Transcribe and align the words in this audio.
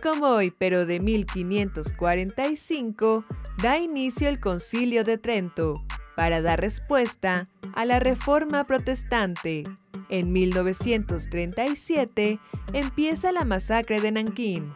Como 0.00 0.28
hoy, 0.28 0.50
pero 0.50 0.86
de 0.86 0.98
1545, 0.98 3.26
da 3.62 3.78
inicio 3.78 4.30
el 4.30 4.40
Concilio 4.40 5.04
de 5.04 5.18
Trento 5.18 5.84
para 6.16 6.40
dar 6.40 6.58
respuesta 6.60 7.50
a 7.74 7.84
la 7.84 8.00
Reforma 8.00 8.64
Protestante. 8.64 9.64
En 10.08 10.32
1937 10.32 12.40
empieza 12.72 13.30
la 13.30 13.44
masacre 13.44 14.00
de 14.00 14.12
Nankín, 14.12 14.72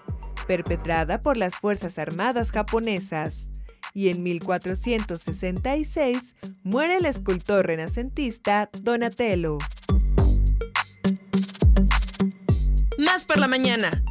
perpetrada 0.46 1.22
por 1.22 1.38
las 1.38 1.56
Fuerzas 1.56 1.98
Armadas 1.98 2.52
japonesas. 2.52 3.48
Y 3.94 4.10
en 4.10 4.22
1466 4.22 6.36
muere 6.62 6.98
el 6.98 7.06
escultor 7.06 7.66
renacentista 7.66 8.68
Donatello. 8.72 9.56
Más 12.98 13.24
por 13.24 13.38
la 13.38 13.48
mañana. 13.48 14.04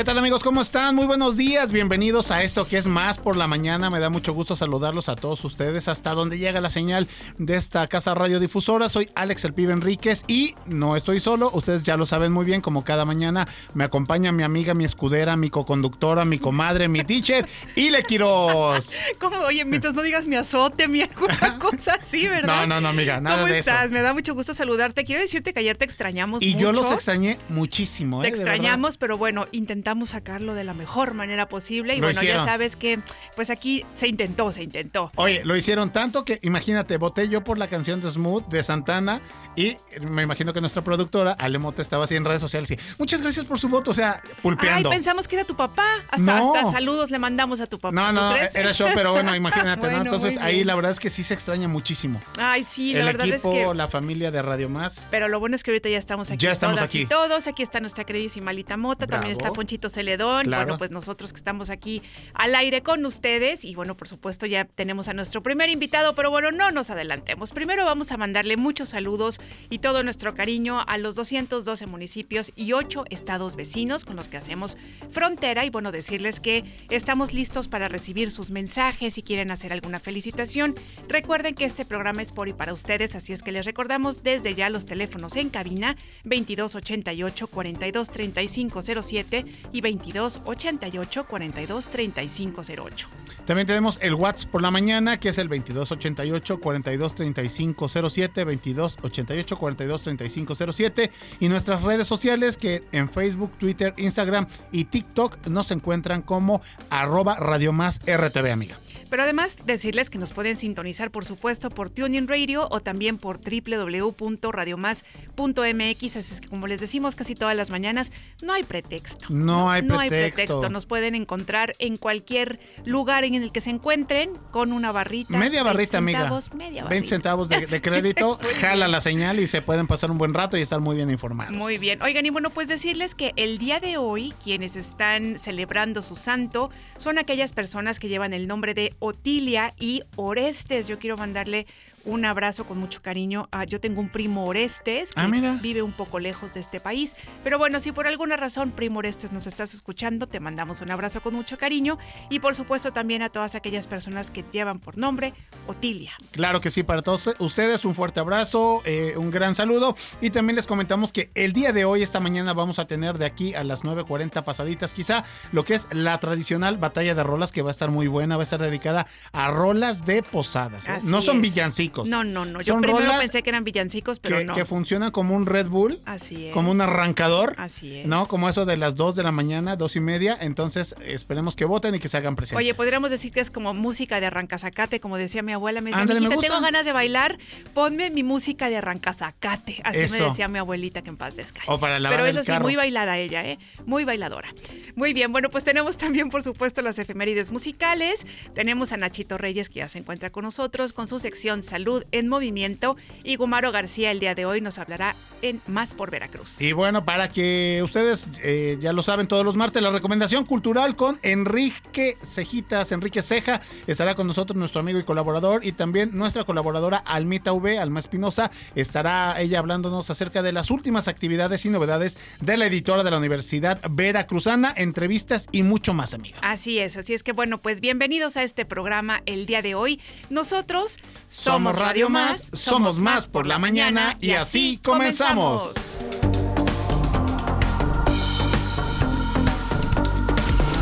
¿Qué 0.00 0.04
tal 0.04 0.16
amigos? 0.16 0.42
¿Cómo 0.42 0.62
están? 0.62 0.94
Muy 0.94 1.04
buenos 1.04 1.36
días. 1.36 1.72
Bienvenidos 1.72 2.30
a 2.30 2.42
esto 2.42 2.66
que 2.66 2.78
es 2.78 2.86
más 2.86 3.18
por 3.18 3.36
la 3.36 3.46
mañana. 3.46 3.90
Me 3.90 4.00
da 4.00 4.08
mucho 4.08 4.32
gusto 4.32 4.56
saludarlos 4.56 5.10
a 5.10 5.14
todos 5.14 5.44
ustedes 5.44 5.88
hasta 5.88 6.14
donde 6.14 6.38
llega 6.38 6.62
la 6.62 6.70
señal 6.70 7.06
de 7.36 7.56
esta 7.56 7.86
casa 7.86 8.14
radiodifusora. 8.14 8.88
Soy 8.88 9.10
Alex 9.14 9.44
El 9.44 9.52
Pibe 9.52 9.74
Enríquez 9.74 10.24
y 10.26 10.54
no 10.64 10.96
estoy 10.96 11.20
solo. 11.20 11.50
Ustedes 11.52 11.82
ya 11.82 11.98
lo 11.98 12.06
saben 12.06 12.32
muy 12.32 12.46
bien, 12.46 12.62
como 12.62 12.82
cada 12.82 13.04
mañana 13.04 13.46
me 13.74 13.84
acompaña 13.84 14.32
mi 14.32 14.42
amiga, 14.42 14.72
mi 14.72 14.86
escudera, 14.86 15.36
mi 15.36 15.50
coconductora, 15.50 16.24
mi 16.24 16.38
comadre, 16.38 16.88
mi 16.88 17.04
teacher, 17.04 17.46
Ile 17.76 18.02
Quiroz. 18.02 18.92
¿Cómo? 19.20 19.36
Oye, 19.40 19.66
mientras 19.66 19.92
no 19.92 20.00
digas 20.00 20.24
mi 20.24 20.36
azote, 20.36 20.88
mi 20.88 21.02
alguna 21.02 21.58
cosa 21.60 21.98
así, 22.00 22.26
¿verdad? 22.26 22.66
No, 22.66 22.66
no, 22.66 22.80
no, 22.80 22.88
amiga, 22.88 23.20
nada 23.20 23.36
¿Cómo 23.42 23.52
de 23.52 23.58
estás? 23.58 23.84
eso. 23.84 23.92
Me 23.92 24.00
da 24.00 24.14
mucho 24.14 24.32
gusto 24.32 24.54
saludarte. 24.54 25.04
Quiero 25.04 25.20
decirte 25.20 25.52
que 25.52 25.60
ayer 25.60 25.76
te 25.76 25.84
extrañamos 25.84 26.40
Y 26.42 26.54
mucho. 26.54 26.58
yo 26.58 26.72
los 26.72 26.90
extrañé 26.90 27.38
muchísimo. 27.50 28.22
Te 28.22 28.28
¿eh? 28.28 28.30
Verdad. 28.30 28.46
extrañamos, 28.46 28.96
pero 28.96 29.18
bueno, 29.18 29.44
intentamos 29.52 29.89
sacarlo 30.06 30.54
de 30.54 30.64
la 30.64 30.74
mejor 30.74 31.14
manera 31.14 31.48
posible. 31.48 31.94
Y 31.94 32.00
Lo 32.00 32.06
bueno, 32.06 32.20
hicieron. 32.20 32.44
ya 32.44 32.50
sabes 32.52 32.76
que, 32.76 33.00
pues 33.36 33.50
aquí 33.50 33.84
se 33.96 34.08
intentó, 34.08 34.50
se 34.52 34.62
intentó. 34.62 35.10
Oye, 35.16 35.42
lo 35.44 35.56
hicieron 35.56 35.90
tanto 35.90 36.24
que, 36.24 36.38
imagínate, 36.42 36.96
voté 36.96 37.28
yo 37.28 37.42
por 37.44 37.58
la 37.58 37.68
canción 37.68 38.00
de 38.00 38.10
Smooth 38.10 38.46
de 38.48 38.62
Santana 38.62 39.20
y 39.56 39.76
me 40.00 40.22
imagino 40.22 40.52
que 40.52 40.60
nuestra 40.60 40.82
productora, 40.82 41.32
Ale 41.32 41.58
Mota, 41.58 41.82
estaba 41.82 42.04
así 42.04 42.16
en 42.16 42.24
redes 42.24 42.40
sociales 42.40 42.70
y 42.70 42.78
muchas 42.98 43.20
gracias 43.20 43.44
por 43.44 43.58
su 43.58 43.68
voto, 43.68 43.90
o 43.90 43.94
sea, 43.94 44.22
pulpeando. 44.42 44.88
Ay, 44.90 44.96
pensamos 44.96 45.26
que 45.28 45.36
era 45.36 45.44
tu 45.44 45.56
papá. 45.56 46.04
Hasta, 46.10 46.18
No. 46.22 46.54
hasta 46.54 46.70
saludos 46.70 47.10
le 47.10 47.18
mandamos 47.18 47.60
a 47.60 47.66
tu 47.66 47.78
papá. 47.78 47.92
no, 47.94 48.08
¿tú 48.08 48.14
no, 48.14 48.36
era 48.36 48.72
show, 48.72 48.88
pero 48.94 49.12
bueno, 49.12 49.34
imagínate, 49.36 49.80
Bueno, 49.80 49.98
¿no? 49.98 50.02
Entonces 50.04 50.38
ahí 50.38 50.64
la 50.64 50.74
verdad 50.74 50.92
es 50.92 51.00
que 51.00 51.10
sí 51.10 51.24
se 51.24 51.34
extraña 51.34 51.68
muchísimo. 51.68 52.20
Ay, 52.38 52.64
sí, 52.64 52.92
la 52.92 53.00
El 53.00 53.06
verdad 53.06 53.26
equipo, 53.26 53.52
es 53.52 53.68
que... 53.68 53.74
la 53.74 53.88
familia 53.88 54.30
de 54.30 54.40
Radio 54.42 54.68
Más. 54.68 55.06
Pero 55.10 55.28
lo 55.28 55.40
bueno 55.40 55.56
es 55.56 55.62
que 55.62 55.70
ahorita 55.72 55.88
ya 55.88 55.98
estamos 55.98 56.30
aquí. 56.30 56.38
Ya 56.44 56.52
estamos 56.52 56.76
todas 56.76 56.88
aquí. 56.88 57.00
Y 57.02 57.06
todos. 57.06 57.46
Aquí 57.46 57.62
está 57.62 57.80
nuestra 57.80 58.04
queridísima 58.04 58.52
Lita 58.52 58.76
Mota. 58.76 59.06
También 59.06 59.32
está 59.32 59.50
Ponchito 59.70 59.88
Celedón. 59.88 60.46
Claro. 60.46 60.64
Bueno, 60.64 60.78
pues 60.78 60.90
nosotros 60.90 61.32
que 61.32 61.36
estamos 61.36 61.70
aquí 61.70 62.02
al 62.34 62.56
aire 62.56 62.82
con 62.82 63.06
ustedes. 63.06 63.64
Y 63.64 63.76
bueno, 63.76 63.96
por 63.96 64.08
supuesto, 64.08 64.44
ya 64.44 64.64
tenemos 64.64 65.06
a 65.06 65.14
nuestro 65.14 65.44
primer 65.44 65.70
invitado. 65.70 66.12
Pero 66.14 66.28
bueno, 66.28 66.50
no 66.50 66.72
nos 66.72 66.90
adelantemos. 66.90 67.52
Primero 67.52 67.84
vamos 67.84 68.10
a 68.10 68.16
mandarle 68.16 68.56
muchos 68.56 68.88
saludos 68.88 69.40
y 69.68 69.78
todo 69.78 70.02
nuestro 70.02 70.34
cariño 70.34 70.80
a 70.84 70.98
los 70.98 71.14
212 71.14 71.86
municipios 71.86 72.50
y 72.56 72.72
8 72.72 73.04
estados 73.10 73.54
vecinos 73.54 74.04
con 74.04 74.16
los 74.16 74.26
que 74.26 74.38
hacemos 74.38 74.76
frontera. 75.12 75.64
Y 75.64 75.70
bueno, 75.70 75.92
decirles 75.92 76.40
que 76.40 76.64
estamos 76.90 77.32
listos 77.32 77.68
para 77.68 77.86
recibir 77.86 78.32
sus 78.32 78.50
mensajes 78.50 79.14
si 79.14 79.22
quieren 79.22 79.52
hacer 79.52 79.72
alguna 79.72 80.00
felicitación. 80.00 80.74
Recuerden 81.06 81.54
que 81.54 81.64
este 81.64 81.84
programa 81.84 82.22
es 82.22 82.32
por 82.32 82.48
y 82.48 82.54
para 82.54 82.72
ustedes, 82.72 83.14
así 83.14 83.32
es 83.32 83.44
que 83.44 83.52
les 83.52 83.64
recordamos 83.64 84.24
desde 84.24 84.56
ya 84.56 84.68
los 84.68 84.84
teléfonos 84.84 85.36
en 85.36 85.48
cabina 85.48 85.94
2288 86.24 87.46
42 87.46 88.10
35 88.10 88.82
07 88.82 89.59
y 89.72 89.80
22 89.80 90.40
88 90.44 91.24
42 91.24 91.86
35 91.86 92.62
08. 92.62 93.08
También 93.46 93.66
tenemos 93.66 93.98
el 94.02 94.14
WhatsApp 94.14 94.50
por 94.50 94.62
la 94.62 94.70
mañana, 94.70 95.18
que 95.18 95.30
es 95.30 95.38
el 95.38 95.48
2288 95.48 96.60
423507 96.60 98.44
2288 98.44 99.56
423507 99.56 101.10
y 101.40 101.48
nuestras 101.48 101.82
redes 101.82 102.06
sociales 102.06 102.56
que 102.56 102.84
en 102.92 103.08
Facebook, 103.08 103.52
Twitter, 103.58 103.94
Instagram 103.96 104.46
y 104.72 104.84
TikTok 104.84 105.46
nos 105.48 105.70
encuentran 105.70 106.22
como 106.22 106.62
arroba 106.90 107.36
Radio 107.36 107.72
Más 107.72 108.00
RTV, 108.06 108.52
amiga. 108.52 108.78
Pero 109.10 109.24
además 109.24 109.56
decirles 109.66 110.08
que 110.08 110.18
nos 110.18 110.30
pueden 110.32 110.56
sintonizar, 110.56 111.10
por 111.10 111.24
supuesto, 111.24 111.70
por 111.70 111.90
TuneIn 111.90 112.28
Radio 112.28 112.68
o 112.70 112.80
también 112.80 113.18
por 113.18 113.40
www.radiomás.mx. 113.40 116.16
Así 116.16 116.34
es 116.34 116.40
que, 116.40 116.48
como 116.48 116.66
les 116.66 116.80
decimos 116.80 117.14
casi 117.14 117.34
todas 117.34 117.56
las 117.56 117.70
mañanas, 117.70 118.12
no 118.42 118.52
hay 118.52 118.62
pretexto. 118.62 119.26
No 119.30 119.70
hay 119.70 119.82
No 119.82 119.98
hay 119.98 120.08
pretexto. 120.08 120.36
pretexto. 120.36 120.70
Nos 120.70 120.86
pueden 120.86 121.14
encontrar 121.14 121.74
en 121.78 121.96
cualquier 121.96 122.60
lugar 122.84 123.24
en 123.24 123.34
el 123.34 123.52
que 123.52 123.60
se 123.60 123.70
encuentren 123.70 124.36
con 124.50 124.72
una 124.72 124.92
barrita. 124.92 125.36
Media 125.36 125.62
20 125.62 125.64
barrita, 125.64 125.98
amiga. 125.98 126.18
centavos, 126.20 126.54
Media 126.54 126.84
20 126.84 126.84
barrita. 126.84 127.08
centavos 127.08 127.48
de, 127.48 127.66
de 127.66 127.82
crédito, 127.90 128.38
jala 128.60 128.88
la 128.88 129.00
señal 129.00 129.40
y 129.40 129.46
se 129.46 129.62
pueden 129.62 129.86
pasar 129.86 130.10
un 130.10 130.18
buen 130.18 130.34
rato 130.34 130.56
y 130.56 130.62
estar 130.62 130.80
muy 130.80 130.96
bien 130.96 131.10
informados. 131.10 131.54
Muy 131.56 131.78
bien. 131.78 132.00
Oigan, 132.02 132.26
y 132.26 132.30
bueno, 132.30 132.50
pues 132.50 132.68
decirles 132.68 133.14
que 133.14 133.32
el 133.36 133.58
día 133.58 133.80
de 133.80 133.96
hoy, 133.96 134.34
quienes 134.42 134.76
están 134.76 135.38
celebrando 135.38 136.02
su 136.02 136.16
santo 136.16 136.70
son 136.96 137.18
aquellas 137.18 137.52
personas 137.52 137.98
que 137.98 138.08
llevan 138.08 138.32
el 138.32 138.46
nombre 138.46 138.74
de 138.74 138.94
Otilia 139.00 139.74
y 139.78 140.02
Orestes. 140.16 140.86
Yo 140.86 140.98
quiero 140.98 141.16
mandarle 141.16 141.66
un 142.04 142.24
abrazo 142.24 142.64
con 142.64 142.78
mucho 142.78 143.02
cariño. 143.02 143.48
yo 143.68 143.80
tengo 143.80 144.00
un 144.00 144.08
primo 144.08 144.46
Orestes 144.46 145.12
que 145.12 145.20
Ah, 145.20 145.28
mira. 145.28 145.58
vive 145.60 145.82
un 145.82 145.92
poco 145.92 146.18
lejos 146.18 146.54
de 146.54 146.60
este 146.60 146.80
país. 146.80 147.14
Pero 147.44 147.58
bueno, 147.58 147.80
si 147.80 147.92
por 147.92 148.06
alguna 148.06 148.36
razón, 148.36 148.70
primo 148.70 148.98
Orestes, 149.00 149.32
nos 149.32 149.46
estás 149.46 149.74
escuchando, 149.74 150.26
te 150.26 150.40
mandamos 150.40 150.80
un 150.80 150.90
abrazo 150.90 151.20
con 151.20 151.34
mucho 151.34 151.58
cariño. 151.58 151.98
Y 152.28 152.40
por 152.40 152.54
supuesto 152.54 152.92
también 152.92 153.22
a 153.22 153.28
todas 153.28 153.54
aquellas 153.54 153.86
personas 153.86 154.30
que 154.30 154.44
llevan 154.52 154.78
por 154.78 154.96
nombre 154.98 155.34
Otilia. 155.66 156.12
Claro 156.32 156.60
que 156.60 156.70
sí, 156.70 156.82
para 156.82 157.02
todos 157.02 157.30
ustedes 157.38 157.84
un 157.84 157.94
fuerte 157.94 158.20
abrazo, 158.20 158.82
eh, 158.84 159.14
un 159.16 159.30
gran 159.30 159.54
saludo 159.54 159.96
y 160.20 160.30
también 160.30 160.56
les 160.56 160.66
comentamos 160.66 161.12
que 161.12 161.30
el 161.34 161.52
día 161.52 161.72
de 161.72 161.84
hoy, 161.84 162.02
esta 162.02 162.20
mañana, 162.20 162.52
vamos 162.54 162.78
a 162.78 162.86
tener 162.86 163.18
de 163.18 163.26
aquí 163.26 163.54
a 163.54 163.62
las 163.64 163.84
9.40 163.84 164.42
pasaditas 164.42 164.92
quizá 164.92 165.24
lo 165.52 165.64
que 165.64 165.74
es 165.74 165.86
la 165.92 166.18
tradicional 166.18 166.78
batalla 166.78 167.14
de 167.14 167.22
rolas 167.22 167.52
que 167.52 167.62
va 167.62 167.70
a 167.70 167.72
estar 167.72 167.90
muy 167.90 168.06
buena, 168.08 168.36
va 168.36 168.42
a 168.42 168.44
estar 168.44 168.60
dedicada 168.60 169.06
a 169.32 169.50
rolas 169.50 170.04
de 170.06 170.22
posadas. 170.22 170.88
¿eh? 170.88 170.98
No 171.04 171.22
son 171.22 171.36
es. 171.36 171.42
Villancicos. 171.90 172.08
No, 172.08 172.24
no, 172.24 172.44
no. 172.44 172.60
Yo 172.60 172.74
Son 172.74 172.80
primero 172.82 173.04
rolas 173.04 173.20
pensé 173.20 173.42
que 173.42 173.50
eran 173.50 173.64
villancicos, 173.64 174.18
pero 174.20 174.38
que, 174.38 174.44
no. 174.44 174.54
que 174.54 174.64
funcionan 174.64 175.10
como 175.10 175.34
un 175.34 175.46
Red 175.46 175.68
Bull, 175.68 176.00
Así 176.04 176.46
es. 176.46 176.54
como 176.54 176.70
un 176.70 176.80
arrancador. 176.80 177.54
Así 177.58 177.98
es. 177.98 178.06
¿No? 178.06 178.26
Como 178.26 178.48
eso 178.48 178.64
de 178.66 178.76
las 178.76 178.94
2 178.94 179.16
de 179.16 179.22
la 179.22 179.32
mañana, 179.32 179.76
dos 179.76 179.96
y 179.96 180.00
media. 180.00 180.36
Entonces, 180.40 180.94
esperemos 181.04 181.56
que 181.56 181.64
voten 181.64 181.94
y 181.94 181.98
que 181.98 182.08
se 182.08 182.16
hagan 182.16 182.36
presentes. 182.36 182.58
Oye, 182.58 182.74
podríamos 182.74 183.10
decir 183.10 183.32
que 183.32 183.40
es 183.40 183.50
como 183.50 183.74
música 183.74 184.20
de 184.20 184.26
arrancazacate, 184.26 185.00
como 185.00 185.16
decía 185.16 185.42
mi 185.42 185.52
abuela. 185.52 185.80
Me 185.80 185.90
decía, 185.90 186.02
Ándale, 186.02 186.20
me 186.20 186.28
"Mijita, 186.28 186.36
gusta. 186.36 186.52
tengo 186.52 186.62
ganas 186.62 186.84
de 186.84 186.92
bailar, 186.92 187.38
ponme 187.74 188.10
mi 188.10 188.22
música 188.22 188.68
de 188.68 188.76
arrancazacate. 188.78 189.80
Así 189.84 190.00
Eso. 190.00 190.18
me 190.18 190.24
decía 190.30 190.48
mi 190.48 190.58
abuelita 190.58 191.02
que 191.02 191.08
en 191.08 191.16
paz 191.16 191.36
descanse. 191.36 191.70
O 191.70 191.78
para 191.78 191.98
lavar 191.98 192.18
Pero 192.18 192.28
el 192.30 192.36
eso 192.36 192.44
sí, 192.44 192.58
muy 192.62 192.76
bailada 192.76 193.18
ella, 193.18 193.44
¿eh? 193.44 193.58
Muy 193.86 194.04
bailadora. 194.04 194.48
Muy 194.94 195.12
bien, 195.12 195.32
bueno, 195.32 195.48
pues 195.50 195.64
tenemos 195.64 195.96
también, 195.96 196.30
por 196.30 196.42
supuesto, 196.42 196.82
las 196.82 196.98
efemérides 196.98 197.50
musicales. 197.50 198.26
Tenemos 198.54 198.92
a 198.92 198.96
Nachito 198.96 199.38
Reyes, 199.38 199.68
que 199.68 199.76
ya 199.80 199.88
se 199.88 199.98
encuentra 199.98 200.30
con 200.30 200.44
nosotros, 200.44 200.92
con 200.92 201.08
su 201.08 201.18
sección 201.18 201.62
Salud 201.62 201.79
en 202.12 202.28
Movimiento. 202.28 202.96
Y 203.24 203.36
Gumaro 203.36 203.72
García, 203.72 204.10
el 204.10 204.20
día 204.20 204.34
de 204.34 204.46
hoy, 204.46 204.60
nos 204.60 204.78
hablará 204.78 205.14
en 205.42 205.60
Más 205.66 205.94
por 205.94 206.10
Veracruz. 206.10 206.60
Y 206.60 206.72
bueno, 206.72 207.04
para 207.04 207.28
que 207.28 207.80
ustedes 207.82 208.28
eh, 208.42 208.76
ya 208.80 208.92
lo 208.92 209.02
saben 209.02 209.26
todos 209.26 209.44
los 209.44 209.56
martes, 209.56 209.82
la 209.82 209.90
recomendación 209.90 210.44
cultural 210.44 210.96
con 210.96 211.18
Enrique 211.22 212.16
Cejitas, 212.24 212.92
Enrique 212.92 213.22
Ceja, 213.22 213.60
estará 213.86 214.14
con 214.14 214.26
nosotros 214.26 214.56
nuestro 214.56 214.80
amigo 214.80 214.98
y 214.98 215.04
colaborador 215.04 215.64
y 215.64 215.72
también 215.72 216.10
nuestra 216.12 216.44
colaboradora 216.44 216.98
Almita 216.98 217.52
V, 217.52 217.78
Alma 217.78 218.00
Espinosa, 218.00 218.50
estará 218.74 219.40
ella 219.40 219.58
hablándonos 219.58 220.10
acerca 220.10 220.42
de 220.42 220.52
las 220.52 220.70
últimas 220.70 221.08
actividades 221.08 221.64
y 221.64 221.70
novedades 221.70 222.16
de 222.40 222.56
la 222.56 222.66
editora 222.66 223.02
de 223.02 223.10
la 223.10 223.18
Universidad 223.18 223.80
Veracruzana, 223.90 224.72
entrevistas 224.76 225.46
y 225.52 225.62
mucho 225.62 225.94
más, 225.94 226.14
amiga. 226.14 226.38
Así 226.42 226.78
es, 226.78 226.96
así 226.96 227.14
es 227.14 227.22
que 227.22 227.32
bueno, 227.32 227.58
pues 227.58 227.80
bienvenidos 227.80 228.36
a 228.36 228.42
este 228.42 228.64
programa 228.64 229.22
el 229.26 229.46
día 229.46 229.62
de 229.62 229.74
hoy. 229.74 230.00
Nosotros 230.28 230.98
Somos 231.26 231.69
Radio 231.72 232.08
Más, 232.08 232.50
somos 232.52 232.98
más 232.98 233.28
por 233.28 233.46
la 233.46 233.58
mañana 233.58 234.16
y 234.20 234.32
así 234.32 234.80
comenzamos. 234.82 235.72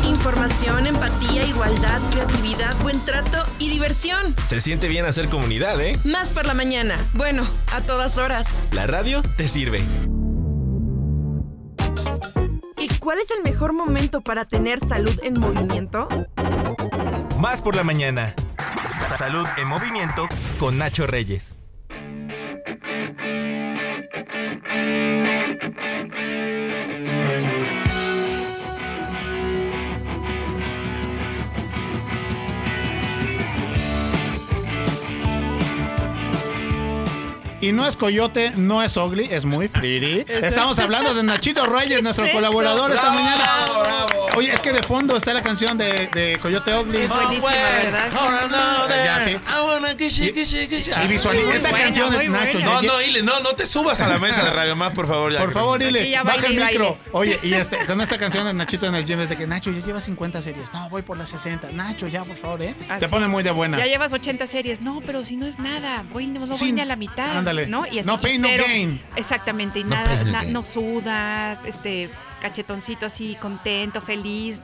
Información, 0.05 0.87
empatía, 0.87 1.45
igualdad, 1.45 1.99
creatividad, 2.11 2.75
buen 2.81 2.99
trato 3.05 3.43
y 3.59 3.69
diversión. 3.69 4.35
Se 4.45 4.61
siente 4.61 4.87
bien 4.87 5.05
hacer 5.05 5.29
comunidad, 5.29 5.79
¿eh? 5.81 5.97
Más 6.05 6.31
por 6.31 6.45
la 6.45 6.53
mañana. 6.53 6.95
Bueno, 7.13 7.47
a 7.73 7.81
todas 7.81 8.17
horas. 8.17 8.47
La 8.71 8.87
radio 8.87 9.21
te 9.37 9.47
sirve. 9.47 9.83
¿Y 12.77 12.87
cuál 12.99 13.19
es 13.19 13.29
el 13.31 13.43
mejor 13.43 13.73
momento 13.73 14.21
para 14.21 14.45
tener 14.45 14.79
salud 14.79 15.17
en 15.23 15.39
movimiento? 15.39 16.07
Más 17.37 17.61
por 17.61 17.75
la 17.75 17.83
mañana. 17.83 18.33
Salud 19.17 19.45
en 19.57 19.67
movimiento 19.67 20.27
con 20.59 20.77
Nacho 20.77 21.05
Reyes. 21.07 21.55
Y 37.61 37.73
no 37.73 37.85
es 37.85 37.97
Coyote, 37.97 38.51
no 38.55 38.81
es 38.81 38.95
Ugly, 38.95 39.27
es 39.31 39.43
muy 39.43 39.67
pretty. 39.67 40.23
Estamos 40.31 40.79
hablando 40.79 41.13
de 41.13 41.23
Nachito 41.23 41.65
Reyes, 41.65 42.01
nuestro 42.01 42.25
es 42.25 42.31
colaborador 42.33 42.91
esta 42.91 43.09
Bravo, 43.09 43.19
mañana. 43.19 43.43
bravo. 43.83 44.27
Oye, 44.37 44.53
es 44.53 44.61
que 44.61 44.71
de 44.71 44.81
fondo 44.81 45.17
está 45.17 45.33
la 45.33 45.41
canción 45.43 45.77
de, 45.77 46.07
de 46.13 46.39
Coyote 46.41 46.73
Ugly. 46.73 46.97
Es 46.99 47.09
buenísima, 47.09 47.49
¿verdad? 47.51 48.09
Ya, 49.05 49.19
sí. 49.25 49.37
Y 51.03 51.07
visualiza 51.07 51.45
Muy 51.47 51.55
esta 51.55 51.69
buena, 51.69 51.83
canción 51.85 52.11
de 52.11 52.29
Nacho. 52.29 52.59
buena. 52.59 52.73
No, 52.73 52.81
no, 52.81 53.01
Ile, 53.01 53.21
no, 53.23 53.39
no 53.41 53.49
te 53.49 53.65
subas 53.65 53.99
a 53.99 54.07
la 54.07 54.17
mesa 54.19 54.43
de 54.43 54.51
Radio 54.51 54.75
Más, 54.75 54.93
por 54.93 55.07
favor. 55.07 55.31
ya 55.33 55.39
Por 55.39 55.51
favor, 55.53 55.79
ya 55.81 56.23
baja 56.23 56.37
baile 56.41 56.47
el 56.47 56.53
y 56.53 56.65
micro. 56.65 56.85
baile. 56.85 56.99
Oye, 57.11 57.39
y 57.43 57.53
este, 57.53 57.77
con 57.85 57.99
esta 58.01 58.17
canción 58.17 58.45
de 58.45 58.53
Nachito 58.53 58.85
en 58.85 58.95
el 58.95 59.05
gym 59.05 59.19
es 59.19 59.29
de 59.29 59.35
que 59.37 59.47
Nacho 59.47 59.71
ya 59.71 59.85
lleva 59.85 59.99
50 59.99 60.41
series. 60.41 60.71
No, 60.73 60.89
voy 60.89 61.01
por 61.01 61.17
las 61.17 61.29
60. 61.29 61.71
Nacho, 61.73 62.07
ya, 62.07 62.23
por 62.23 62.37
favor, 62.37 62.61
¿eh? 62.61 62.75
Así. 62.87 62.99
Te 63.01 63.09
pone 63.09 63.27
muy 63.27 63.43
de 63.43 63.51
buenas. 63.51 63.79
Ya 63.81 63.87
llevas 63.87 64.13
80 64.13 64.47
series. 64.47 64.81
No, 64.81 65.01
pero 65.05 65.23
si 65.23 65.35
no 65.35 65.45
es 65.45 65.59
nada. 65.59 66.05
Voy, 66.13 66.27
no 66.27 66.39
voy 66.45 66.57
Sí, 66.57 66.71
ni 66.71 66.81
a 66.81 66.85
la 66.85 66.95
mitad. 66.95 67.33
Ándale. 67.49 67.67
¿no? 67.67 67.85
Y 67.87 67.99
así, 67.99 68.07
No 68.07 68.19
pain, 68.21 68.41
no 68.41 68.47
gain. 68.49 69.01
Exactamente. 69.15 69.79
Y 69.79 69.83
No 69.83 69.89
nada, 69.95 70.15
pain, 70.17 70.31
na- 70.31 70.43
no 70.43 70.63
suda, 70.63 71.59
este, 71.65 72.09
cachetoncito 72.41 73.05
así, 73.05 73.35
contento, 73.41 74.01
feliz. 74.01 74.61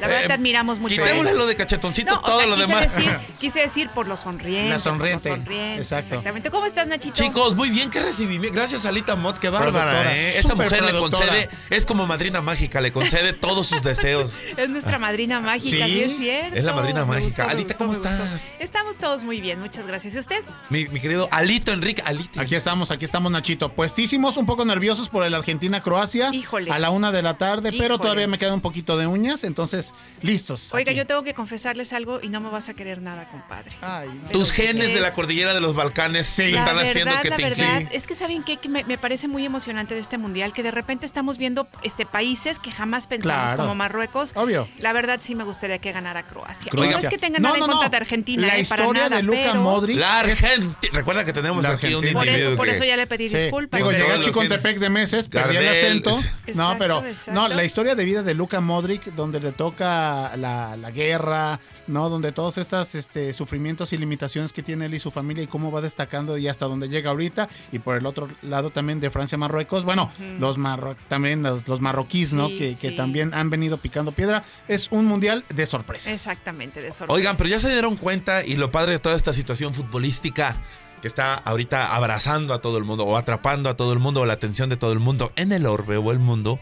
La 0.00 0.06
verdad 0.06 0.24
Eh, 0.24 0.26
te 0.28 0.32
admiramos 0.32 0.78
mucho. 0.78 0.94
Quitémosle 0.96 1.34
lo 1.34 1.46
de 1.46 1.56
cachetoncito, 1.56 2.14
No, 2.14 2.20
o 2.20 2.22
todo 2.22 2.38
sea, 2.38 2.46
lo 2.46 2.54
quise 2.56 2.66
demás. 2.66 2.94
Decir, 2.96 3.18
quise 3.40 3.60
decir 3.60 3.90
por 3.90 4.06
lo 4.08 4.16
sonriente. 4.16 4.70
La 4.70 4.78
sonriente, 4.78 5.28
exacto. 5.76 6.14
Exactamente. 6.14 6.50
¿Cómo 6.50 6.66
estás, 6.66 6.86
Nachito? 6.88 7.14
Chicos, 7.14 7.54
muy 7.54 7.70
bien 7.70 7.90
que 7.90 8.00
recibimiento. 8.02 8.54
Gracias, 8.54 8.84
Alita 8.86 9.16
Mott, 9.16 9.38
qué 9.38 9.48
bárbara, 9.48 10.14
¿eh? 10.16 10.38
Esa 10.38 10.50
súper 10.50 10.70
mujer 10.70 10.82
le 10.92 10.98
concede, 10.98 11.48
es 11.70 11.86
como 11.86 12.06
madrina 12.06 12.40
mágica, 12.40 12.80
le 12.80 12.92
concede 12.92 13.32
todos 13.32 13.66
sus 13.66 13.82
deseos. 13.82 14.30
Es 14.56 14.68
nuestra 14.68 14.98
madrina 14.98 15.40
mágica, 15.40 15.86
Sí, 15.86 15.92
sí, 15.92 16.02
es 16.02 16.16
cierto. 16.16 16.56
es 16.56 16.64
la 16.64 16.72
madrina 16.72 17.04
mágica. 17.04 17.44
gustó, 17.44 17.50
Alita, 17.50 17.74
gustó, 17.74 17.78
¿cómo 17.78 17.92
estás? 17.92 18.50
Estamos 18.58 18.96
todos 18.96 19.22
muy 19.24 19.40
bien, 19.40 19.60
muchas 19.60 19.86
gracias. 19.86 20.14
¿Y 20.14 20.18
usted? 20.18 20.44
Mi, 20.68 20.86
mi 20.88 21.00
querido 21.00 21.28
Alito 21.30 21.70
Enrique, 21.72 22.02
Alito. 22.04 22.40
Aquí 22.40 22.54
estamos, 22.54 22.90
aquí 22.90 23.04
estamos, 23.04 23.30
Nachito. 23.32 23.70
Puestísimos, 23.72 24.36
un 24.36 24.46
poco 24.46 24.64
nerviosos 24.64 25.08
por 25.08 25.24
el 25.24 25.34
Argentina-Croacia. 25.34 26.30
Híjole. 26.32 26.70
A 26.70 26.78
la 26.78 26.90
una 26.90 27.12
de 27.12 27.22
la 27.22 27.38
tarde, 27.38 27.72
pero 27.76 27.98
todavía 27.98 28.26
me 28.26 28.38
queda 28.38 28.54
un 28.54 28.60
poquito 28.60 28.96
de 28.96 29.06
uñas, 29.06 29.44
entonces, 29.44 29.89
listos. 30.22 30.72
Oiga, 30.74 30.90
aquí. 30.90 30.98
yo 30.98 31.06
tengo 31.06 31.22
que 31.22 31.32
confesarles 31.34 31.92
algo 31.92 32.20
y 32.22 32.28
no 32.28 32.40
me 32.40 32.50
vas 32.50 32.68
a 32.68 32.74
querer 32.74 33.00
nada, 33.00 33.26
compadre. 33.30 33.70
Ay, 33.80 34.08
no. 34.22 34.30
Tus 34.30 34.52
genes 34.52 34.92
de 34.92 35.00
la 35.00 35.12
cordillera 35.12 35.54
de 35.54 35.60
los 35.60 35.74
Balcanes 35.74 36.26
Sí. 36.26 36.54
están 36.54 36.76
la 36.76 36.82
haciendo 36.82 37.06
verdad, 37.06 37.22
que 37.22 37.28
la 37.30 37.36
te 37.36 37.42
verdad, 37.42 37.80
inclines. 37.80 37.94
es 37.94 38.06
que 38.06 38.14
saben 38.14 38.42
qué? 38.42 38.56
que 38.58 38.68
me, 38.68 38.84
me 38.84 38.98
parece 38.98 39.28
muy 39.28 39.44
emocionante 39.46 39.94
de 39.94 40.00
este 40.00 40.18
mundial 40.18 40.52
que 40.52 40.62
de 40.62 40.70
repente 40.70 41.06
estamos 41.06 41.38
viendo 41.38 41.66
este 41.82 42.04
países 42.06 42.58
que 42.58 42.70
jamás 42.70 43.06
pensamos 43.06 43.44
Claro. 43.46 43.56
como 43.62 43.74
Marruecos. 43.74 44.32
Obvio. 44.34 44.68
La 44.78 44.92
verdad 44.92 45.20
sí 45.22 45.34
me 45.34 45.44
gustaría 45.44 45.78
que 45.78 45.92
ganara 45.92 46.22
Croacia. 46.24 46.70
Croacia. 46.70 46.92
No 46.92 46.98
es 46.98 47.08
que 47.08 47.18
tengan 47.18 47.40
No, 47.42 47.48
nada 47.48 47.58
no, 47.60 47.64
en 47.64 47.70
no. 47.70 47.76
contra 47.78 47.90
de 47.90 47.96
Argentina, 48.04 48.46
La 48.46 48.58
eh, 48.58 48.64
para 48.68 48.82
historia 48.84 49.02
nada, 49.08 49.22
de 49.22 49.28
pero 49.28 49.54
Modric. 49.62 49.96
La 49.98 50.20
Argentina. 50.20 50.92
Recuerda 50.92 51.24
que 51.24 51.32
tenemos 51.32 51.62
La 51.62 51.70
aquí 51.70 51.86
un 51.86 51.94
Argentina. 51.94 52.12
por 52.18 52.26
individuo 52.26 52.50
eso, 52.52 52.56
por 52.58 52.68
eso 52.68 52.84
ya 52.84 52.96
le 52.96 53.06
pedí 53.06 53.28
Sí. 53.30 53.36
disculpas. 53.36 53.78
Digo, 53.78 53.90
los 53.92 54.24
Chicontepec 54.24 54.78
de 54.78 54.90
meses, 54.90 55.28
perdí 55.28 55.56
el 55.56 55.68
acento. 55.68 56.18
no, 56.54 56.76
pero 56.78 57.04
exacto. 57.06 57.32
no, 57.32 57.48
la 57.48 57.64
historia 57.64 57.94
de 57.94 58.04
vida 58.04 58.22
de 58.22 58.34
Luka 58.34 58.60
Modric, 58.60 59.04
donde 59.14 59.40
le 59.40 59.52
toca 59.52 59.79
la, 59.84 60.76
la 60.76 60.90
guerra, 60.90 61.60
¿no? 61.86 62.08
Donde 62.08 62.32
todos 62.32 62.58
estos 62.58 62.94
este, 62.94 63.32
sufrimientos 63.32 63.92
y 63.92 63.98
limitaciones 63.98 64.52
que 64.52 64.62
tiene 64.62 64.86
él 64.86 64.94
y 64.94 64.98
su 64.98 65.10
familia 65.10 65.42
y 65.44 65.46
cómo 65.46 65.70
va 65.70 65.80
destacando 65.80 66.38
y 66.38 66.48
hasta 66.48 66.66
dónde 66.66 66.88
llega 66.88 67.10
ahorita. 67.10 67.48
Y 67.72 67.78
por 67.78 67.96
el 67.96 68.06
otro 68.06 68.28
lado 68.42 68.70
también 68.70 69.00
de 69.00 69.10
Francia, 69.10 69.36
Marruecos. 69.38 69.84
Bueno, 69.84 70.12
los 70.38 70.58
marro 70.58 70.96
también 71.08 71.42
los, 71.42 71.66
los 71.66 71.80
marroquíes, 71.80 72.32
¿no? 72.32 72.48
Sí, 72.48 72.58
que, 72.58 72.76
que 72.76 72.92
también 72.92 73.34
han 73.34 73.50
venido 73.50 73.78
picando 73.78 74.12
piedra. 74.12 74.44
Es 74.68 74.88
un 74.90 75.06
mundial 75.06 75.44
de 75.48 75.66
sorpresas. 75.66 76.12
Exactamente, 76.12 76.80
de 76.80 76.92
sorpresa. 76.92 77.12
Oigan, 77.12 77.36
pero 77.36 77.48
ya 77.48 77.60
se 77.60 77.70
dieron 77.70 77.96
cuenta 77.96 78.44
y 78.44 78.56
lo 78.56 78.70
padre 78.70 78.92
de 78.92 78.98
toda 78.98 79.16
esta 79.16 79.32
situación 79.32 79.74
futbolística 79.74 80.56
que 81.00 81.08
está 81.08 81.34
ahorita 81.34 81.94
abrazando 81.94 82.54
a 82.54 82.60
todo 82.60 82.78
el 82.78 82.84
mundo 82.84 83.04
o 83.04 83.16
atrapando 83.16 83.68
a 83.68 83.76
todo 83.76 83.92
el 83.92 83.98
mundo 83.98 84.20
o 84.20 84.26
la 84.26 84.34
atención 84.34 84.68
de 84.68 84.76
todo 84.76 84.92
el 84.92 84.98
mundo 84.98 85.32
en 85.36 85.52
el 85.52 85.66
orbe 85.66 85.96
o 85.96 86.12
el 86.12 86.18
mundo. 86.18 86.60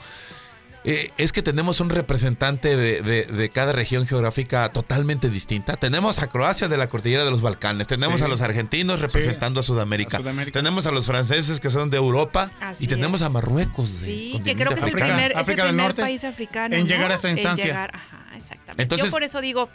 Eh, 0.84 1.10
es 1.18 1.32
que 1.32 1.42
tenemos 1.42 1.80
un 1.80 1.90
representante 1.90 2.76
de, 2.76 3.02
de- 3.02 3.24
de 3.24 3.48
cada 3.50 3.72
región 3.72 4.06
geográfica 4.06 4.68
totalmente 4.70 5.28
distinta. 5.28 5.76
Tenemos 5.76 6.18
a 6.20 6.28
Croacia 6.28 6.68
de 6.68 6.76
la 6.76 6.88
cordillera 6.88 7.24
de 7.24 7.30
los 7.30 7.42
Balcanes, 7.42 7.86
tenemos 7.86 8.18
Sí. 8.20 8.24
a 8.24 8.28
los 8.28 8.40
argentinos 8.40 9.00
representando 9.00 9.60
a, 9.60 9.62
Sudamérica, 9.62 10.16
a 10.16 10.20
Sudamérica. 10.20 10.58
tenemos 10.58 10.86
a 10.86 10.90
los 10.90 11.06
franceses 11.06 11.60
que 11.60 11.70
son 11.70 11.90
de 11.90 11.96
Europa 11.96 12.50
Así 12.60 12.84
y 12.84 12.88
tenemos 12.88 13.20
es. 13.20 13.26
a 13.26 13.30
Marruecos. 13.30 14.00
de 14.00 14.04
Sí, 14.06 14.40
que 14.44 14.54
creo 14.54 14.72
que 14.74 14.80
es 14.80 14.86
el 14.86 14.92
primer, 14.92 15.30
es 15.32 15.36
el 15.36 15.36
África 15.38 15.62
del 15.64 15.70
primer 15.72 15.86
Norte, 15.86 16.02
país 16.02 16.24
africano 16.24 16.74
en 16.74 16.82
¿no? 16.82 16.86
llegar 16.86 17.10
a 17.10 17.14
esta 17.14 17.30
instancia. 17.30 17.64
llegar- 17.66 18.00
exactamente. 18.38 18.82
Entonces- 18.82 19.06
Yo 19.06 19.10
por 19.10 19.22
eso 19.22 19.40
digo, 19.40 19.68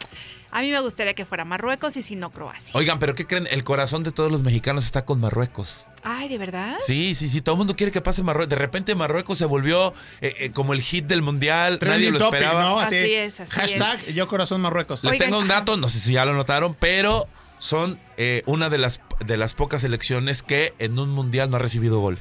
a 0.50 0.60
mí 0.62 0.70
me 0.70 0.80
gustaría 0.80 1.14
que 1.14 1.24
fuera 1.24 1.44
Marruecos 1.44 1.96
y 1.96 2.02
si 2.02 2.16
no 2.16 2.30
Croacia. 2.30 2.72
Oigan, 2.74 2.98
pero 2.98 3.14
¿qué 3.14 3.26
creen? 3.26 3.46
El 3.50 3.62
corazón 3.64 4.02
de 4.02 4.10
todos 4.12 4.30
los 4.32 4.42
mexicanos 4.42 4.84
está 4.84 5.04
con 5.04 5.20
Marruecos. 5.20 5.86
Ay, 6.02 6.28
¿de 6.28 6.38
verdad? 6.38 6.76
Sí, 6.86 7.14
sí, 7.14 7.28
sí, 7.28 7.40
todo 7.40 7.54
el 7.54 7.58
mundo 7.58 7.76
quiere 7.76 7.92
que 7.92 8.00
pase 8.00 8.22
Marruecos. 8.22 8.50
De 8.50 8.56
repente 8.56 8.94
Marruecos 8.94 9.38
se 9.38 9.44
volvió 9.46 9.94
eh, 10.20 10.34
eh, 10.38 10.50
como 10.50 10.72
el 10.72 10.82
hit 10.82 11.06
del 11.06 11.22
mundial, 11.22 11.74
nadie 11.74 11.78
Trending 11.78 12.12
lo 12.14 12.18
topic, 12.18 12.34
esperaba. 12.40 12.62
¿no? 12.64 12.80
Así 12.80 12.96
es, 12.96 13.40
así 13.40 13.52
Hashtag 13.52 14.04
Yo 14.12 14.26
Corazón 14.28 14.60
Marruecos. 14.60 15.04
Les 15.04 15.12
Oigan, 15.12 15.28
tengo 15.30 15.40
un 15.40 15.48
dato, 15.48 15.76
no 15.76 15.88
sé 15.88 16.00
si 16.00 16.12
ya 16.14 16.24
lo 16.24 16.34
notaron, 16.34 16.74
pero 16.78 17.28
son 17.58 17.98
eh, 18.18 18.42
una 18.46 18.68
de 18.68 18.78
las, 18.78 19.00
de 19.24 19.36
las 19.36 19.54
pocas 19.54 19.80
selecciones 19.82 20.42
que 20.42 20.74
en 20.78 20.98
un 20.98 21.10
mundial 21.10 21.48
no 21.50 21.56
ha 21.56 21.60
recibido 21.60 22.00
gol. 22.00 22.18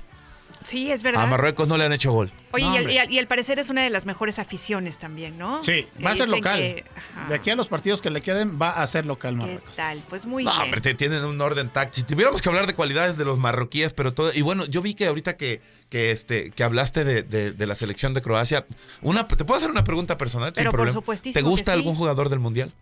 Sí, 0.63 0.91
es 0.91 1.03
verdad. 1.03 1.23
A 1.23 1.27
Marruecos 1.27 1.67
no 1.67 1.77
le 1.77 1.85
han 1.85 1.93
hecho 1.93 2.11
gol. 2.11 2.31
Oye, 2.51 2.63
No, 2.65 2.71
y, 2.73 2.75
al, 2.77 2.81
hombre. 2.83 2.93
y 2.93 2.97
al- 2.97 3.11
y 3.11 3.19
al 3.19 3.27
parecer 3.27 3.59
es 3.59 3.69
una 3.69 3.83
de 3.83 3.89
las 3.89 4.05
mejores 4.05 4.39
aficiones 4.39 4.97
también, 4.99 5.37
¿no? 5.37 5.61
Sí, 5.63 5.85
va 6.03 6.11
a 6.11 6.15
ser 6.15 6.29
local. 6.29 6.59
que-. 6.59 6.83
De 7.29 7.35
aquí 7.35 7.49
a 7.49 7.55
los 7.55 7.67
partidos 7.67 8.01
que 8.01 8.09
le 8.09 8.21
queden, 8.21 8.59
va 8.61 8.69
a 8.71 8.87
ser 8.87 9.05
local 9.05 9.33
¿Qué 9.35 9.41
Marruecos. 9.41 9.75
tal? 9.75 9.99
Pues 10.09 10.25
muy 10.25 10.43
No, 10.43 10.51
bien. 10.51 10.63
hombre, 10.63 10.81
te- 10.81 10.93
tienen 10.95 11.23
un 11.25 11.39
orden 11.41 11.69
táctico. 11.69 12.07
Si 12.07 12.13
tuviéramos 12.13 12.41
que 12.41 12.49
hablar 12.49 12.67
de 12.67 12.73
cualidades 12.73 13.17
de 13.17 13.25
los 13.25 13.37
marroquíes, 13.37 13.93
pero 13.93 14.13
todo. 14.13 14.33
Y 14.33 14.41
bueno, 14.41 14.65
yo 14.65 14.81
vi 14.81 14.93
que 14.95 15.07
ahorita 15.07 15.37
que, 15.37 15.61
que, 15.89 16.11
este, 16.11 16.51
que 16.51 16.63
hablaste 16.63 17.03
de, 17.03 17.23
de- 17.23 17.51
de 17.51 17.67
la 17.67 17.75
selección 17.75 18.13
de 18.13 18.21
Croacia, 18.21 18.65
una, 19.01 19.27
¿te 19.27 19.43
puedo 19.45 19.57
hacer 19.57 19.69
una 19.69 19.83
pregunta 19.83 20.17
personal? 20.17 20.53
Pero 20.53 20.63
sin 20.63 20.71
por 20.71 20.77
problema? 20.79 20.99
supuestísimo 20.99 21.33
¿Te 21.39 21.43
que 21.43 21.49
gusta 21.49 21.71
sí. 21.73 21.77
algún 21.77 21.95
jugador 21.95 22.29
del 22.29 22.39
mundial? 22.39 22.73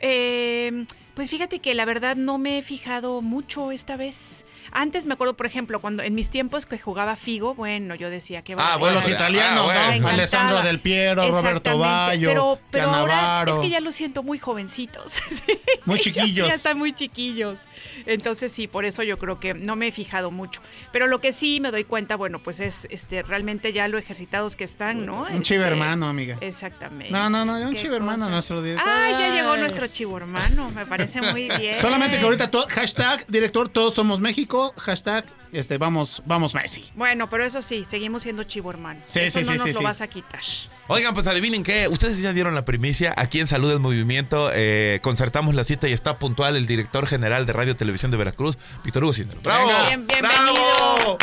Eh, 0.00 0.86
pues 1.14 1.30
fíjate 1.30 1.58
que 1.60 1.74
la 1.74 1.84
verdad 1.84 2.16
no 2.16 2.38
me 2.38 2.58
he 2.58 2.62
fijado 2.62 3.22
mucho 3.22 3.70
esta 3.72 3.96
vez. 3.96 4.44
Antes 4.72 5.04
me 5.06 5.12
acuerdo, 5.14 5.36
por 5.36 5.46
ejemplo, 5.46 5.78
cuando 5.80 6.02
en 6.02 6.14
mis 6.14 6.30
tiempos 6.30 6.64
que 6.66 6.78
jugaba 6.78 7.14
Figo, 7.16 7.54
bueno, 7.54 7.94
yo 7.94 8.08
decía 8.10 8.42
que 8.42 8.54
Ah, 8.58 8.76
Bueno, 8.78 8.96
los 8.96 9.06
Ah, 9.06 9.10
italianos, 9.10 9.64
bueno. 9.66 9.80
¿no? 9.80 9.86
Me 9.88 9.94
encantaba. 9.96 10.14
Alessandro 10.14 10.62
Del 10.62 10.80
Piero, 10.80 11.28
Roberto 11.30 11.78
Bayo, 11.78 12.28
pero, 12.30 12.58
pero 12.70 12.90
ahora 12.90 13.44
es 13.46 13.58
que 13.58 13.68
ya 13.68 13.80
los 13.80 13.94
siento 13.94 14.22
muy 14.22 14.38
jovencitos. 14.38 15.18
Muy 15.84 16.00
chiquillos. 16.00 16.48
Ya, 16.48 16.54
están 16.54 16.78
muy 16.78 16.94
chiquillos. 16.94 17.60
Entonces 18.06 18.50
sí, 18.52 18.66
por 18.68 18.86
eso 18.86 19.02
yo 19.02 19.18
creo 19.18 19.38
que 19.38 19.52
no 19.52 19.76
me 19.76 19.88
he 19.88 19.92
fijado 19.92 20.30
mucho. 20.30 20.62
Pero 20.92 21.06
lo 21.08 21.20
que 21.20 21.34
sí 21.34 21.60
me 21.60 21.70
doy 21.70 21.84
cuenta, 21.84 22.16
bueno, 22.16 22.38
pues 22.42 22.58
es 22.60 22.86
este 22.90 23.22
realmente 23.22 23.70
ya 23.74 23.86
lo 23.86 23.98
ejercitados 23.98 24.56
que 24.56 24.64
están, 24.64 25.04
¿no? 25.04 25.20
Un 25.24 25.26
Este, 25.28 25.42
chivo 25.42 25.64
hermano, 25.64 26.06
amiga. 26.08 26.38
Exactamente. 26.40 27.12
No, 27.12 27.28
no, 27.28 27.44
no, 27.44 27.58
un 27.68 27.74
chivo 27.74 27.96
hermano, 27.96 28.30
nuestro 28.30 28.62
director. 28.62 28.88
Ah, 28.90 29.10
ya 29.10 29.34
llegó 29.34 29.58
nuestro 29.58 29.86
chivo 29.86 30.16
hermano. 30.16 30.70
Me 30.70 30.86
parece 30.86 31.03
muy 31.22 31.48
bien. 31.58 31.78
Solamente 31.80 32.18
que 32.18 32.24
ahorita, 32.24 32.50
to- 32.50 32.66
hashtag, 32.68 33.26
director, 33.26 33.68
todos 33.68 33.94
somos 33.94 34.20
México, 34.20 34.74
hashtag, 34.78 35.24
este, 35.52 35.78
vamos, 35.78 36.22
vamos 36.26 36.54
Messi. 36.54 36.84
Bueno, 36.94 37.28
pero 37.30 37.44
eso 37.44 37.62
sí, 37.62 37.84
seguimos 37.84 38.22
siendo 38.24 38.42
chivo 38.44 38.70
hermano. 38.70 39.00
Sí, 39.08 39.20
eso 39.20 39.38
sí, 39.40 39.44
no 39.46 39.52
sí, 39.52 39.58
nos 39.58 39.66
sí, 39.68 39.72
lo 39.74 39.78
sí. 39.78 39.84
vas 39.84 40.00
a 40.00 40.06
quitar. 40.08 40.40
Oigan, 40.88 41.14
pues 41.14 41.26
adivinen 41.26 41.62
qué, 41.62 41.88
ustedes 41.88 42.18
ya 42.20 42.32
dieron 42.32 42.54
la 42.54 42.64
primicia, 42.64 43.14
aquí 43.16 43.40
en 43.40 43.46
Salud 43.46 43.72
en 43.72 43.80
Movimiento 43.80 44.50
eh, 44.52 44.98
concertamos 45.02 45.54
la 45.54 45.64
cita 45.64 45.88
y 45.88 45.92
está 45.92 46.18
puntual 46.18 46.56
el 46.56 46.66
director 46.66 47.06
general 47.06 47.46
de 47.46 47.52
Radio 47.54 47.74
Televisión 47.76 48.10
de 48.10 48.18
Veracruz, 48.18 48.58
Víctor 48.84 49.04
Hugo 49.04 49.12
Cinero. 49.14 49.38
¡Bravo! 49.42 49.70
Bien, 49.86 50.06
bienvenido. 50.06 50.52
¡Bravo! 50.96 51.18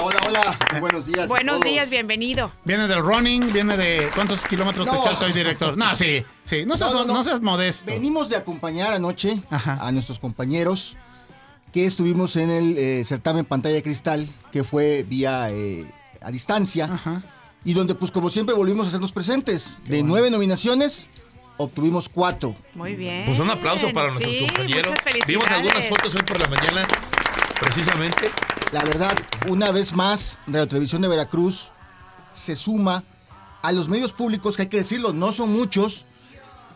Hola, 0.00 0.18
hola, 0.26 0.58
buenos 0.80 1.06
días. 1.06 1.24
a 1.24 1.26
Buenos 1.26 1.56
todos. 1.60 1.66
días, 1.72 1.90
bienvenido. 1.90 2.52
Viene 2.64 2.86
del 2.88 3.00
running, 3.00 3.52
viene 3.52 3.76
de 3.76 4.10
cuántos 4.14 4.44
kilómetros 4.44 4.86
te 4.88 4.94
No. 4.94 5.00
echaste 5.02 5.24
hoy, 5.26 5.32
director. 5.32 5.76
No, 5.76 5.94
sí, 5.94 6.24
sí, 6.44 6.64
no 6.66 6.76
seas, 6.76 6.92
No, 6.92 7.00
no, 7.00 7.06
no, 7.06 7.14
no. 7.14 7.24
seas 7.24 7.40
modesto. 7.40 7.86
Venimos 7.92 8.28
de 8.28 8.36
acompañar 8.36 8.92
anoche 8.92 9.42
Ajá. 9.50 9.78
a 9.80 9.92
nuestros 9.92 10.18
compañeros 10.18 10.96
que 11.72 11.86
estuvimos 11.86 12.36
en 12.36 12.50
el 12.50 12.78
eh, 12.78 13.04
certamen 13.04 13.44
Pantalla 13.44 13.74
de 13.76 13.82
Cristal, 13.82 14.28
que 14.50 14.62
fue 14.64 15.04
vía 15.04 15.50
eh, 15.50 15.90
a 16.20 16.30
distancia. 16.30 16.86
Ajá. 16.92 17.22
y 17.64 17.74
donde 17.74 17.94
pues 17.94 18.10
como 18.10 18.28
siempre 18.28 18.56
volvimos 18.56 18.86
a 18.86 18.88
hacernos 18.88 19.12
presentes. 19.12 19.78
de 19.86 20.02
nueve 20.02 20.30
nominaciones, 20.30 21.08
obtuvimos 21.58 22.08
cuatro. 22.08 22.56
Muy 22.74 22.96
bien. 22.96 23.24
Pues 23.26 23.38
un 23.38 23.48
aplauso 23.50 23.92
para 23.92 24.08
nuestros 24.08 24.32
Sí, 24.34 24.46
compañeros. 24.46 24.92
muchas 25.04 25.26
Vimos 25.28 25.46
algunas 25.48 25.86
fotos 25.86 26.12
hoy 26.16 26.22
por 26.22 26.40
la 26.40 26.48
mañana, 26.48 26.88
precisamente. 27.60 28.30
La 28.72 28.82
verdad, 28.84 29.16
una 29.48 29.70
vez 29.70 29.92
más, 29.92 30.38
Radio 30.46 30.66
Televisión 30.66 31.02
de 31.02 31.08
Veracruz 31.08 31.70
se 32.32 32.56
suma 32.56 33.04
a 33.62 33.70
los 33.70 33.88
medios 33.88 34.12
públicos, 34.14 34.56
que 34.56 34.62
hay 34.62 34.68
que 34.68 34.78
decirlo, 34.78 35.12
no 35.12 35.32
son 35.32 35.52
muchos, 35.52 36.06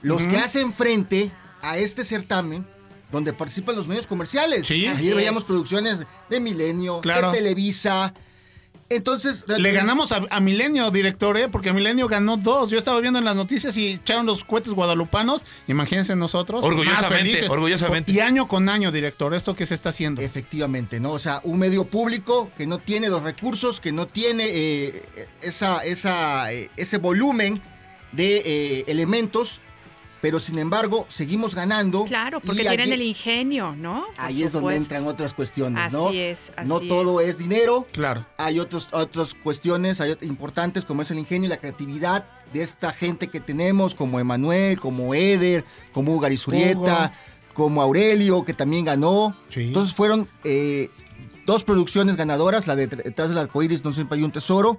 los 0.02 0.22
que 0.26 0.36
hacen 0.36 0.72
frente 0.74 1.32
a 1.62 1.78
este 1.78 2.04
certamen 2.04 2.66
donde 3.10 3.32
participan 3.32 3.76
los 3.76 3.86
medios 3.86 4.06
comerciales. 4.06 4.66
Sí. 4.66 4.86
Ayer 4.86 5.14
veíamos 5.14 5.44
producciones 5.44 6.00
de 6.28 6.40
Milenio, 6.40 7.00
Claro. 7.00 7.30
de 7.30 7.38
Televisa. 7.38 8.12
Entonces, 8.88 9.44
Le 9.48 9.72
ganamos 9.72 10.12
a, 10.12 10.22
a 10.30 10.40
Milenio, 10.40 10.90
director, 10.92 11.36
¿eh? 11.36 11.48
porque 11.48 11.72
Milenio 11.72 12.06
ganó 12.06 12.36
dos. 12.36 12.70
Yo 12.70 12.78
estaba 12.78 13.00
viendo 13.00 13.18
en 13.18 13.24
las 13.24 13.34
noticias 13.34 13.76
y 13.76 13.88
echaron 13.88 14.26
los 14.26 14.44
cohetes 14.44 14.72
guadalupanos. 14.72 15.44
Imagínense 15.66 16.14
nosotros. 16.14 16.64
Orgullosamente, 16.64 17.48
orgullosamente. 17.48 18.12
Y 18.12 18.20
año 18.20 18.46
con 18.46 18.68
año, 18.68 18.92
director, 18.92 19.34
esto 19.34 19.56
que 19.56 19.66
se 19.66 19.74
está 19.74 19.88
haciendo. 19.88 20.22
Efectivamente, 20.22 21.00
¿no? 21.00 21.10
O 21.10 21.18
sea, 21.18 21.40
un 21.42 21.58
medio 21.58 21.84
público 21.84 22.50
que 22.56 22.66
no 22.66 22.78
tiene 22.78 23.08
los 23.08 23.22
recursos, 23.22 23.80
que 23.80 23.90
no 23.90 24.06
tiene 24.06 24.44
eh, 24.46 25.02
esa, 25.42 25.84
esa, 25.84 26.52
eh, 26.52 26.70
ese 26.76 26.98
volumen 26.98 27.60
de 28.12 28.42
eh, 28.44 28.84
elementos, 28.86 29.62
pero 30.20 30.40
sin 30.40 30.58
embargo 30.58 31.04
seguimos 31.08 31.54
ganando. 31.54 32.04
Claro, 32.04 32.40
porque 32.40 32.62
y 32.62 32.66
tienen 32.66 32.80
allí- 32.80 32.92
el 32.92 33.02
ingenio, 33.02 33.74
¿no? 33.76 34.04
Por 34.16 34.24
Ahí 34.24 34.42
es 34.42 34.52
donde 34.52 34.74
entran 34.76 35.06
otras 35.06 35.34
cuestiones, 35.34 35.82
Así 35.84 35.96
¿no? 35.96 36.10
es, 36.10 36.50
así 36.56 36.68
no 36.68 36.80
todo 36.80 37.20
es. 37.20 37.38
dinero, 37.38 37.86
Claro. 37.92 38.26
hay 38.38 38.58
otros, 38.58 38.88
otras 38.92 39.34
cuestiones 39.34 40.00
hay 40.00 40.16
importantes 40.22 40.84
como 40.84 41.02
es 41.02 41.10
el 41.10 41.18
ingenio 41.18 41.46
y 41.46 41.50
la 41.50 41.58
creatividad 41.58 42.24
de 42.52 42.62
esta 42.62 42.92
gente 42.92 43.28
que 43.28 43.40
tenemos, 43.40 43.94
como 43.94 44.18
Emanuel, 44.20 44.80
como 44.80 45.14
Eder, 45.14 45.64
como 45.92 46.12
Hugo 46.12 46.20
Garizurieta, 46.20 47.12
como 47.54 47.82
Aurelio, 47.82 48.44
que 48.44 48.54
también 48.54 48.84
ganó. 48.84 49.36
Sí. 49.52 49.62
Entonces 49.64 49.94
fueron 49.94 50.28
eh, 50.44 50.90
dos 51.44 51.64
producciones 51.64 52.16
ganadoras, 52.16 52.66
la 52.66 52.76
de 52.76 52.86
Detrás 52.86 53.28
del 53.30 53.38
Arcoíris, 53.38 53.84
No 53.84 53.92
Siempre 53.92 54.18
Hay 54.18 54.24
un 54.24 54.30
Tesoro, 54.32 54.78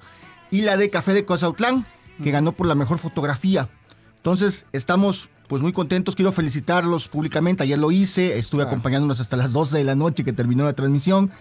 y 0.51 0.61
la 0.61 0.77
de 0.77 0.89
Café 0.89 1.13
de 1.13 1.25
Cozautlán, 1.25 1.85
que 2.23 2.31
ganó 2.31 2.51
por 2.53 2.67
la 2.67 2.75
mejor 2.75 2.97
fotografía. 2.99 3.69
Entonces, 4.17 4.65
estamos 4.73 5.29
pues 5.47 5.61
muy 5.61 5.71
contentos, 5.71 6.15
quiero 6.15 6.31
felicitarlos 6.33 7.07
públicamente, 7.07 7.63
ayer 7.63 7.77
lo 7.79 7.89
hice, 7.91 8.37
estuve 8.37 8.63
acompañándonos 8.63 9.21
hasta 9.21 9.37
las 9.37 9.53
12 9.53 9.77
de 9.77 9.83
la 9.85 9.95
noche 9.95 10.25
que 10.25 10.33
terminó 10.33 10.65
la 10.65 10.73
transmisión, 10.73 11.31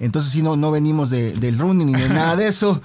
entonces 0.00 0.32
sí, 0.32 0.42
no, 0.42 0.56
no 0.56 0.72
venimos 0.72 1.10
de- 1.10 1.32
del 1.32 1.56
running 1.58 1.92
ni 1.92 2.00
de 2.00 2.08
nada 2.08 2.34
de 2.34 2.48
eso, 2.48 2.82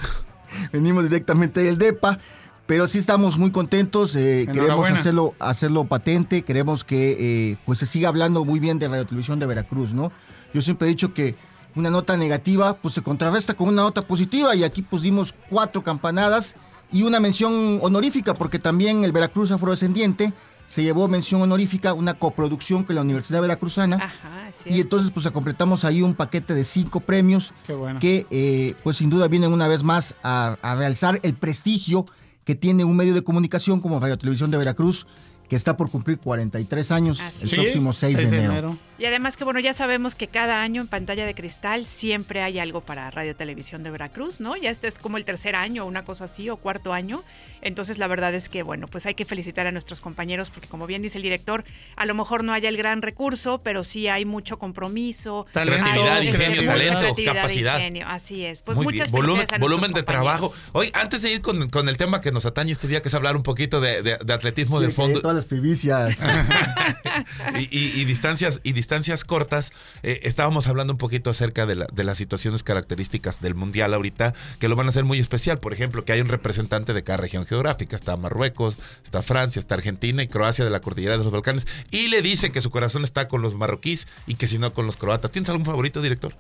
venimos 0.72 1.06
directamente 1.06 1.62
del 1.64 1.80
DEPA, 1.80 2.20
pero 2.68 2.88
sí 2.88 3.00
estamos 3.00 3.40
muy 3.40 3.50
contentos, 3.50 4.16
eh, 4.16 4.46
queremos 4.54 4.88
hacerlo, 4.92 5.34
hacerlo 5.40 5.86
patente, 5.86 6.44
queremos 6.44 6.84
que 6.84 7.16
eh, 7.52 7.58
pues 7.66 7.80
se 7.80 7.88
siga 7.88 8.10
hablando 8.10 8.46
muy 8.46 8.60
bien 8.60 8.78
de 8.78 8.88
Radio 8.88 9.06
Televisión 9.08 9.40
de 9.40 9.48
Veracruz, 9.48 9.94
¿no? 9.94 10.12
Yo 10.54 10.62
siempre 10.62 10.88
he 10.88 10.90
dicho 10.90 11.12
que 11.14 11.36
una 11.76 11.90
nota 11.90 12.18
negativa 12.18 12.76
pues 12.76 12.94
se 12.94 13.02
contrarresta 13.02 13.54
con 13.54 13.70
una 13.70 13.84
nota 13.84 14.02
positiva. 14.02 14.54
Y 14.56 14.64
aquí 14.64 14.82
pues 14.82 15.02
dimos 15.04 15.34
cuatro 15.50 15.84
campanadas 15.84 16.56
y 16.92 17.04
una 17.04 17.20
mención 17.20 17.80
honorífica 17.82 18.34
porque 18.34 18.60
también 18.60 19.04
el 19.04 19.12
Veracruz 19.12 19.52
Afrodescendiente 19.52 20.34
se 20.68 20.84
llevó 20.84 21.08
mención 21.08 21.42
honorífica, 21.42 21.94
una 21.94 22.14
coproducción 22.14 22.84
con 22.84 22.96
la 22.96 23.02
Universidad 23.02 23.42
Veracruzana. 23.42 23.96
Ajá, 23.98 24.52
sí. 24.62 24.70
Y 24.72 24.82
entonces 24.82 25.12
pues 25.12 25.30
completamos 25.32 25.86
ahí 25.86 26.02
un 26.02 26.14
paquete 26.14 26.54
de 26.54 26.64
cinco 26.64 27.00
premios 27.00 27.54
Qué 27.66 27.74
bueno. 27.74 28.00
que 28.00 28.26
eh, 28.30 28.74
pues 28.84 28.98
sin 28.98 29.10
duda 29.10 29.28
vienen 29.30 29.54
una 29.54 29.68
vez 29.68 29.84
más 29.84 30.16
a, 30.24 30.58
a 30.62 30.76
realzar 30.76 31.20
el 31.24 31.36
prestigio 31.36 32.06
que 32.44 32.56
tiene 32.56 32.84
un 32.84 32.96
medio 32.96 33.14
de 33.14 33.24
comunicación 33.24 33.82
como 33.82 34.00
Radio 34.00 34.18
Televisión 34.18 34.52
de 34.52 34.58
Veracruz, 34.58 35.06
que 35.50 35.56
está 35.56 35.76
por 35.78 35.90
cumplir 35.90 36.18
43 36.18 36.92
años 36.92 37.20
Así 37.20 37.44
el 37.44 37.50
próximo 37.50 37.94
6, 37.94 38.18
de 38.18 38.24
enero. 38.24 38.78
Y 39.00 39.06
además 39.06 39.38
que 39.38 39.44
bueno, 39.44 39.60
ya 39.60 39.74
sabemos 39.74 40.16
que 40.16 40.28
cada 40.28 40.62
año 40.64 40.82
en 40.82 40.88
pantalla 40.88 41.26
de 41.26 41.36
cristal 41.36 41.86
siempre 41.86 42.42
hay 42.42 42.58
algo 42.58 42.82
para 42.82 43.12
Radio 43.12 43.36
Televisión 43.36 43.84
de 43.84 43.92
Veracruz, 43.92 44.40
¿no? 44.40 44.58
Ya 44.58 44.72
este 44.72 44.88
es 44.88 44.98
como 44.98 45.18
el 45.18 45.26
tercer 45.26 45.56
año, 45.56 45.86
una 45.86 46.04
cosa 46.04 46.26
así, 46.26 46.50
o 46.50 46.58
cuarto 46.58 46.94
año. 46.94 47.24
Entonces 47.62 48.00
la 48.00 48.08
verdad 48.08 48.34
es 48.34 48.50
que 48.50 48.64
bueno, 48.64 48.88
pues 48.88 49.06
hay 49.06 49.14
que 49.14 49.24
felicitar 49.26 49.68
a 49.68 49.72
nuestros 49.72 50.02
compañeros 50.02 50.50
porque 50.50 50.68
como 50.68 50.88
bien 50.88 51.04
dice 51.04 51.18
el 51.20 51.24
director, 51.24 51.64
a 51.96 52.06
lo 52.08 52.16
mejor 52.16 52.44
no 52.44 52.54
haya 52.54 52.70
el 52.70 52.78
gran 52.78 53.04
recurso, 53.04 53.62
pero 53.64 53.84
sí 53.84 54.08
hay 54.08 54.26
mucho 54.26 54.58
compromiso. 54.58 55.46
Talento, 55.52 55.86
hay, 55.86 56.28
ingenio, 56.30 56.62
mucha 56.64 56.74
talento, 56.74 57.00
creatividad 57.00 57.34
e 57.34 57.36
capacidad. 57.38 57.78
ingenio. 57.78 58.08
Así 58.08 58.46
es. 58.46 58.64
Pues 58.64 58.78
Muy 58.78 58.86
muchas 58.86 59.12
bien. 59.12 59.22
Volumen, 59.60 59.92
a 59.92 59.96
de 59.96 60.04
trabajo. 60.04 60.52
Hoy, 60.74 60.90
antes 60.94 61.22
de 61.22 61.32
ir 61.34 61.42
con, 61.42 61.70
con 61.70 61.88
el 61.88 61.98
tema 61.98 62.20
que 62.22 62.32
nos 62.32 62.46
atañe 62.48 62.72
este 62.72 62.88
día, 62.88 63.02
que 63.04 63.10
es 63.10 63.14
hablar 63.14 63.36
un 63.36 63.44
poquito 63.44 63.80
de, 63.80 64.02
de- 64.02 64.18
de 64.24 64.34
atletismo 64.34 64.80
de 64.80 64.90
Y 64.90 64.92
fondo 64.92 65.22
todas 65.22 65.36
las 65.36 65.46
primicias. 65.46 66.20
y, 67.60 67.78
y- 67.78 68.02
y 68.02 68.06
distancias 68.06 68.60
y 68.64 68.72
distancias 68.74 68.87
cortas, 69.26 69.72
eh, 70.04 70.20
estábamos 70.24 70.68
hablando 70.68 70.94
un 70.94 70.98
poquito 70.98 71.30
acerca 71.30 71.66
de, 71.66 71.76
la- 71.76 71.88
de 71.92 72.04
las 72.04 72.18
situaciones 72.18 72.64
características 72.64 73.42
del 73.42 73.56
mundial 73.56 73.94
ahorita, 73.94 74.34
que 74.60 74.68
lo 74.68 74.76
van 74.76 74.88
a 74.88 74.90
hacer 74.90 75.04
muy 75.04 75.20
especial. 75.20 75.60
Por 75.60 75.74
ejemplo, 75.74 76.06
que 76.06 76.14
hay 76.14 76.22
un 76.22 76.28
representante 76.30 76.94
de 76.94 77.04
cada 77.04 77.18
región 77.18 77.46
geográfica. 77.46 77.96
Está 77.96 78.18
Marruecos, 78.18 78.76
está 79.04 79.22
Francia, 79.22 79.60
está 79.60 79.76
Argentina 79.76 80.24
y 80.24 80.28
Croacia 80.28 80.64
de 80.66 80.72
la 80.72 80.80
cordillera 80.80 81.18
de 81.18 81.24
los 81.24 81.32
Balcanes. 81.32 81.68
Y 81.92 82.08
le 82.08 82.22
dice 82.22 82.52
que 82.52 82.62
su 82.62 82.70
corazón 82.72 83.04
está 83.04 83.28
con 83.28 83.42
los 83.42 83.56
marroquíes 83.56 84.08
y 84.26 84.36
que 84.36 84.48
si 84.48 84.58
no 84.58 84.74
con 84.74 84.86
los 84.86 84.98
croatas. 84.98 85.32
¿Tienes 85.32 85.50
algún 85.50 85.66
favorito, 85.66 86.02
director? 86.02 86.34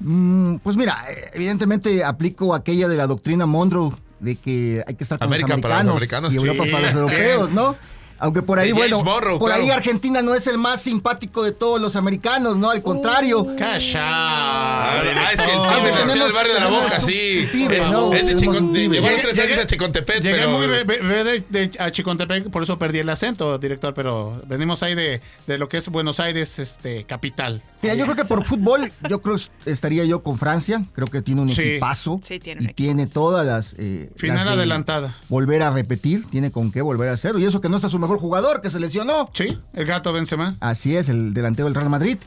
Mm, 0.00 0.56
pues 0.56 0.76
mira, 0.76 0.96
eh, 1.10 1.30
evidentemente 1.34 2.02
aplico 2.04 2.54
aquella 2.54 2.88
de 2.88 2.96
la 2.96 3.06
doctrina 3.06 3.46
Monroe 3.46 3.92
de 4.20 4.36
que 4.36 4.82
hay 4.86 4.94
que 4.94 5.04
estar 5.04 5.18
con 5.18 5.26
América 5.26 5.48
los 5.56 5.64
americanos, 5.64 5.92
americanos, 5.96 6.32
y 6.32 6.36
Europa 6.36 6.64
sí. 6.64 6.70
para 6.70 6.86
los 6.86 6.94
europeos, 6.94 7.50
¿no? 7.52 7.76
Aunque 8.22 8.40
por 8.40 8.58
ahí, 8.60 8.68
De 8.68 8.74
bueno, 8.74 9.02
por 9.38 9.50
ahí. 9.50 9.68
Argentina 9.70 10.22
no 10.22 10.32
es 10.34 10.46
el 10.46 10.56
más 10.56 10.80
simpático 10.80 11.42
de 11.42 11.50
todos 11.50 11.80
los 11.80 11.96
americanos, 11.96 12.56
¿no? 12.56 12.70
Al 12.70 12.80
contrario. 12.80 13.44
Calla. 13.58 14.00
Ah, 14.04 15.02
es 15.02 15.36
que 15.36 15.52
el 15.52 15.58
pibe 15.60 15.90
tenemos- 15.98 16.14
del 16.26 16.32
barrio 16.32 16.54
de 16.54 16.60
la 16.60 16.68
Boca, 16.68 17.00
sí. 17.00 17.48
pibe, 17.52 17.78
Es- 17.78 17.86
¿no? 17.90 18.12
Es 18.12 18.26
de 18.26 18.36
Chicon- 18.36 18.72
Llegué- 18.72 19.20
tres 19.22 19.38
años 19.38 19.58
a 19.58 19.66
Chicontepec, 19.66 20.20
Llegué 20.22 20.36
pero... 20.38 20.50
muy 20.50 20.66
de, 20.68 21.44
de- 21.48 21.70
a 21.78 21.90
Chicontepec, 21.90 22.48
por 22.50 22.62
eso 22.62 22.78
perdí 22.78 23.00
el 23.00 23.08
acento, 23.08 23.58
director, 23.58 23.92
pero 23.94 24.40
venimos 24.46 24.82
ahí 24.82 24.94
de, 24.94 25.20
de 25.46 25.58
lo 25.58 25.68
que 25.68 25.78
es 25.78 25.88
Buenos 25.88 26.20
Aires, 26.20 26.58
este, 26.58 27.04
capital. 27.04 27.62
Mira, 27.82 27.94
yo 27.96 28.04
creo 28.04 28.14
que 28.16 28.24
por 28.24 28.44
fútbol, 28.44 28.92
yo 29.08 29.20
creo 29.20 29.36
que 29.64 29.70
estaría 29.70 30.04
yo 30.04 30.22
con 30.22 30.38
Francia. 30.38 30.84
Creo 30.94 31.08
que 31.08 31.20
tiene 31.22 31.40
un 31.40 31.50
Sí. 31.50 31.62
equipazo. 31.62 32.20
Sí, 32.22 32.38
tiene 32.38 32.60
un 32.62 32.70
y 32.70 32.74
tiene 32.74 33.06
todas 33.08 33.44
las. 33.44 33.74
eh, 33.78 34.10
Final 34.16 34.44
las 34.46 34.54
adelantada. 34.54 35.16
Volver 35.28 35.62
a 35.64 35.70
repetir, 35.72 36.24
tiene 36.30 36.52
con 36.52 36.70
qué 36.70 36.80
volver 36.82 37.08
a 37.08 37.12
hacerlo. 37.14 37.40
Y 37.40 37.44
eso 37.44 37.60
que 37.60 37.68
no 37.68 37.74
está 37.76 37.88
su 37.88 37.98
mejor 37.98 38.11
jugador, 38.18 38.60
que 38.60 38.70
se 38.70 38.80
lesionó. 38.80 39.30
Sí, 39.32 39.58
el 39.74 39.86
gato 39.86 40.12
Benzema. 40.12 40.56
Así 40.60 40.96
es, 40.96 41.08
el 41.08 41.34
delantero 41.34 41.66
del 41.66 41.74
Real 41.74 41.90
Madrid. 41.90 42.18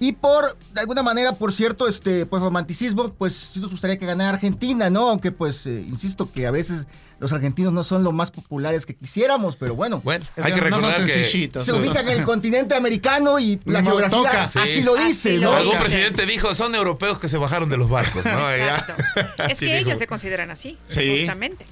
Y 0.00 0.12
por, 0.12 0.56
de 0.74 0.80
alguna 0.80 1.02
manera, 1.02 1.32
por 1.32 1.52
cierto, 1.52 1.88
este, 1.88 2.24
pues 2.24 2.40
romanticismo, 2.40 3.12
pues 3.14 3.34
sí 3.52 3.58
nos 3.58 3.72
gustaría 3.72 3.96
que 3.96 4.06
ganara 4.06 4.30
Argentina, 4.30 4.90
¿no? 4.90 5.08
Aunque 5.08 5.32
pues, 5.32 5.66
eh, 5.66 5.84
insisto 5.88 6.30
que 6.30 6.46
a 6.46 6.52
veces 6.52 6.86
los 7.18 7.32
argentinos 7.32 7.72
no 7.72 7.82
son 7.82 8.04
los 8.04 8.12
más 8.14 8.30
populares 8.30 8.86
que 8.86 8.94
quisiéramos, 8.94 9.56
pero 9.56 9.74
bueno. 9.74 10.00
Bueno, 10.04 10.24
Es 10.36 10.44
hay 10.44 10.52
que 10.52 10.60
no 10.60 10.68
son 10.70 10.82
recordar 10.82 11.04
que... 11.04 11.12
sencillitos. 11.14 11.64
Se 11.64 11.72
ubican 11.72 12.08
en 12.08 12.16
el 12.18 12.22
continente 12.24 12.76
americano 12.76 13.40
y 13.40 13.60
la 13.64 13.82
No, 13.82 13.90
geografía 13.90 14.18
toca. 14.18 14.44
así 14.62 14.74
Sí. 14.74 14.82
lo 14.82 14.94
Así 14.94 15.04
dice, 15.08 15.36
lo 15.38 15.50
¿no? 15.50 15.56
Algún 15.56 15.76
presidente 15.78 16.26
dijo, 16.26 16.54
son 16.54 16.76
europeos 16.76 17.18
que 17.18 17.28
se 17.28 17.36
bajaron 17.36 17.68
de 17.68 17.76
los 17.76 17.90
barcos, 17.90 18.24
¿no? 18.24 18.52
Exacto. 18.52 18.92
Es 19.48 19.58
que 19.58 19.78
ellos 19.78 19.98
se 19.98 20.06
consideran 20.06 20.52
así, 20.52 20.78
Sí. 20.86 21.16
justamente. 21.18 21.66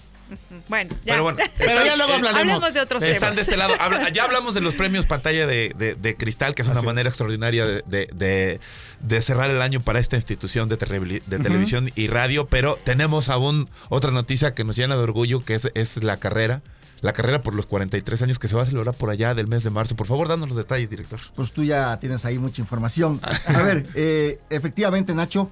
Bueno, 0.68 0.90
ya. 1.04 1.12
Pero 1.12 1.22
bueno, 1.22 1.38
Pero 1.58 1.84
ya 1.84 1.96
luego 1.96 2.14
hablaremos. 2.14 2.40
Hablemos 2.40 2.74
de 2.74 2.80
otros 2.80 3.00
temas. 3.00 3.14
Están 3.16 3.34
de 3.34 3.42
este 3.42 3.56
lado. 3.56 3.74
Habla- 3.78 4.08
ya 4.10 4.24
hablamos 4.24 4.54
de 4.54 4.60
los 4.60 4.74
premios 4.74 5.06
pantalla 5.06 5.46
de, 5.46 5.72
de- 5.78 5.94
de 5.94 6.16
cristal, 6.16 6.54
que 6.54 6.62
es 6.62 6.68
una 6.68 6.78
Así 6.78 6.86
manera 6.86 7.08
es. 7.08 7.12
extraordinaria 7.12 7.64
de, 7.66 7.82
de- 7.86 8.08
de- 8.14 8.60
de 9.00 9.22
cerrar 9.22 9.50
el 9.50 9.62
año 9.62 9.80
para 9.80 9.98
esta 10.00 10.16
institución 10.16 10.68
de, 10.68 10.78
terribili- 10.78 11.22
de 11.26 11.38
televisión 11.38 11.90
y 11.94 12.08
radio. 12.08 12.46
Pero 12.46 12.78
tenemos 12.84 13.28
aún 13.28 13.68
otra 13.88 14.10
noticia 14.10 14.54
que 14.54 14.64
nos 14.64 14.76
llena 14.76 14.96
de 14.96 15.02
orgullo, 15.02 15.44
que 15.44 15.54
es, 15.54 15.68
es 15.74 15.96
la 16.02 16.16
carrera. 16.16 16.62
La 17.02 17.12
carrera 17.12 17.42
por 17.42 17.54
los 17.54 17.66
43 17.66 18.22
años 18.22 18.38
que 18.38 18.48
se 18.48 18.56
va 18.56 18.62
a 18.62 18.66
celebrar 18.66 18.94
por 18.94 19.10
allá 19.10 19.34
del 19.34 19.46
mes 19.48 19.62
de 19.62 19.68
marzo. 19.70 19.94
Por 19.96 20.06
favor, 20.06 20.28
danos 20.28 20.48
los 20.48 20.56
detalles, 20.56 20.88
director. 20.88 21.20
Pues 21.34 21.52
tú 21.52 21.62
ya 21.62 21.98
tienes 21.98 22.24
ahí 22.24 22.38
mucha 22.38 22.62
información. 22.62 23.20
A 23.22 23.60
ver, 23.62 23.86
eh, 23.94 24.38
efectivamente, 24.48 25.14
Nacho, 25.14 25.50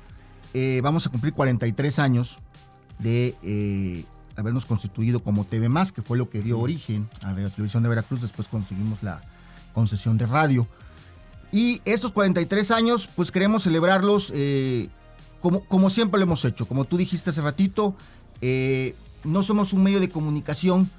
eh, 0.54 0.80
vamos 0.82 1.06
a 1.06 1.10
cumplir 1.10 1.34
43 1.34 1.98
años 1.98 2.38
de 2.98 3.34
eh, 3.42 4.04
habernos 4.36 4.66
constituido 4.66 5.22
como 5.22 5.44
TV 5.44 5.68
Más, 5.68 5.92
que 5.92 6.02
fue 6.02 6.18
lo 6.18 6.28
que 6.28 6.42
dio 6.42 6.58
origen 6.58 7.08
a 7.22 7.32
la 7.32 7.50
televisión 7.50 7.82
de 7.82 7.88
Veracruz. 7.88 8.20
Después 8.22 8.48
conseguimos 8.48 9.02
la 9.02 9.22
concesión 9.72 10.18
de 10.18 10.26
radio. 10.26 10.66
Y 11.52 11.80
estos 11.84 12.12
43 12.12 12.70
años, 12.72 13.08
pues 13.14 13.30
queremos 13.30 13.62
celebrarlos 13.62 14.32
eh, 14.34 14.88
como, 15.40 15.60
como 15.60 15.90
siempre 15.90 16.18
lo 16.18 16.24
hemos 16.24 16.44
hecho. 16.44 16.66
Como 16.66 16.84
tú 16.84 16.96
dijiste 16.96 17.30
hace 17.30 17.42
ratito, 17.42 17.94
eh, 18.40 18.94
no 19.22 19.42
somos 19.42 19.72
un 19.72 19.82
medio 19.82 20.00
de 20.00 20.08
comunicación 20.08 20.90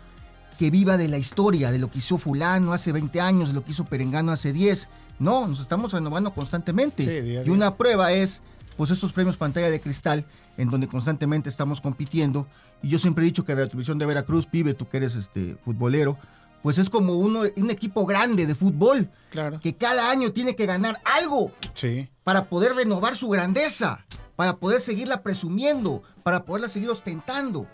que 0.58 0.72
viva 0.72 0.96
de 0.96 1.08
la 1.08 1.18
historia, 1.18 1.72
de 1.72 1.80
lo 1.80 1.92
que 1.92 1.98
hizo 1.98 2.18
fulano 2.18 2.72
hace 2.72 2.92
20 2.92 3.20
años, 3.20 3.50
de 3.50 3.56
lo 3.56 3.66
que 3.66 3.72
hizo 3.72 3.86
Perengano 3.86 4.32
hace 4.32 4.54
10. 4.54 4.88
No, 5.20 5.48
nos 5.48 5.60
estamos 5.60 5.92
renovando 5.92 6.34
constantemente. 6.34 7.04
Sí, 7.04 7.28
día 7.28 7.42
a 7.42 7.46
y 7.46 7.50
una 7.50 7.76
prueba 7.76 8.14
es 8.14 8.42
pues 8.78 8.92
estos 8.92 9.14
premios 9.14 9.38
pantalla 9.38 9.70
de 9.70 9.80
cristal, 9.80 10.26
en 10.58 10.70
donde 10.70 10.88
constantemente 10.88 11.50
estamos 11.50 11.82
compitiendo. 11.82 12.48
Y 12.82 12.90
yo 12.90 13.00
siempre 13.00 13.24
he 13.24 13.26
dicho 13.26 13.46
que 13.46 13.56
la 13.56 13.66
televisión 13.68 13.98
de 13.98 14.06
Veracruz, 14.06 14.48
pibe, 14.48 14.74
tú 14.74 14.88
que 14.90 14.98
eres 14.98 15.16
este 15.16 15.56
futbolero, 15.64 16.18
pues 16.62 16.78
es 16.78 16.90
como 16.90 17.14
uno, 17.14 17.42
un 17.58 17.70
equipo 17.72 18.06
grande 18.06 18.46
de 18.46 18.56
fútbol, 18.56 19.10
Claro. 19.30 19.60
que 19.60 19.76
cada 19.76 20.10
año 20.10 20.32
tiene 20.32 20.56
que 20.56 20.66
ganar 20.66 21.00
algo 21.06 21.52
Sí. 21.74 22.10
para 22.24 22.46
poder 22.46 22.74
renovar 22.76 23.16
su 23.16 23.30
grandeza, 23.30 24.06
para 24.36 24.58
poder 24.58 24.82
seguirla 24.82 25.22
presumiendo, 25.24 26.02
para 26.24 26.44
poderla 26.44 26.68
seguir 26.68 26.90
ostentando. 26.90 27.68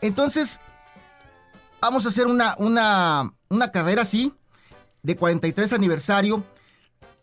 Entonces, 0.00 0.60
vamos 1.80 2.06
a 2.06 2.08
hacer 2.08 2.26
una, 2.26 2.54
una, 2.58 3.32
una 3.48 3.68
carrera 3.70 4.02
así, 4.02 4.32
de 5.02 5.16
43 5.16 5.72
aniversario, 5.72 6.44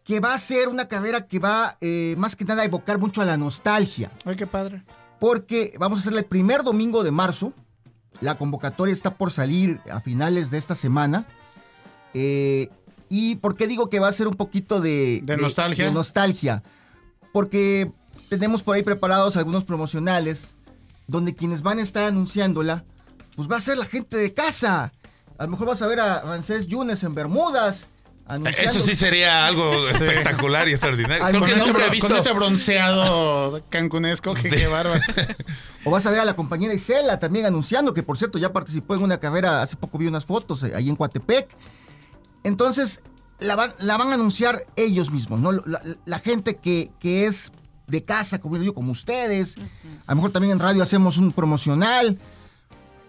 que 0.08 0.20
va 0.22 0.34
a 0.34 0.38
ser 0.38 0.70
una 0.70 0.88
carrera 0.88 1.28
que 1.28 1.38
va 1.38 1.78
eh, 1.82 2.16
más 2.18 2.36
que 2.36 2.46
nada 2.46 2.62
a 2.62 2.66
evocar 2.66 2.98
mucho 2.98 3.22
a 3.22 3.26
la 3.26 3.36
nostalgia, 3.38 4.10
Ay, 4.26 4.36
qué 4.38 4.48
padre. 4.48 4.84
porque 5.20 5.76
vamos 5.80 6.00
a 6.00 6.02
hacerla 6.02 6.20
el 6.22 6.26
primer 6.26 6.64
domingo 6.64 7.04
de 7.04 7.12
marzo. 7.12 7.54
La 8.22 8.36
convocatoria 8.38 8.94
está 8.94 9.16
por 9.16 9.32
salir 9.32 9.80
a 9.92 10.00
finales 10.00 10.50
de 10.50 10.58
esta 10.58 10.74
semana. 10.76 11.28
Eh, 12.14 12.70
¿Y 13.10 13.36
por 13.36 13.56
qué 13.56 13.68
digo 13.68 13.90
que 13.90 14.00
va 14.00 14.08
a 14.08 14.12
ser 14.14 14.28
un 14.28 14.34
poquito 14.36 14.82
de, 14.82 15.22
¿De 15.24 15.38
nostalgia? 15.38 15.86
de 15.86 15.92
nostalgia? 15.92 16.64
Porque 17.32 17.92
tenemos 18.30 18.64
por 18.64 18.76
ahí 18.76 18.84
preparados 18.84 19.38
algunos 19.38 19.64
promocionales 19.66 20.56
donde 21.08 21.36
quienes 21.36 21.62
van 21.62 21.80
a 21.80 21.84
estar 21.84 22.04
anunciándola, 22.06 22.84
pues 23.36 23.48
va 23.50 23.58
a 23.58 23.62
ser 23.62 23.78
la 23.78 23.86
gente 23.86 24.18
de 24.18 24.34
casa. 24.34 24.92
A 25.38 25.44
lo 25.44 25.50
mejor 25.52 25.68
vas 25.68 25.82
a 25.82 25.88
ver 25.88 26.00
a 26.00 26.22
Francés 26.22 26.66
Yunes 26.68 27.04
en 27.04 27.14
Bermudas. 27.14 27.88
Anunciando. 28.28 28.72
Eso 28.72 28.86
sí 28.86 28.96
sería 28.96 29.48
algo 29.48 29.74
espectacular 29.90 30.68
y 30.68 30.72
extraordinario. 30.72 31.26
Creo 31.26 31.40
con 31.40 31.50
que 31.50 32.18
ese 32.18 32.30
Con 32.30 32.38
bronceado 32.38 33.62
cancunesco, 33.70 34.34
que 34.34 34.50
qué 34.50 34.68
bárbaro. 34.68 35.02
O 35.86 35.92
vas 35.92 36.06
a 36.06 36.12
ver 36.12 36.20
a 36.20 36.26
la 36.26 36.36
compañera 36.36 36.74
Isela 36.74 37.18
también 37.18 37.46
anunciando, 37.46 37.94
que 37.94 38.04
por 38.04 38.18
cierto 38.18 38.38
ya 38.38 38.52
participó 38.52 38.96
en 38.96 39.04
una 39.04 39.20
carrera, 39.20 39.62
hace 39.62 39.78
poco 39.78 39.98
vi 39.98 40.08
unas 40.08 40.26
fotos 40.26 40.64
eh, 40.64 40.74
ahí 40.76 40.90
en 40.90 40.98
Coatepec. 40.98 41.48
Entonces, 42.44 43.00
la 43.40 43.56
van, 43.56 43.74
la 43.80 43.96
van 43.96 44.10
a 44.10 44.16
anunciar 44.16 44.66
ellos 44.76 45.12
mismos, 45.12 45.40
¿no? 45.40 45.54
La, 45.54 45.82
la 46.06 46.20
gente 46.20 46.58
que, 46.58 46.92
que 47.00 47.26
es 47.26 47.54
de 47.88 48.04
casa, 48.04 48.40
como 48.40 48.56
digo 48.56 48.66
yo, 48.66 48.74
como 48.74 48.92
ustedes. 48.92 49.56
A 50.06 50.12
lo 50.12 50.18
mejor 50.18 50.32
también 50.32 50.54
en 50.54 50.60
radio 50.60 50.84
hacemos 50.84 51.18
un 51.18 51.32
promocional. 51.32 52.20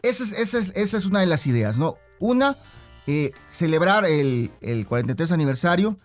Esa 0.03 0.23
es, 0.23 0.33
esa 0.33 0.59
es, 0.59 0.73
esa 0.75 0.97
es 0.97 1.05
una 1.05 1.21
de 1.21 1.27
las 1.27 1.47
ideas, 1.47 1.77
¿no? 1.77 1.97
Una, 2.21 2.57
eh, 3.09 3.33
celebrar 3.49 4.05
el, 4.05 4.51
el 4.61 4.87
43 4.87 5.33
aniversario 5.33 5.97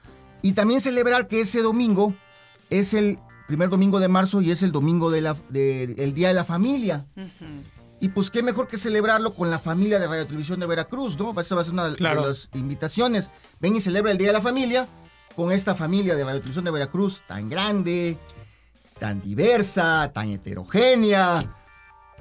y 0.41 0.53
también 0.53 0.79
celebrar 0.81 1.27
que 1.27 1.41
ese 1.41 1.61
domingo 1.61 2.15
es 2.69 2.93
el 2.93 3.19
primer 3.47 3.69
domingo 3.69 3.99
de 3.99 4.07
marzo 4.07 4.41
y 4.41 4.49
es 4.51 4.63
el 4.63 4.71
domingo 4.71 5.11
de 5.11 5.21
la, 5.21 5.35
de- 5.49 5.87
Día 6.15 6.29
de 6.29 6.33
la 6.33 6.45
Familia. 6.45 7.05
Y 7.99 8.09
pues 8.09 8.29
qué 8.31 8.41
mejor 8.41 8.67
que 8.67 8.77
celebrarlo 8.77 9.33
con 9.33 9.49
la 9.51 9.59
familia 9.59 9.99
de 9.99 10.07
Radio 10.07 10.25
Televisión 10.25 10.59
de 10.59 10.65
Veracruz, 10.65 11.17
¿no? 11.19 11.39
Esa 11.39 11.55
va 11.55 11.61
a 11.61 11.65
ser 11.65 11.73
una 11.73 11.93
Claro. 11.95 12.21
de 12.23 12.27
las 12.29 12.49
invitaciones. 12.53 13.29
Ven 13.59 13.75
y 13.75 13.81
celebra 13.81 14.11
el 14.11 14.17
Día 14.17 14.27
de 14.27 14.33
la 14.33 14.41
Familia 14.41 14.87
con 15.35 15.51
esta 15.51 15.75
familia 15.75 16.15
de 16.15 16.23
Radio 16.23 16.39
Televisión 16.39 16.65
de 16.65 16.71
Veracruz 16.71 17.21
tan 17.27 17.49
grande, 17.49 18.17
tan 18.99 19.21
diversa, 19.21 20.11
tan 20.13 20.29
heterogénea, 20.29 21.39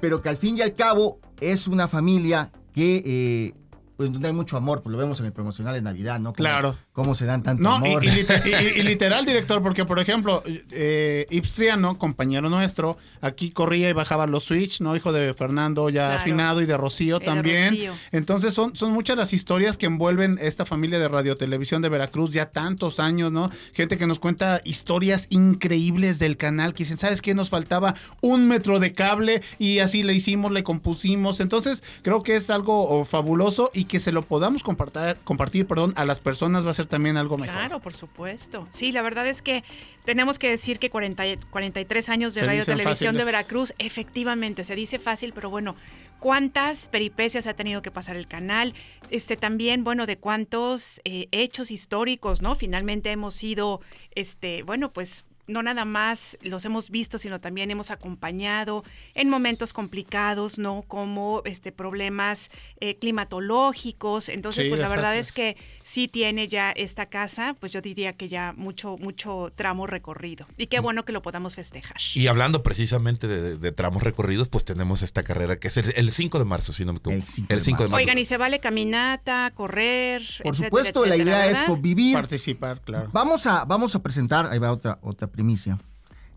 pero 0.01 0.21
que 0.21 0.29
al 0.29 0.37
fin 0.37 0.57
y 0.57 0.61
al 0.61 0.73
cabo 0.73 1.19
es 1.39 1.67
una 1.67 1.87
familia 1.87 2.51
que 2.73 3.01
eh, 3.05 3.53
pues 3.95 4.11
donde 4.11 4.27
hay 4.27 4.33
mucho 4.33 4.57
amor, 4.57 4.81
pues 4.81 4.91
lo 4.91 4.97
vemos 4.97 5.19
en 5.19 5.27
el 5.27 5.33
promocional 5.33 5.73
de 5.73 5.81
Navidad, 5.81 6.19
¿no? 6.19 6.33
Claro. 6.33 6.75
Cómo 6.93 7.15
se 7.15 7.25
dan 7.25 7.43
tanto 7.43 7.61
No, 7.63 7.73
y, 7.85 7.89
amor. 7.89 8.03
y 8.05 8.09
liter- 8.09 8.41
y- 8.45 8.49
y- 8.77 8.79
y 8.79 8.83
literal, 8.83 9.25
director, 9.25 9.61
porque 9.61 9.85
por 9.85 9.99
ejemplo, 9.99 10.43
eh, 10.71 11.25
Ipstriano, 11.29 11.97
compañero 11.97 12.49
nuestro, 12.49 12.97
aquí 13.21 13.51
corría 13.51 13.89
y 13.89 13.93
bajaba 13.93 14.25
los 14.27 14.43
Switch, 14.45 14.81
¿no? 14.81 14.95
Hijo 14.95 15.11
de 15.13 15.33
Fernando 15.33 15.89
ya 15.89 16.07
Claro. 16.07 16.19
afinado 16.21 16.61
y 16.61 16.65
de 16.65 16.77
Rocío 16.77 17.19
también. 17.19 17.69
Rocío. 17.71 17.93
Entonces 18.11 18.53
son, 18.53 18.75
son 18.75 18.91
muchas 18.91 19.17
las 19.17 19.33
historias 19.33 19.77
que 19.77 19.85
envuelven 19.85 20.37
esta 20.41 20.65
familia 20.65 20.99
de 20.99 21.07
Radio 21.07 21.35
Televisión 21.37 21.81
de 21.81 21.89
Veracruz, 21.89 22.31
ya 22.31 22.47
tantos 22.47 22.99
años, 22.99 23.31
¿no? 23.31 23.49
Gente 23.73 23.97
que 23.97 24.07
nos 24.07 24.19
cuenta 24.19 24.61
historias 24.63 25.27
increíbles 25.29 26.19
del 26.19 26.37
canal, 26.37 26.73
que 26.73 26.83
dicen, 26.83 26.97
¿sabes 26.97 27.21
qué? 27.21 27.33
Nos 27.33 27.49
faltaba 27.49 27.95
un 28.21 28.47
metro 28.47 28.79
de 28.79 28.91
cable 28.93 29.41
y 29.59 29.79
así 29.79 30.03
le 30.03 30.13
hicimos, 30.13 30.51
le 30.51 30.63
compusimos. 30.63 31.39
Entonces 31.39 31.83
creo 32.01 32.23
que 32.23 32.35
es 32.35 32.49
algo 32.49 32.89
oh, 32.89 33.05
fabuloso 33.05 33.69
y 33.73 33.82
que 33.85 33.99
se 33.99 34.11
lo 34.11 34.21
podamos 34.23 34.63
compartir, 34.63 35.17
compartir 35.23 35.65
perdón, 35.67 35.93
a 35.95 36.05
las 36.05 36.19
personas 36.19 36.65
va 36.65 36.69
a 36.71 36.73
ser 36.73 36.87
también 36.87 37.17
algo 37.17 37.37
mejor. 37.37 37.55
Claro, 37.55 37.79
por 37.79 37.93
supuesto. 37.93 38.67
Sí, 38.69 38.91
la 38.91 39.01
verdad 39.01 39.27
es 39.27 39.41
que 39.41 39.63
tenemos 40.05 40.39
que 40.39 40.49
decir 40.49 40.79
que 40.79 40.89
40, 40.89 41.27
y- 41.27 41.37
43 41.49 42.09
años 42.09 42.33
de 42.33 42.41
Se 42.41 42.47
Radio 42.47 42.65
Televisión 42.65 43.15
de. 43.17 43.23
Veracruz, 43.25 43.73
efectivamente, 43.79 44.63
se 44.63 44.75
dice 44.75 44.99
fácil, 44.99 45.33
pero 45.33 45.49
bueno, 45.49 45.75
cuántas 46.19 46.87
peripecias 46.89 47.47
ha 47.47 47.53
tenido 47.53 47.81
que 47.81 47.91
pasar 47.91 48.15
el 48.15 48.27
canal, 48.27 48.73
este 49.09 49.35
también, 49.35 49.83
bueno, 49.83 50.05
de 50.05 50.17
cuántos 50.17 51.01
eh, 51.03 51.27
hechos 51.31 51.69
históricos, 51.71 52.41
¿no? 52.41 52.55
Finalmente 52.55 53.11
hemos 53.11 53.33
sido, 53.33 53.81
este, 54.15 54.63
bueno, 54.63 54.91
pues 54.93 55.25
no 55.47 55.61
nada 55.61 55.85
más 55.85 56.37
los 56.41 56.63
hemos 56.65 56.89
visto, 56.89 57.17
sino 57.17 57.41
también 57.41 57.69
hemos 57.71 57.91
acompañado 57.91 58.83
en 59.13 59.29
momentos 59.29 59.73
complicados, 59.73 60.57
¿no? 60.57 60.83
Como 60.87 61.41
este 61.45 61.71
problemas 61.71 62.49
eh, 62.79 62.97
climatológicos. 62.97 64.29
Entonces, 64.29 64.65
Sí, 64.65 64.69
pues 64.69 64.79
la 64.79 64.89
verdad 64.89 65.17
es 65.17 65.31
que 65.31 65.57
sí 65.93 66.07
tiene 66.07 66.47
ya 66.47 66.71
esta 66.71 67.05
casa, 67.05 67.55
pues 67.59 67.71
yo 67.71 67.79
diría 67.79 68.13
que 68.13 68.27
ya 68.27 68.53
mucho, 68.57 68.97
mucho 68.97 69.51
tramo 69.55 69.85
recorrido. 69.85 70.47
Y 70.57 70.65
qué 70.65 70.79
bueno 70.79 71.05
que 71.05 71.11
lo 71.11 71.21
podamos 71.21 71.53
festejar. 71.53 71.97
Y 72.15 72.25
hablando 72.25 72.63
precisamente 72.63 73.27
de, 73.27 73.57
de 73.57 73.71
tramos 73.71 74.01
recorridos, 74.01 74.47
pues 74.47 74.65
tenemos 74.65 75.03
esta 75.03 75.21
carrera 75.21 75.59
que 75.59 75.67
es 75.67 75.77
el, 75.77 75.93
el 75.95 76.11
5 76.11 76.39
de 76.39 76.45
marzo, 76.45 76.73
si 76.73 76.83
no 76.83 76.93
me 76.93 76.97
equivoco. 76.97 77.15
El 77.15 77.21
5 77.21 77.47
de 77.47 77.55
de 77.59 77.71
marzo. 77.77 77.95
Oigan, 77.95 78.17
y 78.17 78.25
se 78.25 78.37
vale 78.37 78.59
caminata, 78.59 79.51
correr. 79.53 80.23
Por 80.41 80.55
etcétera, 80.55 80.69
supuesto, 80.69 81.05
la 81.05 81.15
idea 81.15 81.51
es 81.51 81.61
convivir. 81.61 82.15
Participar, 82.15 82.81
claro. 82.81 83.11
Vamos 83.13 83.45
a, 83.45 83.65
vamos 83.65 83.93
a 83.93 84.01
presentar, 84.01 84.47
ahí 84.47 84.57
va 84.57 84.71
otra, 84.71 84.97
otra 85.03 85.27
primicia. 85.27 85.77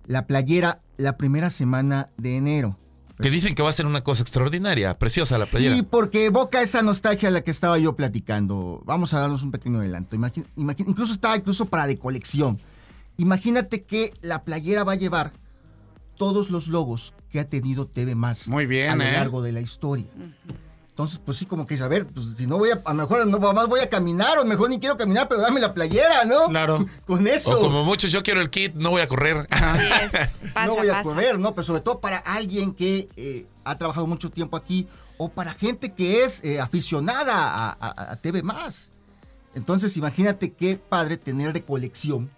La 0.06 0.26
playera 0.26 0.82
la 0.98 1.16
primera 1.16 1.48
semana 1.48 2.10
de 2.18 2.36
enero. 2.36 2.76
Que 3.20 3.30
dicen 3.30 3.54
que 3.54 3.62
va 3.62 3.70
a 3.70 3.72
ser 3.72 3.86
una 3.86 4.04
cosa 4.04 4.22
extraordinaria, 4.22 4.98
preciosa 4.98 5.38
la 5.38 5.46
playera. 5.46 5.74
Sí, 5.74 5.82
porque 5.82 6.26
evoca 6.26 6.60
esa 6.60 6.82
nostalgia 6.82 7.30
a 7.30 7.32
la 7.32 7.40
que 7.40 7.50
estaba 7.50 7.78
yo 7.78 7.96
platicando. 7.96 8.82
Vamos 8.84 9.14
a 9.14 9.20
darnos 9.20 9.42
un 9.42 9.50
pequeño 9.50 9.78
adelanto. 9.78 10.16
Incluso 10.78 11.14
está 11.14 11.34
incluso 11.34 11.66
para 11.66 11.86
de 11.86 11.98
colección. 11.98 12.58
Imagínate 13.16 13.84
que 13.84 14.12
la 14.20 14.44
playera 14.44 14.84
va 14.84 14.92
a 14.92 14.96
llevar 14.96 15.32
todos 16.16 16.50
los 16.50 16.68
logos 16.68 17.14
que 17.30 17.40
ha 17.40 17.48
tenido 17.48 17.86
TV 17.86 18.14
Más 18.14 18.48
Muy 18.48 18.66
bien, 18.66 18.90
a 18.90 18.96
lo 18.96 19.02
¿eh? 19.04 19.12
largo 19.12 19.42
de 19.42 19.52
la 19.52 19.60
historia. 19.60 20.06
Entonces, 20.96 21.20
pues 21.22 21.36
sí, 21.36 21.44
como 21.44 21.66
que, 21.66 21.74
a 21.78 21.88
ver, 21.88 22.06
pues 22.06 22.26
si 22.38 22.46
no 22.46 22.56
voy 22.56 22.70
a, 22.70 22.80
a 22.82 22.94
lo 22.94 23.02
mejor 23.02 23.26
no 23.26 23.38
más 23.52 23.68
voy 23.68 23.80
a 23.80 23.90
caminar, 23.90 24.38
o 24.38 24.46
mejor 24.46 24.70
ni 24.70 24.78
quiero 24.80 24.96
caminar, 24.96 25.28
pero 25.28 25.42
dame 25.42 25.60
la 25.60 25.74
playera, 25.74 26.24
¿no? 26.24 26.46
Claro. 26.48 26.86
Con 27.06 27.26
eso. 27.28 27.58
O 27.58 27.60
como 27.60 27.84
muchos, 27.84 28.10
yo 28.10 28.22
quiero 28.22 28.40
el 28.40 28.48
kit, 28.48 28.72
no 28.76 28.88
voy 28.92 29.02
a 29.02 29.06
correr. 29.06 29.46
Así 29.50 29.80
es. 30.16 30.30
Pasa, 30.54 30.66
no 30.68 30.76
voy 30.76 30.88
a 30.88 31.02
correr, 31.02 31.38
¿no? 31.38 31.54
Pero 31.54 31.64
sobre 31.64 31.82
todo 31.82 32.00
para 32.00 32.16
alguien 32.16 32.72
que 32.72 33.10
eh, 33.16 33.46
ha 33.64 33.74
trabajado 33.76 34.06
mucho 34.06 34.30
tiempo 34.30 34.56
aquí 34.56 34.86
o 35.18 35.28
para 35.28 35.52
gente 35.52 35.90
que 35.92 36.24
es 36.24 36.42
eh, 36.42 36.60
aficionada 36.62 37.34
a, 37.34 37.76
a- 37.78 38.12
a 38.12 38.16
TV 38.16 38.42
Más. 38.42 38.90
Entonces, 39.54 39.98
imagínate 39.98 40.54
qué 40.54 40.76
padre 40.78 41.18
tener 41.18 41.52
de 41.52 41.62
colección 41.62 42.30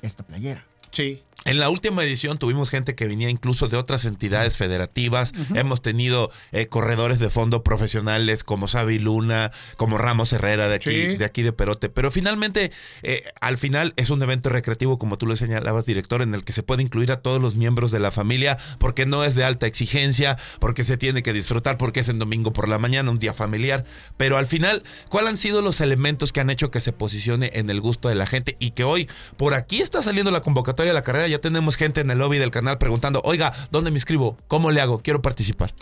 esta 0.00 0.22
playera. 0.26 0.64
Sí. 0.90 1.22
En 1.44 1.60
la 1.60 1.68
última 1.68 2.02
edición 2.02 2.38
tuvimos 2.38 2.70
gente 2.70 2.96
que 2.96 3.06
venía 3.06 3.28
incluso 3.30 3.68
de 3.68 3.76
otras 3.76 4.04
entidades 4.04 4.56
federativas. 4.56 5.32
Hemos 5.54 5.80
tenido 5.80 6.32
eh, 6.50 6.66
corredores 6.66 7.20
de 7.20 7.30
fondo 7.30 7.62
profesionales 7.62 8.42
como 8.42 8.66
Xavi 8.66 8.98
Luna, 8.98 9.52
como 9.76 9.96
Ramos 9.96 10.32
Herrera 10.32 10.68
de 10.68 10.74
aquí, 10.74 10.90
Sí. 10.90 11.16
de 11.16 11.24
aquí 11.24 11.42
de 11.42 11.52
Perote. 11.52 11.88
Pero 11.88 12.10
finalmente, 12.10 12.72
eh, 13.02 13.22
al 13.40 13.58
final 13.58 13.92
es 13.96 14.10
un 14.10 14.20
evento 14.22 14.48
recreativo, 14.48 14.98
como 14.98 15.18
tú 15.18 15.26
lo 15.26 15.36
señalabas, 15.36 15.86
director, 15.86 16.20
en 16.22 16.34
el 16.34 16.42
que 16.42 16.52
se 16.52 16.64
puede 16.64 16.82
incluir 16.82 17.12
a 17.12 17.20
todos 17.20 17.40
los 17.40 17.54
miembros 17.54 17.92
de 17.92 18.00
la 18.00 18.10
familia, 18.10 18.58
porque 18.78 19.06
no 19.06 19.22
es 19.22 19.36
de 19.36 19.44
alta 19.44 19.66
exigencia, 19.66 20.38
porque 20.58 20.82
se 20.82 20.96
tiene 20.96 21.22
que 21.22 21.32
disfrutar, 21.32 21.76
porque 21.78 22.00
es 22.00 22.08
en 22.08 22.18
domingo 22.18 22.52
por 22.52 22.68
la 22.68 22.78
mañana, 22.78 23.10
un 23.10 23.20
día 23.20 23.34
familiar. 23.34 23.84
Pero 24.16 24.36
al 24.36 24.46
final, 24.46 24.82
¿cuáles 25.10 25.30
han 25.30 25.36
sido 25.36 25.62
los 25.62 25.80
elementos 25.80 26.32
que 26.32 26.40
han 26.40 26.50
hecho 26.50 26.72
que 26.72 26.80
se 26.80 26.92
posicione 26.92 27.52
en 27.54 27.70
el 27.70 27.80
gusto 27.80 28.08
de 28.08 28.16
la 28.16 28.26
gente 28.26 28.56
y 28.58 28.72
que 28.72 28.82
hoy 28.82 29.08
por 29.36 29.54
aquí 29.54 29.80
está 29.80 30.02
saliendo 30.02 30.32
la 30.32 30.40
convocatoria 30.40 30.90
de 30.90 30.94
la 30.94 31.02
carrera? 31.02 31.25
Ya 31.26 31.40
tenemos 31.40 31.76
gente 31.76 32.00
en 32.00 32.10
el 32.10 32.18
lobby 32.18 32.38
del 32.38 32.50
canal 32.50 32.78
preguntando, 32.78 33.20
oiga, 33.24 33.52
¿dónde 33.70 33.90
me 33.90 33.96
inscribo? 33.96 34.36
¿Cómo 34.48 34.70
le 34.70 34.80
hago? 34.80 35.00
Quiero 35.00 35.22
participar. 35.22 35.74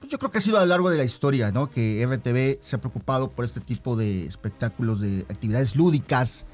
Pues 0.00 0.12
yo 0.12 0.18
creo 0.18 0.30
que 0.30 0.38
ha 0.38 0.40
sido 0.40 0.58
a 0.58 0.60
lo 0.60 0.66
largo 0.66 0.90
de 0.90 0.96
la 0.96 1.04
historia, 1.04 1.50
¿no? 1.50 1.68
Que 1.70 2.06
RTV 2.06 2.64
se 2.64 2.76
ha 2.76 2.80
preocupado 2.80 3.30
por 3.30 3.44
este 3.44 3.60
tipo 3.60 3.96
de 3.96 4.24
espectáculos, 4.24 5.00
de 5.00 5.26
actividades 5.28 5.74
lúdicas, 5.74 6.46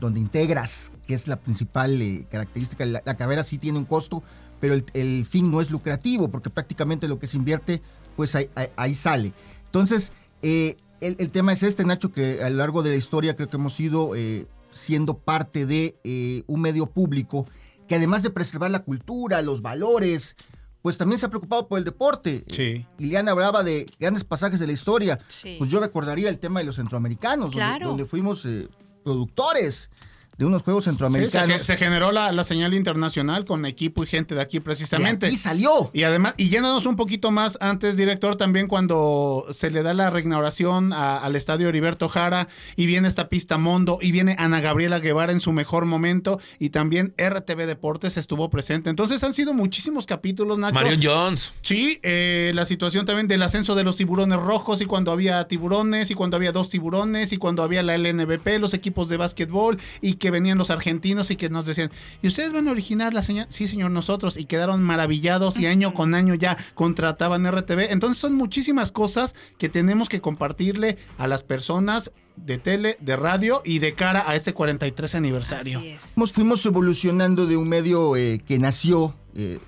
donde 0.00 0.20
integras, 0.20 0.92
que 1.06 1.14
es 1.14 1.26
la 1.26 1.36
principal 1.36 2.00
eh, 2.00 2.26
característica. 2.30 2.84
La, 2.84 3.02
la 3.04 3.44
sí 3.44 3.58
tiene 3.58 3.78
un 3.78 3.84
costo, 3.84 4.22
pero 4.60 4.74
el, 4.74 5.26
fin 5.26 5.50
no 5.50 5.60
es 5.60 5.70
lucrativo, 5.70 6.28
porque 6.28 6.50
prácticamente 6.50 7.08
lo 7.08 7.18
que 7.18 7.26
se 7.26 7.36
invierte, 7.36 7.82
pues 8.16 8.36
ahí, 8.36 8.94
sale. 8.94 9.32
Entonces, 9.66 10.12
eh, 10.42 10.76
el, 11.00 11.30
tema 11.30 11.52
es 11.52 11.64
este, 11.64 11.84
Nacho, 11.84 12.12
que 12.12 12.42
a 12.42 12.50
lo 12.50 12.58
largo 12.58 12.84
de 12.84 12.90
la 12.90 12.96
historia 12.96 13.34
creo 13.34 13.48
que 13.48 13.56
hemos 13.56 13.78
ido 13.80 14.14
eh, 14.14 14.46
siendo 14.70 15.18
parte 15.18 15.66
de 15.66 16.44
un 16.46 16.60
medio 16.60 16.86
público 16.86 17.46
que 17.92 17.96
además 17.96 18.22
de 18.22 18.30
preservar 18.30 18.70
la 18.70 18.78
cultura, 18.84 19.42
los 19.42 19.60
valores, 19.60 20.34
pues 20.80 20.96
también 20.96 21.18
se 21.18 21.26
ha 21.26 21.28
preocupado 21.28 21.68
por 21.68 21.76
el 21.78 21.84
deporte. 21.84 22.42
Sí. 22.50 22.86
Ileana 22.98 23.32
hablaba 23.32 23.62
de 23.62 23.84
grandes 24.00 24.24
pasajes 24.24 24.58
de 24.58 24.66
la 24.66 24.72
historia. 24.72 25.18
Sí. 25.28 25.56
Pues 25.58 25.70
yo 25.70 25.78
recordaría 25.78 26.30
el 26.30 26.38
tema 26.38 26.60
de 26.60 26.64
los 26.64 26.76
centroamericanos, 26.76 27.50
donde- 27.50 27.58
Claro. 27.58 27.88
donde, 27.88 28.06
fuimos 28.06 28.46
eh, 28.46 28.66
productores 29.04 29.90
de 30.38 30.46
unos 30.46 30.62
Juegos 30.62 30.84
Sí, 30.84 30.90
se, 30.90 30.90
Centroamericanos. 30.92 31.62
se 31.62 31.76
generó 31.76 32.10
la, 32.10 32.32
la 32.32 32.42
señal 32.44 32.74
internacional 32.74 33.44
con 33.44 33.64
equipo 33.66 34.02
y 34.02 34.06
gente 34.06 34.34
de 34.34 34.40
aquí 34.40 34.60
precisamente. 34.60 35.28
Y 35.28 35.36
salió. 35.36 35.90
Y 35.92 36.02
además, 36.04 36.34
y 36.36 36.48
yéndonos 36.48 36.86
un 36.86 36.96
poquito 36.96 37.30
más 37.30 37.58
antes, 37.60 37.96
director, 37.96 38.36
también 38.36 38.66
cuando 38.66 39.46
se 39.52 39.70
le 39.70 39.82
da 39.82 39.92
la 39.94 40.10
reinauguración 40.10 40.92
a- 40.92 41.18
al 41.18 41.36
estadio 41.36 41.68
Heriberto 41.68 42.08
Jara 42.08 42.48
y 42.76 42.86
viene 42.86 43.08
esta 43.08 43.28
pista 43.28 43.58
Mondo 43.58 43.98
y 44.00 44.10
viene 44.10 44.34
Ana 44.38 44.60
Gabriela 44.60 44.98
Guevara 45.00 45.32
en 45.32 45.40
su 45.40 45.52
mejor 45.52 45.84
momento 45.84 46.40
y 46.58 46.70
también 46.70 47.14
RTV 47.18 47.66
Deportes 47.66 48.16
estuvo 48.16 48.48
presente. 48.50 48.90
Entonces 48.90 49.22
han 49.24 49.34
sido 49.34 49.52
muchísimos 49.52 50.06
capítulos, 50.06 50.58
Nacho. 50.58 50.74
Marion 50.74 51.00
Jones. 51.02 51.54
Sí, 51.60 52.00
eh, 52.02 52.52
la 52.54 52.64
situación 52.64 53.04
también 53.06 53.28
del 53.28 53.42
ascenso 53.42 53.74
de 53.74 53.84
los 53.84 53.96
tiburones 53.96 54.38
rojos 54.40 54.80
y 54.80 54.86
cuando 54.86 55.12
había 55.12 55.46
tiburones 55.46 56.10
y 56.10 56.14
cuando 56.14 56.36
había 56.36 56.52
dos 56.52 56.70
tiburones 56.70 57.32
y 57.32 57.36
cuando 57.36 57.62
había 57.62 57.82
la 57.82 57.94
LNBP, 57.96 58.58
los 58.58 58.74
equipos 58.74 59.08
de 59.08 59.18
básquetbol 59.18 59.78
y 60.00 60.14
que 60.22 60.30
venían 60.30 60.56
los 60.56 60.70
argentinos 60.70 61.32
y 61.32 61.36
que 61.36 61.50
nos 61.50 61.66
decían, 61.66 61.90
¿y 62.22 62.28
ustedes 62.28 62.52
van 62.52 62.68
a 62.68 62.70
originar 62.70 63.12
la 63.12 63.22
señal? 63.22 63.48
Sí, 63.50 63.66
señor, 63.66 63.90
nosotros. 63.90 64.36
Y 64.36 64.44
quedaron 64.44 64.80
maravillados 64.80 65.58
y 65.58 65.66
año 65.66 65.94
con 65.94 66.14
año 66.14 66.34
ya 66.36 66.56
contrataban 66.74 67.44
RTV. 67.44 67.90
Entonces 67.90 68.18
son 68.18 68.36
muchísimas 68.36 68.92
cosas 68.92 69.34
que 69.58 69.68
tenemos 69.68 70.08
que 70.08 70.20
compartirle 70.20 70.96
a 71.18 71.26
las 71.26 71.42
personas 71.42 72.12
de 72.36 72.58
tele, 72.58 72.96
de 73.00 73.16
radio 73.16 73.62
y 73.64 73.80
de 73.80 73.94
cara 73.94 74.22
a 74.24 74.36
este 74.36 74.54
43 74.54 75.16
aniversario. 75.16 75.80
Así 75.80 75.88
es. 75.88 76.00
Fuimos, 76.00 76.32
fuimos 76.32 76.66
evolucionando 76.66 77.46
de 77.46 77.56
un 77.56 77.68
medio 77.68 78.14
eh, 78.14 78.40
que 78.46 78.60
nació 78.60 79.16
eh, 79.34 79.58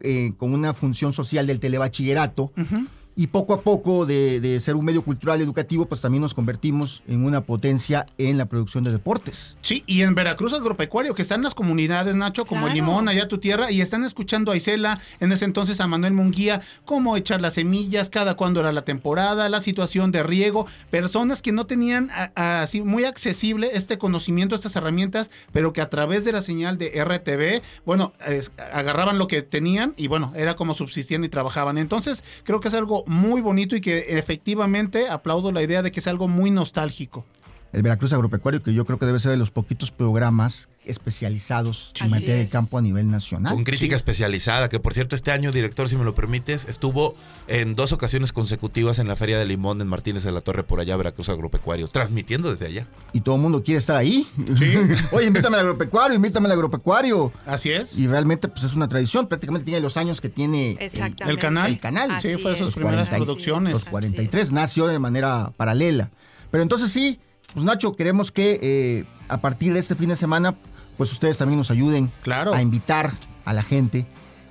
eh, 0.00 0.32
con 0.38 0.54
una 0.54 0.72
función 0.72 1.12
social 1.12 1.46
del 1.46 1.60
telebachillerato 1.60 2.52
y 3.16 3.26
poco 3.28 3.54
a 3.54 3.62
poco 3.62 4.06
de, 4.06 4.40
de 4.40 4.60
ser 4.60 4.76
un 4.76 4.84
medio 4.84 5.02
cultural 5.02 5.40
educativo, 5.40 5.86
pues 5.86 6.00
también 6.00 6.22
nos 6.22 6.34
convertimos 6.34 7.02
en 7.08 7.24
una 7.24 7.42
potencia 7.42 8.06
en 8.18 8.38
la 8.38 8.46
producción 8.46 8.84
de 8.84 8.92
deportes. 8.92 9.56
Sí, 9.62 9.82
y 9.86 10.02
en 10.02 10.14
Veracruz 10.14 10.52
Agropecuario, 10.52 11.14
que 11.14 11.22
están 11.22 11.42
las 11.42 11.54
comunidades, 11.54 12.14
Nacho, 12.16 12.44
como 12.44 12.62
Claro. 12.62 12.74
Limón, 12.74 13.08
allá 13.08 13.28
tu 13.28 13.38
tierra, 13.38 13.70
y 13.70 13.80
están 13.80 14.04
escuchando 14.04 14.52
a 14.52 14.56
Isela, 14.56 14.98
en 15.20 15.32
ese 15.32 15.44
entonces 15.44 15.80
a 15.80 15.86
Manuel 15.86 16.12
Munguía, 16.12 16.60
cómo 16.84 17.16
echar 17.16 17.40
las 17.40 17.54
semillas, 17.54 18.10
cada 18.10 18.34
cuándo 18.34 18.60
era 18.60 18.72
la 18.72 18.82
temporada, 18.84 19.48
la 19.48 19.60
situación 19.60 20.12
de 20.12 20.22
riego, 20.22 20.66
personas 20.90 21.42
que 21.42 21.52
no 21.52 21.66
tenían 21.66 22.10
a- 22.12 22.32
a- 22.34 22.62
así 22.62 22.82
muy 22.82 23.04
accesible 23.04 23.70
este 23.74 23.98
conocimiento, 23.98 24.54
estas 24.54 24.76
herramientas, 24.76 25.30
pero 25.52 25.72
que 25.72 25.80
a 25.80 25.88
través 25.90 26.24
de 26.24 26.32
la 26.32 26.42
señal 26.42 26.78
de 26.78 26.92
RTV, 26.94 27.62
bueno, 27.84 28.12
es- 28.26 28.52
agarraban 28.72 29.18
lo 29.18 29.26
que 29.26 29.42
tenían 29.42 29.94
y 29.96 30.06
bueno, 30.08 30.32
era 30.36 30.56
como 30.56 30.74
subsistían 30.74 31.24
y 31.24 31.28
trabajaban. 31.28 31.78
Entonces, 31.78 32.22
creo 32.44 32.60
que 32.60 32.68
es 32.68 32.74
algo 32.74 32.99
muy 33.06 33.40
bonito 33.40 33.76
y 33.76 33.80
que 33.80 34.18
efectivamente 34.18 35.08
aplaudo 35.08 35.52
la 35.52 35.62
idea 35.62 35.82
de 35.82 35.92
que 35.92 36.00
es 36.00 36.06
algo 36.06 36.28
muy 36.28 36.50
nostálgico. 36.50 37.24
El 37.72 37.82
Veracruz 37.82 38.12
Agropecuario, 38.12 38.62
que 38.62 38.74
yo 38.74 38.84
creo 38.84 38.98
que 38.98 39.06
debe 39.06 39.20
ser 39.20 39.30
de 39.30 39.36
los 39.36 39.50
poquitos 39.52 39.92
programas 39.92 40.68
especializados 40.84 41.92
en 42.00 42.06
Así 42.06 42.10
materia 42.10 42.36
de 42.36 42.48
campo 42.48 42.78
a 42.78 42.82
nivel 42.82 43.10
nacional. 43.10 43.52
Con 43.54 43.64
crítica 43.64 43.94
especializada, 43.94 44.68
que 44.68 44.80
por 44.80 44.94
cierto 44.94 45.14
este 45.14 45.30
año, 45.30 45.52
director, 45.52 45.88
si 45.88 45.96
me 45.96 46.04
lo 46.04 46.14
permites, 46.14 46.64
estuvo 46.68 47.14
en 47.46 47.74
dos 47.76 47.92
ocasiones 47.92 48.32
consecutivas 48.32 48.98
en 48.98 49.06
la 49.08 49.16
Feria 49.16 49.38
de 49.38 49.44
Limón 49.44 49.80
en 49.80 49.86
Martínez 49.88 50.24
de 50.24 50.32
la 50.32 50.40
Torre 50.40 50.64
por 50.64 50.80
allá, 50.80 50.96
Veracruz 50.96 51.28
Agropecuario, 51.28 51.88
transmitiendo 51.88 52.50
desde 52.50 52.66
allá. 52.66 52.86
Y 53.12 53.20
todo 53.20 53.36
el 53.36 53.40
mundo 53.42 53.62
quiere 53.62 53.78
estar 53.78 53.96
ahí. 53.96 54.26
Oye, 55.12 55.26
invítame 55.26 55.56
al 55.56 55.60
agropecuario, 55.66 56.16
invítame 56.16 56.46
al 56.46 56.52
agropecuario. 56.52 57.32
Así 57.46 57.70
es. 57.70 57.98
Y 57.98 58.06
realmente 58.06 58.48
pues 58.48 58.64
es 58.64 58.74
una 58.74 58.88
tradición, 58.88 59.26
prácticamente 59.26 59.64
tiene 59.66 59.80
los 59.80 59.96
años 59.96 60.20
que 60.20 60.28
tiene 60.28 60.76
el- 60.80 61.38
canal. 61.38 61.70
El 61.70 61.80
canal. 61.80 62.10
Así 62.10 62.32
Sí, 62.32 62.38
fue 62.38 62.52
de 62.52 62.58
sus 62.58 62.74
primeras 62.74 63.08
40 63.08 63.16
y- 63.16 63.24
producciones. 63.24 63.72
Los 63.72 63.84
43 63.84 64.52
nació 64.52 64.86
de 64.86 64.98
manera 64.98 65.52
paralela. 65.56 66.10
Pero 66.50 66.62
entonces 66.62 66.90
sí, 66.90 67.20
pues 67.54 67.64
Nacho, 67.64 67.94
queremos 67.96 68.30
que 68.32 68.58
eh, 68.62 69.04
a 69.28 69.40
partir 69.40 69.72
de 69.72 69.78
este 69.78 69.94
fin 69.94 70.08
de 70.08 70.16
semana, 70.16 70.54
pues 70.96 71.12
ustedes 71.12 71.36
también 71.38 71.58
nos 71.58 71.70
ayuden 71.70 72.12
Claro. 72.22 72.52
a 72.54 72.62
invitar 72.62 73.10
a 73.44 73.52
la 73.52 73.62
gente 73.62 74.06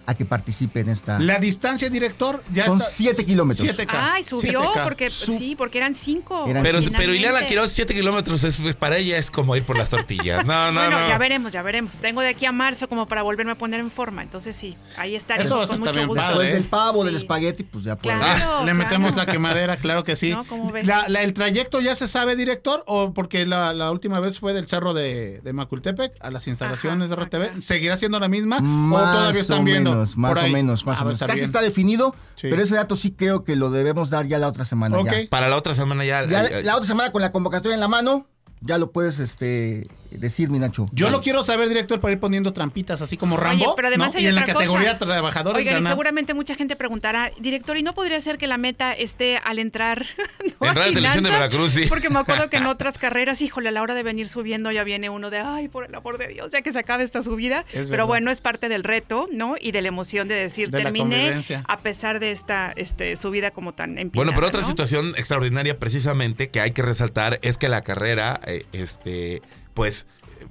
a 0.09 0.15
que 0.15 0.25
participe 0.25 0.79
en 0.79 0.89
esta... 0.89 1.19
La 1.19 1.37
distancia, 1.37 1.87
director, 1.89 2.43
ya 2.51 2.65
Son 2.65 2.79
está- 2.79 2.89
siete 2.89 3.25
kilómetros. 3.25 3.67
7K. 3.77 3.87
Ay, 3.91 4.23
subió 4.23 4.63
7K. 4.73 4.83
porque 4.83 5.09
sí, 5.11 5.55
porque 5.55 5.77
eran 5.77 5.93
cinco. 5.93 6.45
Pero, 6.47 7.13
Ileana. 7.13 7.45
Quiroz, 7.45 7.71
7 7.71 7.93
kilómetros, 7.93 8.43
es, 8.43 8.57
para 8.75 8.97
ella 8.97 9.17
es 9.19 9.29
como 9.29 9.55
ir 9.55 9.63
por 9.63 9.77
las 9.77 9.89
tortillas. 9.89 10.43
No, 10.45 10.71
no, 10.71 10.79
bueno, 10.81 10.99
no. 10.99 11.07
ya 11.07 11.17
veremos, 11.19 11.51
ya 11.53 11.61
veremos. 11.61 11.99
Tengo 11.99 12.21
de 12.21 12.29
aquí 12.29 12.45
a 12.47 12.51
marzo 12.51 12.89
como 12.89 13.07
para 13.07 13.21
volverme 13.21 13.51
a 13.51 13.55
poner 13.57 13.79
en 13.79 13.91
forma. 13.91 14.23
Entonces 14.23 14.55
sí, 14.55 14.75
ahí 14.97 15.15
estaremos 15.15 15.45
Eso 15.45 15.57
va 15.57 15.63
a 15.63 15.67
con 15.67 15.69
ser 15.69 15.79
mucho 15.79 15.91
también 15.91 16.07
gusto. 16.07 16.23
padre, 16.23 16.37
Después 16.39 16.49
¿eh? 16.49 16.53
del 16.59 16.65
pavo, 16.65 17.03
del 17.05 17.15
espagueti, 17.15 17.63
pues 17.63 17.83
ya 17.83 17.95
puede. 17.95 18.17
Claro. 18.17 18.65
Le 18.65 18.73
metemos 18.73 19.11
claro. 19.13 19.27
la 19.27 19.31
quemadera, 19.31 19.77
claro 19.77 20.03
que 20.03 20.15
sí. 20.15 20.31
No, 20.31 20.43
¿cómo 20.45 20.71
ves? 20.71 20.87
La- 20.87 21.07
la- 21.07 21.21
¿El 21.21 21.33
trayecto 21.35 21.81
ya 21.81 21.93
se 21.93 22.07
sabe, 22.07 22.35
director? 22.35 22.83
¿O 22.87 23.13
porque 23.13 23.45
la, 23.45 23.73
la 23.73 23.91
última 23.91 24.19
vez 24.19 24.39
fue 24.39 24.53
del 24.53 24.67
cerro 24.67 24.93
de, 24.95 25.39
de 25.43 25.53
Macultepec 25.53 26.13
a 26.19 26.31
las 26.31 26.47
instalaciones 26.47 27.11
Ajá, 27.11 27.25
de 27.29 27.49
RTV? 27.57 27.61
¿Seguirá 27.61 27.95
siendo 27.95 28.19
la 28.19 28.27
misma? 28.27 28.57
¿O 28.57 28.97
todavía 28.97 29.39
están 29.41 29.59
o 29.59 29.63
viendo? 29.63 29.98
Menos, 29.99 30.17
más 30.17 30.43
o 30.43 30.47
menos, 30.47 30.85
más 30.85 30.97
Ah, 30.97 31.01
o 31.01 31.05
menos. 31.05 31.15
está 31.17 31.27
Casi 31.27 31.39
bien. 31.39 31.45
está 31.45 31.61
definido, 31.61 32.15
Sí. 32.35 32.47
pero 32.49 32.61
ese 32.61 32.75
dato 32.75 32.95
sí 32.95 33.11
creo 33.11 33.43
que 33.43 33.55
lo 33.55 33.69
debemos 33.71 34.09
dar 34.09 34.27
ya 34.27 34.39
la 34.39 34.47
otra 34.47 34.65
semana. 34.65 34.97
Ok. 34.97 35.05
ya. 35.11 35.29
Para 35.29 35.49
la 35.49 35.57
otra 35.57 35.75
semana 35.75 36.03
ya. 36.05 36.25
Ya 36.27 36.41
ay, 36.41 36.47
ay, 36.55 36.63
la 36.63 36.75
otra 36.75 36.87
semana 36.87 37.11
con 37.11 37.21
la 37.21 37.31
convocatoria 37.31 37.73
en 37.75 37.81
la 37.81 37.87
mano, 37.87 38.27
ya 38.61 38.77
lo 38.77 38.91
puedes 38.91 39.19
este, 39.19 39.87
decir, 40.11 40.49
mi 40.49 40.59
Nacho. 40.59 40.85
Yo 40.91 41.09
lo 41.09 41.21
quiero 41.21 41.43
saber, 41.43 41.69
director, 41.69 41.99
para 41.99 42.13
ir 42.13 42.19
poniendo 42.19 42.53
trampitas, 42.53 43.01
así 43.01 43.17
como 43.17 43.37
Rambo. 43.37 43.65
Oye, 43.65 43.73
pero 43.75 43.87
además 43.89 44.13
¿no? 44.13 44.19
hay 44.19 44.25
Y 44.25 44.27
en 44.27 44.35
la 44.35 44.41
otra 44.41 44.53
categoría 44.53 44.97
cosa. 44.97 45.05
trabajadores 45.05 45.65
Oigan, 45.65 45.83
y 45.83 45.85
seguramente 45.85 46.33
mucha 46.33 46.55
gente 46.55 46.75
preguntará, 46.75 47.31
director, 47.39 47.77
¿y 47.77 47.83
no 47.83 47.93
podría 47.93 48.19
ser 48.19 48.37
que 48.37 48.47
la 48.47 48.57
meta 48.57 48.93
esté 48.93 49.37
al 49.37 49.59
entrar 49.59 50.05
¿no? 50.59 50.67
En 50.67 50.71
a 50.71 50.73
Radio 50.73 50.93
Televisión 50.93 51.23
de? 51.23 51.29
Veracruz, 51.29 51.71
sí. 51.73 51.85
Porque 51.87 52.09
me 52.09 52.19
acuerdo 52.19 52.49
que 52.49 52.57
en 52.57 52.65
otras 52.67 52.97
carreras, 52.97 53.41
híjole, 53.41 53.69
a 53.69 53.71
la 53.71 53.81
hora 53.81 53.93
de 53.93 54.03
venir 54.03 54.27
subiendo 54.27 54.71
ya 54.71 54.83
viene 54.83 55.09
uno 55.09 55.29
de, 55.29 55.39
ay, 55.39 55.67
por 55.67 55.85
el 55.85 55.95
amor 55.95 56.17
de 56.17 56.27
Dios, 56.27 56.51
ya 56.51 56.61
que 56.61 56.71
se 56.71 56.79
acabe 56.79 57.03
esta 57.03 57.21
subida. 57.21 57.65
Es 57.69 57.73
verdad. 57.73 57.89
Pero 57.91 58.07
bueno, 58.07 58.31
es 58.31 58.41
parte 58.41 58.69
del 58.69 58.83
reto, 58.83 59.27
¿no? 59.31 59.55
Y 59.59 59.71
de 59.71 59.81
la 59.81 59.87
emoción 59.87 60.27
de 60.27 60.35
decir, 60.35 60.69
De 60.69 60.79
la 60.79 60.83
terminé 60.85 61.41
a 61.67 61.79
pesar 61.79 62.19
de 62.19 62.31
esta 62.31 62.73
este, 62.75 63.15
subida 63.15 63.51
como 63.51 63.73
tan 63.73 63.97
empinada. 63.97 64.11
Bueno, 64.15 64.31
pero 64.33 64.47
otra 64.47 64.61
¿no? 64.61 64.67
situación 64.67 65.13
extraordinaria 65.17 65.79
precisamente 65.79 66.49
que 66.49 66.61
hay 66.61 66.71
que 66.71 66.81
resaltar 66.81 67.39
es 67.41 67.57
que 67.57 67.69
la 67.69 67.81
carrera, 67.83 68.39
eh, 68.45 68.65
este, 68.73 69.41
pues 69.79 70.05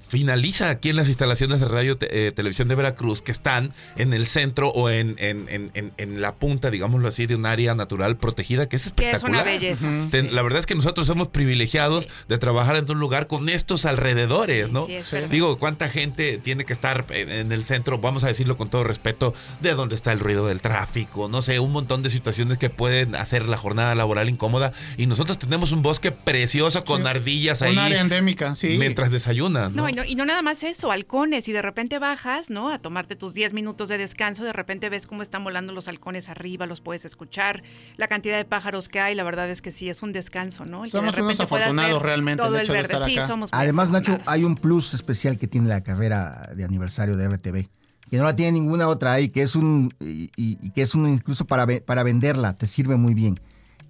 finaliza 0.08 0.70
aquí 0.70 0.90
en 0.90 0.96
las 0.96 1.08
instalaciones 1.08 1.60
de 1.60 1.68
Radio 1.68 1.96
Te- 1.96 2.28
eh, 2.28 2.32
Televisión 2.32 2.68
de 2.68 2.74
Veracruz, 2.74 3.22
que 3.22 3.32
están 3.32 3.72
en 3.96 4.12
el 4.12 4.26
centro 4.26 4.68
o 4.70 4.90
en, 4.90 5.16
en, 5.18 5.46
en- 5.48 5.70
en- 5.74 5.92
en 5.96 6.20
la 6.20 6.34
punta, 6.34 6.70
digámoslo 6.70 7.08
así, 7.08 7.26
de 7.26 7.34
un 7.36 7.46
área 7.46 7.74
natural 7.74 8.16
protegida, 8.16 8.68
que 8.68 8.76
es 8.76 8.82
Que 8.82 8.88
espectacular. 8.88 9.40
es 9.40 9.46
una 9.46 9.52
belleza. 9.58 9.88
Ujú. 9.88 10.08
Ten- 10.10 10.28
sí. 10.28 10.34
La 10.34 10.42
verdad 10.42 10.60
es 10.60 10.66
que 10.66 10.74
nosotros 10.74 11.06
somos 11.06 11.28
privilegiados 11.28 12.04
Sí. 12.04 12.10
de 12.28 12.38
trabajar 12.38 12.76
en 12.76 12.90
un 12.90 12.98
lugar 12.98 13.26
con 13.26 13.48
estos 13.48 13.84
alrededores, 13.84 14.66
Sí, 14.66 14.72
¿no? 14.72 14.86
sí, 14.86 14.94
es 14.94 15.06
Sí. 15.08 15.16
verdad. 15.16 15.28
Digo, 15.30 15.58
¿cuánta 15.58 15.88
gente 15.88 16.38
tiene 16.38 16.64
que 16.64 16.72
estar 16.72 17.06
en, 17.10 17.30
en 17.30 17.52
el 17.52 17.64
centro? 17.64 17.98
Vamos 17.98 18.24
a 18.24 18.28
decirlo 18.28 18.56
con 18.56 18.70
todo 18.70 18.84
respeto, 18.84 19.34
de 19.60 19.74
dónde 19.74 19.94
está 19.94 20.12
el 20.12 20.20
ruido 20.20 20.46
del 20.46 20.60
tráfico, 20.60 21.28
no 21.28 21.42
sé, 21.42 21.58
un 21.60 21.72
montón 21.72 22.02
de 22.02 22.10
situaciones 22.10 22.58
que 22.58 22.70
pueden 22.70 23.14
hacer 23.14 23.46
la 23.46 23.56
jornada 23.56 23.94
laboral 23.94 24.28
incómoda. 24.28 24.72
Y 24.96 25.06
nosotros 25.06 25.38
tenemos 25.38 25.72
un 25.72 25.82
bosque 25.82 26.12
precioso 26.12 26.84
con 26.84 27.02
Sí. 27.02 27.08
ardillas 27.08 27.62
ahí 27.62 27.72
Un 27.72 27.78
área 27.78 28.00
endémica, 28.00 28.54
sí. 28.56 28.76
mientras 28.78 29.10
desayunan. 29.10 29.74
¿No? 29.78 29.84
No, 29.84 29.88
y 29.88 29.92
no, 29.94 30.04
y 30.04 30.14
no 30.14 30.24
nada 30.26 30.42
más 30.42 30.62
eso, 30.62 30.90
halcones, 30.92 31.48
y 31.48 31.52
de 31.52 31.62
repente 31.62 31.98
bajas, 31.98 32.50
¿no? 32.50 32.68
A 32.70 32.78
tomarte 32.78 33.16
tus 33.16 33.32
10 33.34 33.52
minutos 33.52 33.88
de 33.88 33.96
descanso, 33.98 34.44
de 34.44 34.52
repente 34.52 34.88
ves 34.90 35.06
cómo 35.06 35.22
están 35.22 35.44
volando 35.44 35.72
los 35.72 35.88
halcones 35.88 36.28
arriba, 36.28 36.66
los 36.66 36.80
puedes 36.80 37.04
escuchar, 37.04 37.62
la 37.96 38.08
cantidad 38.08 38.36
de 38.36 38.44
pájaros 38.44 38.88
que 38.88 39.00
hay, 39.00 39.14
la 39.14 39.24
verdad 39.24 39.48
es 39.50 39.62
que 39.62 39.70
sí, 39.70 39.88
es 39.88 40.02
un 40.02 40.12
descanso, 40.12 40.64
¿no? 40.66 40.80
Y 40.82 40.88
de 40.88 40.90
Somos 40.90 41.16
unos 41.16 41.36
puedas 41.36 41.40
afortunados 41.68 41.94
ver 41.94 42.02
realmente 42.02 42.42
Todo 42.42 42.58
el 42.58 42.66
de 42.66 42.72
verde, 42.72 42.94
estar 42.94 43.08
sí, 43.08 43.16
acá. 43.16 43.26
somos 43.26 43.50
Además, 43.52 43.90
Nacho, 43.90 44.18
hay 44.26 44.44
un 44.44 44.56
plus 44.56 44.92
especial 44.94 45.38
que 45.38 45.46
tiene 45.46 45.68
la 45.68 45.82
carrera 45.82 46.50
de 46.54 46.64
aniversario 46.64 47.16
de 47.16 47.24
RTV, 47.28 47.68
que 48.10 48.16
no 48.16 48.24
la 48.24 48.34
tiene 48.34 48.52
ninguna 48.52 48.88
otra 48.88 49.12
ahí, 49.12 49.28
que 49.28 49.42
es 49.42 49.54
un 49.56 49.94
y, 50.00 50.30
y- 50.36 50.58
y 50.60 50.70
que 50.70 50.82
es 50.82 50.94
un 50.94 51.08
incluso 51.08 51.46
para, 51.46 51.66
ve- 51.66 51.80
para 51.80 52.02
venderla, 52.02 52.56
te 52.56 52.66
sirve 52.66 52.96
muy 52.96 53.14
bien. 53.14 53.38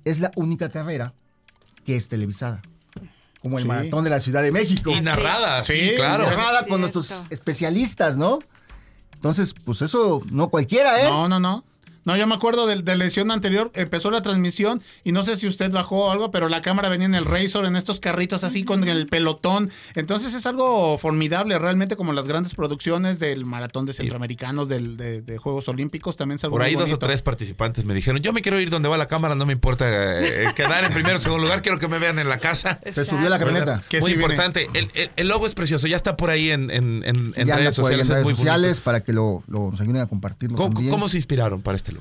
Es 0.05 0.20
la 0.20 0.33
única 0.37 0.68
carrera 0.70 1.14
que 1.85 1.96
es 1.96 2.09
televisada, 2.09 2.61
como 3.42 3.59
el 3.59 3.64
Sí. 3.64 3.68
maratón 3.68 4.05
de 4.05 4.11
la 4.11 4.20
Ciudad 4.20 4.42
de 4.42 4.53
México. 4.53 4.90
Y 4.90 5.01
narrada, 5.01 5.64
sí, 5.64 5.72
Sí, 5.90 5.92
claro. 5.96 6.24
Narrada 6.24 6.66
con 6.66 6.81
nuestros 6.81 7.12
especialistas, 7.31 8.16
¿no? 8.16 8.38
Entonces, 9.14 9.55
pues 9.64 9.83
eso 9.83 10.20
no 10.31 10.48
cualquiera, 10.48 11.01
¿eh? 11.03 11.09
No, 11.09 11.29
no, 11.29 11.40
no. 11.40 11.64
No, 12.04 12.16
yo 12.16 12.26
me 12.26 12.34
acuerdo 12.34 12.66
de, 12.66 12.76
de 12.82 12.96
la 12.96 13.04
edición 13.04 13.30
anterior, 13.30 13.70
empezó 13.74 14.11
la 14.11 14.22
transmisión 14.22 14.82
y 15.04 15.12
no 15.12 15.22
sé 15.24 15.37
si 15.37 15.46
usted 15.46 15.70
bajó 15.70 16.06
o 16.06 16.11
algo, 16.11 16.30
pero 16.30 16.48
la 16.48 16.62
cámara 16.62 16.88
venía 16.88 17.06
en 17.06 17.14
el 17.14 17.24
Razor, 17.26 17.66
en 17.66 17.76
estos 17.76 18.00
carritos 18.00 18.44
así 18.44 18.64
con 18.64 18.88
el 18.88 19.06
pelotón. 19.08 19.70
Entonces 19.94 20.32
es 20.34 20.46
algo 20.46 20.96
formidable, 20.98 21.58
realmente 21.58 21.96
como 21.96 22.12
las 22.12 22.26
grandes 22.26 22.54
producciones 22.54 23.18
del 23.18 23.44
maratón 23.44 23.84
de 23.87 23.92
centroamericanos, 23.92 24.68
del, 24.68 24.96
de, 24.96 25.20
de 25.20 25.38
Juegos 25.38 25.68
Olímpicos, 25.68 26.16
también 26.16 26.37
es 26.37 26.44
algo 26.44 26.54
Por 26.56 26.62
ahí 26.62 26.74
muy 26.76 26.84
dos 26.84 26.92
o 26.94 26.98
tres 26.98 27.20
participantes 27.22 27.84
me 27.84 27.94
dijeron, 27.94 28.20
yo 28.22 28.32
me 28.32 28.40
quiero 28.42 28.58
ir 28.61 28.70
donde 28.70 28.88
va 28.88 28.96
la 28.96 29.06
cámara, 29.06 29.34
no 29.34 29.44
me 29.44 29.52
importa 29.52 29.87
eh, 30.24 30.52
quedar 30.56 30.84
en 30.84 30.92
primero 30.92 31.16
o 31.16 31.18
segundo 31.18 31.44
lugar, 31.44 31.61
quiero 31.62 31.78
que 31.78 31.88
me 31.88 31.98
vean 31.98 32.18
en 32.18 32.28
la 32.28 32.38
casa. 32.38 32.80
Se 32.92 33.04
subió 33.04 33.28
la 33.28 33.38
camioneta. 33.38 33.82
Que 33.88 34.00
Muy 34.00 34.12
sí 34.12 34.14
importante. 34.20 34.66
El, 34.74 34.88
el- 34.94 35.11
el 35.16 35.28
logo 35.28 35.46
es 35.46 35.54
precioso, 35.54 35.87
ya 35.87 35.96
está 35.96 36.16
por 36.16 36.30
ahí 36.30 36.50
en, 36.50 36.70
en, 36.70 37.02
en- 37.04 37.34
redes 37.34 37.74
sociales. 37.74 38.00
en 38.00 38.00
es 38.06 38.08
redes 38.08 38.24
muy 38.24 38.34
sociales 38.34 38.68
bonito. 38.70 38.84
para 38.84 39.00
que 39.02 39.12
lo, 39.12 39.42
lo- 39.48 39.70
nos 39.70 39.80
ayuden 39.80 40.00
a 40.02 40.06
compartirlo 40.06 40.56
¿Cómo, 40.56 40.74
también. 40.74 40.90
cómo 40.90 41.08
se 41.08 41.16
inspiraron 41.18 41.61
para 41.62 41.76
este 41.76 41.92
logo? 41.92 41.97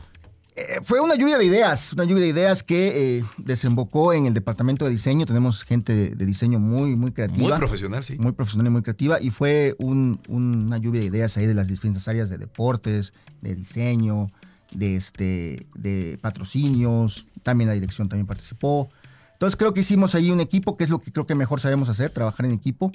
Eh, 0.58 0.80
fue 0.82 1.00
una 1.00 1.14
lluvia 1.16 1.38
de 1.38 1.46
ideas, 1.46 1.94
una 1.94 2.04
lluvia 2.04 2.24
de 2.24 2.30
ideas 2.30 2.64
que 2.64 3.20
eh, 3.20 3.24
desembocó 3.38 4.12
en 4.14 4.26
el 4.26 4.34
departamento 4.34 4.86
de 4.86 4.92
diseño. 4.92 5.28
Tenemos 5.28 5.64
gente 5.64 5.94
de, 5.96 6.10
de 6.16 6.26
diseño 6.26 6.58
muy, 6.58 6.96
muy 6.96 7.12
creativa. 7.12 7.48
Muy 7.50 7.58
profesional, 7.60 8.04
sí. 8.04 8.16
Muy 8.18 8.32
profesional 8.32 8.66
y 8.66 8.70
muy 8.72 8.82
creativa. 8.82 9.22
Y 9.22 9.30
fue 9.30 9.76
un- 9.78 10.20
una 10.28 10.78
lluvia 10.80 11.02
de 11.02 11.08
ideas 11.08 11.38
ahí 11.38 11.46
de 11.46 11.54
las 11.54 11.68
distintas 11.68 12.08
áreas 12.08 12.30
de 12.30 12.40
deportes, 12.40 13.14
de 13.42 13.54
diseño, 13.54 14.32
de, 14.74 14.96
este, 14.96 15.68
de 15.76 16.18
patrocinios. 16.22 17.28
También 17.44 17.68
la 17.68 17.76
dirección 17.76 18.10
también 18.10 18.26
participó. 18.26 18.90
Entonces 19.34 19.56
creo 19.58 19.76
que 19.76 19.82
hicimos 19.82 20.16
ahí 20.16 20.32
un 20.32 20.40
equipo, 20.40 20.76
que 20.76 20.86
es 20.86 20.90
lo 20.90 20.98
que 20.98 21.12
creo 21.12 21.28
que 21.28 21.36
mejor 21.36 21.60
sabemos 21.62 21.88
hacer, 21.90 22.10
trabajar 22.10 22.48
en 22.48 22.54
equipo. 22.54 22.92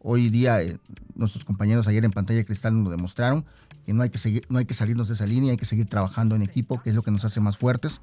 Hoy 0.00 0.28
día 0.28 0.60
eh, 0.62 0.76
nuestros 1.14 1.46
compañeros 1.46 1.88
ayer 1.88 2.04
en 2.04 2.10
pantalla 2.12 2.44
cristal 2.44 2.74
nos 2.74 2.84
lo 2.84 2.90
demostraron, 2.90 3.46
que 3.86 3.94
no 3.94 4.02
hay 4.02 4.10
que, 4.10 4.18
seguir, 4.18 4.44
no 4.48 4.58
hay 4.58 4.64
que 4.64 4.74
salirnos 4.74 5.06
de 5.06 5.14
esa 5.14 5.26
línea, 5.26 5.52
hay 5.52 5.56
que 5.56 5.64
seguir 5.64 5.86
trabajando 5.86 6.34
en 6.34 6.42
equipo, 6.42 6.82
que 6.82 6.90
es 6.90 6.96
lo 6.96 7.02
que 7.02 7.12
nos 7.12 7.24
hace 7.24 7.40
más 7.40 7.56
fuertes. 7.56 8.00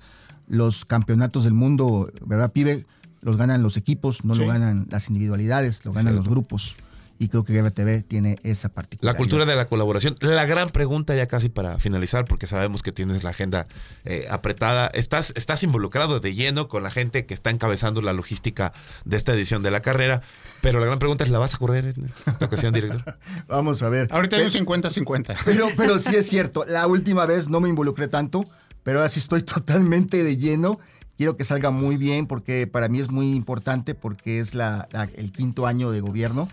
Los 0.48 0.86
campeonatos 0.86 1.44
del 1.44 1.54
mundo, 1.54 2.10
¿verdad, 2.26 2.54
pibe? 2.54 2.86
Los 3.22 3.36
ganan 3.36 3.62
los 3.62 3.76
equipos, 3.76 4.24
no 4.24 4.34
lo 4.34 4.48
ganan 4.48 4.88
las 4.90 5.10
individualidades, 5.10 5.84
lo 5.84 5.92
ganan 5.92 6.16
los 6.16 6.30
grupos. 6.30 6.78
Y 7.24 7.30
creo 7.30 7.46
que 7.46 7.54
GBTV 7.54 8.04
tiene 8.04 8.38
esa 8.44 8.68
La 8.68 8.74
particularidad. 8.74 9.18
cultura 9.18 9.46
de 9.46 9.56
la 9.56 9.66
colaboración. 9.68 10.18
La 10.20 10.46
gran 10.46 10.72
pregunta 10.72 11.16
ya 11.16 11.26
casi 11.28 11.48
para 11.48 11.80
finalizar, 11.80 12.26
porque 12.26 12.48
sabemos 12.48 12.84
que 12.84 12.92
tienes 12.92 13.24
la 13.24 13.30
agenda 13.30 13.66
eh, 14.04 14.28
apretada. 14.30 14.88
Estás, 14.88 15.32
estás 15.38 15.64
involucrado 15.64 16.20
de 16.20 16.36
lleno 16.36 16.68
con 16.68 16.84
la 16.84 16.92
gente 16.92 17.26
que 17.26 17.34
está 17.34 17.50
encabezando 17.50 18.02
la 18.02 18.12
logística 18.12 18.74
de 19.06 19.16
esta 19.16 19.32
edición 19.34 19.64
de 19.64 19.72
la 19.72 19.82
carrera, 19.82 20.22
pero 20.60 20.82
la 20.82 20.86
gran 20.86 21.00
pregunta 21.00 21.24
es, 21.24 21.30
¿la 21.30 21.40
vas 21.40 21.54
a 21.54 21.58
correr 21.60 21.94
en 21.96 22.06
esta 22.28 22.46
ocasión, 22.46 22.74
director? 22.74 23.06
Vamos 23.48 23.82
a 23.84 23.88
ver. 23.88 24.10
Ahorita 24.12 24.36
hay 24.36 24.44
un 24.44 24.52
Pe- 24.52 24.60
50-50. 24.66 25.38
Pero, 25.46 25.68
pero 25.78 26.00
sí 26.00 26.16
es 26.18 26.28
cierto, 26.28 26.66
la 26.68 26.88
última 26.88 27.26
vez 27.26 27.48
no 27.48 27.62
me 27.62 27.70
involucré 27.70 28.10
tanto, 28.10 28.44
pero 28.84 29.00
ahora 29.00 29.08
sí 29.10 29.20
estoy 29.22 29.42
totalmente 29.44 30.24
de 30.24 30.36
lleno. 30.36 30.78
Quiero 31.16 31.38
que 31.38 31.46
salga 31.46 31.70
muy 31.70 31.96
bien 31.96 32.26
porque 32.28 32.68
para 32.68 32.90
mí 32.90 33.00
es 33.00 33.12
muy 33.12 33.34
importante 33.34 33.96
porque 33.96 34.40
es 34.40 34.56
la, 34.56 34.90
la- 34.92 35.04
el 35.16 35.32
quinto 35.32 35.68
año 35.68 35.90
de 35.92 36.02
gobierno 36.02 36.50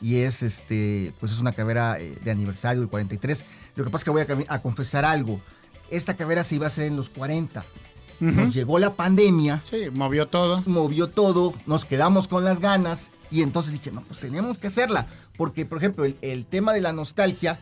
y 0.00 0.18
es 0.18 0.42
este 0.42 1.12
pues 1.20 1.32
es 1.32 1.38
una 1.40 1.52
carrera 1.52 1.98
eh, 1.98 2.16
de 2.22 2.30
aniversario 2.30 2.80
del 2.80 2.90
43. 2.90 3.44
Lo 3.76 3.84
que 3.84 3.90
pasa 3.90 4.02
es 4.02 4.04
que 4.04 4.34
voy 4.34 4.44
a, 4.48 4.62
confesar 4.62 5.04
algo. 5.04 5.40
Esta 5.90 6.16
carrera 6.16 6.44
se 6.44 6.56
iba 6.56 6.66
a 6.66 6.68
hacer 6.68 6.84
en 6.84 6.96
los 6.96 7.08
40. 7.10 7.64
Nos 8.20 8.52
llegó 8.52 8.80
la 8.80 8.94
pandemia, 8.96 9.62
Sí, 9.70 9.90
movió 9.92 10.26
todo. 10.26 10.64
movió 10.66 11.08
todo, 11.08 11.54
nos 11.66 11.84
quedamos 11.84 12.26
con 12.26 12.44
las 12.44 12.58
ganas 12.58 13.12
y 13.30 13.42
entonces 13.42 13.72
dije, 13.72 13.92
no, 13.92 14.02
pues 14.02 14.18
tenemos 14.18 14.58
que 14.58 14.66
hacerla. 14.66 15.06
Porque, 15.36 15.64
por 15.64 15.78
ejemplo, 15.78 16.04
el, 16.04 16.16
el 16.20 16.44
tema 16.44 16.72
de 16.72 16.80
la 16.80 16.92
nostalgia 16.92 17.60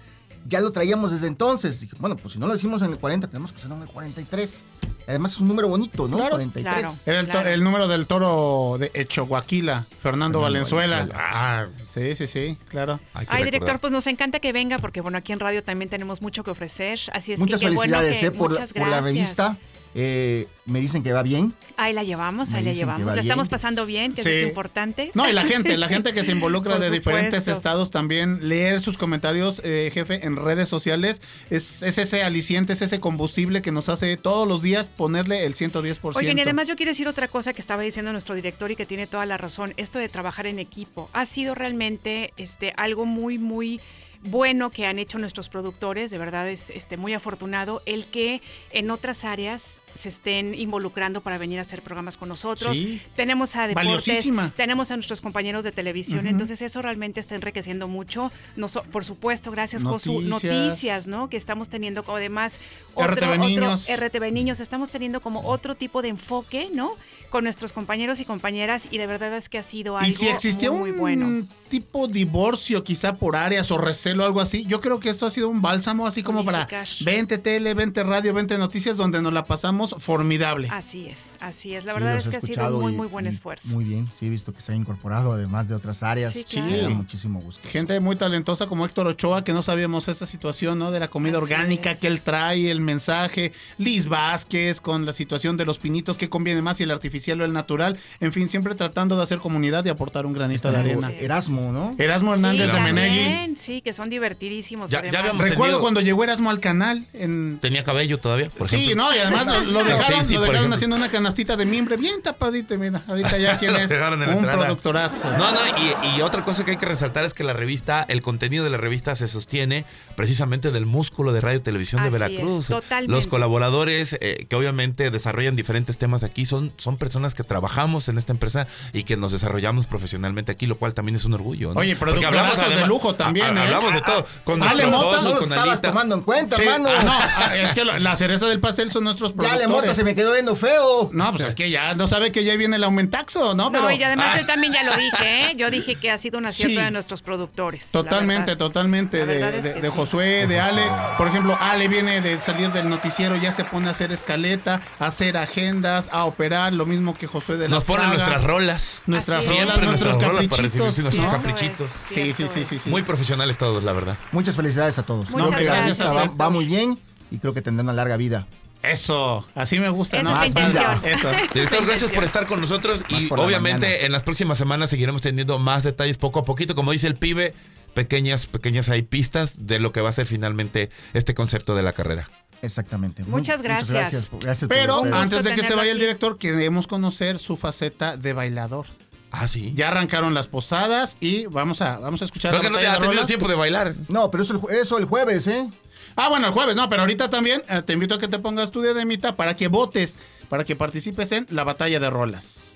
ya 0.48 0.60
lo 0.60 0.70
traíamos 0.70 1.10
desde 1.10 1.26
entonces. 1.26 1.80
Dije, 1.80 1.96
bueno, 1.98 2.16
pues 2.16 2.34
si 2.34 2.38
no 2.40 2.46
lo 2.46 2.54
hicimos 2.56 2.82
en 2.82 2.90
el 2.92 2.98
40, 2.98 3.28
tenemos 3.28 3.52
que 3.52 3.56
hacerlo 3.58 3.76
en 3.76 3.82
el 3.82 3.88
43. 3.88 4.64
Además 5.08 5.32
es 5.34 5.40
un 5.40 5.48
número 5.48 5.68
bonito, 5.68 6.08
¿no? 6.08 6.16
Claro. 6.16 6.30
43. 6.32 6.74
Claro. 6.74 6.94
Era 7.06 7.20
el, 7.20 7.26
Claro. 7.28 7.48
el 7.50 7.62
número 7.64 7.86
del 7.88 8.06
toro 8.06 8.76
de 8.78 8.90
Echoguaquila, 8.94 9.82
Fernando, 9.82 10.00
Fernando 10.02 10.40
Valenzuela. 10.40 10.96
Valenzuela. 10.96 11.24
Ah, 11.30 11.66
sí, 11.94 12.14
sí, 12.16 12.26
sí, 12.26 12.58
claro. 12.68 12.98
Ay, 13.14 13.20
recordar. 13.26 13.44
director, 13.44 13.78
pues 13.80 13.92
nos 13.92 14.06
encanta 14.08 14.40
que 14.40 14.52
venga 14.52 14.78
porque, 14.78 15.00
bueno, 15.00 15.18
aquí 15.18 15.32
en 15.32 15.40
radio 15.40 15.62
también 15.62 15.88
tenemos 15.88 16.22
mucho 16.22 16.42
que 16.42 16.50
ofrecer. 16.50 16.98
Así 17.12 17.32
es 17.32 17.38
Muchas 17.38 17.60
que 17.60 17.66
qué 17.68 17.74
bueno 17.74 17.96
felicidades 17.98 18.20
que- 18.20 18.26
eh, 18.26 18.30
por, 18.32 18.50
muchas 18.50 18.72
por 18.72 18.88
la 18.88 19.00
revista. 19.00 19.56
Eh, 19.98 20.46
me 20.66 20.78
dicen 20.78 21.02
que 21.02 21.10
va 21.14 21.22
bien. 21.22 21.54
Ahí 21.78 21.94
la 21.94 22.04
llevamos, 22.04 22.50
Me 22.50 22.58
ahí 22.58 22.64
la 22.64 22.72
llevamos. 22.72 23.02
va 23.02 23.06
La 23.06 23.12
bien. 23.14 23.24
estamos 23.24 23.48
pasando 23.48 23.86
bien, 23.86 24.12
que 24.12 24.20
eso 24.20 24.28
Sí. 24.28 24.36
es 24.36 24.48
importante. 24.48 25.10
No, 25.14 25.26
y 25.28 25.32
la 25.32 25.44
gente, 25.44 25.74
la 25.78 25.88
gente 25.88 26.12
que 26.12 26.22
se 26.22 26.32
involucra 26.36 26.78
de 26.78 26.90
diferentes 26.90 27.48
estados 27.48 27.90
también, 27.90 28.46
leer 28.46 28.82
sus 28.82 28.98
comentarios, 28.98 29.62
eh, 29.64 29.90
jefe, 29.94 30.26
en 30.26 30.36
redes 30.36 30.68
sociales, 30.68 31.22
es, 31.48 31.82
es 31.82 31.96
ese 31.96 32.22
aliciente, 32.22 32.74
es 32.74 32.82
ese 32.82 33.00
combustible 33.00 33.62
que 33.62 33.72
nos 33.72 33.88
hace 33.88 34.18
todos 34.18 34.46
los 34.46 34.60
días 34.60 34.90
ponerle 34.90 35.46
el 35.46 35.54
110%. 35.54 36.18
Oigan, 36.18 36.36
y 36.36 36.42
además 36.42 36.68
yo 36.68 36.76
quiero 36.76 36.90
decir 36.90 37.08
otra 37.08 37.26
cosa 37.28 37.54
que 37.54 37.62
estaba 37.62 37.82
diciendo 37.82 38.12
nuestro 38.12 38.34
director 38.34 38.70
y 38.70 38.76
que 38.76 38.84
tiene 38.84 39.06
toda 39.06 39.24
la 39.24 39.38
razón. 39.38 39.72
Esto 39.78 39.98
de 39.98 40.10
trabajar 40.10 40.46
en 40.46 40.58
equipo 40.58 41.08
ha 41.14 41.24
sido 41.24 41.54
realmente 41.54 42.34
este, 42.36 42.74
algo 42.76 43.06
muy, 43.06 43.38
muy 43.38 43.80
bueno 44.26 44.70
que 44.70 44.86
han 44.86 44.98
hecho 44.98 45.18
nuestros 45.18 45.48
productores. 45.48 46.10
De 46.10 46.18
verdad 46.18 46.48
es 46.48 46.70
este, 46.70 46.96
muy 46.96 47.14
afortunado 47.14 47.82
el 47.86 48.06
que 48.06 48.42
en 48.70 48.90
otras 48.90 49.24
áreas 49.24 49.80
se 49.94 50.08
estén 50.10 50.54
involucrando 50.54 51.20
para 51.22 51.38
venir 51.38 51.58
a 51.58 51.62
hacer 51.62 51.80
programas 51.82 52.16
con 52.16 52.28
nosotros. 52.28 52.76
Sí. 52.76 53.00
Tenemos 53.14 53.56
a 53.56 53.66
deportes, 53.66 54.26
tenemos 54.56 54.90
a 54.90 54.96
nuestros 54.96 55.20
compañeros 55.20 55.64
de 55.64 55.72
televisión. 55.72 56.26
Entonces 56.26 56.60
eso 56.62 56.82
realmente 56.82 57.20
está 57.20 57.34
enriqueciendo 57.34 57.88
mucho. 57.88 58.30
Noso- 58.56 58.82
por 58.84 59.04
supuesto, 59.04 59.50
gracias 59.50 59.82
Josu. 59.82 60.20
Noticias. 60.20 60.52
Noticias, 60.54 61.06
¿no? 61.06 61.28
Que 61.30 61.36
estamos 61.36 61.68
teniendo 61.68 62.02
como 62.04 62.18
además 62.18 62.60
otro, 62.94 63.14
RTV 63.14 63.30
otro- 63.32 63.36
Niños. 63.46 63.88
RTV 63.88 64.30
Niños, 64.32 64.60
estamos 64.60 64.90
teniendo 64.90 65.20
como 65.20 65.40
otro 65.48 65.74
tipo 65.74 66.02
de 66.02 66.08
enfoque, 66.08 66.68
¿no? 66.74 66.94
Con 67.30 67.44
nuestros 67.44 67.72
compañeros 67.72 68.20
y 68.20 68.24
compañeras 68.24 68.88
y 68.90 68.98
de 68.98 69.06
verdad 69.06 69.36
es 69.36 69.48
que 69.48 69.58
ha 69.58 69.62
sido 69.62 69.96
algo 69.96 70.08
Y 70.08 70.12
si 70.12 70.28
existía 70.28 70.70
muy, 70.70 70.90
un 70.92 70.98
bueno. 70.98 71.46
tipo 71.68 72.06
divorcio 72.08 72.82
quizá 72.84 73.14
por 73.14 73.36
áreas 73.36 73.70
o 73.70 73.78
recelo 73.78 74.24
algo 74.24 74.40
así, 74.40 74.64
yo 74.66 74.80
creo 74.80 75.00
que 75.00 75.08
esto 75.10 75.26
ha 75.26 75.30
sido 75.30 75.48
un 75.48 75.60
bálsamo 75.60 76.06
así 76.06 76.22
como 76.22 76.44
para 76.44 76.58
Unificar. 76.60 76.88
20 77.04 77.38
tele, 77.38 77.74
20 77.74 78.04
radio, 78.04 78.32
20 78.32 78.56
noticias 78.58 78.96
donde 78.96 79.20
nos 79.20 79.32
la 79.32 79.44
pasamos 79.44 79.94
formidable. 79.98 80.68
Así 80.70 81.06
es, 81.08 81.36
así 81.40 81.74
es. 81.74 81.84
La 81.84 81.92
Sí, 81.94 81.98
verdad 82.00 82.16
es 82.16 82.28
que 82.28 82.36
ha 82.36 82.40
sido 82.40 82.76
un 82.76 82.82
muy, 82.82 82.92
y- 82.92 82.96
muy 82.96 83.06
buen 83.08 83.26
y 83.26 83.28
esfuerzo. 83.28 83.68
Muy 83.68 83.84
bien, 83.84 84.08
sí 84.18 84.26
he 84.26 84.30
visto 84.30 84.54
que 84.54 84.60
se 84.60 84.72
ha 84.72 84.76
incorporado 84.76 85.32
además 85.32 85.68
de 85.68 85.74
otras 85.74 86.02
áreas. 86.02 86.32
Sí, 86.32 86.44
claro. 86.44 86.82
Da 86.82 86.88
muchísimo 86.90 87.40
gusto. 87.40 87.68
Gente 87.68 87.98
muy 88.00 88.16
talentosa 88.16 88.66
como 88.66 88.84
Héctor 88.86 89.08
Ochoa, 89.08 89.42
que 89.44 89.52
no 89.52 89.62
sabíamos 89.62 90.08
esta 90.08 90.26
situación, 90.26 90.78
¿no? 90.78 90.90
De 90.90 91.00
la 91.00 91.08
comida 91.08 91.38
Así 91.38 91.42
orgánica 91.44 91.90
es. 91.90 91.98
que 91.98 92.06
él 92.06 92.22
trae, 92.22 92.70
el 92.70 92.80
mensaje. 92.80 93.52
Liz 93.78 94.08
Vázquez 94.08 94.80
con 94.80 95.04
la 95.04 95.12
situación 95.12 95.56
de 95.56 95.64
los 95.66 95.78
pinitos, 95.78 96.16
que 96.16 96.28
conviene 96.28 96.62
más, 96.62 96.76
si 96.76 96.84
el 96.84 96.90
artificial 96.92 97.15
o 97.40 97.44
el 97.44 97.52
natural. 97.52 97.98
En 98.20 98.32
fin, 98.32 98.48
siempre 98.48 98.74
tratando 98.74 99.16
de 99.16 99.22
hacer 99.22 99.38
comunidad 99.38 99.84
y 99.84 99.88
aportar 99.88 100.26
un 100.26 100.32
granito 100.32 100.70
de 100.70 100.78
arena. 100.78 101.10
Erasmo, 101.18 101.72
¿no? 101.72 101.94
Erasmo 101.98 102.34
Hernández 102.34 102.70
sí, 102.70 102.76
de 102.76 102.80
Menegui. 102.82 103.56
sí, 103.56 103.80
que 103.82 103.92
son 103.92 104.08
divertidísimos. 104.10 104.90
Ya- 104.90 105.02
ya 105.10 105.22
Recuerdo 105.22 105.54
tenido- 105.56 105.80
cuando 105.80 106.00
llegó 106.00 106.24
Erasmo 106.24 106.50
al 106.50 106.60
canal 106.60 107.04
en... 107.12 107.58
Tenía 107.60 107.84
cabello 107.84 108.18
todavía, 108.18 108.50
por 108.50 108.68
Sí, 108.68 108.76
ejemplo. 108.76 109.04
no, 109.04 109.14
y 109.14 109.18
además 109.18 109.46
lo, 109.46 109.60
lo 109.72 109.84
dejaron, 109.84 110.20
Sí, 110.22 110.26
sí, 110.28 110.34
lo 110.34 110.40
dejaron 110.42 110.72
haciendo 110.72 110.96
una 110.96 111.08
canastita 111.08 111.56
de 111.56 111.64
mimbre 111.66 111.96
bien 111.96 112.22
tapadita, 112.22 112.76
mira. 112.76 113.02
Ahorita 113.06 113.38
ya 113.38 113.58
quien 113.58 113.74
es 113.76 113.90
un 113.90 114.22
entrada. 114.22 114.56
productorazo. 114.64 115.30
No, 115.36 115.52
no, 115.52 115.58
y, 115.78 116.16
y 116.18 116.22
otra 116.22 116.44
cosa 116.44 116.64
que 116.64 116.72
hay 116.72 116.76
que 116.76 116.86
resaltar 116.86 117.24
es 117.24 117.34
que 117.34 117.44
la 117.44 117.52
revista, 117.52 118.04
el 118.08 118.22
contenido 118.22 118.64
de 118.64 118.70
la 118.70 118.76
revista 118.78 119.14
se 119.16 119.28
sostiene 119.28 119.84
precisamente 120.16 120.70
del 120.70 120.86
músculo 120.86 121.32
de 121.32 121.40
Radio 121.40 121.58
y 121.58 121.62
Televisión 121.62 122.02
de 122.02 122.10
Veracruz. 122.10 122.62
es, 122.62 122.66
totalmente. 122.68 123.10
Los 123.12 123.26
colaboradores 123.26 124.16
eh, 124.20 124.46
que 124.48 124.56
obviamente 124.56 125.10
desarrollan 125.10 125.56
diferentes 125.56 125.98
temas 125.98 126.22
aquí 126.22 126.46
son, 126.46 126.72
son 126.76 126.96
personas 127.06 127.36
que 127.36 127.44
trabajamos 127.44 128.08
en 128.08 128.18
esta 128.18 128.32
empresa 128.32 128.66
y 128.92 129.04
que 129.04 129.16
nos 129.16 129.30
desarrollamos 129.30 129.86
profesionalmente 129.86 130.50
aquí, 130.50 130.66
lo 130.66 130.76
cual 130.76 130.92
también 130.92 131.14
es 131.14 131.24
un 131.24 131.34
orgullo. 131.34 131.72
¿no? 131.72 131.78
Oye, 131.78 131.94
Porque 131.94 132.14
productorazos 132.14 132.68
de 132.74 132.84
lujo 132.88 133.14
también, 133.14 133.56
¿eh? 133.56 133.60
Hablamos 133.60 133.94
de 133.94 134.00
todo. 134.00 134.26
Con 134.42 134.60
Ale 134.60 134.86
Mota, 134.88 135.18
no 135.22 135.28
los 135.30 135.38
con 135.38 135.48
estabas 135.52 135.80
tomando 135.80 136.16
en 136.16 136.22
cuenta, 136.22 136.56
Sí, 136.56 136.62
hermano. 136.62 136.88
ah, 136.98 137.02
no, 137.04 137.12
ah, 137.12 137.56
es 137.56 137.72
que 137.72 137.84
lo- 137.84 137.96
la 138.00 138.16
cereza 138.16 138.46
del 138.46 138.58
pastel 138.58 138.90
son 138.90 139.04
nuestros 139.04 139.30
ya 139.30 139.36
productores. 139.36 139.60
le 139.68 139.72
mota 139.72 139.94
se 139.94 140.02
me 140.02 140.16
quedó 140.16 140.32
viendo 140.32 140.56
feo. 140.56 141.10
No, 141.12 141.30
pues 141.30 141.44
es 141.44 141.54
que 141.54 141.70
ya 141.70 141.94
no 141.94 142.08
sabe 142.08 142.32
que 142.32 142.42
ya 142.42 142.56
viene 142.56 142.74
el 142.74 142.82
aumentaxo, 142.82 143.54
¿no? 143.54 143.66
No, 143.66 143.70
Pero 143.70 143.90
y 143.92 144.02
además 144.02 144.30
Ah. 144.34 144.40
yo 144.40 144.46
también 144.46 144.72
ya 144.72 144.82
lo 144.82 144.96
dije, 144.96 145.42
¿eh? 145.50 145.54
Yo 145.56 145.70
dije 145.70 145.94
que 145.94 146.10
ha 146.10 146.18
sido 146.18 146.38
un 146.38 146.46
acierto 146.46 146.80
Sí. 146.80 146.84
de 146.84 146.90
nuestros 146.90 147.22
productores. 147.22 147.86
totalmente, 147.92 148.56
totalmente 148.56 149.18
La 149.20 149.26
de, 149.26 149.62
de- 149.62 149.74
que 149.74 149.80
de 149.80 149.90
sí. 149.90 149.96
Josué, 149.96 150.46
de 150.46 150.58
Ale. 150.60 150.82
Por 151.18 151.28
ejemplo, 151.28 151.56
Ale 151.60 151.86
viene 151.88 152.20
de 152.20 152.40
salir 152.40 152.72
del 152.72 152.88
noticiero, 152.88 153.36
ya 153.36 153.52
se 153.52 153.64
pone 153.64 153.88
a 153.88 153.90
hacer 153.90 154.10
escaleta, 154.12 154.80
a 154.98 155.06
hacer 155.06 155.36
agendas, 155.36 156.08
a 156.10 156.24
operar, 156.24 156.72
lo 156.72 156.86
mismo 156.86 156.95
que 157.14 157.26
Josué 157.26 157.56
de 157.56 157.68
la 157.68 157.74
Nos 157.76 157.84
ponen 157.84 158.08
nuestras 158.08 158.42
rolas. 158.44 159.02
Nuestras 159.06 159.44
rolas, 159.46 159.56
Siempre 159.56 159.86
nuestros 159.86 160.10
nuestras 160.16 160.30
rolas 160.32 160.46
para 160.48 160.62
caprichitos. 160.62 160.86
recibir 160.96 161.04
nuestros 161.04 161.26
¿no? 161.26 161.30
caprichitos. 161.32 161.90
Sí, 162.08 162.32
sí, 162.34 162.48
sí, 162.48 162.60
es. 162.60 162.68
sí, 162.68 162.78
sí. 162.78 162.90
Muy 162.90 163.02
profesionales 163.02 163.58
todos, 163.58 163.82
la 163.82 163.92
verdad. 163.92 164.16
Muchas 164.32 164.56
felicidades 164.56 164.98
a 164.98 165.02
todos. 165.04 165.30
Muchas 165.30 165.46
Creo 165.48 165.58
que 165.58 165.64
la 165.64 165.72
gracias, 165.74 165.98
revista 165.98 166.32
va, 166.40 166.50
muy 166.50 166.64
bien 166.64 166.98
y 167.30 167.38
creo 167.38 167.54
que 167.54 167.62
tendrá 167.62 167.82
una 167.82 167.92
larga 167.92 168.16
vida. 168.16 168.46
Eso, 168.82 169.44
así 169.54 169.78
me 169.80 169.88
gusta, 169.88 170.18
Esa 170.20 170.30
¿no? 170.30 170.42
es 170.44 170.54
la 170.54 170.60
Más 170.60 170.72
vida. 170.72 171.00
Eso. 171.04 171.28
Director, 171.52 171.86
gracias 171.86 172.12
por 172.12 172.22
estar 172.24 172.46
con 172.46 172.60
nosotros 172.60 173.02
Más 173.10 173.22
y 173.22 173.26
por 173.26 173.38
la 173.38 173.44
obviamente 173.44 173.86
mañana. 173.88 174.06
en 174.06 174.12
las 174.12 174.22
próximas 174.22 174.58
semanas 174.58 174.90
seguiremos 174.90 175.22
teniendo 175.22 175.58
más 175.58 175.82
detalles 175.82 176.18
poco 176.18 176.38
a 176.38 176.44
poquito. 176.44 176.74
Como 176.76 176.92
dice 176.92 177.08
el 177.08 177.16
pibe, 177.16 177.52
pequeñas, 177.94 178.46
pequeñas 178.46 178.88
hay 178.88 179.02
pistas 179.02 179.66
de 179.66 179.80
lo 179.80 179.90
que 179.90 180.02
va 180.02 180.10
a 180.10 180.12
ser 180.12 180.26
finalmente 180.26 180.90
este 181.14 181.34
concepto 181.34 181.74
de 181.74 181.82
la 181.82 181.94
carrera. 181.94 182.28
Exactamente. 182.62 183.24
Muchas 183.24 183.62
gracias. 183.62 183.90
gracias, 183.90 184.28
por- 184.28 184.40
gracias 184.40 184.68
Pero 184.68 185.04
antes 185.14 185.44
de 185.44 185.54
que 185.54 185.62
se 185.62 185.74
vaya 185.74 185.92
el 185.92 185.98
director, 185.98 186.38
queremos 186.38 186.86
conocer 186.86 187.38
su 187.38 187.56
faceta 187.56 188.16
de 188.16 188.32
bailador. 188.32 188.86
Ah, 189.30 189.48
sí. 189.48 189.72
Ya 189.76 189.88
arrancaron 189.88 190.32
las 190.34 190.46
posadas 190.48 191.16
y 191.20 191.46
vamos 191.46 191.82
a, 191.82 191.98
vamos 191.98 192.22
a 192.22 192.24
escuchar 192.24 192.52
Creo 192.52 192.62
la 192.62 192.68
que 192.68 192.72
no 192.72 192.78
te 192.78 192.86
ha 192.86 192.94
tenido 192.94 193.12
rolas. 193.12 193.26
tiempo 193.26 193.48
de 193.48 193.54
bailar. 193.54 193.94
No, 194.08 194.30
pero 194.30 194.42
eso 194.44 194.68
eso 194.70 194.98
el 194.98 195.04
jueves, 195.04 195.46
¿eh? 195.48 195.68
Ah, 196.14 196.28
bueno, 196.30 196.46
el 196.46 196.52
jueves, 196.54 196.76
no, 196.76 196.88
pero 196.88 197.02
ahorita 197.02 197.28
también 197.28 197.62
eh, 197.68 197.82
te 197.84 197.92
invito 197.92 198.14
a 198.14 198.18
que 198.18 198.28
te 198.28 198.38
pongas 198.38 198.70
tu 198.70 198.80
diademita 198.80 199.36
para 199.36 199.54
que 199.54 199.68
votes, 199.68 200.16
para 200.48 200.64
que 200.64 200.74
participes 200.74 201.32
en 201.32 201.46
la 201.50 201.64
batalla 201.64 202.00
de 202.00 202.08
rolas. 202.08 202.75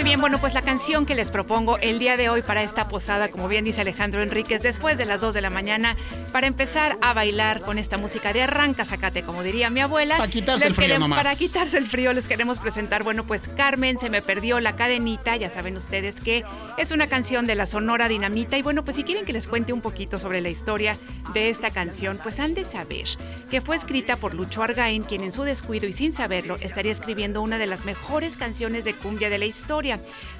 Muy 0.00 0.08
bien, 0.08 0.20
bueno, 0.22 0.40
pues 0.40 0.54
la 0.54 0.62
canción 0.62 1.04
que 1.04 1.14
les 1.14 1.30
propongo 1.30 1.76
el 1.76 1.98
día 1.98 2.16
de 2.16 2.30
hoy 2.30 2.40
para 2.40 2.62
esta 2.62 2.88
posada, 2.88 3.28
como 3.28 3.48
bien 3.48 3.66
dice 3.66 3.82
Alejandro 3.82 4.22
Enríquez, 4.22 4.62
después 4.62 4.96
de 4.96 5.04
las 5.04 5.20
2 5.20 5.34
de 5.34 5.42
la 5.42 5.50
mañana, 5.50 5.94
para 6.32 6.46
empezar 6.46 6.96
a 7.02 7.12
bailar 7.12 7.60
con 7.60 7.76
esta 7.76 7.98
música 7.98 8.32
de 8.32 8.42
arranca, 8.44 8.86
sacate, 8.86 9.22
como 9.22 9.42
diría 9.42 9.68
mi 9.68 9.80
abuela. 9.80 10.16
Pa' 10.16 10.28
quitarse 10.28 10.68
el 10.68 10.72
frío 10.72 10.86
queremos- 10.86 11.10
nomás. 11.10 11.22
Para 11.22 11.36
quitarse 11.36 11.76
el 11.76 11.86
frío 11.86 12.14
les 12.14 12.28
queremos 12.28 12.58
presentar, 12.58 13.02
bueno, 13.02 13.26
pues 13.26 13.46
Carmen, 13.46 13.98
se 13.98 14.08
me 14.08 14.22
perdió 14.22 14.58
la 14.58 14.74
cadenita, 14.74 15.36
ya 15.36 15.50
saben 15.50 15.76
ustedes 15.76 16.22
que 16.22 16.44
es 16.78 16.92
una 16.92 17.06
canción 17.06 17.46
de 17.46 17.54
la 17.54 17.66
Sonora 17.66 18.08
Dinamita 18.08 18.56
y 18.56 18.62
bueno, 18.62 18.82
pues 18.82 18.96
si 18.96 19.04
quieren 19.04 19.26
que 19.26 19.34
les 19.34 19.46
cuente 19.46 19.74
un 19.74 19.82
poquito 19.82 20.18
sobre 20.18 20.40
la 20.40 20.48
historia 20.48 20.96
de 21.34 21.50
esta 21.50 21.70
canción, 21.70 22.18
pues 22.22 22.40
han 22.40 22.54
de 22.54 22.64
saber 22.64 23.04
que 23.50 23.60
fue 23.60 23.76
escrita 23.76 24.16
por 24.16 24.32
Lucho 24.32 24.62
Argain, 24.62 25.02
quien 25.02 25.22
en 25.24 25.30
su 25.30 25.42
descuido 25.42 25.86
y 25.86 25.92
sin 25.92 26.14
saberlo 26.14 26.56
estaría 26.62 26.90
escribiendo 26.90 27.42
una 27.42 27.58
de 27.58 27.66
las 27.66 27.84
mejores 27.84 28.38
canciones 28.38 28.84
de 28.86 28.94
cumbia 28.94 29.28
de 29.28 29.36
la 29.36 29.44
historia. 29.44 29.89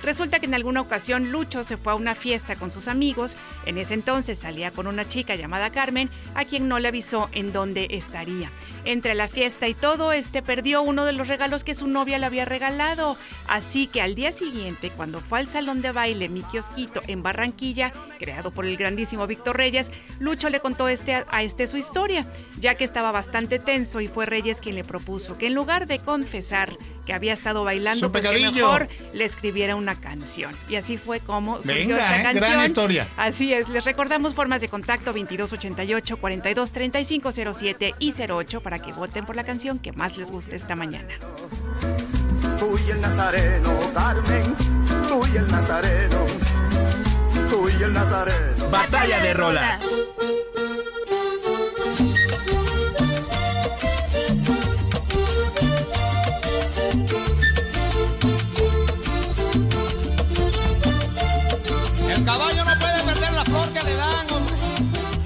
Resulta 0.03 0.39
que 0.39 0.47
en 0.47 0.55
alguna 0.55 0.81
ocasión 0.81 1.31
Lucho 1.31 1.65
se 1.65 1.77
fue 1.77 1.93
a 1.93 1.97
una 1.97 2.15
fiesta 2.15 2.57
con 2.57 2.71
sus 2.71 2.89
amigos, 2.89 3.37
en 3.67 3.79
ese 3.79 3.95
entonces 3.95 4.39
salía 4.39 4.71
con 4.71 4.87
una 4.87 5.09
chica 5.09 5.35
llamada 5.35 5.71
Carmen, 5.71 6.11
a 6.35 6.45
quien 6.45 6.69
no 6.69 6.79
le 6.79 6.89
avisó 6.89 7.29
en 7.33 7.53
dónde 7.53 7.89
estaría. 7.91 8.51
Entre 8.85 9.15
la 9.15 9.29
fiesta 9.29 9.69
y 9.69 9.75
todo, 9.75 10.13
este 10.13 10.43
perdió 10.43 10.83
uno 10.83 11.05
de 11.05 11.13
los 11.13 11.29
regalos 11.29 11.65
que 11.65 11.75
su 11.75 11.87
novia 11.87 12.19
le 12.19 12.27
había 12.27 12.45
regalado. 12.45 13.15
Así 13.49 13.87
que 13.87 14.01
al 14.01 14.15
día 14.15 14.33
siguiente, 14.33 14.91
cuando 14.91 15.21
fue 15.21 15.39
al 15.39 15.47
salón 15.47 15.83
de 15.83 15.93
baile 15.93 16.29
Mi 16.29 16.43
Kiosquito 16.43 17.01
en 17.07 17.23
Barranquilla, 17.23 17.93
creado 18.19 18.51
por 18.51 18.65
el 18.65 18.77
grandísimo 18.77 19.27
Víctor 19.27 19.57
Reyes, 19.57 19.91
Lucho 20.19 20.49
le 20.49 20.61
contó 20.61 20.89
este 20.89 21.25
a, 21.29 21.43
este 21.43 21.67
su 21.67 21.77
historia, 21.77 22.27
ya 22.59 22.75
que 22.75 22.85
estaba 22.85 23.13
bastante 23.13 23.59
tenso 23.59 24.01
y 24.01 24.09
fue 24.09 24.27
Reyes 24.27 24.61
quien 24.61 24.77
le 24.77 24.85
propuso 24.85 25.37
que 25.37 25.47
en 25.49 25.55
lugar 25.55 25.87
de 25.87 25.99
confesar 25.99 26.77
que 27.07 27.13
había 27.13 27.33
estado 27.33 27.65
bailando, 27.65 28.11
pues 28.11 28.27
que 28.27 28.39
mejor 28.39 28.89
le 29.13 29.25
escribiera 29.41 29.75
una 29.75 29.95
canción. 29.95 30.55
Y 30.69 30.77
así 30.77 30.99
fue 30.99 31.21
como 31.21 31.63
surgió 31.63 31.75
Venga, 31.75 31.97
esta 31.97 32.21
¿eh? 32.21 32.23
canción. 32.23 32.51
Gran 32.51 32.65
historia. 32.67 33.09
Así 33.17 33.55
es, 33.55 33.71
les 33.71 33.87
recordamos 33.87 34.35
formas 34.35 34.61
de 34.61 34.69
contacto 34.69 35.07
2288 35.15 36.19
42 36.19 36.71
35 36.71 37.33
07 37.55 37.95
y 37.99 38.13
08 38.13 38.61
para 38.61 38.81
que 38.81 38.93
voten 38.93 39.25
por 39.25 39.37
la 39.37 39.45
canción 39.45 39.79
que 39.79 39.93
más 39.93 40.19
les 40.19 40.31
guste 40.31 40.57
esta 40.57 40.77
mañana. 40.77 41.15
Tú 42.59 42.79
y 42.87 42.91
el 42.91 43.01
Nazareno, 43.01 43.71
Carmen, 43.95 44.55
tú 45.09 45.27
y 45.33 45.37
el 45.39 45.51
Nazareno, 45.51 46.27
tú 47.49 47.69
y 47.71 47.83
el 47.83 47.95
Nazareno. 47.95 48.69
Batalla 48.71 49.21
de 49.21 49.35
rolas. 49.35 49.81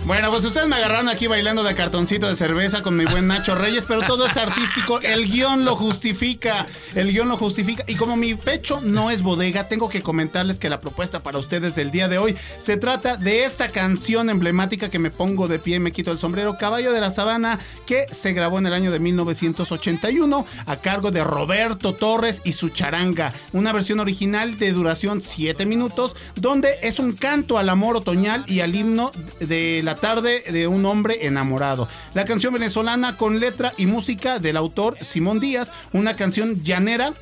Bueno, 0.07 0.31
pues 0.31 0.45
ustedes 0.45 0.69
me 0.69 0.77
agarraron 0.77 1.09
aquí 1.09 1.29
bailando 1.29 1.63
de 1.63 1.75
cartoncito 1.75 2.29
de 2.29 2.37
cerveza 2.37 2.83
con 2.83 2.95
mi 2.95 3.07
buen 3.07 3.27
Nacho 3.27 3.55
Reyes, 3.55 3.87
pero 3.89 4.03
todo 4.03 4.27
es 4.27 4.37
artístico. 4.37 5.01
El 5.01 5.31
guion 5.31 5.65
lo 5.65 5.77
justifica. 5.77 6.67
El 6.95 7.11
guion 7.11 7.31
lo 7.31 7.39
justifica. 7.39 7.85
Y 7.87 7.95
como 7.95 8.15
mi 8.15 8.35
pecho 8.35 8.83
no 8.83 9.11
es 9.11 9.23
bodega, 9.23 9.67
tengo 9.67 9.89
que 9.89 10.03
comentarles 10.03 10.59
que 10.59 10.69
la 10.69 10.79
propuesta 10.79 11.21
para 11.21 11.39
ustedes 11.39 11.75
del 11.75 11.91
día 11.91 12.07
de 12.09 12.19
hoy 12.19 12.37
se 12.59 12.77
trata 12.77 13.17
de 13.17 13.45
esta 13.45 13.71
canción 13.71 14.29
emblemática 14.29 14.91
que 14.91 14.99
me 14.99 15.11
pongo 15.11 15.49
de 15.49 15.59
pie 15.59 15.77
y 15.77 15.81
me 15.81 15.91
quito 15.91 16.13
el 16.13 16.19
sombrero, 16.19 16.59
Caballo 16.59 16.93
de 16.93 17.01
la 17.01 17.11
Sabana, 17.11 17.59
que 17.87 18.05
se 18.13 18.35
grabó 18.35 18.59
en 18.59 18.67
el 18.67 18.75
año 18.75 18.91
de 18.91 18.99
1981 18.99 20.47
a 20.67 20.77
cargo 20.77 21.13
de 21.13 21.25
Roberto 21.25 21.95
Torres 21.95 22.43
y 22.45 22.53
su 22.53 22.69
charanga. 22.69 23.33
Una 23.53 23.73
versión 23.73 24.01
original 24.01 24.59
de 24.59 24.71
duración 24.73 25.23
7 25.23 25.65
minutos, 25.65 26.15
donde 26.37 26.75
es 26.83 26.99
un 26.99 27.17
canto 27.17 27.57
al 27.57 27.71
amor 27.71 27.97
otoñal 27.97 28.45
y 28.47 28.61
al 28.61 28.75
himno 28.75 29.11
de 29.41 29.81
la 29.83 29.94
tarde 29.95 30.43
de 30.51 30.67
un 30.67 30.87
hombre 30.87 31.27
enamorado. 31.27 31.89
La 32.15 32.25
canción 32.25 32.53
venezolana 32.53 33.17
con 33.17 33.41
letra 33.41 33.73
y 33.77 33.87
música 33.87 34.39
del 34.39 34.57
autor 34.57 34.97
Simón 35.01 35.41
Díaz, 35.41 35.73
una 35.93 36.17
canción 36.17 36.63
llanera, 36.63 37.13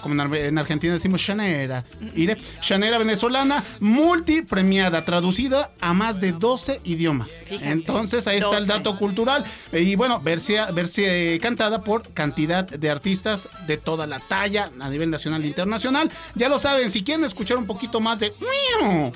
como 0.00 0.14
en 0.14 0.20
Ar- 0.20 0.34
en 0.34 0.58
Argentina 0.58 0.94
decimos 0.94 1.26
llanera, 1.26 1.84
mire, 2.14 2.36
llanera 2.68 2.98
venezolana, 2.98 3.62
multipremiada, 3.80 5.04
traducida 5.04 5.70
a 5.80 5.92
más 5.92 6.20
de 6.20 6.32
12 6.32 6.80
idiomas. 6.84 7.30
Entonces 7.50 8.26
ahí 8.26 8.38
está 8.38 8.58
el 8.58 8.66
12. 8.66 8.72
dato 8.78 8.98
cultural 8.98 9.44
eh, 9.72 9.80
y 9.82 9.94
bueno, 9.96 10.20
verse, 10.20 10.58
verse 10.72 11.38
cantada 11.42 11.82
por 11.82 12.02
cantidad 12.12 12.64
de 12.64 12.90
artistas 12.90 13.48
de 13.66 13.76
toda 13.76 14.06
la 14.06 14.18
talla 14.20 14.70
a 14.80 14.88
nivel 14.88 15.10
nacional 15.10 15.42
e 15.44 15.46
internacional. 15.48 16.10
Ya 16.34 16.48
lo 16.48 16.58
saben, 16.58 16.90
si 16.90 17.02
quieren 17.04 17.24
escuchar 17.24 17.56
un 17.56 17.66
poquito 17.66 18.00
más 18.00 18.20
de. 18.20 18.32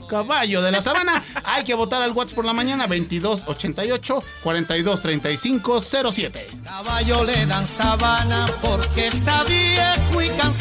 Caballo 0.08 0.62
de 0.62 0.70
la 0.72 0.80
Sabana, 0.80 1.22
hay 1.44 1.64
que 1.64 1.74
votar 1.74 2.02
al 2.02 2.12
WhatsApp 2.12 2.34
por 2.36 2.44
la 2.44 2.52
mañana 2.52 2.86
2288 2.86 4.22
4235 4.42 5.80
07. 5.80 6.46
Caballo 6.64 7.24
le 7.24 7.46
dan 7.46 7.66
sabana 7.66 8.46
porque 8.62 9.06
está 9.08 9.44
viejo 9.44 10.22
y 10.22 10.28
cansado. 10.30 10.55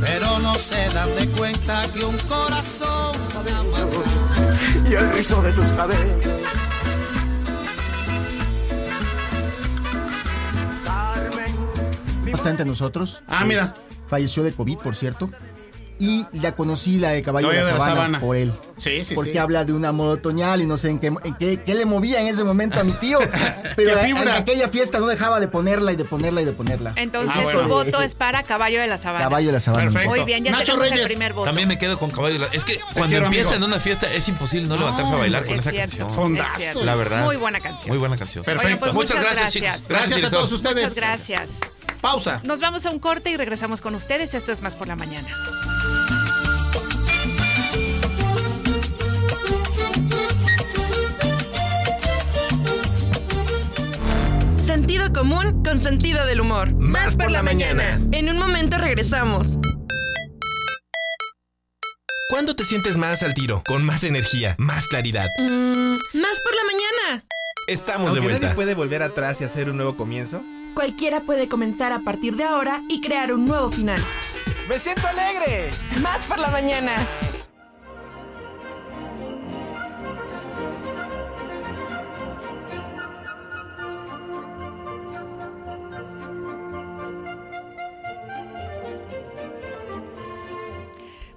Pero 0.00 0.38
no 0.40 0.54
se 0.56 0.88
dan 0.88 1.14
de 1.14 1.28
cuenta 1.30 1.90
que 1.92 2.04
un 2.04 2.16
corazón 2.18 3.16
Y 4.88 4.94
el 4.94 5.10
rizo 5.12 5.42
de 5.42 5.52
tus 5.52 5.66
cabellos. 5.68 6.24
Carmen, 10.84 11.56
mi 12.24 12.32
Está 12.32 12.50
entre 12.50 12.66
nosotros. 12.66 13.22
Ah, 13.26 13.44
mira. 13.44 13.74
Falleció 14.06 14.42
de 14.42 14.52
COVID, 14.52 14.78
por 14.78 14.94
cierto. 14.94 15.30
Y 15.98 16.26
la 16.32 16.52
conocí, 16.52 16.98
la 16.98 17.10
de 17.10 17.22
Caballo 17.22 17.48
de 17.50 17.54
la, 17.54 17.60
de 17.66 17.66
la 17.72 17.78
Sabana, 17.78 17.94
Sabana. 17.94 18.20
por 18.20 18.34
él. 18.36 18.52
Sí, 18.76 19.04
sí, 19.04 19.14
porque 19.14 19.32
sí. 19.32 19.38
habla 19.38 19.64
de 19.64 19.72
un 19.72 19.84
amor 19.84 20.08
otoñal 20.10 20.60
y 20.60 20.66
no 20.66 20.76
sé 20.76 20.90
en 20.90 20.98
qué, 20.98 21.06
en 21.06 21.34
qué, 21.38 21.62
qué 21.62 21.74
le 21.74 21.84
movía 21.86 22.20
en 22.20 22.26
ese 22.26 22.42
momento 22.42 22.80
a 22.80 22.84
mi 22.84 22.92
tío. 22.94 23.20
Pero 23.76 24.00
¡Qué 24.00 24.08
en 24.08 24.28
aquella 24.28 24.68
fiesta 24.68 24.98
no 24.98 25.06
dejaba 25.06 25.38
de 25.38 25.46
ponerla 25.46 25.92
y 25.92 25.96
de 25.96 26.04
ponerla 26.04 26.42
y 26.42 26.44
de 26.44 26.52
ponerla. 26.52 26.92
Entonces 26.96 27.32
Ah, 27.36 27.40
bueno. 27.44 27.68
voto 27.68 28.02
es 28.02 28.14
para 28.16 28.42
Caballo 28.42 28.80
de 28.80 28.88
la 28.88 28.98
Sabana. 28.98 29.24
Caballo 29.24 29.46
de 29.46 29.52
la 29.52 29.60
Sabana. 29.60 29.84
Perfecto. 29.84 30.08
Muy 30.10 30.24
bien, 30.24 30.42
ya 30.44 30.50
Nacho 30.50 30.64
tenemos 30.64 30.86
el 30.86 30.92
Reyes. 30.94 31.06
primer 31.06 31.32
voto. 31.32 31.46
También 31.46 31.68
me 31.68 31.78
quedo 31.78 31.96
con 31.98 32.10
caballo. 32.10 32.34
de 32.34 32.38
la- 32.40 32.46
Es 32.46 32.64
que 32.64 32.80
cuando 32.92 33.06
quiero, 33.08 33.26
empieza 33.26 33.50
amigo. 33.50 33.64
en 33.66 33.70
una 33.72 33.80
fiesta 33.80 34.12
es 34.12 34.26
imposible 34.28 34.66
no 34.66 34.76
levantarse 34.76 35.12
a 35.12 35.16
bailar 35.16 35.44
con 35.44 35.54
es 35.54 35.60
esa 35.60 35.70
cierto, 35.70 35.96
canción. 35.96 36.14
Fondazo. 36.14 36.50
es 36.56 36.62
cierto. 36.62 36.84
La 36.84 36.94
verdad. 36.96 37.24
Muy 37.24 37.36
buena 37.36 37.60
canción. 37.60 37.88
Muy 37.88 37.98
buena 37.98 38.16
canción. 38.16 38.44
Perfecto. 38.44 38.80
Pues 38.80 38.92
Muchas 38.94 39.16
muchas 39.16 39.24
gracias, 39.36 39.62
gracias. 39.62 39.74
chicos. 39.76 39.88
Gracias 39.88 40.24
a 40.24 40.30
todos 40.30 40.50
ustedes. 40.52 40.74
Muchas 40.82 40.94
gracias. 40.96 41.50
Pausa. 42.00 42.40
Nos 42.42 42.60
vamos 42.60 42.84
a 42.84 42.90
un 42.90 42.98
corte 42.98 43.30
y 43.30 43.36
regresamos 43.36 43.80
con 43.80 43.94
ustedes. 43.94 44.34
Esto 44.34 44.50
es 44.52 44.60
Más 44.60 44.74
por 44.74 44.88
la 44.88 44.96
Mañana. 44.96 45.28
Sentido 54.84 55.14
común 55.14 55.62
con 55.64 55.80
sentido 55.80 56.26
del 56.26 56.42
humor. 56.42 56.74
Más 56.74 57.16
por 57.16 57.30
la 57.30 57.42
mañana. 57.42 57.98
En 58.12 58.28
un 58.28 58.38
momento 58.38 58.76
regresamos. 58.76 59.58
¿Cuándo 62.28 62.54
te 62.54 62.66
sientes 62.66 62.98
más 62.98 63.22
al 63.22 63.32
tiro? 63.32 63.62
Con 63.66 63.82
más 63.82 64.04
energía, 64.04 64.54
más 64.58 64.86
claridad. 64.88 65.24
Mm, 65.38 65.94
más 66.20 66.38
por 66.42 66.54
la 66.54 66.64
mañana. 66.66 67.24
Estamos 67.66 68.12
de 68.12 68.18
Aunque 68.18 68.28
vuelta. 68.28 68.40
nadie 68.42 68.54
puede 68.54 68.74
volver 68.74 69.02
atrás 69.02 69.40
y 69.40 69.44
hacer 69.44 69.70
un 69.70 69.76
nuevo 69.78 69.96
comienzo. 69.96 70.42
Cualquiera 70.74 71.20
puede 71.20 71.48
comenzar 71.48 71.94
a 71.94 72.00
partir 72.00 72.36
de 72.36 72.44
ahora 72.44 72.82
y 72.90 73.00
crear 73.00 73.32
un 73.32 73.46
nuevo 73.46 73.70
final. 73.70 74.04
¡Me 74.68 74.78
siento 74.78 75.08
alegre! 75.08 75.70
Más 76.02 76.24
por 76.26 76.38
la 76.38 76.50
mañana. 76.50 76.92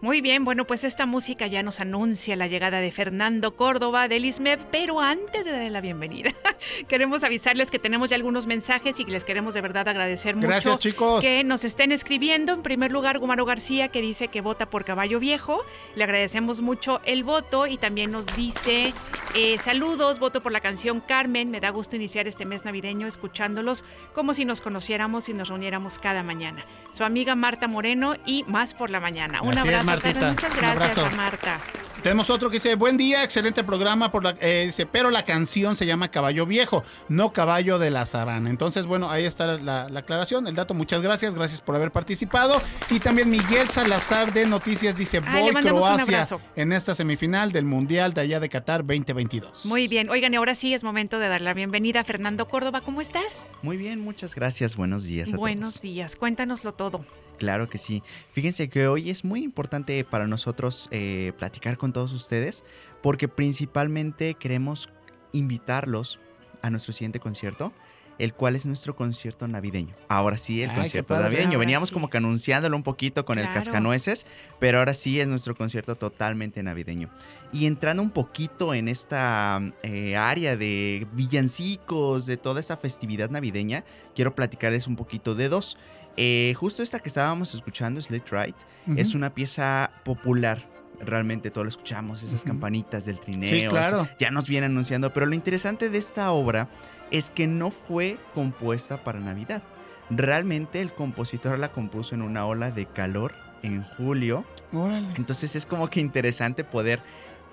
Muy 0.08 0.22
bien, 0.22 0.46
bueno, 0.46 0.64
pues 0.64 0.86
esta 0.86 1.06
música 1.06 1.48
ya 1.48 1.64
nos 1.64 1.82
anuncia 1.82 2.38
la 2.38 2.48
llegada 2.48 2.80
de 2.80 2.94
Fernando 2.94 3.58
Córdoba 3.58 4.08
del 4.08 4.24
ISMEP, 4.24 4.58
pero 4.72 5.02
antes 5.02 5.44
de 5.44 5.52
darle 5.52 5.70
la 5.70 5.82
bienvenida, 5.82 6.34
queremos 6.88 7.26
avisarles 7.26 7.70
que 7.70 7.78
tenemos 7.78 8.10
ya 8.10 8.16
algunos 8.16 8.48
mensajes 8.48 8.98
y 9.02 9.04
que 9.04 9.12
les 9.12 9.26
queremos 9.26 9.54
de 9.54 9.60
verdad 9.60 9.90
agradecer 9.90 10.38
mucho 10.38 10.48
Gracias, 10.48 10.80
chicos. 10.80 11.20
que 11.20 11.44
nos 11.44 11.66
estén 11.66 11.92
escribiendo. 11.92 12.54
En 12.54 12.62
primer 12.62 12.90
lugar, 12.90 13.20
Gumaro 13.20 13.44
García, 13.44 13.90
que 13.90 14.00
dice 14.02 14.30
que 14.30 14.40
vota 14.40 14.70
por 14.70 14.86
Caballo 14.86 15.20
Viejo. 15.20 15.66
Le 15.98 16.06
agradecemos 16.06 16.62
mucho 16.62 17.02
el 17.04 17.26
voto 17.26 17.68
y 17.68 17.76
también 17.76 18.12
nos 18.12 18.28
dice 18.28 18.94
eh, 19.36 19.58
saludos, 19.58 20.20
voto 20.20 20.42
por 20.42 20.54
la 20.54 20.62
canción 20.62 21.02
Carmen. 21.02 21.52
Me 21.52 21.60
da 21.60 21.70
gusto 21.70 21.98
iniciar 21.98 22.30
este 22.30 22.46
mes 22.46 22.64
navideño 22.64 23.08
escuchándolos 23.08 23.84
como 24.16 24.34
si 24.34 24.46
nos 24.46 24.62
conociéramos 24.62 25.28
y 25.28 25.34
nos 25.34 25.50
reuniéramos 25.50 26.00
cada 26.00 26.24
mañana. 26.24 26.64
Su 26.94 27.04
amiga 27.04 27.36
Marta 27.36 27.68
Moreno 27.68 28.16
y 28.26 28.46
más 28.48 28.74
por 28.74 28.90
la 28.90 29.00
mañana. 29.00 29.42
Un 29.42 29.58
Así 29.58 29.68
es, 29.68 29.76
abrazo, 29.76 29.97
Martita. 30.04 30.30
Muchas 30.32 30.56
gracias 30.56 30.98
a 30.98 31.10
Marta. 31.12 31.60
Tenemos 32.04 32.30
otro 32.30 32.50
que 32.50 32.58
dice, 32.58 32.76
buen 32.76 32.96
día, 32.96 33.24
excelente 33.24 33.64
programa, 33.64 34.12
por 34.12 34.24
la, 34.24 34.36
eh, 34.40 34.64
dice, 34.68 34.86
pero 34.86 35.10
la 35.10 35.26
canción 35.26 35.76
se 35.76 35.86
llama 35.86 36.10
Caballo 36.10 36.46
Viejo, 36.46 36.84
no 37.10 37.34
Caballo 37.34 37.80
de 37.80 37.90
la 37.90 38.06
Sabana. 38.06 38.50
Entonces, 38.50 38.86
bueno, 38.86 39.10
ahí 39.10 39.26
está 39.26 39.58
la, 39.58 39.90
la 39.90 40.00
aclaración, 40.00 40.48
el 40.48 40.56
dato, 40.56 40.74
muchas 40.76 41.02
gracias, 41.02 41.34
gracias 41.34 41.60
por 41.60 41.76
haber 41.76 41.92
participado. 41.92 42.62
Y 42.90 43.00
también 43.00 43.30
Miguel 43.30 43.70
Salazar 43.70 44.32
de 44.32 44.46
Noticias 44.46 44.96
dice, 44.96 45.20
voy 45.20 45.52
Croacia 45.52 46.28
en 46.56 46.72
esta 46.72 46.94
semifinal 46.94 47.52
del 47.52 47.66
Mundial 47.66 48.14
de 48.14 48.22
allá 48.22 48.40
de 48.40 48.48
Qatar 48.48 48.86
2022. 48.86 49.66
Muy 49.66 49.88
bien. 49.88 50.10
Oigan, 50.10 50.34
y 50.34 50.38
ahora 50.38 50.56
sí 50.56 50.74
es 50.74 50.84
momento 50.84 51.20
de 51.20 51.28
dar 51.28 51.42
la 51.42 51.54
bienvenida 51.54 52.02
a 52.02 52.04
Fernando 52.04 52.48
Córdoba. 52.48 52.82
¿Cómo 52.82 53.02
estás? 53.02 53.44
Muy 53.64 53.76
bien, 53.76 54.00
muchas 54.00 54.36
gracias. 54.36 54.76
Buenos 54.76 55.06
días 55.06 55.34
a 55.34 55.38
Buenos 55.38 55.72
todos. 55.72 55.82
días. 55.82 56.16
Cuéntanoslo 56.16 56.74
todo. 56.74 57.04
Claro 57.38 57.70
que 57.70 57.78
sí. 57.78 58.04
Fíjense 58.32 58.70
que 58.70 58.88
hoy 58.88 59.10
es 59.10 59.24
muy 59.24 59.44
importante 59.44 60.04
para 60.04 60.28
nosotros 60.28 60.88
eh, 60.92 61.34
platicar 61.38 61.78
con 61.78 61.94
todos 61.94 62.14
ustedes 62.14 62.64
porque 63.02 63.28
principalmente 63.28 64.34
queremos 64.34 64.90
invitarlos 65.32 66.20
a 66.62 66.70
nuestro 66.70 66.94
siguiente 66.94 67.20
concierto, 67.20 67.74
el 68.18 68.34
cual 68.34 68.56
es 68.56 68.66
nuestro 68.66 68.96
concierto 68.96 69.48
navideño. 69.48 69.94
Ahora 70.08 70.38
sí, 70.38 70.64
el 70.64 70.72
Ay, 70.72 70.78
concierto 70.78 71.14
padre. 71.14 71.30
navideño. 71.30 71.60
Veníamos 71.60 71.90
sí. 71.90 71.94
como 71.94 72.10
que 72.10 72.18
anunciándolo 72.18 72.76
un 72.76 72.82
poquito 72.84 73.26
con 73.26 73.38
el 73.38 73.46
cascanueces, 73.54 74.26
pero 74.60 74.80
ahora 74.80 74.96
sí 74.96 75.20
es 75.20 75.28
nuestro 75.28 75.56
concierto 75.56 75.96
totalmente 75.96 76.64
navideño. 76.64 77.10
Y 77.54 77.68
entrando 77.68 78.02
un 78.02 78.10
poquito 78.10 78.74
en 78.74 78.88
esta 78.88 79.62
eh, 79.84 80.18
área 80.18 80.58
de 80.58 81.06
villancicos, 81.14 82.26
de 82.26 82.38
toda 82.38 82.60
esa 82.60 82.78
festividad 82.78 83.30
navideña, 83.30 83.84
quiero 84.16 84.34
platicarles 84.34 84.88
un 84.88 84.96
poquito 84.96 85.36
de 85.36 85.50
dos. 85.50 85.78
Eh, 86.18 86.54
justo 86.58 86.82
esta 86.82 87.00
que 87.00 87.10
estábamos 87.10 87.54
escuchando, 87.54 88.02
Slit 88.02 88.28
Right, 88.32 88.56
es 88.96 89.16
una 89.16 89.34
pieza 89.34 89.92
popular. 90.04 90.68
Realmente 91.00 91.52
todo 91.52 91.64
lo 91.64 91.70
escuchamos, 91.70 92.24
esas 92.24 92.44
campanitas 92.44 93.06
del 93.06 93.20
trineo. 93.20 93.50
Sí, 93.50 93.68
claro. 93.68 94.02
así, 94.02 94.12
ya 94.18 94.32
nos 94.32 94.50
viene 94.50 94.66
anunciando. 94.66 95.14
Pero 95.14 95.28
lo 95.28 95.36
interesante 95.36 95.90
de 95.90 95.98
esta 96.00 96.32
obra 96.32 96.70
es 97.12 97.30
que 97.30 97.46
no 97.46 97.70
fue 97.70 98.18
compuesta 98.34 99.04
para 99.04 99.20
Navidad. 99.20 99.62
Realmente 100.10 100.82
el 100.82 100.92
compositor 100.92 101.60
la 101.60 101.72
compuso 101.72 102.16
en 102.16 102.24
una 102.24 102.48
ola 102.48 102.72
de 102.72 102.88
calor 102.88 103.34
en 103.62 103.84
julio. 103.84 104.44
Órale. 104.74 105.10
Entonces 105.18 105.56
es 105.56 105.68
como 105.68 105.90
que 105.90 106.00
interesante 106.00 106.64
poder 106.64 107.02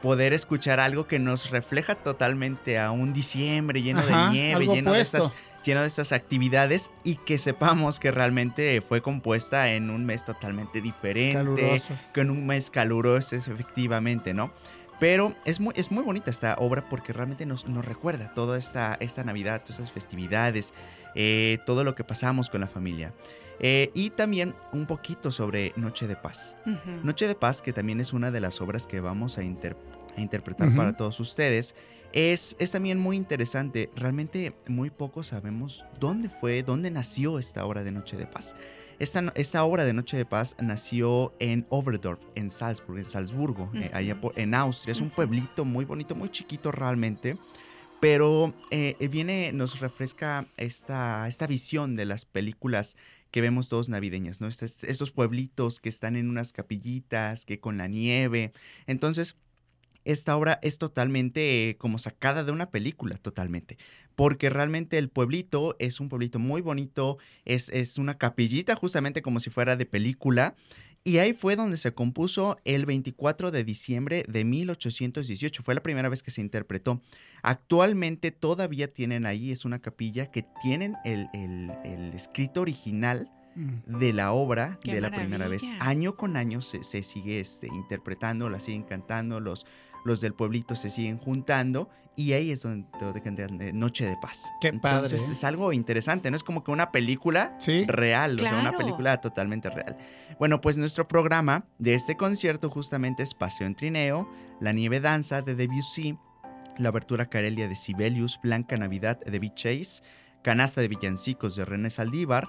poder 0.05 0.35
escuchar 0.35 0.81
algo 0.81 1.07
que 1.07 1.19
nos 1.19 1.49
refleja 1.49 1.95
totalmente 1.95 2.79
a 2.79 2.91
un 2.91 3.15
diciembre 3.15 3.81
lleno 3.81 4.01
Ajá, 4.01 4.27
de 4.27 4.33
nieve, 4.33 4.67
lleno 4.67 4.93
de, 4.93 5.01
estas, 5.01 5.33
lleno 5.65 5.81
de 5.83 5.89
estas 5.89 6.13
actividades 6.13 6.91
y 7.05 7.17
que 7.17 7.39
sepamos 7.39 7.99
que 7.99 8.11
realmente 8.11 8.83
fue 8.87 9.01
compuesta 9.03 9.73
en 9.73 9.91
un 9.91 10.05
mes 10.05 10.25
totalmente 10.25 10.81
diferente, 10.81 11.35
Caluroso. 11.39 11.95
con 12.15 12.31
un 12.31 12.47
mes 12.47 12.71
caluroso 12.71 13.35
es 13.37 13.49
efectivamente, 13.49 14.35
¿no? 14.35 14.53
Pero 15.01 15.35
es 15.45 15.59
muy, 15.59 15.75
es 15.77 15.91
muy 15.91 16.05
bonita 16.05 16.31
esta 16.31 16.55
obra 16.59 16.89
porque 16.89 17.13
realmente 17.13 17.47
nos, 17.47 17.67
nos 17.67 17.85
recuerda 17.85 18.33
toda 18.33 18.57
esta, 18.59 18.97
esta 19.01 19.25
Navidad, 19.25 19.63
todas 19.63 19.79
estas 19.81 19.93
festividades, 19.93 20.73
eh, 21.17 21.59
todo 21.67 21.83
lo 21.83 21.95
que 21.95 22.05
pasamos 22.05 22.49
con 22.49 22.61
la 22.61 22.69
familia. 22.69 23.13
Eh, 23.61 23.91
y 23.95 24.11
también 24.11 24.55
un 24.73 24.87
poquito 24.87 25.31
sobre 25.31 25.73
Noche 25.77 26.07
de 26.07 26.17
Paz. 26.17 26.57
Ujú. 26.67 27.05
Noche 27.05 27.27
de 27.27 27.35
Paz, 27.35 27.61
que 27.63 27.73
también 27.73 28.01
es 28.01 28.13
una 28.13 28.31
de 28.31 28.41
las 28.41 28.61
obras 28.61 28.87
que 28.87 29.01
vamos 29.01 29.37
a, 29.39 29.43
inter- 29.45 29.77
a 30.17 30.21
interpretar 30.21 30.69
Ujú. 30.69 30.77
para 30.77 30.97
todos 30.97 31.19
ustedes, 31.21 31.75
es, 32.15 32.57
es 32.61 32.71
también 32.71 32.99
muy 32.99 33.17
interesante. 33.17 33.91
Realmente 33.97 34.55
muy 34.69 34.89
poco 34.91 35.23
sabemos 35.25 35.85
dónde 35.99 36.29
fue, 36.31 36.63
dónde 36.63 36.91
nació 36.91 37.39
esta 37.41 37.67
obra 37.67 37.83
de 37.83 37.91
Noche 37.91 38.17
de 38.17 38.27
Paz. 38.27 38.55
Esta, 39.01 39.33
esta 39.35 39.65
obra 39.65 39.85
de 39.85 39.93
Noche 39.93 40.17
de 40.17 40.25
Paz 40.25 40.57
nació 40.63 41.35
en 41.41 41.67
Overdorf, 41.69 42.21
en 42.37 42.49
Salzburg, 42.49 42.99
en 43.01 43.05
Salzburgo, 43.05 43.69
eh, 43.75 43.91
allá 43.93 44.21
por- 44.21 44.39
en 44.39 44.55
Austria. 44.55 44.93
Es 44.93 45.01
un 45.01 45.11
pueblito 45.11 45.65
muy 45.65 45.85
bonito, 45.85 46.15
muy 46.15 46.31
chiquito 46.31 46.71
realmente. 46.71 47.37
Pero 48.01 48.55
eh, 48.71 48.97
viene, 49.11 49.53
nos 49.53 49.81
refresca 49.81 50.47
esta, 50.57 51.27
esta 51.27 51.47
visión 51.49 51.97
de 51.97 52.05
las 52.05 52.25
películas 52.25 52.97
que 53.33 53.41
vemos 53.41 53.69
todos 53.69 53.89
navideñas, 53.89 54.41
¿no? 54.41 54.47
Estos, 54.47 54.85
estos 54.85 55.11
pueblitos 55.11 55.81
que 55.81 55.89
están 55.89 56.15
en 56.15 56.29
unas 56.29 56.53
capillitas, 56.53 57.45
que 57.45 57.59
con 57.59 57.79
la 57.79 57.89
nieve. 57.89 58.53
Entonces, 58.87 59.37
esta 60.05 60.37
obra 60.37 60.59
es 60.63 60.79
totalmente 60.79 61.71
eh, 61.71 61.77
como 61.77 61.99
sacada 61.99 62.45
de 62.45 62.53
una 62.53 62.71
película, 62.71 63.17
totalmente. 63.19 63.79
Porque 64.15 64.49
realmente 64.51 64.99
el 64.99 65.09
pueblito 65.09 65.77
es 65.79 65.99
un 66.01 66.09
pueblito 66.09 66.39
muy 66.39 66.61
bonito, 66.63 67.19
es, 67.45 67.69
es 67.71 67.99
una 67.99 68.17
capillita 68.19 68.77
justamente 68.77 69.23
como 69.23 69.41
si 69.41 69.51
fuera 69.51 69.77
de 69.77 69.87
película. 69.87 70.55
Y 71.07 71.19
ahí 71.19 71.35
fue 71.35 71.55
donde 71.55 71.77
se 71.77 71.93
compuso 71.93 72.57
el 72.65 72.87
24 72.87 73.51
de 73.51 73.63
diciembre 73.65 74.25
de 74.27 74.45
1818. 74.45 75.63
Fue 75.63 75.75
la 75.75 75.83
primera 75.83 76.09
vez 76.09 76.23
que 76.23 76.31
se 76.31 76.41
interpretó. 76.41 77.03
Actualmente 77.43 78.31
todavía 78.31 78.93
tienen 78.93 79.27
ahí, 79.27 79.53
es 79.53 79.65
una 79.67 79.79
capilla 79.81 80.31
que 80.31 80.47
tienen 80.63 80.95
el, 81.05 81.29
el- 81.35 81.71
el 81.85 82.15
escrito 82.15 82.61
original 82.63 83.31
Mm. 83.57 83.99
de 84.01 84.13
la 84.13 84.33
obra 84.33 84.81
¡Qué 84.83 84.93
de 84.95 85.01
la 85.01 85.13
primera 85.13 85.47
vez. 85.47 85.63
Año 85.79 86.17
con 86.17 86.37
año 86.37 86.61
se, 86.61 86.83
se 86.83 87.05
sigue 87.05 87.39
este, 87.39 87.69
interpretando, 87.69 88.49
la 88.51 88.59
siguen 88.59 88.83
cantando, 88.83 89.39
los, 89.39 89.65
los 90.05 90.21
del 90.21 90.35
pueblito 90.35 90.77
se 90.77 90.91
siguen 90.91 91.19
juntando 91.19 91.89
y 92.17 92.33
ahí 92.33 92.53
es 92.53 92.63
donde, 92.63 92.87
cantan, 93.23 93.61
eh, 93.61 93.73
Noche 93.73 94.07
de 94.07 94.17
Paz. 94.17 94.45
Qué 94.61 94.73
padre, 94.73 95.07
Entonces 95.07 95.31
es 95.31 95.43
algo 95.45 95.73
interesante, 95.73 96.31
¿no? 96.31 96.37
Es 96.37 96.45
como 96.45 96.63
que 96.63 96.71
una 96.71 96.93
película 96.93 97.57
Sí. 97.59 97.85
real, 97.87 98.37
o 98.39 98.43
sea, 98.43 98.53
una 98.53 98.71
Claro. 98.71 98.79
película 98.79 99.21
totalmente 99.21 99.69
real. 99.71 99.97
Bueno, 100.39 100.61
pues 100.61 100.79
nuestro 100.79 101.09
programa 101.09 101.65
de 101.79 101.95
este 101.95 102.17
concierto 102.17 102.71
justamente 102.71 103.23
es 103.25 103.35
Paseo 103.35 103.67
en 103.67 103.75
Trineo, 103.75 104.29
La 104.61 104.73
Nieve 104.73 105.01
Danza 105.01 105.43
de 105.43 105.55
Debussy, 105.57 106.17
la 106.79 106.91
abertura 106.91 107.27
Carelia 107.27 107.69
de 107.69 107.75
Sibelius, 107.77 108.39
Blanca 108.43 108.77
Navidad 108.77 109.19
de 109.21 109.39
Beat 109.39 109.55
Chase, 109.57 110.03
Canasta 110.43 110.81
de 110.83 110.89
Villancicos 110.89 111.57
de 111.57 111.65
René 111.65 111.89
Saldívar, 111.91 112.49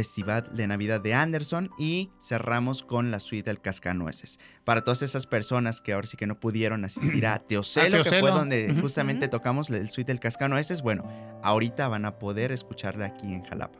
Festival 0.00 0.50
de 0.54 0.66
Navidad 0.66 1.00
de 1.00 1.14
Anderson 1.14 1.70
y 1.78 2.10
cerramos 2.20 2.82
con 2.82 3.10
la 3.10 3.18
suite 3.18 3.48
del 3.48 3.62
Cascanueces. 3.62 4.38
Para 4.62 4.84
todas 4.84 5.00
esas 5.00 5.26
personas 5.26 5.80
que 5.80 5.94
ahora 5.94 6.06
sí 6.06 6.18
que 6.18 6.26
no 6.26 6.38
pudieron 6.38 6.84
asistir 6.84 7.26
a 7.26 7.38
Teocelo, 7.48 8.00
A 8.00 8.02
que 8.02 8.10
fue 8.20 8.30
donde 8.30 8.76
justamente 8.78 9.26
tocamos 9.28 9.70
el 9.70 9.88
suite 9.88 10.12
del 10.12 10.20
Cascanueces, 10.20 10.82
bueno, 10.82 11.04
ahorita 11.42 11.88
van 11.88 12.04
a 12.04 12.18
poder 12.18 12.52
escucharla 12.52 13.06
aquí 13.06 13.32
en 13.32 13.42
Jalapa. 13.44 13.78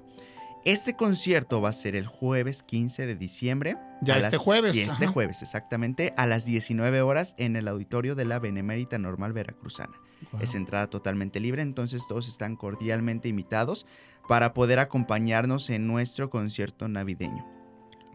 Este 0.65 0.97
concierto 0.97 1.61
va 1.61 1.69
a 1.69 1.73
ser 1.75 1.95
el 1.95 2.07
jueves 2.07 2.63
15 2.63 3.07
de 3.07 3.15
diciembre. 3.15 3.77
Ya 4.01 4.15
a 4.15 4.19
este 4.19 4.37
las- 4.39 4.41
jueves, 4.43 4.75
Y 4.75 4.81
este 4.81 5.05
ajá. 5.05 5.13
jueves, 5.13 5.43
exactamente, 5.43 6.15
a 6.17 6.27
las 6.27 6.47
19 6.47 7.03
horas 7.03 7.35
en 7.37 7.57
el 7.57 7.69
auditorio 7.69 8.15
de 8.15 8.25
la 8.25 8.39
Benemérita 8.39 8.97
Normal 8.97 9.35
Veracruzana. 9.35 10.01
Wow. 10.33 10.41
Es 10.41 10.55
entrada 10.55 10.89
totalmente 10.89 11.41
libre, 11.41 11.61
entonces 11.61 12.07
todos 12.09 12.27
están 12.27 12.57
cordialmente 12.57 13.29
invitados 13.29 13.87
para 14.29 14.55
poder 14.55 14.79
acompañarnos 14.79 15.71
en 15.71 15.87
nuestro 15.87 16.31
concierto 16.31 16.89
navideño. 16.89 17.45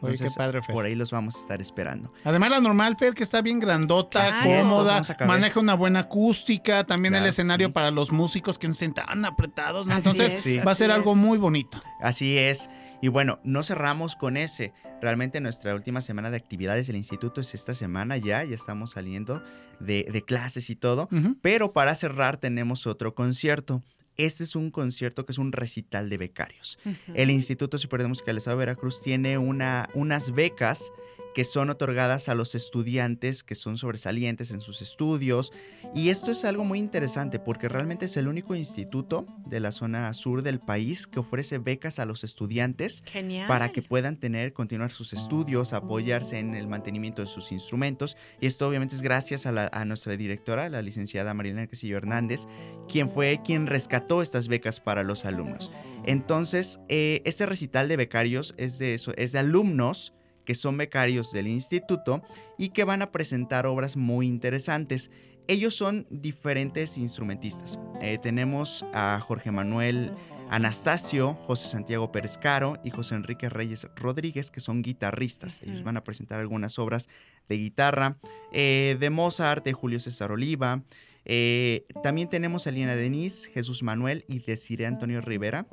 Oye, 0.03 0.17
qué 0.17 0.29
padre, 0.35 0.63
Fer. 0.63 0.73
por 0.73 0.85
ahí 0.85 0.95
los 0.95 1.11
vamos 1.11 1.35
a 1.35 1.39
estar 1.41 1.61
esperando. 1.61 2.11
Además, 2.23 2.49
la 2.49 2.59
normal, 2.59 2.95
Fer, 2.97 3.13
que 3.13 3.21
está 3.21 3.43
bien 3.43 3.59
grandota, 3.59 4.23
Así 4.23 4.45
cómoda, 4.45 4.99
maneja 5.27 5.59
una 5.59 5.75
buena 5.75 5.99
acústica, 5.99 6.83
también 6.85 7.11
Claro 7.11 7.25
el 7.25 7.29
escenario 7.29 7.67
sí. 7.67 7.73
para 7.73 7.91
los 7.91 8.11
músicos 8.11 8.57
que 8.57 8.65
no 8.67 8.73
estén 8.73 8.95
tan 8.95 9.23
apretados, 9.25 9.85
¿no? 9.85 9.95
Entonces, 9.95 10.33
es, 10.33 10.41
Sí. 10.43 10.57
va 10.57 10.71
a 10.71 10.75
ser 10.75 10.89
algo 10.89 11.13
muy 11.13 11.37
bonito. 11.37 11.79
Así 12.01 12.35
es. 12.35 12.67
Y 12.99 13.09
bueno, 13.09 13.39
no 13.43 13.61
cerramos 13.61 14.15
con 14.15 14.37
ese. 14.37 14.73
Realmente 15.03 15.39
nuestra 15.39 15.75
última 15.75 16.01
semana 16.01 16.31
de 16.31 16.37
actividades 16.37 16.87
del 16.87 16.95
instituto 16.95 17.39
es 17.39 17.53
esta 17.53 17.75
semana 17.75 18.17
ya, 18.17 18.43
ya 18.43 18.55
estamos 18.55 18.91
saliendo 18.91 19.43
de, 19.79 20.07
de 20.11 20.21
clases 20.23 20.71
y 20.71 20.75
todo. 20.75 21.09
Pero 21.43 21.73
para 21.73 21.93
cerrar 21.93 22.37
tenemos 22.37 22.87
otro 22.87 23.13
concierto. 23.13 23.83
Este 24.25 24.43
es 24.43 24.55
un 24.55 24.69
concierto 24.69 25.25
que 25.25 25.31
es 25.31 25.39
un 25.39 25.51
recital 25.51 26.07
de 26.09 26.19
becarios. 26.19 26.77
El 27.15 27.31
Instituto 27.31 27.79
Superior 27.79 28.03
de 28.03 28.09
Música 28.09 28.27
del 28.27 28.37
Estado 28.37 28.57
de 28.57 28.65
Veracruz 28.65 29.01
tiene 29.01 29.39
una, 29.39 29.89
unas 29.95 30.31
becas 30.31 30.91
que 31.33 31.43
son 31.43 31.69
otorgadas 31.69 32.27
a 32.29 32.35
los 32.35 32.55
estudiantes 32.55 33.43
que 33.43 33.55
son 33.55 33.77
sobresalientes 33.77 34.51
en 34.51 34.59
sus 34.61 34.81
estudios. 34.81 35.51
Y 35.95 36.09
esto 36.09 36.31
es 36.31 36.43
algo 36.45 36.63
muy 36.65 36.79
interesante 36.79 37.39
porque 37.39 37.69
realmente 37.69 38.05
es 38.05 38.17
el 38.17 38.27
único 38.27 38.55
instituto 38.55 39.25
de 39.45 39.59
la 39.59 39.71
zona 39.71 40.13
sur 40.13 40.43
del 40.43 40.59
país 40.59 41.07
que 41.07 41.19
ofrece 41.19 41.57
becas 41.57 41.99
a 41.99 42.05
los 42.05 42.23
estudiantes 42.23 43.03
Genial. 43.05 43.47
para 43.47 43.71
que 43.71 43.81
puedan 43.81 44.17
tener, 44.17 44.53
continuar 44.53 44.91
sus 44.91 45.13
estudios, 45.13 45.73
apoyarse 45.73 46.39
en 46.39 46.53
el 46.55 46.67
mantenimiento 46.67 47.21
de 47.21 47.27
sus 47.27 47.51
instrumentos. 47.51 48.17
Y 48.39 48.47
esto 48.47 48.67
obviamente 48.67 48.95
es 48.95 49.01
gracias 49.01 49.45
a, 49.45 49.51
la- 49.51 49.69
a 49.71 49.85
nuestra 49.85 50.17
directora, 50.17 50.67
la 50.69 50.81
licenciada 50.81 51.33
Marilena 51.33 51.67
Castillo 51.67 51.97
Hernández, 51.97 52.45
quien 52.89 53.09
fue 53.09 53.39
quien 53.45 53.67
rescató 53.67 54.21
estas 54.21 54.47
becas 54.47 54.79
para 54.79 55.03
los 55.03 55.25
alumnos. 55.25 55.71
Entonces, 56.05 56.79
eh, 56.89 57.21
este 57.25 57.45
recital 57.45 57.87
de 57.87 57.95
becarios 57.95 58.53
es 58.57 58.77
de 58.79 58.93
eso, 58.95 59.13
es 59.17 59.31
de 59.31 59.39
alumnos 59.39 60.13
que 60.45 60.55
son 60.55 60.77
becarios 60.77 61.31
del 61.31 61.47
instituto 61.47 62.21
y 62.57 62.69
que 62.69 62.83
van 62.83 63.01
a 63.01 63.11
presentar 63.11 63.65
obras 63.65 63.97
muy 63.97 64.27
interesantes. 64.27 65.11
Ellos 65.47 65.75
son 65.75 66.07
diferentes 66.09 66.97
instrumentistas. 66.97 67.79
Eh, 68.01 68.17
tenemos 68.21 68.85
a 68.93 69.19
Jorge 69.19 69.51
Manuel 69.51 70.13
Anastasio, 70.51 71.35
José 71.47 71.69
Santiago 71.69 72.11
Pérez 72.11 72.37
Caro 72.37 72.77
y 72.83 72.89
José 72.89 73.15
Enrique 73.15 73.47
Reyes 73.47 73.87
Rodríguez, 73.95 74.51
que 74.51 74.59
son 74.59 74.81
guitarristas. 74.81 75.61
Ellos 75.63 75.81
van 75.81 75.95
a 75.95 76.03
presentar 76.03 76.39
algunas 76.39 76.77
obras 76.77 77.07
de 77.47 77.57
guitarra, 77.57 78.17
eh, 78.51 78.97
de 78.99 79.09
Mozart, 79.09 79.63
de 79.63 79.71
Julio 79.71 80.01
César 80.01 80.31
Oliva. 80.31 80.83
Eh, 81.23 81.85
también 82.03 82.29
tenemos 82.29 82.67
a 82.67 82.71
Liana 82.71 82.95
Denise, 82.95 83.49
Jesús 83.51 83.81
Manuel 83.81 84.25
y 84.27 84.39
Desiree 84.39 84.85
Antonio 84.85 85.21
Rivera. 85.21 85.67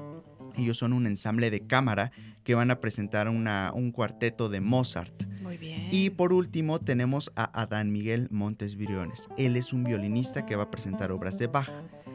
Ellos 0.56 0.78
son 0.78 0.92
un 0.92 1.06
ensamble 1.06 1.50
de 1.50 1.66
cámara 1.66 2.12
que 2.49 2.55
van 2.55 2.70
a 2.70 2.80
presentar 2.80 3.28
una- 3.28 3.72
un 3.74 3.92
cuarteto 3.92 4.49
de 4.49 4.62
Mozart. 4.62 5.24
Muy 5.42 5.59
bien. 5.59 5.88
Y 5.92 6.09
por 6.09 6.32
último 6.32 6.80
tenemos 6.80 7.30
a 7.36 7.44
Adán 7.61 7.92
Miguel 7.92 8.26
Montes 8.30 8.74
Briones. 8.74 9.28
Él 9.36 9.55
es 9.59 9.74
un 9.74 9.84
violinista 9.84 10.46
que 10.46 10.57
va 10.57 10.62
a 10.62 10.70
presentar 10.70 11.12
obras 11.12 11.38
de 11.38 11.46
Bach. 11.49 11.68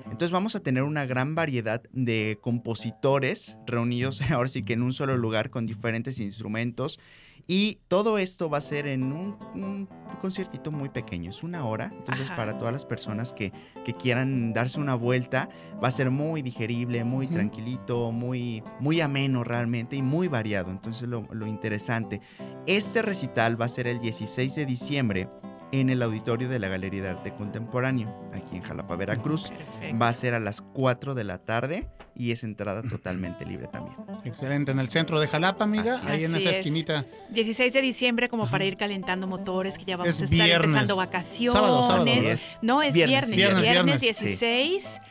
Entonces 0.05 0.31
vamos 0.31 0.55
a 0.55 0.59
tener 0.59 0.81
una 0.81 1.05
gran 1.05 1.35
variedad 1.35 1.83
de 1.91 2.39
compositores 2.41 3.57
reunidos 3.67 4.21
ahora 4.31 4.49
sí 4.49 4.63
que 4.63 4.73
en 4.73 4.81
un 4.81 4.91
solo 4.91 5.17
lugar 5.17 5.51
con 5.51 5.67
diferentes 5.67 6.17
instrumentos. 6.17 6.99
Y 7.47 7.79
todo 7.87 8.17
esto 8.17 8.49
va 8.49 8.59
a 8.59 8.61
ser 8.61 8.87
en 8.87 9.11
un, 9.11 9.37
un 9.53 9.89
conciertito 10.21 10.71
muy 10.71 10.89
pequeño, 10.89 11.29
es 11.29 11.43
una 11.43 11.65
hora. 11.65 11.91
Entonces 11.97 12.27
Ajá. 12.27 12.37
para 12.37 12.57
todas 12.57 12.71
las 12.71 12.85
personas 12.85 13.33
que, 13.33 13.51
que 13.83 13.93
quieran 13.93 14.53
darse 14.53 14.79
una 14.79 14.95
vuelta, 14.95 15.49
va 15.83 15.89
a 15.89 15.91
ser 15.91 16.09
muy 16.11 16.41
digerible, 16.41 17.03
muy 17.03 17.27
tranquilito, 17.27 18.11
muy, 18.11 18.63
muy 18.79 19.01
ameno 19.01 19.43
realmente 19.43 19.95
y 19.95 20.01
muy 20.01 20.27
variado. 20.27 20.71
Entonces 20.71 21.09
lo, 21.09 21.27
lo 21.31 21.47
interesante. 21.47 22.21
Este 22.65 23.01
recital 23.01 23.59
va 23.59 23.65
a 23.65 23.69
ser 23.69 23.87
el 23.87 23.99
16 23.99 24.55
de 24.55 24.65
diciembre 24.65 25.29
en 25.73 25.89
el 25.89 26.03
auditorio 26.03 26.47
de 26.49 26.59
la 26.59 26.67
Galería 26.67 27.01
de 27.01 27.09
Arte 27.09 27.33
Contemporáneo, 27.33 28.13
aquí 28.33 28.57
en 28.57 28.61
Jalapa, 28.61 28.95
Veracruz. 28.95 29.49
Perfecto. 29.49 29.97
Va 29.99 30.07
a 30.09 30.13
ser 30.13 30.35
a 30.35 30.39
las 30.39 30.61
4 30.61 31.15
de 31.15 31.23
la 31.23 31.39
tarde 31.39 31.87
y 32.15 32.31
es 32.31 32.43
entrada 32.43 32.83
totalmente 32.83 33.43
libre 33.45 33.67
también. 33.67 33.97
Excelente, 34.23 34.71
en 34.71 34.77
el 34.79 34.89
centro 34.89 35.19
de 35.19 35.27
Jalapa, 35.27 35.63
amiga, 35.63 35.95
Así 35.95 36.07
ahí 36.07 36.23
en 36.25 36.35
esa 36.35 36.51
es. 36.51 36.57
esquinita. 36.57 37.05
16 37.31 37.73
de 37.73 37.81
diciembre 37.81 38.29
como 38.29 38.49
para 38.51 38.65
ir 38.65 38.77
calentando 38.77 39.25
motores, 39.25 39.77
que 39.79 39.85
ya 39.85 39.97
vamos 39.97 40.13
Es 40.15 40.21
a 40.21 40.23
estar 40.25 40.45
viernes. 40.45 40.67
empezando 40.67 40.95
vacaciones. 40.95 41.53
Sábado, 41.53 41.83
sábado. 41.87 42.05
No, 42.61 42.81
es 42.83 42.93
Viernes, 42.93 43.29
viernes. 43.31 43.31
viernes. 43.31 43.61
Viernes, 43.63 43.99
Viernes, 44.01 44.17
sí. 44.17 44.25
16. 44.27 45.01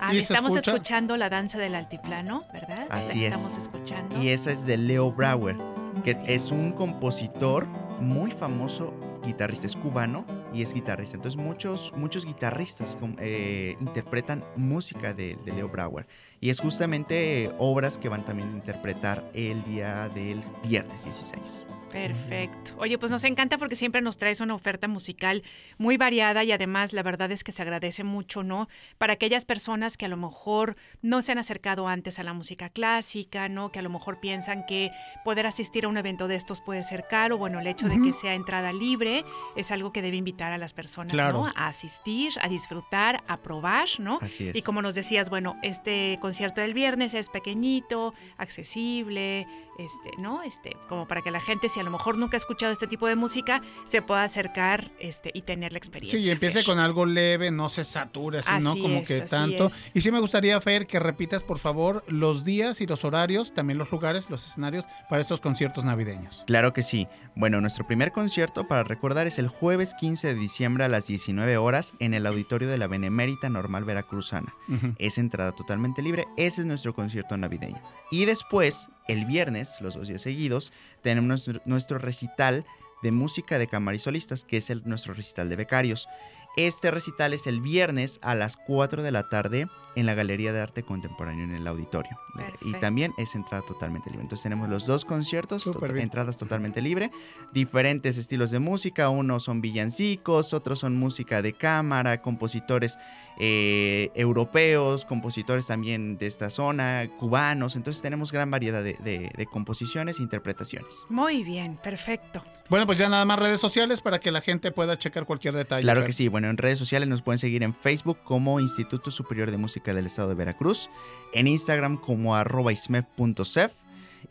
Ah, 0.00 0.12
¿Y 0.12 0.16
se 0.16 0.22
estamos 0.22 0.52
escucha? 0.54 0.72
escuchando 0.72 1.16
la 1.16 1.28
danza 1.28 1.58
del 1.58 1.74
altiplano, 1.76 2.44
¿verdad? 2.52 2.86
Así 2.90 3.20
La 3.20 3.26
es. 3.28 3.36
Estamos 3.36 3.58
escuchando. 3.58 4.20
Y 4.22 4.28
esa 4.30 4.50
es 4.50 4.66
de 4.66 4.76
Leo 4.76 5.12
Brauer, 5.12 5.56
que 6.04 6.16
es 6.26 6.50
un 6.50 6.72
compositor 6.72 7.66
muy 8.00 8.30
famoso, 8.30 8.94
guitarrista, 9.24 9.66
es 9.66 9.76
cubano 9.76 10.26
y 10.52 10.62
es 10.62 10.74
guitarrista. 10.74 11.16
Entonces 11.16 11.40
muchos, 11.40 11.92
muchos 11.96 12.24
guitarristas 12.24 12.98
eh, 13.18 13.76
interpretan 13.80 14.44
música 14.56 15.14
de, 15.14 15.36
de 15.44 15.52
Leo 15.52 15.68
Brauer. 15.68 16.06
Y 16.40 16.50
es 16.50 16.60
justamente 16.60 17.44
eh, 17.44 17.52
obras 17.58 17.98
que 17.98 18.08
van 18.08 18.24
también 18.24 18.50
a 18.50 18.52
interpretar 18.52 19.30
el 19.34 19.62
día 19.64 20.08
del 20.08 20.42
viernes 20.62 21.04
16. 21.04 21.66
Perfecto. 21.90 22.72
Oye, 22.78 22.98
pues 22.98 23.10
nos 23.12 23.24
encanta 23.24 23.58
porque 23.58 23.76
siempre 23.76 24.00
nos 24.00 24.16
traes 24.16 24.40
una 24.40 24.54
oferta 24.54 24.88
musical 24.88 25.42
muy 25.78 25.96
variada 25.96 26.44
y 26.44 26.52
además 26.52 26.92
la 26.92 27.02
verdad 27.02 27.30
es 27.32 27.44
que 27.44 27.52
se 27.52 27.62
agradece 27.62 28.04
mucho, 28.04 28.42
¿no? 28.42 28.68
Para 28.98 29.14
aquellas 29.14 29.44
personas 29.44 29.96
que 29.96 30.06
a 30.06 30.08
lo 30.08 30.16
mejor 30.16 30.76
no 31.02 31.20
se 31.22 31.32
han 31.32 31.38
acercado 31.38 31.88
antes 31.88 32.18
a 32.18 32.22
la 32.22 32.32
música 32.32 32.68
clásica, 32.68 33.48
¿no? 33.48 33.72
Que 33.72 33.78
a 33.80 33.82
lo 33.82 33.90
mejor 33.90 34.20
piensan 34.20 34.64
que 34.66 34.90
poder 35.24 35.46
asistir 35.46 35.84
a 35.84 35.88
un 35.88 35.96
evento 35.96 36.28
de 36.28 36.36
estos 36.36 36.60
puede 36.60 36.82
ser 36.82 37.06
caro. 37.08 37.38
Bueno, 37.38 37.60
el 37.60 37.66
hecho 37.66 37.88
de 37.88 38.00
que 38.00 38.12
sea 38.12 38.34
entrada 38.34 38.72
libre 38.72 39.24
es 39.56 39.70
algo 39.70 39.92
que 39.92 40.02
debe 40.02 40.16
invitar 40.16 40.52
a 40.52 40.58
las 40.58 40.72
personas, 40.72 41.12
Claro. 41.12 41.38
¿no? 41.40 41.46
A 41.56 41.68
asistir, 41.68 42.32
a 42.40 42.48
disfrutar, 42.48 43.22
a 43.26 43.38
probar, 43.38 43.88
¿no? 43.98 44.18
Así 44.20 44.48
es. 44.48 44.56
Y 44.56 44.62
como 44.62 44.82
nos 44.82 44.94
decías, 44.94 45.30
bueno, 45.30 45.56
este 45.62 46.18
concierto 46.20 46.60
del 46.60 46.74
viernes 46.74 47.14
es 47.14 47.28
pequeñito, 47.28 48.14
accesible, 48.38 49.46
este, 49.78 50.10
¿no? 50.18 50.42
Este, 50.42 50.76
como 50.88 51.06
para 51.08 51.22
que 51.22 51.30
la 51.30 51.40
gente, 51.40 51.68
si 51.80 51.82
a 51.82 51.84
lo 51.84 51.90
mejor 51.90 52.18
nunca 52.18 52.36
ha 52.36 52.38
escuchado 52.38 52.72
este 52.72 52.86
tipo 52.86 53.06
de 53.06 53.16
música, 53.16 53.62
se 53.86 54.02
pueda 54.02 54.22
acercar 54.22 54.90
este, 54.98 55.30
y 55.32 55.42
tener 55.42 55.72
la 55.72 55.78
experiencia. 55.78 56.20
Sí, 56.20 56.28
y 56.28 56.30
empiece 56.30 56.58
Fer. 56.58 56.64
con 56.66 56.78
algo 56.78 57.06
leve, 57.06 57.50
no 57.50 57.70
se 57.70 57.84
sature 57.84 58.40
así, 58.40 58.50
¿no? 58.62 58.76
Como 58.76 58.98
es, 58.98 59.08
que 59.08 59.14
así 59.22 59.30
tanto. 59.30 59.66
es. 59.66 59.90
Y 59.94 60.02
sí 60.02 60.10
me 60.10 60.20
gustaría, 60.20 60.60
Fer, 60.60 60.86
que 60.86 60.98
repitas, 60.98 61.42
por 61.42 61.58
favor, 61.58 62.04
los 62.06 62.44
días 62.44 62.80
y 62.80 62.86
los 62.86 63.04
horarios, 63.04 63.54
también 63.54 63.78
los 63.78 63.90
lugares, 63.90 64.28
los 64.28 64.46
escenarios 64.46 64.84
para 65.08 65.22
estos 65.22 65.40
conciertos 65.40 65.84
navideños. 65.84 66.44
Claro 66.46 66.72
que 66.72 66.82
sí. 66.82 67.08
Bueno, 67.34 67.60
nuestro 67.60 67.86
primer 67.86 68.12
concierto 68.12 68.68
para 68.68 68.82
recordar 68.82 69.26
es 69.26 69.38
el 69.38 69.48
jueves 69.48 69.94
15 69.94 70.28
de 70.28 70.34
diciembre 70.34 70.84
a 70.84 70.88
las 70.88 71.06
19 71.06 71.56
horas 71.56 71.94
en 71.98 72.12
el 72.12 72.26
auditorio 72.26 72.68
de 72.68 72.76
la 72.76 72.88
Benemérita 72.88 73.48
Normal 73.48 73.84
Veracruzana. 73.84 74.54
Es 74.98 75.16
entrada 75.16 75.52
totalmente 75.52 76.02
libre. 76.02 76.26
Ese 76.36 76.60
es 76.60 76.66
nuestro 76.66 76.94
concierto 76.94 77.36
navideño. 77.36 77.80
Y 78.10 78.24
después, 78.24 78.88
el 79.10 79.24
viernes, 79.24 79.80
los 79.80 79.94
dos 79.94 80.08
días 80.08 80.22
seguidos, 80.22 80.72
tenemos 81.02 81.48
nuestro, 81.64 81.98
recital 81.98 82.64
de 83.02 83.12
música 83.12 83.58
de 83.58 83.66
cámara 83.66 83.96
y 83.96 83.98
solistas, 83.98 84.44
que 84.44 84.58
es 84.58 84.84
nuestro 84.84 85.14
recital 85.14 85.48
de 85.48 85.56
becarios. 85.56 86.08
Este 86.56 86.90
recital 86.90 87.32
es 87.32 87.46
el 87.46 87.60
viernes 87.60 88.18
a 88.22 88.34
las 88.34 88.56
4 88.56 89.02
de 89.02 89.12
la 89.12 89.28
tarde 89.28 89.68
en 89.96 90.06
la 90.06 90.14
Galería 90.14 90.52
de 90.52 90.60
Arte 90.60 90.82
Contemporáneo 90.82 91.44
en 91.44 91.54
el 91.54 91.66
auditorio. 91.66 92.16
Y 92.62 92.72
también 92.74 93.12
es 93.18 93.34
entrada 93.34 93.64
totalmente 93.66 94.08
libre. 94.10 94.22
Entonces 94.22 94.42
tenemos 94.44 94.68
los 94.68 94.86
dos 94.86 95.04
conciertos, 95.04 95.64
to- 95.64 95.72
bien. 95.80 95.98
entradas 95.98 96.38
totalmente 96.38 96.80
libre, 96.80 97.10
diferentes 97.52 98.16
estilos 98.18 98.50
de 98.50 98.58
música, 98.60 99.08
unos 99.08 99.44
son 99.44 99.60
villancicos, 99.60 100.54
otros 100.54 100.78
son 100.78 100.96
música 100.96 101.42
de 101.42 101.52
cámara, 101.54 102.22
compositores 102.22 102.98
eh, 103.42 104.10
europeos, 104.14 105.04
compositores 105.06 105.66
también 105.66 106.18
de 106.18 106.26
esta 106.26 106.50
zona, 106.50 107.08
cubanos, 107.18 107.74
entonces 107.74 108.02
tenemos 108.02 108.32
gran 108.32 108.50
variedad 108.50 108.82
de, 108.84 108.94
de- 109.02 109.30
de 109.34 109.46
composiciones 109.46 110.18
e 110.18 110.22
interpretaciones. 110.22 111.04
Muy 111.08 111.42
bien, 111.42 111.78
perfecto. 111.82 112.44
Bueno, 112.68 112.86
pues 112.86 112.98
ya 112.98 113.08
nada 113.08 113.24
más 113.24 113.38
redes 113.38 113.60
sociales 113.60 114.00
para 114.02 114.20
que 114.20 114.30
la 114.30 114.40
gente 114.42 114.70
pueda 114.72 114.98
checar 114.98 115.24
cualquier 115.24 115.54
detalle. 115.54 115.82
Claro 115.82 116.00
Fer. 116.00 116.06
que 116.08 116.12
sí, 116.12 116.28
bueno, 116.28 116.48
en 116.50 116.56
redes 116.58 116.78
sociales 116.78 117.08
nos 117.08 117.22
pueden 117.22 117.38
seguir 117.38 117.62
en 117.62 117.74
Facebook 117.74 118.18
como 118.24 118.60
Instituto 118.60 119.10
Superior 119.10 119.50
de 119.50 119.56
Música 119.56 119.79
del 119.82 120.06
Estado 120.06 120.28
de 120.28 120.34
Veracruz, 120.34 120.90
en 121.32 121.46
Instagram 121.46 121.96
como 121.96 122.36
arroba 122.36 122.72
ismep.cef 122.72 123.72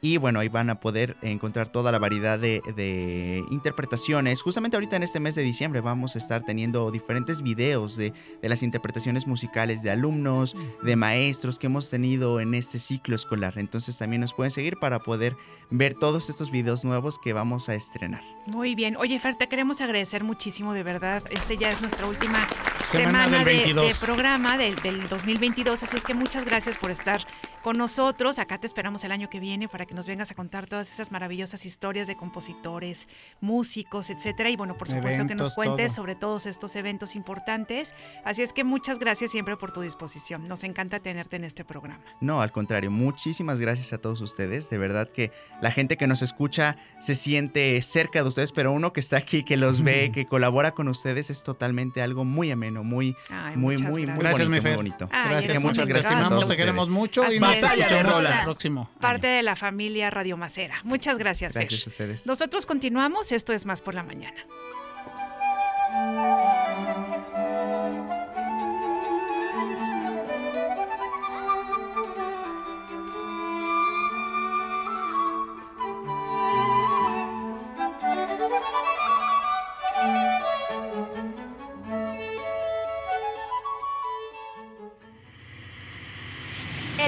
y 0.01 0.17
bueno, 0.17 0.39
ahí 0.39 0.47
van 0.47 0.69
a 0.69 0.79
poder 0.79 1.17
encontrar 1.21 1.69
toda 1.69 1.91
la 1.91 1.99
variedad 1.99 2.39
de, 2.39 3.43
interpretaciones. 3.51 4.41
Justamente 4.41 4.77
ahorita 4.77 4.95
en 4.95 5.03
este 5.03 5.19
mes 5.19 5.35
de 5.35 5.41
diciembre 5.41 5.81
vamos 5.81 6.15
a 6.15 6.19
estar 6.19 6.43
teniendo 6.45 6.89
diferentes 6.91 7.41
videos 7.41 7.97
de, 7.97 8.13
de 8.41 8.49
las 8.49 8.63
interpretaciones 8.63 9.27
musicales 9.27 9.83
de 9.83 9.91
alumnos, 9.91 10.55
de 10.83 10.95
maestros 10.95 11.59
que 11.59 11.67
hemos 11.67 11.89
tenido 11.89 12.39
en 12.39 12.53
este 12.53 12.79
ciclo 12.79 13.15
escolar. 13.15 13.55
Entonces 13.57 13.97
también 13.97 14.21
nos 14.21 14.33
pueden 14.33 14.51
seguir 14.51 14.77
para 14.79 14.99
poder 14.99 15.35
ver 15.69 15.95
todos 15.95 16.29
estos 16.29 16.51
videos 16.51 16.85
nuevos 16.85 17.19
que 17.19 17.33
vamos 17.33 17.67
a 17.67 17.75
estrenar. 17.75 18.23
Muy 18.45 18.75
bien. 18.75 18.95
Oye, 18.95 19.19
Fer, 19.19 19.37
te 19.37 19.49
queremos 19.49 19.81
agradecer 19.81 20.23
muchísimo, 20.23 20.73
de 20.73 20.83
verdad. 20.83 21.23
Este 21.29 21.57
ya 21.57 21.71
es 21.71 21.81
nuestra 21.81 22.07
última 22.07 22.47
Semana 22.89 23.25
semana, 23.25 23.37
del 23.37 23.45
de- 23.45 23.53
22. 23.73 23.87
de, 23.99 24.05
programa 24.05 24.57
del, 24.57 24.75
del 24.77 25.07
2022, 25.09 25.83
así 25.83 25.97
es 25.97 26.03
que 26.03 26.13
muchas 26.15 26.43
gracias 26.43 26.75
por 26.77 26.89
estar 26.91 27.25
con 27.61 27.77
nosotros. 27.77 28.39
Acá 28.39 28.57
te 28.57 28.65
esperamos 28.67 29.03
el 29.03 29.11
año 29.11 29.29
que 29.29 29.39
viene 29.39 29.67
para 29.67 29.85
que 29.85 29.93
nos 29.93 30.07
vengas 30.07 30.31
a 30.31 30.35
contar 30.35 30.65
todas 30.67 30.89
esas 30.91 31.11
maravillosas 31.11 31.65
historias 31.65 32.07
de 32.07 32.15
compositores, 32.15 33.07
músicos, 33.41 34.09
etcétera. 34.09 34.49
Y 34.49 34.55
bueno, 34.55 34.77
por 34.77 34.87
supuesto 34.87 35.27
que 35.27 35.35
nos 35.35 35.49
Eventos, 35.49 35.55
cuentes 35.55 35.87
todo. 35.87 35.95
sobre 35.95 36.15
todos 36.15 36.45
estos 36.45 36.75
eventos 36.75 37.15
importantes. 37.15 37.93
Así 38.25 38.41
es 38.41 38.53
que 38.53 38.63
muchas 38.63 38.97
gracias 38.97 39.31
siempre 39.31 39.55
por 39.57 39.71
tu 39.71 39.81
disposición. 39.81 40.47
Nos 40.47 40.63
encanta 40.63 40.99
tenerte 40.99 41.35
en 41.35 41.43
este 41.43 41.63
programa. 41.65 41.99
No, 42.21 42.41
al 42.41 42.51
contrario, 42.51 42.89
muchísimas 42.91 43.59
gracias 43.59 43.93
a 43.93 43.97
todos 43.99 44.21
ustedes. 44.21 44.69
De 44.69 44.77
verdad 44.77 45.07
que 45.09 45.31
la 45.61 45.69
gente 45.71 45.97
que 45.97 46.07
nos 46.07 46.21
escucha 46.21 46.77
se 46.99 47.13
siente 47.13 47.79
cerca 47.81 48.23
de 48.23 48.29
ustedes, 48.29 48.51
pero 48.51 48.71
uno 48.71 48.93
que 48.93 48.99
está 48.99 49.17
aquí, 49.17 49.43
que 49.43 49.57
los 49.57 49.83
ve, 49.83 50.11
que 50.13 50.25
colabora 50.25 50.71
con 50.71 50.87
ustedes, 50.87 51.29
es 51.29 51.43
totalmente 51.43 52.01
algo 52.01 52.25
muy 52.25 52.49
ameno, 52.51 52.78
muy, 52.83 53.15
Ay, 53.29 53.55
muy, 53.55 53.77
muy, 53.77 54.05
muy 54.05 54.05
gracias. 54.05 54.19
Gracias, 54.19 54.47
bonito, 54.47 54.67
muy 54.67 54.75
bonito. 54.75 55.09
Ay, 55.11 55.29
Gracias, 55.29 55.61
muchas 55.61 55.87
gracias. 55.87 56.13
Amamos, 56.13 56.47
te 56.47 56.55
queremos 56.55 56.89
mucho 56.89 57.23
Así 57.23 57.37
y 57.37 57.39
nos 57.39 57.55
escuchamos 57.55 58.23
el 58.23 58.43
próximo. 58.43 58.89
Parte 58.99 59.27
de 59.27 59.43
la 59.43 59.55
familia 59.55 60.09
Radio 60.09 60.37
Macera. 60.37 60.79
Muchas 60.83 61.17
gracias, 61.17 61.53
Fer. 61.53 61.63
Gracias 61.63 61.87
a 61.87 61.89
ustedes. 61.89 62.27
Nosotros 62.27 62.65
continuamos. 62.65 63.31
Esto 63.31 63.53
es 63.53 63.65
Más 63.65 63.81
por 63.81 63.95
la 63.95 64.03
Mañana. 64.03 64.45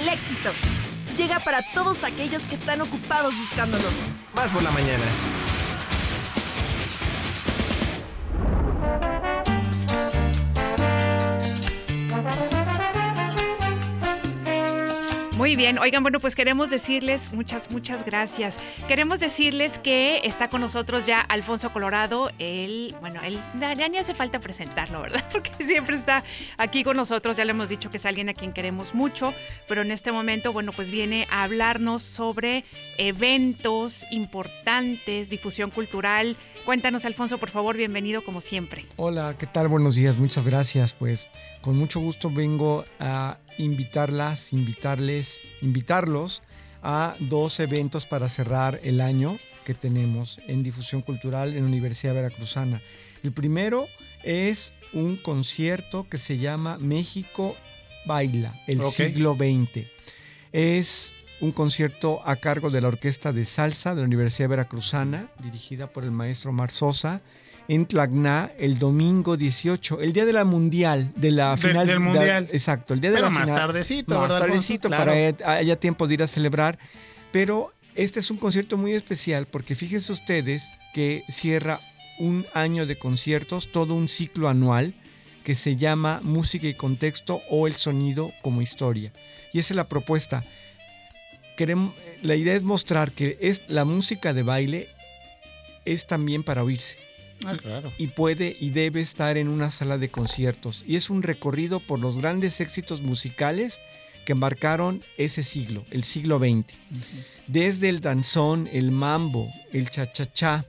El 0.02 0.10
éxito 0.10 0.50
llega 1.16 1.40
para 1.42 1.62
todos 1.76 2.04
aquellos 2.04 2.42
que 2.48 2.56
están 2.56 2.82
ocupados 2.82 3.38
buscándolo. 3.38 3.84
Más 4.34 4.52
por 4.52 4.64
la 4.64 4.72
mañana. 4.72 5.06
Bien, 15.62 15.78
oigan, 15.78 16.02
bueno, 16.02 16.20
pues 16.20 16.34
queremos 16.34 16.72
decirles 16.72 17.32
muchas, 17.34 17.70
muchas 17.70 18.04
gracias. 18.04 18.58
Queremos 18.88 19.20
decirles 19.20 19.78
que 19.78 20.22
está 20.24 20.50
con 20.50 20.60
nosotros 20.60 21.06
ya 21.06 21.20
Alfonso 21.22 21.72
Colorado. 21.72 22.32
Él, 22.40 22.96
bueno, 23.00 23.22
él 23.22 23.40
ya 23.60 23.88
ni 23.88 24.00
hace 24.00 24.16
falta 24.16 24.40
presentarlo, 24.40 25.02
¿verdad? 25.04 25.24
Porque 25.32 25.52
siempre 25.64 25.96
está 25.96 26.24
aquí 26.58 26.84
con 26.84 26.98
nosotros. 26.98 27.38
Ya 27.38 27.46
le 27.46 27.52
hemos 27.52 27.70
dicho 27.70 27.92
que 27.92 27.98
es 27.98 28.08
alguien 28.08 28.28
a 28.30 28.34
quien 28.34 28.54
queremos 28.54 28.96
mucho, 28.96 29.36
pero 29.68 29.84
en 29.84 29.92
este 29.92 30.12
momento, 30.12 30.52
bueno, 30.52 30.72
pues 30.72 30.90
viene 30.90 31.28
a 31.30 31.44
hablarnos 31.44 32.02
sobre 32.02 32.66
eventos 32.98 34.04
importantes, 34.10 35.30
difusión 35.30 35.70
cultural. 35.70 36.38
Cuéntanos, 36.66 37.06
Alfonso, 37.06 37.40
por 37.40 37.50
favor, 37.50 37.76
bienvenido 37.76 38.24
como 38.24 38.40
siempre. 38.40 38.86
Hola, 38.96 39.36
¿qué 39.40 39.48
tal? 39.48 39.68
Buenos 39.68 39.96
días, 39.96 40.20
muchas 40.20 40.46
gracias. 40.46 40.94
Pues 40.94 41.28
con 41.62 41.78
mucho 41.78 42.00
gusto 42.00 42.30
vengo 42.30 42.86
a 43.00 43.38
invitarlas, 43.58 44.54
invitarles, 44.54 45.40
invitarlos 45.62 46.44
a 46.84 47.16
dos 47.20 47.60
eventos 47.60 48.06
para 48.06 48.30
cerrar 48.30 48.80
el 48.84 49.02
año 49.02 49.38
que 49.66 49.74
tenemos 49.74 50.40
en 50.48 50.62
difusión 50.62 51.02
cultural 51.02 51.50
en 51.50 51.62
la 51.62 51.68
Universidad 51.68 52.14
Veracruzana. 52.14 52.80
El 53.24 53.32
primero 53.32 53.88
es 54.24 54.74
un 54.94 55.18
concierto 55.18 56.08
que 56.10 56.20
se 56.20 56.38
llama 56.38 56.78
México 56.78 57.56
Baila, 58.06 58.54
el 58.68 58.84
siglo 58.84 59.36
XX. 59.36 59.88
Es 60.52 61.14
un 61.42 61.52
concierto 61.52 62.22
a 62.26 62.36
cargo 62.36 62.70
de 62.70 62.82
la 62.82 62.88
Orquesta 62.88 63.34
de 63.34 63.46
Salsa 63.46 63.96
de 63.96 64.02
la 64.02 64.08
Universidad 64.08 64.50
Veracruzana, 64.50 65.28
dirigida 65.44 65.88
por 65.88 66.04
el 66.04 66.12
maestro 66.12 66.52
Mar 66.52 66.72
Sosa, 66.72 67.22
en 67.68 67.86
Tlacná 67.86 68.52
el 68.60 68.78
domingo 68.80 69.38
18, 69.38 70.02
el 70.02 70.14
día 70.14 70.26
de 70.26 70.34
la 70.34 70.46
mundial, 70.46 71.12
de 71.16 71.32
la 71.32 71.56
final. 71.58 71.88
del 71.88 71.98
de- 71.98 72.00
mundial. 72.04 72.48
exacto, 72.52 72.94
el 72.94 73.02
día 73.02 73.12
de 73.12 73.16
Pero 73.18 73.28
la 73.28 73.34
más 73.34 73.44
final. 73.46 73.60
tardecito, 73.62 74.14
Más 74.14 74.22
¿verdad, 74.24 74.38
Alfonso? 74.38 74.52
tardecito, 74.54 74.90
para 74.90 75.14
que 75.14 75.36
haya 75.46 75.76
tiempo 75.80 76.08
de 76.08 76.14
ir 76.16 76.24
a 76.24 76.28
celebrar. 76.28 76.78
Pero 77.32 77.72
este 77.96 78.20
es 78.20 78.30
un 78.30 78.38
concierto 78.38 78.78
muy 78.78 78.94
especial 78.94 79.48
porque 79.48 79.76
fíjense 79.76 80.12
ustedes 80.12 80.70
que 80.94 81.24
cierra 81.30 81.80
un 82.20 82.46
año 82.54 82.86
de 82.86 82.98
conciertos, 83.00 83.72
todo 83.72 83.94
un 83.96 84.10
ciclo 84.10 84.48
anual 84.50 84.94
que 85.44 85.56
se 85.56 85.76
llama 85.76 86.20
Música 86.24 86.68
y 86.68 86.74
Contexto 86.76 87.42
o 87.50 87.66
El 87.68 87.74
Sonido 87.76 88.32
como 88.44 88.62
Historia. 88.62 89.12
Y 89.54 89.60
esa 89.60 89.74
es 89.74 89.76
la 89.78 89.88
propuesta. 89.88 90.44
Queremos, 91.62 91.94
la 92.24 92.36
idea 92.36 92.56
es 92.56 92.64
mostrar 92.64 93.12
que 93.12 93.38
es, 93.40 93.62
la 93.68 93.86
música 93.86 94.34
de 94.34 94.42
baile 94.42 94.88
es 95.86 96.08
también 96.08 96.42
para 96.42 96.64
oírse 96.64 96.96
Ah, 97.46 97.56
claro. 97.56 97.92
y 98.00 98.08
puede 98.08 98.58
y 98.60 98.72
debe 98.72 99.00
estar 99.00 99.38
en 99.38 99.48
una 99.48 99.70
sala 99.70 100.00
de 100.00 100.10
conciertos. 100.10 100.84
Y 100.88 100.96
es 100.96 101.12
un 101.12 101.22
recorrido 101.22 101.80
por 101.80 102.00
los 102.00 102.18
grandes 102.18 102.62
éxitos 102.62 103.04
musicales 103.04 103.80
que 104.26 104.34
marcaron 104.34 105.04
ese 105.20 105.44
siglo, 105.44 105.86
el 105.92 106.04
siglo 106.04 106.40
XX. 106.40 106.66
Desde 107.46 107.90
el 107.90 108.00
danzón, 108.02 108.68
el 108.74 108.90
mambo, 108.90 109.48
el 109.72 109.92
cha-cha-cha, 109.92 110.66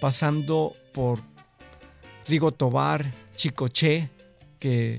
pasando 0.00 0.74
por 0.94 1.20
Rigo 2.26 2.52
Tobar, 2.52 3.12
Chicoche, 3.36 4.08
que 4.58 4.96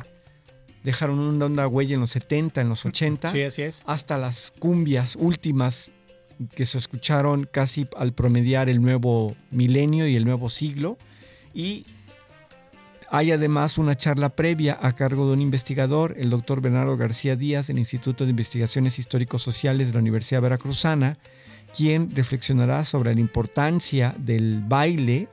dejaron 0.83 1.19
una 1.19 1.45
onda 1.45 1.67
huella 1.67 1.95
en 1.95 2.01
los 2.01 2.11
70, 2.11 2.61
en 2.61 2.69
los 2.69 2.85
80 2.85 3.31
Sí, 3.31 3.41
así 3.43 3.61
es. 3.63 3.81
hasta 3.85 4.17
las 4.17 4.51
cumbias 4.59 5.15
últimas 5.15 5.91
que 6.55 6.65
se 6.65 6.77
escucharon 6.77 7.47
casi 7.51 7.87
al 7.97 8.13
promediar 8.13 8.67
el 8.69 8.81
nuevo 8.81 9.35
milenio 9.51 10.07
y 10.07 10.15
el 10.15 10.25
nuevo 10.25 10.49
siglo. 10.49 10.97
Y 11.53 11.85
hay 13.11 13.31
además 13.31 13.77
una 13.77 13.95
charla 13.95 14.29
previa 14.29 14.77
a 14.81 14.93
cargo 14.93 15.27
de 15.27 15.33
un 15.33 15.41
investigador, 15.41 16.15
el 16.17 16.29
doctor 16.29 16.61
Bernardo 16.61 16.97
García 16.97 17.35
Díaz, 17.35 17.67
del 17.67 17.77
Instituto 17.77 18.23
de 18.23 18.31
Investigaciones 18.31 18.97
Histórico-Sociales 18.97 19.89
de 19.89 19.93
la 19.93 19.99
Universidad 19.99 20.41
Veracruzana, 20.41 21.17
quien 21.75 22.09
reflexionará 22.15 22.83
sobre 22.85 23.13
la 23.13 23.21
importancia 23.21 24.15
del 24.17 24.61
baile, 24.65 25.27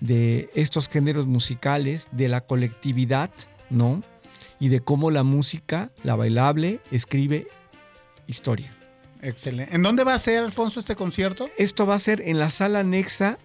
de 0.00 0.48
estos 0.54 0.88
géneros 0.88 1.26
musicales, 1.26 2.06
de 2.12 2.28
la 2.28 2.40
colectividad, 2.42 3.30
¿no? 3.68 4.00
Y 4.60 4.68
de 4.68 4.80
cómo 4.80 5.10
la 5.10 5.22
música, 5.22 5.92
la 6.02 6.16
bailable, 6.16 6.80
escribe 6.90 7.46
historia. 8.26 8.74
Excelente. 9.22 9.74
¿En 9.74 9.82
dónde 9.82 10.04
va 10.04 10.14
a 10.14 10.18
ser, 10.18 10.42
Alfonso, 10.42 10.80
este 10.80 10.96
concierto? 10.96 11.50
Esto 11.58 11.86
va 11.86 11.94
a 11.94 11.98
ser 11.98 12.22
en 12.22 12.38
la 12.38 12.50
sala 12.50 12.80
anexa 12.80 13.38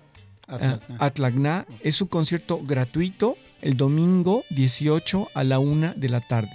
a 0.48 0.56
Atlanta. 0.56 0.96
Atlacná. 1.00 1.66
Es 1.82 2.02
un 2.02 2.08
concierto 2.08 2.62
gratuito 2.64 3.38
el 3.64 3.78
domingo 3.78 4.44
18 4.50 5.30
a 5.34 5.44
la 5.44 5.60
una 5.60 5.94
de 5.94 6.10
la 6.10 6.20
tarde. 6.20 6.52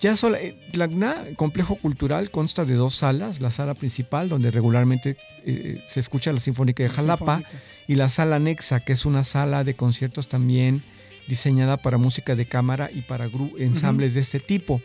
Ya 0.00 0.14
sola, 0.14 0.38
eh, 0.40 0.58
Tlacná, 0.72 1.16
complejo 1.36 1.76
cultural, 1.76 2.30
consta 2.30 2.64
de 2.64 2.74
dos 2.74 2.96
salas. 2.96 3.40
La 3.40 3.50
sala 3.50 3.74
principal, 3.74 4.28
donde 4.28 4.50
regularmente 4.50 5.16
eh, 5.44 5.82
se 5.88 6.00
escucha 6.00 6.32
la 6.32 6.40
Sinfónica 6.40 6.82
de 6.82 6.90
La 6.90 6.94
Jalapa, 6.94 7.36
Sinfónica. 7.38 7.64
y 7.88 7.94
la 7.94 8.08
sala 8.08 8.36
anexa, 8.36 8.80
que 8.80 8.92
es 8.92 9.06
una 9.06 9.24
sala 9.24 9.64
de 9.64 9.74
conciertos 9.74 10.28
también 10.28 10.82
diseñada 11.28 11.76
para 11.76 11.98
música 11.98 12.34
de 12.36 12.46
cámara 12.46 12.90
y 12.92 13.02
para 13.02 13.28
ensambles 13.58 14.14
de 14.14 14.20
este 14.20 14.40
tipo. 14.40 14.80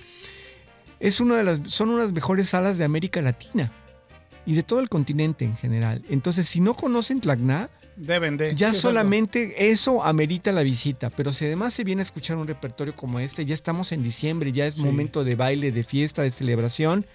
Es 1.00 1.20
una 1.20 1.36
de 1.38 1.44
las, 1.44 1.60
son 1.68 1.90
unas 1.90 2.12
mejores 2.12 2.50
salas 2.50 2.78
de 2.78 2.84
América 2.84 3.22
Latina 3.22 3.72
y 4.46 4.54
de 4.54 4.64
todo 4.64 4.80
el 4.80 4.90
continente 4.90 5.46
en 5.46 5.56
general. 5.56 6.04
Entonces, 6.10 6.48
si 6.48 6.60
no 6.60 6.74
conocen 6.74 7.22
Tlacná, 7.22 7.70
Deben 7.96 8.38
de. 8.38 8.56
ya 8.56 8.72
Sí, 8.74 8.80
solamente 8.80 9.72
eso 9.72 10.04
amerita 10.04 10.52
la 10.54 10.64
visita, 10.64 11.10
pero 11.10 11.34
si 11.34 11.46
además 11.46 11.74
se 11.74 11.84
viene 11.84 12.02
a 12.02 12.04
escuchar 12.04 12.38
un 12.38 12.48
repertorio 12.48 12.96
como 12.96 13.20
este, 13.20 13.46
ya 13.46 13.54
estamos 13.54 13.92
en 13.92 14.04
diciembre, 14.04 14.52
ya 14.54 14.68
es 14.68 14.76
Sí. 14.76 14.84
momento 14.84 15.24
de 15.26 15.36
baile, 15.36 15.72
de 15.74 15.84
fiesta, 15.84 16.22
de 16.22 16.32
celebración 16.32 17.06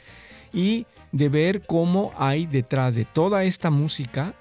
y 0.52 0.86
de 1.12 1.28
ver 1.30 1.62
cómo 1.62 2.12
hay 2.18 2.44
detrás 2.46 2.94
de 2.94 3.04
toda 3.06 3.44
esta 3.44 3.70
música 3.70 4.34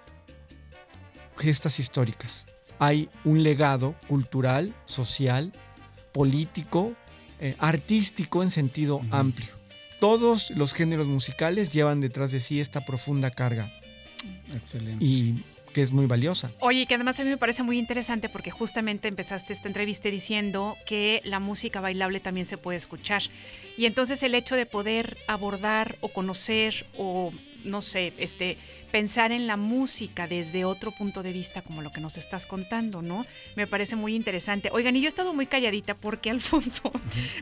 gestas 1.38 1.80
históricas. 1.80 2.46
Hay 2.84 3.08
un 3.24 3.44
legado 3.44 3.96
cultural, 4.10 4.74
social, 4.88 5.54
político, 6.12 6.92
eh, 7.40 7.56
artístico 7.58 8.44
en 8.44 8.50
sentido 8.50 9.00
amplio. 9.10 9.48
Todos 10.02 10.52
los 10.52 10.74
géneros 10.74 11.08
musicales 11.08 11.72
llevan 11.72 12.02
detrás 12.02 12.34
de 12.34 12.42
sí 12.42 12.60
esta 12.60 12.86
profunda 12.86 13.32
carga 13.32 13.72
Excelente. 14.54 15.02
y 15.02 15.46
que 15.72 15.82
es 15.82 15.94
muy 15.94 16.08
valiosa. 16.08 16.52
Oye, 16.60 16.86
que 16.86 16.96
además 16.96 17.18
a 17.22 17.24
mí 17.24 17.30
me 17.30 17.38
parece 17.38 17.64
muy 17.64 17.80
interesante 17.80 18.28
porque 18.28 18.52
justamente 18.52 19.08
empezaste 19.08 19.54
esta 19.54 19.70
entrevista 19.70 20.10
diciendo 20.10 20.76
que 20.86 21.22
la 21.24 21.40
música 21.40 21.80
bailable 21.80 22.20
también 22.20 22.46
se 22.46 22.58
puede 22.58 22.78
escuchar. 22.78 23.24
Y 23.78 23.86
entonces 23.86 24.22
el 24.24 24.36
hecho 24.36 24.56
de 24.58 24.66
poder 24.66 25.18
abordar 25.28 25.96
o 26.02 26.10
conocer 26.10 26.86
o, 26.98 27.32
no 27.64 27.82
sé, 27.82 28.12
este, 28.18 28.58
pensar 28.94 29.32
en 29.32 29.48
la 29.48 29.58
música 29.58 30.28
desde 30.28 30.66
otro 30.66 30.92
punto 30.92 31.24
de 31.24 31.34
vista, 31.34 31.64
como 31.64 31.82
lo 31.82 31.90
que 31.92 32.00
nos 32.00 32.16
estás 32.20 32.46
contando, 32.46 33.02
¿no? 33.02 33.26
Me 33.56 33.66
parece 33.66 33.96
muy 33.96 34.14
interesante. 34.14 34.70
Oigan, 34.72 34.96
y 34.96 35.02
yo 35.02 35.06
he 35.06 35.10
estado 35.10 35.34
muy 35.34 35.48
calladita 35.48 35.96
porque 35.96 36.30
Alfonso 36.30 36.92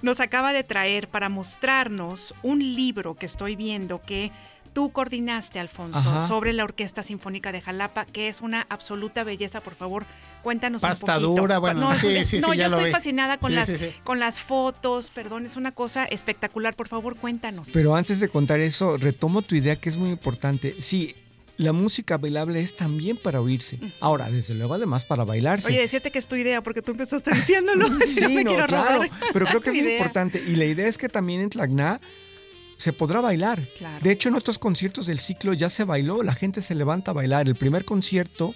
nos 0.02 0.22
acaba 0.22 0.54
de 0.54 0.64
traer 0.64 1.10
para 1.10 1.28
mostrarnos 1.28 2.34
un 2.42 2.60
libro 2.60 3.16
que 3.16 3.26
estoy 3.26 3.58
viendo 3.58 4.02
que 4.02 4.32
tú 4.72 4.94
coordinaste, 4.94 5.60
Alfonso, 5.60 6.00
Ajá. 6.00 6.26
sobre 6.26 6.54
la 6.54 6.64
Orquesta 6.64 7.04
Sinfónica 7.04 7.52
de 7.52 7.60
Jalapa, 7.60 8.06
que 8.06 8.30
es 8.30 8.40
una 8.40 8.66
absoluta 8.70 9.26
belleza. 9.26 9.60
Por 9.60 9.76
favor, 9.76 10.06
cuéntanos 10.44 10.82
Pasta 10.82 11.18
un 11.18 11.24
poquito. 11.24 11.42
dura, 11.42 11.58
bueno, 11.60 11.82
no, 11.82 11.96
sí, 11.96 12.24
sí, 12.24 12.40
no, 12.40 12.54
sí, 12.54 12.60
yo 12.60 12.68
estoy 12.68 12.86
vi. 12.86 12.92
fascinada 12.92 13.38
con, 13.38 13.54
las, 13.54 13.74
con 14.06 14.22
las 14.22 14.40
fotos, 14.40 15.10
perdón, 15.10 15.46
es 15.46 15.58
una 15.58 15.74
cosa 15.74 16.06
espectacular. 16.06 16.78
Por 16.78 16.88
favor, 16.88 17.18
cuéntanos. 17.18 17.72
Pero 17.74 17.94
antes 17.94 18.22
de 18.22 18.30
contar 18.30 18.62
eso, 18.62 18.96
retomo 18.96 19.42
tu 19.42 19.56
idea 19.56 19.76
que 19.76 19.90
es 19.90 19.98
muy 19.98 20.12
importante. 20.12 20.76
Sí, 20.80 21.14
la 21.58 21.74
música 21.74 22.18
bailable 22.18 22.62
es 22.62 22.76
también 22.76 23.18
para 23.18 23.42
oírse. 23.42 23.80
Ahora, 24.00 24.30
desde 24.30 24.54
luego, 24.54 24.74
además 24.74 25.06
para 25.06 25.24
bailarse. 25.24 25.68
Oye, 25.68 25.82
decirte 25.82 26.12
que 26.12 26.20
es 26.20 26.28
tu 26.28 26.36
idea 26.36 26.62
porque 26.62 26.82
tú 26.82 26.92
empezaste 26.92 27.32
diciéndolo. 27.36 27.88
Sí, 28.06 28.44
no 28.44 28.54
claro, 28.54 28.68
robar 28.68 29.10
pero 29.34 29.46
creo 29.46 29.62
que 29.62 29.70
es 29.70 29.76
muy 29.76 29.94
importante. 29.94 30.44
Y 30.46 30.56
la 30.56 30.66
idea 30.66 30.88
es 30.88 30.98
que 30.98 31.10
también 31.10 31.42
en 31.42 31.50
Tlacná 31.50 32.02
se 32.78 32.94
podrá 32.94 33.22
bailar. 33.22 33.62
Claro. 33.78 34.04
De 34.04 34.12
hecho, 34.12 34.30
en 34.30 34.36
otros 34.36 34.58
conciertos 34.58 35.06
del 35.06 35.20
ciclo 35.20 35.54
ya 35.54 35.70
se 35.70 35.84
bailó, 35.84 36.24
la 36.24 36.34
gente 36.34 36.62
se 36.62 36.74
levanta 36.74 37.12
a 37.12 37.14
bailar. 37.14 37.48
El 37.48 37.56
primer 37.56 37.86
concierto 37.86 38.56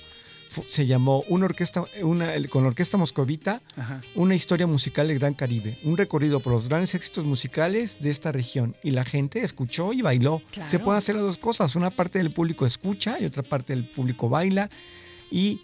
se 0.67 0.85
llamó 0.85 1.23
una 1.27 1.45
orquesta, 1.45 1.85
una, 2.01 2.33
el- 2.35 2.49
con 2.49 2.63
la 2.63 2.69
Orquesta 2.69 2.97
Moscovita, 2.97 3.61
Ajá. 3.75 4.01
una 4.15 4.35
historia 4.35 4.67
musical 4.67 5.07
del 5.09 5.19
Gran 5.19 5.33
Caribe, 5.33 5.77
un 5.83 5.97
recorrido 5.97 6.39
por 6.39 6.53
los 6.53 6.67
grandes 6.69 6.95
éxitos 6.95 7.25
musicales 7.25 7.97
de 7.99 8.09
esta 8.11 8.31
región. 8.31 8.75
Y 8.83 8.91
la 8.91 9.03
gente 9.05 9.41
escuchó 9.43 9.91
y 9.93 10.01
bailó. 10.01 10.41
Claro. 10.51 10.69
Se 10.69 10.79
pueden 10.79 10.97
hacer 10.99 11.15
las 11.15 11.23
dos 11.25 11.37
cosas. 11.37 11.75
Una 11.75 11.89
parte 11.89 12.19
del 12.19 12.31
público 12.31 12.65
escucha 12.65 13.19
y 13.19 13.25
otra 13.25 13.43
parte 13.43 13.73
del 13.75 13.85
público 13.85 14.29
baila. 14.29 14.69
Y 15.29 15.59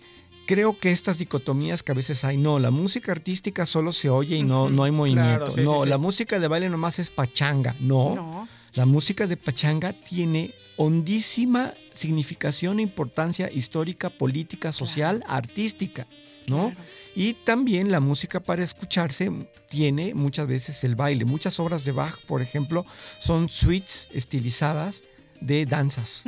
creo 0.46 0.78
que 0.78 0.92
estas 0.92 1.18
dicotomías 1.18 1.84
que 1.84 1.94
a 1.94 1.96
veces 1.96 2.26
hay, 2.26 2.36
no, 2.36 2.60
la 2.60 2.72
música 2.72 3.12
artística 3.14 3.66
solo 3.66 3.94
se 3.94 4.10
oye 4.10 4.36
y 4.38 4.44
no, 4.44 4.70
no 4.70 4.84
hay 4.84 4.92
movimiento. 4.92 5.38
Claro, 5.46 5.52
sí, 5.54 5.62
no, 5.62 5.76
sí, 5.76 5.84
sí. 5.84 5.90
la 5.90 5.98
música 5.98 6.40
de 6.40 6.48
baile 6.50 6.70
nomás 6.70 7.00
es 7.00 7.10
pachanga. 7.10 7.76
No, 7.80 8.16
No. 8.16 8.48
la 8.74 8.86
música 8.86 9.28
de 9.28 9.38
pachanga 9.38 9.94
tiene 9.94 10.54
hondísima 10.78 11.74
significación 11.94 12.80
e 12.80 12.84
importancia 12.84 13.52
histórica, 13.52 14.10
política, 14.10 14.72
social, 14.72 15.24
artística, 15.28 16.08
¿no? 16.48 16.72
Claro. 16.72 16.86
Y 17.16 17.34
también 17.34 17.92
la 17.92 18.00
música 18.00 18.40
para 18.40 18.64
escucharse 18.64 19.32
tiene 19.70 20.14
muchas 20.14 20.48
veces 20.48 20.84
el 20.84 20.96
baile. 20.96 21.26
Muchas 21.26 21.60
obras 21.60 21.84
de 21.86 21.92
Bach, 21.92 22.18
por 22.26 22.42
ejemplo, 22.42 22.86
son 23.20 23.50
suites 23.50 24.08
estilizadas 24.14 25.04
de 25.40 25.66
danzas. 25.66 26.24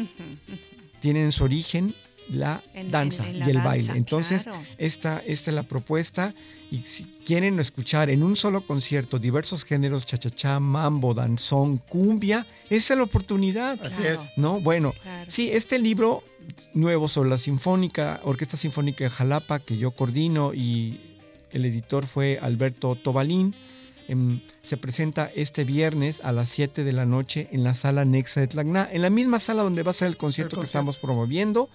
Tienen 1.02 1.26
en 1.26 1.32
su 1.32 1.44
origen 1.44 1.96
la 2.30 2.62
En- 2.74 2.92
danza 2.92 3.24
en- 3.24 3.36
en 3.36 3.40
la 3.40 3.46
y 3.46 3.50
el 3.50 3.56
danza, 3.56 3.70
baile. 3.70 3.94
Entonces, 3.98 4.44
claro. 4.44 4.60
esta, 4.78 5.20
esta 5.26 5.52
es 5.52 5.56
la 5.56 5.64
propuesta. 5.64 6.34
Y 6.72 6.80
si 6.86 7.04
quieren 7.26 7.60
escuchar 7.60 8.10
en 8.10 8.24
un 8.24 8.36
solo 8.36 8.66
concierto 8.66 9.20
diversos 9.20 9.64
géneros, 9.64 10.06
cha-cha-cha, 10.06 10.60
mambo, 10.60 11.14
danzón, 11.14 11.78
cumbia, 11.78 12.46
esa 12.70 12.94
es 12.94 12.98
la 12.98 13.04
oportunidad. 13.04 13.80
Así 13.86 13.98
Claro. 13.98 14.16
es. 14.16 14.22
¿No? 14.38 14.60
Bueno, 14.60 14.94
Claro. 15.04 15.30
sí, 15.30 15.50
este 15.52 15.78
libro 15.80 16.24
nuevo 16.74 17.08
sobre 17.08 17.30
la 17.30 17.38
Sinfónica, 17.38 18.20
Orquesta 18.24 18.58
Sinfónica 18.58 19.04
de 19.04 19.10
Jalapa, 19.12 19.60
que 19.60 19.78
yo 19.78 19.92
coordino 19.92 20.54
y 20.54 21.00
el 21.52 21.66
editor 21.66 22.08
fue 22.08 22.40
Alberto 22.42 22.96
Tobalín, 22.96 23.54
em, 24.08 24.40
se 24.64 24.76
presenta 24.76 25.30
este 25.36 25.64
viernes 25.64 26.22
a 26.24 26.32
las 26.32 26.50
7 26.50 26.84
de 26.84 26.92
la 26.92 27.06
noche 27.06 27.48
en 27.52 27.64
la 27.64 27.74
sala 27.76 28.04
Nexa 28.04 28.42
de 28.42 28.48
Tlacná, 28.48 28.90
en 28.92 29.02
la 29.04 29.10
misma 29.12 29.38
sala 29.40 29.62
donde 29.64 29.84
va 29.84 29.92
a 29.92 29.94
ser 29.94 30.08
el 30.08 30.18
concierto 30.18 30.56
que 30.56 30.62
concierto. 30.62 30.80
estamos 30.80 30.98
promoviendo. 30.98 31.70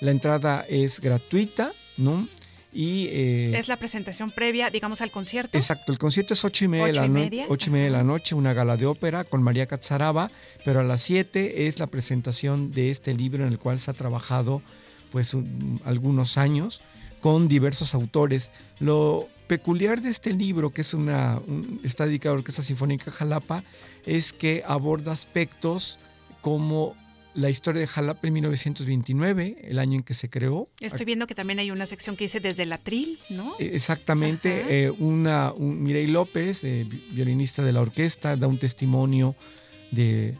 La 0.00 0.10
entrada 0.10 0.64
es 0.68 1.00
gratuita, 1.00 1.72
¿no? 1.96 2.28
Y 2.72 3.06
eh, 3.12 3.56
Es 3.56 3.68
la 3.68 3.76
presentación 3.76 4.32
previa, 4.32 4.68
digamos, 4.68 5.00
al 5.00 5.12
concierto. 5.12 5.56
Exacto, 5.56 5.92
el 5.92 5.98
concierto 5.98 6.34
es 6.34 6.44
ocho 6.44 6.64
y 6.64 6.68
media, 6.68 6.86
de, 6.86 6.90
¿Ocho 6.92 7.00
la 7.00 7.06
y 7.06 7.08
no- 7.08 7.20
media? 7.20 7.46
ocho 7.48 7.70
y 7.70 7.72
media 7.72 7.84
de 7.84 7.90
la 7.92 8.02
noche, 8.02 8.34
una 8.34 8.52
gala 8.52 8.76
de 8.76 8.86
ópera 8.86 9.22
con 9.22 9.42
María 9.44 9.66
Catzaraba, 9.66 10.28
pero 10.64 10.80
a 10.80 10.82
las 10.82 11.02
7 11.02 11.68
es 11.68 11.78
la 11.78 11.86
presentación 11.86 12.72
de 12.72 12.90
este 12.90 13.14
libro 13.14 13.44
en 13.46 13.50
el 13.52 13.58
cual 13.60 13.78
se 13.78 13.90
ha 13.92 13.94
trabajado 13.94 14.60
pues 15.12 15.34
un- 15.34 15.80
algunos 15.84 16.36
años 16.36 16.80
con 17.20 17.46
diversos 17.46 17.94
autores. 17.94 18.50
Lo 18.80 19.28
peculiar 19.46 20.00
de 20.00 20.08
este 20.10 20.32
libro, 20.32 20.70
que 20.70 20.80
es 20.80 20.94
una, 20.94 21.38
un- 21.46 21.80
está 21.84 22.06
dedicado 22.06 22.32
a 22.32 22.36
la 22.36 22.40
Orquesta 22.40 22.62
Sinfónica 22.64 23.12
Jalapa, 23.12 23.62
es 24.04 24.32
que 24.32 24.64
aborda 24.66 25.12
aspectos 25.12 26.00
como 26.40 26.96
la 27.34 27.50
historia 27.50 27.80
de 27.80 27.86
Jalapa 27.86 28.26
en 28.26 28.32
1929, 28.34 29.56
el 29.62 29.78
año 29.78 29.96
en 29.98 30.02
que 30.02 30.14
se 30.14 30.28
creó. 30.30 30.68
Estoy 30.80 31.04
viendo 31.04 31.26
que 31.26 31.34
también 31.34 31.58
hay 31.58 31.70
una 31.70 31.86
sección 31.86 32.16
que 32.16 32.24
dice 32.24 32.40
desde 32.40 32.62
el 32.62 32.72
atril, 32.72 33.18
¿no? 33.30 33.54
Eh, 33.58 33.70
Exactamente, 33.74 34.84
eh, 34.84 34.90
una, 34.90 35.52
un, 35.52 35.82
Mireille 35.82 36.12
López, 36.12 36.62
eh, 36.64 36.86
vi- 36.88 37.04
violinista 37.12 37.62
de 37.62 37.72
la 37.72 37.80
orquesta, 37.82 38.36
da 38.36 38.46
un 38.46 38.58
testimonio 38.58 39.34
de, 39.90 40.34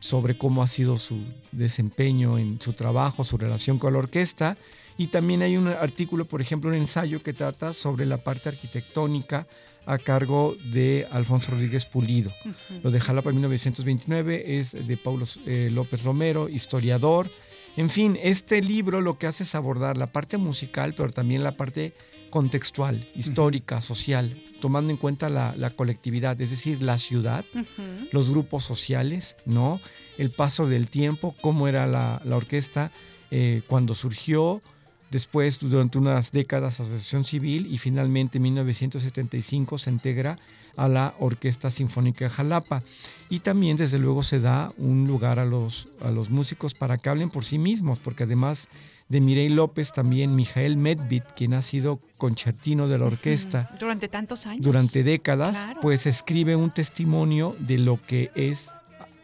sobre 0.00 0.36
cómo 0.36 0.62
ha 0.62 0.68
sido 0.68 0.96
su 0.96 1.18
desempeño 1.52 2.38
en 2.38 2.60
su 2.60 2.72
trabajo, 2.72 3.24
su 3.24 3.38
relación 3.38 3.78
con 3.78 3.92
la 3.92 3.98
orquesta. 4.00 4.56
Y 4.96 5.06
también 5.06 5.42
hay 5.42 5.56
un 5.56 5.68
artículo, 5.68 6.24
por 6.24 6.40
ejemplo, 6.40 6.68
un 6.70 6.76
ensayo 6.76 7.22
que 7.22 7.32
trata 7.32 7.72
sobre 7.72 8.04
la 8.04 8.18
parte 8.18 8.48
arquitectónica 8.48 9.46
a 9.88 9.96
cargo 9.96 10.54
de 10.72 11.08
Alfonso 11.10 11.52
Rodríguez 11.52 11.86
Pulido. 11.86 12.30
Ujú. 12.44 12.80
Lo 12.82 12.90
de 12.90 13.00
Jalapa 13.00 13.32
1929 13.32 14.58
es 14.58 14.72
de 14.72 14.96
Paulo 14.98 15.24
eh, 15.46 15.70
López 15.72 16.02
Romero, 16.02 16.50
historiador. 16.50 17.30
En 17.76 17.88
fin, 17.88 18.18
este 18.22 18.60
libro 18.60 19.00
lo 19.00 19.18
que 19.18 19.26
hace 19.26 19.44
es 19.44 19.54
abordar 19.54 19.96
la 19.96 20.12
parte 20.12 20.36
musical, 20.36 20.92
pero 20.94 21.10
también 21.10 21.42
la 21.42 21.52
parte 21.52 21.94
contextual, 22.28 23.08
histórica, 23.14 23.80
social, 23.80 24.36
tomando 24.60 24.90
en 24.90 24.98
cuenta 24.98 25.30
la, 25.30 25.54
la 25.56 25.70
colectividad, 25.70 26.38
es 26.40 26.50
decir, 26.50 26.82
la 26.82 26.98
ciudad, 26.98 27.46
los 28.12 28.30
grupos 28.30 28.64
sociales, 28.64 29.36
¿no? 29.46 29.80
El 30.18 30.30
paso 30.30 30.66
del 30.66 30.88
tiempo, 30.88 31.34
cómo 31.40 31.66
era 31.66 31.86
la, 31.86 32.20
la 32.24 32.36
orquesta 32.36 32.90
eh, 33.30 33.62
cuando 33.66 33.94
surgió, 33.94 34.60
después 35.10 35.58
durante 35.58 35.98
unas 35.98 36.32
décadas 36.32 36.80
asociación 36.80 37.24
civil 37.24 37.66
y 37.70 37.78
finalmente 37.78 38.38
en 38.38 38.42
1975 38.42 39.78
se 39.78 39.90
integra 39.90 40.38
a 40.76 40.86
la 40.88 41.14
Orquesta 41.18 41.70
Sinfónica 41.70 42.26
de 42.26 42.30
Jalapa. 42.30 42.82
Y 43.28 43.40
también 43.40 43.76
desde 43.76 43.98
luego 43.98 44.22
se 44.22 44.38
da 44.40 44.72
un 44.78 45.06
lugar 45.06 45.38
a 45.38 45.44
los, 45.44 45.88
a 46.02 46.10
los 46.10 46.30
músicos 46.30 46.74
para 46.74 46.98
que 46.98 47.08
hablen 47.08 47.30
por 47.30 47.44
sí 47.44 47.58
mismos, 47.58 47.98
porque 47.98 48.22
además 48.24 48.68
de 49.08 49.20
Mireille 49.22 49.54
López, 49.56 49.92
también 49.92 50.34
Mijael 50.36 50.76
Medved, 50.76 51.22
quien 51.34 51.54
ha 51.54 51.62
sido 51.62 51.98
concertino 52.18 52.88
de 52.88 52.98
la 52.98 53.06
orquesta 53.06 53.70
Durante 53.80 54.06
tantos 54.06 54.44
años. 54.46 54.62
durante 54.64 55.02
décadas, 55.02 55.64
Claro. 55.64 55.80
pues 55.80 56.06
escribe 56.06 56.54
un 56.56 56.70
testimonio 56.70 57.56
de 57.58 57.78
lo 57.78 57.98
que 58.06 58.30
es 58.34 58.70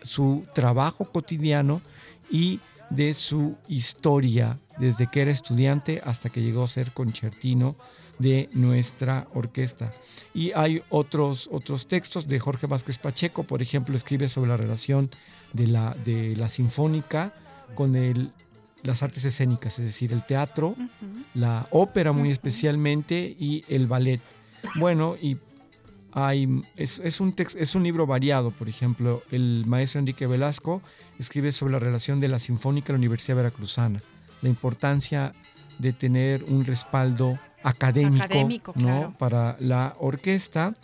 su 0.03 0.45
trabajo 0.55 1.05
cotidiano 1.05 1.83
y 2.31 2.61
de 2.91 3.13
su 3.15 3.57
historia, 3.69 4.59
desde 4.79 5.09
que 5.09 5.23
era 5.23 5.31
estudiante 5.31 6.01
hasta 6.05 6.31
que 6.31 6.43
llegó 6.43 6.65
a 6.65 6.69
ser 6.69 6.93
concertino 6.93 7.77
de 8.19 8.49
nuestra 8.53 9.27
orquesta. 9.35 9.93
Y 10.35 10.53
hay 10.53 10.83
otros, 10.89 11.49
otros 11.53 11.87
textos 11.87 12.27
de 12.27 12.39
Jorge 12.39 12.67
Vázquez 12.67 12.99
Pacheco, 12.99 13.45
por 13.45 13.63
ejemplo, 13.63 13.97
escribe 13.97 14.29
sobre 14.29 14.51
la 14.51 14.57
relación 14.57 15.11
de 15.53 15.67
la, 15.67 15.97
de 16.05 16.37
la 16.37 16.49
sinfónica 16.49 17.33
con 17.75 17.97
el, 17.97 18.31
las 18.83 19.03
artes 19.03 19.25
escénicas, 19.25 19.79
es 19.79 19.85
decir, 19.85 20.13
el 20.13 20.25
teatro, 20.25 20.77
la 21.35 21.67
ópera 21.71 22.13
muy 22.13 22.31
especialmente 22.31 23.35
y 23.39 23.65
el 23.69 23.87
ballet. 23.87 24.21
Bueno, 24.77 25.17
y 25.21 25.39
hay, 26.13 26.63
es, 26.77 27.01
es 27.01 27.21
un 27.21 27.35
es 27.37 27.75
un 27.75 27.83
libro 27.83 28.07
variado, 28.07 28.51
por 28.51 28.69
ejemplo, 28.69 29.23
el 29.33 29.65
maestro 29.67 29.99
Enrique 29.99 30.27
Velasco 30.27 30.81
escribe 31.19 31.51
sobre 31.51 31.73
la 31.73 31.79
relación 31.81 32.21
de 32.21 32.29
la 32.29 32.39
Sinfónica 32.39 32.93
y 32.93 32.95
la 32.95 32.99
Universidad 32.99 33.37
Veracruzana, 33.37 34.01
la 34.45 34.49
importancia 34.49 35.33
de 35.81 35.93
tener 35.93 36.45
un 36.45 36.65
respaldo 36.65 37.37
académico, 37.65 38.25
Académico, 38.25 38.73
¿no? 38.77 38.83
claro. 38.87 39.15
para 39.19 39.57
la 39.59 39.95
orquesta. 39.99 40.75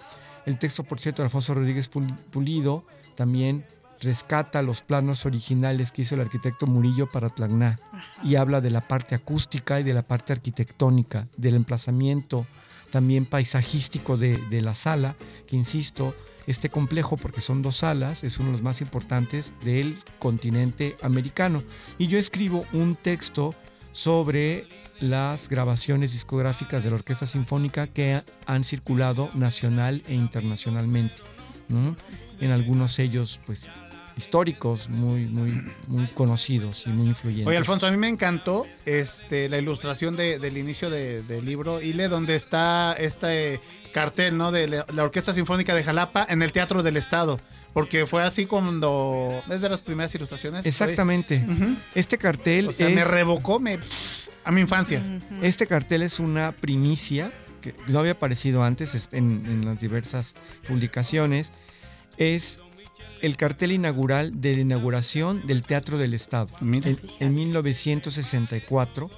El 0.47 0.59
texto, 0.59 0.83
por 0.83 0.99
cierto, 0.99 1.23
de 1.23 1.27
Alfonso 1.27 1.55
Rodríguez 1.55 1.89
Pul- 1.89 2.17
Pulido 2.33 2.85
también 3.15 3.65
rescata 4.01 4.63
los 4.63 4.81
planos 4.81 5.27
originales 5.27 5.93
que 5.93 6.03
hizo 6.03 6.15
el 6.15 6.23
arquitecto 6.23 6.67
Murillo 6.67 7.07
para 7.11 7.29
Tlacná 7.29 7.79
Ajá. 7.93 8.05
y 8.25 8.37
habla 8.37 8.63
de 8.63 8.71
la 8.71 8.81
parte 8.89 9.15
acústica 9.15 9.79
y 9.79 9.83
de 9.83 9.93
la 9.93 10.01
parte 10.03 10.33
arquitectónica, 10.33 11.29
del 11.37 11.55
emplazamiento 11.55 12.47
también 12.91 13.27
paisajístico 13.27 14.17
de, 14.17 14.39
de 14.49 14.63
la 14.63 14.75
sala, 14.75 15.15
que 15.47 15.55
insisto, 15.55 16.15
este 16.47 16.71
complejo, 16.71 17.17
porque 17.17 17.41
son 17.41 17.63
dos 17.63 17.77
salas, 17.77 18.25
es 18.25 18.39
uno 18.39 18.49
de 18.49 18.53
los 18.53 18.63
más 18.63 18.81
importantes 18.81 19.53
del 19.65 19.99
continente 20.19 20.97
americano. 21.03 21.63
Y 21.99 22.07
yo 22.07 22.19
escribo 22.19 22.65
un 22.73 22.97
texto 22.97 23.55
sobre 23.93 24.67
las 25.01 25.49
grabaciones 25.49 26.13
discográficas 26.13 26.85
de 26.85 26.91
la 26.91 26.97
Orquesta 26.97 27.27
Sinfónica 27.27 27.87
que 27.87 28.23
han 28.47 28.65
circulado 28.65 29.31
nacional 29.35 30.03
e 30.09 30.15
internacionalmente. 30.15 31.15
En 32.41 32.51
algunos 32.51 32.93
sellos, 32.93 33.41
pues 33.47 33.69
históricos 34.21 34.89
muy, 34.89 35.25
muy, 35.27 35.61
muy 35.89 36.07
conocidos 36.09 36.85
y 36.87 36.91
muy 36.91 37.09
influyentes. 37.09 37.49
Oye, 37.49 37.57
Alfonso, 37.57 37.87
a 37.87 37.91
mí 37.91 37.97
me 37.97 38.09
encantó 38.09 38.67
este, 38.87 39.49
la 39.49 39.59
ilustración 39.59 40.15
de- 40.17 40.39
del 40.39 40.57
inicio 40.59 40.91
de- 40.91 41.23
del 41.23 41.45
libro 41.45 41.81
Ile, 41.81 42.09
donde 42.09 42.35
está 42.37 42.93
este 42.99 43.61
cartel 43.93 44.37
¿no? 44.37 44.53
de 44.53 44.69
la, 44.69 44.85
Orquesta 45.03 45.33
Sinfónica 45.33 45.75
de 45.75 45.83
Jalapa 45.83 46.27
en 46.29 46.43
el 46.43 46.53
Teatro 46.53 46.83
del 46.83 46.97
Estado. 46.97 47.39
Porque 47.73 48.05
fue 48.07 48.23
así 48.25 48.47
cuando. 48.47 49.43
Es 49.49 49.61
de 49.61 49.69
las 49.69 49.81
primeras 49.81 50.13
ilustraciones. 50.15 50.67
Exactamente. 50.67 51.45
Este 51.95 52.19
cartel 52.19 52.69
O 52.69 52.73
sea, 52.73 52.89
es, 52.89 52.95
me 52.95 53.05
revocó 53.05 53.61
me, 53.61 53.79
a 54.45 54.51
mi 54.51 54.61
infancia. 54.61 55.03
Este 55.41 55.67
cartel 55.69 56.03
es 56.03 56.19
una 56.19 56.51
primicia 56.53 57.31
que 57.63 57.75
no 57.87 58.01
había 58.01 58.13
aparecido 58.13 58.65
antes 58.65 58.95
es- 58.97 59.09
en, 59.13 59.47
en 59.47 59.65
las 59.65 59.81
diversas 59.81 60.35
publicaciones. 60.67 61.53
Es 62.17 62.59
el 63.23 63.37
cartel 63.37 63.73
inaugural 63.73 64.41
de 64.41 64.55
la 64.57 64.61
inauguración 64.63 65.47
del 65.47 65.63
Teatro 65.63 65.99
del 65.99 66.15
Estado 66.15 66.49
en, 66.61 66.99
en 67.21 67.35
1964. 67.35 69.11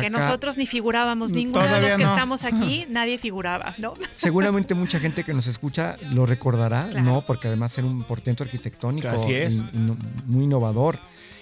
Que 0.00 0.08
nosotros 0.08 0.56
ni 0.56 0.66
figurábamos, 0.66 1.32
ninguno 1.32 1.64
de 1.66 1.82
los 1.82 1.92
que 1.92 2.04
no. 2.04 2.10
estamos 2.10 2.44
aquí, 2.44 2.86
nadie 2.88 3.18
figuraba, 3.18 3.74
¿no? 3.76 3.92
Seguramente 4.16 4.72
mucha 4.74 4.98
gente 4.98 5.22
que 5.22 5.34
nos 5.34 5.46
escucha 5.46 5.98
lo 6.12 6.24
recordará, 6.24 6.88
Claro. 6.88 7.04
¿no? 7.04 7.26
Porque 7.26 7.48
además 7.48 7.76
era 7.76 7.86
un 7.86 8.02
portento 8.02 8.42
arquitectónico 8.42 9.08
Así 9.08 9.34
es. 9.34 9.52
in- 9.52 9.68
in- 9.74 9.98
muy 10.26 10.44
innovador. 10.44 10.98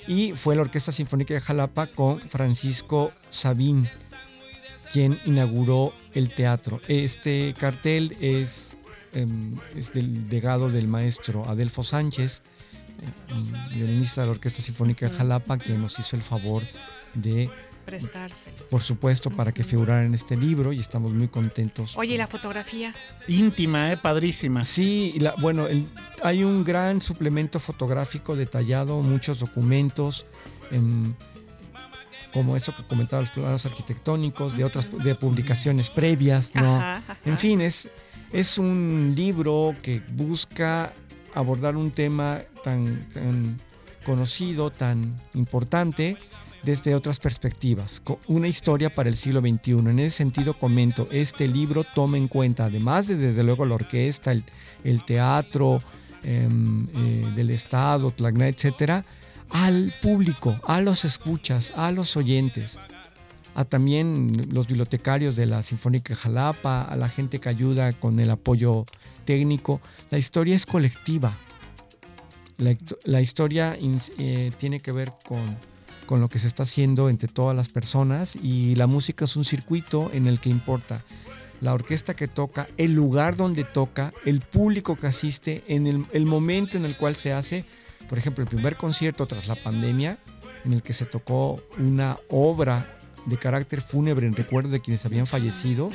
Y 0.08 0.32
fue 0.32 0.56
la 0.56 0.62
Orquesta 0.62 0.90
Sinfónica 0.90 1.32
de 1.34 1.40
Jalapa 1.40 1.86
con 1.86 2.20
Francisco 2.22 3.12
Sabín, 3.28 3.88
quien 4.92 5.20
inauguró 5.26 5.94
el 6.14 6.34
teatro. 6.34 6.80
Este 6.88 7.54
cartel 7.56 8.16
es, 8.20 8.76
em, 9.12 9.54
es 9.76 9.92
del 9.92 10.28
legado 10.28 10.68
del 10.70 10.88
maestro 10.88 11.48
Adelfo 11.48 11.82
Sánchez, 11.82 12.42
eh, 13.02 13.74
violinista 13.74 14.20
de 14.22 14.26
la 14.28 14.32
Orquesta 14.32 14.62
Sinfónica 14.62 15.08
de 15.08 15.16
Jalapa, 15.16 15.58
quien 15.58 15.80
nos 15.80 15.98
hizo 15.98 16.16
el 16.16 16.22
favor 16.22 16.62
de 17.14 17.48
Prestarse. 17.86 18.50
por 18.70 18.82
supuesto, 18.82 19.30
para 19.30 19.52
que 19.52 19.64
figurara 19.64 20.04
en 20.04 20.14
este 20.14 20.36
libro 20.36 20.72
y 20.72 20.78
estamos 20.80 21.12
muy 21.12 21.26
contentos. 21.28 21.96
Oye, 21.96 22.14
¿y 22.14 22.18
la 22.18 22.28
fotografía? 22.28 22.92
Íntima, 23.26 23.90
¿eh? 23.90 23.96
Padrísima. 23.96 24.62
Sí, 24.62 25.12
y 25.16 25.20
la- 25.20 25.34
bueno, 25.40 25.66
el- 25.66 25.88
hay 26.22 26.44
un 26.44 26.62
gran 26.62 27.00
suplemento 27.00 27.58
fotográfico 27.58 28.36
detallado, 28.36 29.00
muchos 29.00 29.40
documentos, 29.40 30.24
em, 30.70 31.14
como 32.32 32.54
eso 32.56 32.74
que 32.76 32.84
comentaba, 32.84 33.22
los 33.22 33.32
planos 33.32 33.66
arquitectónicos, 33.66 34.56
de 34.56 34.62
otras 34.64 34.86
de 35.02 35.14
publicaciones 35.16 35.90
previas, 35.90 36.54
¿no? 36.54 36.76
Ajá, 36.76 36.96
ajá. 36.98 37.18
En 37.24 37.38
fin, 37.38 37.60
es, 37.60 37.88
es 38.32 38.58
un 38.58 39.14
libro 39.16 39.74
que 39.82 40.02
busca 40.12 40.92
abordar 41.34 41.76
un 41.76 41.90
tema 41.90 42.42
tan, 42.62 43.00
conocido, 44.04 44.70
tan 44.70 45.16
importante, 45.34 46.16
desde 46.62 46.94
otras 46.94 47.18
perspectivas. 47.18 48.02
Una 48.26 48.46
historia 48.46 48.90
para 48.90 49.08
el 49.08 49.16
siglo 49.16 49.40
XXI. 49.40 49.72
En 49.72 49.98
ese 49.98 50.18
sentido, 50.18 50.54
comento, 50.54 51.08
este 51.10 51.48
libro 51.48 51.84
toma 51.84 52.18
en 52.18 52.28
cuenta, 52.28 52.66
además 52.66 53.06
de 53.06 53.16
desde 53.16 53.42
luego 53.42 53.64
la 53.64 53.76
orquesta, 53.76 54.32
el, 54.32 54.44
el 54.84 55.04
teatro 55.04 55.82
em, 56.22 56.86
eh, 56.94 57.32
del 57.34 57.50
Estado, 57.50 58.10
Tlacna, 58.10 58.48
etcétera, 58.48 59.04
al 59.48 59.94
público, 60.02 60.54
a 60.66 60.80
los 60.80 61.04
escuchas, 61.04 61.72
a 61.76 61.90
los 61.92 62.16
oyentes 62.16 62.78
a 63.60 63.64
también 63.66 64.32
los 64.50 64.68
bibliotecarios 64.68 65.36
de 65.36 65.44
la 65.44 65.62
Sinfónica 65.62 66.14
Jalapa, 66.16 66.82
a 66.82 66.96
la 66.96 67.10
gente 67.10 67.40
que 67.40 67.50
ayuda 67.50 67.92
con 67.92 68.18
el 68.18 68.30
apoyo 68.30 68.86
técnico. 69.26 69.82
La 70.10 70.16
historia 70.16 70.56
es 70.56 70.64
colectiva. 70.64 71.36
La, 72.56 72.74
la 73.04 73.20
historia 73.20 73.76
eh, 74.18 74.50
tiene 74.58 74.80
que 74.80 74.92
ver 74.92 75.12
con, 75.26 75.40
con 76.06 76.20
lo 76.20 76.28
que 76.30 76.38
se 76.38 76.46
está 76.46 76.62
haciendo 76.62 77.10
entre 77.10 77.28
todas 77.28 77.54
las 77.54 77.68
personas 77.68 78.34
y 78.34 78.74
la 78.76 78.86
música 78.86 79.26
es 79.26 79.36
un 79.36 79.44
circuito 79.44 80.10
en 80.14 80.26
el 80.26 80.40
que 80.40 80.48
importa 80.48 81.04
la 81.60 81.74
orquesta 81.74 82.14
que 82.14 82.28
toca, 82.28 82.66
el 82.78 82.94
lugar 82.94 83.36
donde 83.36 83.64
toca, 83.64 84.14
el 84.24 84.40
público 84.40 84.96
que 84.96 85.06
asiste, 85.06 85.64
en 85.68 85.86
el, 85.86 86.06
el 86.12 86.24
momento 86.24 86.78
en 86.78 86.86
el 86.86 86.96
cual 86.96 87.16
se 87.16 87.34
hace. 87.34 87.66
Por 88.08 88.16
ejemplo, 88.16 88.42
el 88.42 88.48
primer 88.48 88.76
concierto 88.76 89.26
tras 89.26 89.46
la 89.46 89.56
pandemia, 89.56 90.18
en 90.64 90.72
el 90.72 90.82
que 90.82 90.94
se 90.94 91.04
tocó 91.04 91.62
una 91.78 92.16
obra 92.30 92.96
de 93.26 93.36
carácter 93.36 93.80
fúnebre 93.80 94.26
en 94.26 94.34
recuerdo 94.34 94.70
de 94.70 94.80
quienes 94.80 95.04
habían 95.04 95.26
fallecido, 95.26 95.90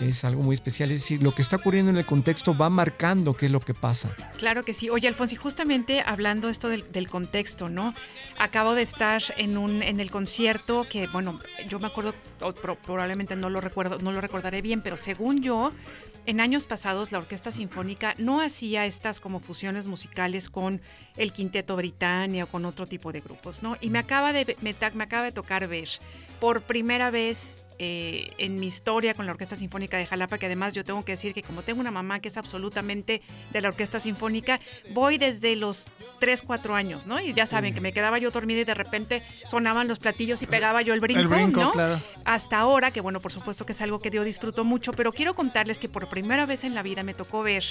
es 0.00 0.24
algo 0.24 0.42
muy 0.42 0.54
especial. 0.54 0.90
Es 0.90 1.00
decir, 1.02 1.22
lo 1.22 1.32
que 1.34 1.42
está 1.42 1.56
ocurriendo 1.56 1.90
en 1.90 1.96
el 1.96 2.04
contexto 2.06 2.56
va 2.56 2.70
marcando 2.70 3.34
qué 3.34 3.46
es 3.46 3.52
lo 3.52 3.60
que 3.60 3.74
pasa. 3.74 4.10
Claro 4.38 4.62
que 4.62 4.74
sí. 4.74 4.88
Oye, 4.90 5.08
Alfonso, 5.08 5.34
y 5.34 5.36
justamente 5.36 6.02
hablando 6.04 6.48
esto 6.48 6.68
del, 6.68 6.90
del 6.92 7.08
contexto, 7.08 7.68
¿no? 7.68 7.94
Acabo 8.38 8.74
de 8.74 8.82
estar 8.82 9.22
en 9.36 9.56
un 9.58 9.82
en 9.82 10.00
el 10.00 10.10
concierto 10.10 10.86
que, 10.90 11.06
bueno, 11.08 11.40
yo 11.68 11.78
me 11.78 11.86
acuerdo, 11.86 12.14
o 12.40 12.52
pro- 12.52 12.76
probablemente 12.76 13.36
no 13.36 13.50
lo 13.50 13.60
recuerdo, 13.60 13.98
no 13.98 14.12
lo 14.12 14.20
recordaré 14.20 14.62
bien, 14.62 14.80
pero 14.82 14.96
según 14.96 15.42
yo, 15.42 15.72
en 16.26 16.40
años 16.40 16.66
pasados 16.66 17.12
la 17.12 17.18
Orquesta 17.18 17.52
Sinfónica 17.52 18.14
no 18.18 18.40
hacía 18.40 18.84
estas 18.84 19.20
como 19.20 19.38
fusiones 19.38 19.86
musicales 19.86 20.50
con 20.50 20.80
el 21.16 21.32
Quinteto 21.32 21.76
Britannia 21.76 22.44
o 22.44 22.46
con 22.48 22.64
otro 22.64 22.86
tipo 22.86 23.12
de 23.12 23.20
grupos, 23.20 23.62
¿no? 23.62 23.76
Y 23.80 23.90
me 23.90 24.00
acaba 24.00 24.32
de 24.32 24.56
me, 24.60 24.74
me 24.94 25.04
acaba 25.04 25.24
de 25.24 25.32
tocar 25.32 25.68
ver 25.68 25.88
por 26.40 26.62
primera 26.62 27.10
vez 27.10 27.62
eh, 27.78 28.30
en 28.38 28.58
mi 28.58 28.66
historia 28.66 29.14
con 29.14 29.26
la 29.26 29.32
Orquesta 29.32 29.56
Sinfónica 29.56 29.96
de 29.96 30.06
Jalapa, 30.06 30.38
que 30.38 30.46
además 30.46 30.74
yo 30.74 30.84
tengo 30.84 31.04
que 31.04 31.12
decir 31.12 31.34
que 31.34 31.42
como 31.42 31.62
tengo 31.62 31.80
una 31.80 31.90
mamá 31.90 32.20
que 32.20 32.28
es 32.28 32.36
absolutamente 32.36 33.22
de 33.52 33.60
la 33.60 33.68
Orquesta 33.68 34.00
Sinfónica, 34.00 34.60
voy 34.92 35.18
desde 35.18 35.56
los 35.56 35.84
3, 36.20 36.42
4 36.42 36.74
años, 36.74 37.06
¿no? 37.06 37.20
Y 37.20 37.32
ya 37.34 37.46
saben 37.46 37.74
que 37.74 37.80
me 37.80 37.92
quedaba 37.92 38.18
yo 38.18 38.30
dormida 38.30 38.60
y 38.60 38.64
de 38.64 38.74
repente 38.74 39.22
sonaban 39.48 39.88
los 39.88 39.98
platillos 39.98 40.42
y 40.42 40.46
pegaba 40.46 40.82
yo 40.82 40.94
el 40.94 41.00
brinco, 41.00 41.20
El 41.20 41.28
brinco, 41.28 41.60
¿no? 41.60 41.72
claro. 41.72 42.00
Hasta 42.24 42.58
ahora, 42.58 42.90
que 42.90 43.00
bueno, 43.00 43.20
por 43.20 43.32
supuesto 43.32 43.66
que 43.66 43.72
es 43.72 43.82
algo 43.82 43.98
que 43.98 44.10
yo 44.10 44.24
disfruto 44.24 44.64
mucho, 44.64 44.92
pero 44.92 45.12
quiero 45.12 45.34
contarles 45.34 45.78
que 45.78 45.88
por 45.88 46.08
primera 46.08 46.46
vez 46.46 46.64
en 46.64 46.74
la 46.74 46.82
vida 46.82 47.02
me 47.02 47.14
tocó 47.14 47.42
ver, 47.42 47.64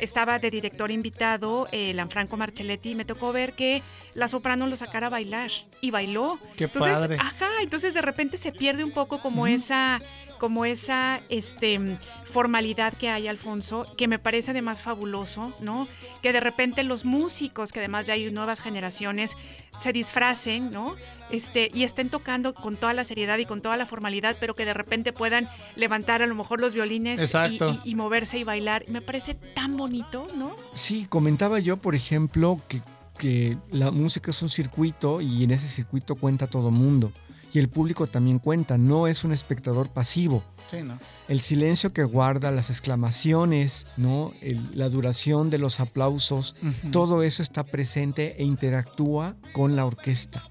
estaba 0.00 0.38
de 0.38 0.50
director 0.50 0.90
invitado, 0.90 1.68
eh, 1.72 1.92
Lanfranco 1.94 2.36
Marcelletti, 2.36 2.90
y 2.90 2.94
me 2.94 3.04
tocó 3.04 3.32
ver 3.32 3.54
que 3.54 3.82
la 4.14 4.28
soprano 4.28 4.66
lo 4.66 4.76
sacara 4.76 5.08
a 5.08 5.10
bailar 5.10 5.50
y 5.80 5.90
bailó. 5.90 6.38
Qué 6.56 6.64
entonces, 6.64 6.92
padre. 6.92 7.16
Ajá, 7.18 7.48
entonces 7.62 7.94
de 7.94 8.02
repente 8.02 8.36
se 8.36 8.52
pierde 8.52 8.84
un 8.84 8.92
poco 8.92 9.20
como 9.20 9.37
esa 9.46 10.00
como 10.38 10.64
esa 10.64 11.20
este, 11.28 11.98
formalidad 12.32 12.94
que 12.94 13.10
hay, 13.10 13.28
Alfonso, 13.28 13.86
que 13.96 14.08
me 14.08 14.18
parece 14.18 14.52
además 14.52 14.80
fabuloso, 14.80 15.52
¿no? 15.60 15.88
Que 16.22 16.32
de 16.32 16.40
repente 16.40 16.82
los 16.84 17.04
músicos, 17.04 17.72
que 17.72 17.80
además 17.80 18.06
ya 18.06 18.14
hay 18.14 18.30
nuevas 18.30 18.60
generaciones, 18.60 19.36
se 19.80 19.92
disfracen, 19.92 20.70
¿no? 20.70 20.96
Este, 21.30 21.70
y 21.74 21.84
estén 21.84 22.08
tocando 22.08 22.54
con 22.54 22.76
toda 22.76 22.92
la 22.92 23.04
seriedad 23.04 23.38
y 23.38 23.44
con 23.44 23.60
toda 23.60 23.76
la 23.76 23.84
formalidad, 23.84 24.36
pero 24.40 24.54
que 24.54 24.64
de 24.64 24.74
repente 24.74 25.12
puedan 25.12 25.48
levantar 25.76 26.22
a 26.22 26.26
lo 26.26 26.34
mejor 26.34 26.60
los 26.60 26.72
violines 26.72 27.34
y, 27.50 27.60
y 27.84 27.94
moverse 27.94 28.38
y 28.38 28.44
bailar. 28.44 28.84
Me 28.88 29.02
parece 29.02 29.34
tan 29.34 29.76
bonito, 29.76 30.28
¿no? 30.36 30.56
Sí, 30.72 31.06
comentaba 31.08 31.58
yo, 31.58 31.76
por 31.76 31.94
ejemplo, 31.94 32.60
que, 32.68 32.80
que 33.18 33.58
la 33.70 33.90
música 33.90 34.30
es 34.30 34.40
un 34.42 34.48
circuito 34.48 35.20
y 35.20 35.44
en 35.44 35.50
ese 35.50 35.68
circuito 35.68 36.14
cuenta 36.14 36.46
todo 36.46 36.70
mundo. 36.70 37.12
Y 37.52 37.58
el 37.58 37.68
público 37.68 38.06
también 38.06 38.38
cuenta, 38.38 38.76
no 38.76 39.06
es 39.06 39.24
un 39.24 39.32
espectador 39.32 39.88
pasivo. 39.88 40.42
Sí, 40.70 40.82
¿no? 40.82 40.98
El 41.28 41.40
silencio 41.40 41.92
que 41.94 42.04
guarda, 42.04 42.50
las 42.50 42.68
exclamaciones, 42.68 43.86
¿no? 43.96 44.32
El- 44.42 44.68
la 44.78 44.88
duración 44.90 45.48
de 45.48 45.56
los 45.58 45.80
aplausos, 45.80 46.54
todo 46.92 47.22
eso 47.22 47.42
está 47.42 47.64
presente 47.64 48.36
e 48.38 48.44
interactúa 48.44 49.34
con 49.52 49.76
la 49.76 49.86
orquesta. 49.86 50.42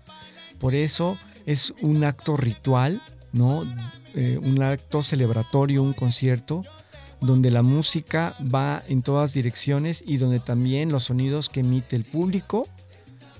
Por 0.59 0.73
eso 0.73 1.17
es 1.45 1.71
un 1.81 2.03
acto 2.03 2.35
ritual, 2.35 2.99
¿no? 3.31 3.63
Eh, 4.15 4.39
un 4.41 4.63
acto 4.63 5.03
celebratorio, 5.03 5.83
un 5.83 5.93
concierto, 5.93 6.63
donde 7.21 7.51
la 7.51 7.61
música 7.61 8.35
va 8.41 8.83
en 8.87 9.03
todas 9.03 9.33
direcciones 9.33 10.03
y 10.05 10.17
donde 10.17 10.39
también 10.39 10.91
los 10.91 11.03
sonidos 11.05 11.49
que 11.49 11.59
emite 11.59 11.95
el 11.95 12.05
público 12.05 12.67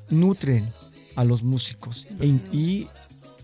nutren 0.09 0.71
a 1.15 1.23
los 1.23 1.41
músicos 1.43 2.05
e 2.19 2.27
y 2.51 2.87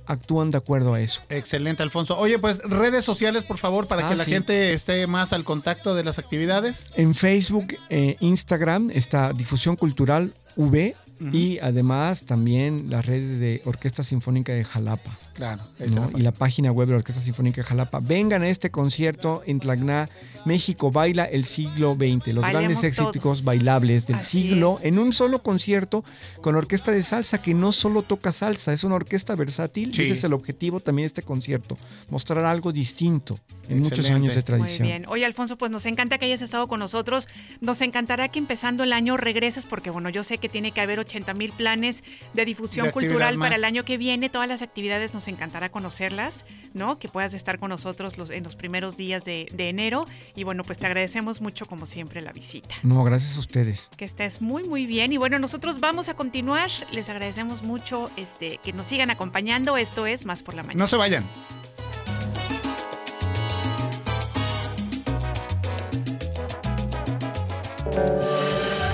actúan 0.05 0.51
de 0.51 0.57
acuerdo 0.57 0.93
a 0.93 1.01
eso. 1.01 1.21
Excelente, 1.29 1.83
Alfonso. 1.83 2.17
Oye, 2.17 2.39
pues 2.39 2.59
redes 2.59 3.03
sociales, 3.05 3.43
por 3.43 3.57
favor, 3.57 3.87
para 3.87 4.05
Ah, 4.07 4.09
que 4.09 4.15
la 4.17 4.23
sí. 4.25 4.31
gente 4.31 4.73
esté 4.73 5.05
más 5.07 5.33
al 5.33 5.43
contacto 5.43 5.95
de 5.95 6.03
las 6.03 6.19
actividades. 6.19 6.91
En 6.95 7.13
Facebook, 7.15 7.75
eh, 7.89 8.17
Instagram 8.19 8.91
está 8.93 9.33
Difusión 9.33 9.75
Cultural 9.75 10.33
V 10.55 10.95
y 11.32 11.57
además 11.59 12.24
también 12.26 12.89
las 12.89 13.05
redes 13.05 13.39
de 13.39 13.61
Orquesta 13.66 14.03
Sinfónica 14.03 14.53
de 14.53 14.64
Jalapa. 14.64 15.18
Claro. 15.34 15.64
¿no? 15.95 16.11
Y 16.16 16.22
la 16.22 16.32
página 16.32 16.72
web 16.72 16.88
de 16.88 16.91
la 16.93 16.97
Orquesta 16.97 17.22
Sinfónica 17.22 17.61
de 17.61 17.68
Jalapa. 17.68 17.99
Vengan 18.01 18.43
a 18.43 18.49
este 18.49 18.70
concierto 18.72 19.41
en 19.45 19.59
Tlacná, 19.59 20.09
México 20.45 20.91
baila 20.91 21.24
el 21.24 21.45
siglo 21.45 21.95
XX, 21.95 22.28
los 22.34 22.41
Bailemos 22.43 22.51
grandes 22.53 22.84
éxitos 22.84 23.43
bailables 23.43 24.05
del 24.05 24.18
Así 24.18 24.41
siglo 24.43 24.78
es. 24.80 24.86
en 24.86 24.99
un 24.99 25.14
solo 25.14 25.41
concierto 25.41 26.03
con 26.41 26.55
orquesta 26.55 26.91
de 26.91 27.01
salsa 27.03 27.41
que 27.41 27.53
no 27.53 27.72
solo 27.72 28.03
toca 28.03 28.32
salsa, 28.32 28.74
es 28.74 28.84
una 28.84 28.95
orquesta 28.95 29.36
versátil. 29.36 29.93
Sí. 29.93 30.03
Ese 30.03 30.14
es 30.14 30.24
el 30.24 30.34
objetivo 30.34 30.80
también 30.80 31.03
de 31.03 31.07
este 31.07 31.24
concierto, 31.24 31.78
mostrar 32.09 32.45
algo 32.45 32.72
distinto 32.72 33.39
en 33.70 33.80
muchos 33.80 33.99
Excelente. 33.99 34.16
años 34.16 34.34
de 34.36 34.41
Muy 34.41 34.43
tradición. 34.45 34.88
bien. 34.88 35.05
Oye, 35.07 35.26
Alfonso, 35.26 35.57
pues 35.57 35.72
nos 35.72 35.86
encanta 35.86 36.18
que 36.18 36.26
hayas 36.26 36.41
estado 36.41 36.68
con 36.68 36.80
nosotros. 36.80 37.28
Nos 37.61 37.82
encantará 37.82 38.28
que 38.30 38.39
empezando 38.39 38.84
el 38.84 38.93
año 38.93 39.18
regreses, 39.18 39.66
porque 39.66 39.89
bueno, 39.89 40.09
yo 40.09 40.24
sé 40.24 40.38
que 40.38 40.49
tiene 40.49 40.72
que 40.72 40.82
haber 40.82 40.99
80 41.03 41.33
mil 41.33 41.51
planes 41.51 42.03
de 42.33 42.45
difusión 42.45 42.87
De 42.87 42.91
cultural 42.91 43.37
para 43.37 43.55
el 43.55 43.63
año 43.63 43.85
que 43.85 43.97
viene. 43.97 44.29
Todas 44.29 44.47
las 44.47 44.61
actividades 44.61 45.13
nos 45.13 45.27
encantará 45.27 45.69
conocerlas, 45.69 46.45
¿no? 46.73 46.99
Que 46.99 47.07
puedas 47.07 47.33
estar 47.33 47.59
con 47.59 47.69
nosotros 47.69 48.17
los, 48.17 48.29
en 48.29 48.43
los 48.43 48.55
primeros 48.55 48.97
días 48.97 49.23
de, 49.25 49.47
de 49.53 49.69
enero. 49.69 50.05
Y 50.35 50.43
bueno, 50.43 50.63
pues 50.63 50.79
te 50.79 50.85
agradecemos 50.85 51.41
mucho, 51.41 51.65
como 51.65 51.85
siempre, 51.85 52.21
la 52.21 52.31
visita. 52.31 52.75
No, 52.83 53.03
gracias 53.03 53.37
a 53.37 53.39
ustedes. 53.39 53.89
Que 53.97 54.05
estés 54.05 54.41
muy, 54.41 54.63
muy 54.63 54.85
bien. 54.85 55.13
Y 55.13 55.17
bueno, 55.17 55.39
nosotros 55.39 55.79
vamos 55.79 56.09
a 56.09 56.15
continuar. 56.15 56.69
Les 56.91 57.09
agradecemos 57.09 57.63
mucho 57.63 58.09
este, 58.17 58.59
que 58.63 58.73
nos 58.73 58.87
sigan 58.87 59.09
acompañando. 59.09 59.77
Esto 59.77 60.05
es 60.05 60.25
Más 60.25 60.43
por 60.43 60.55
la 60.55 60.63
Mañana. 60.63 60.83
No 60.83 60.87
se 60.87 60.97
vayan. 60.97 61.23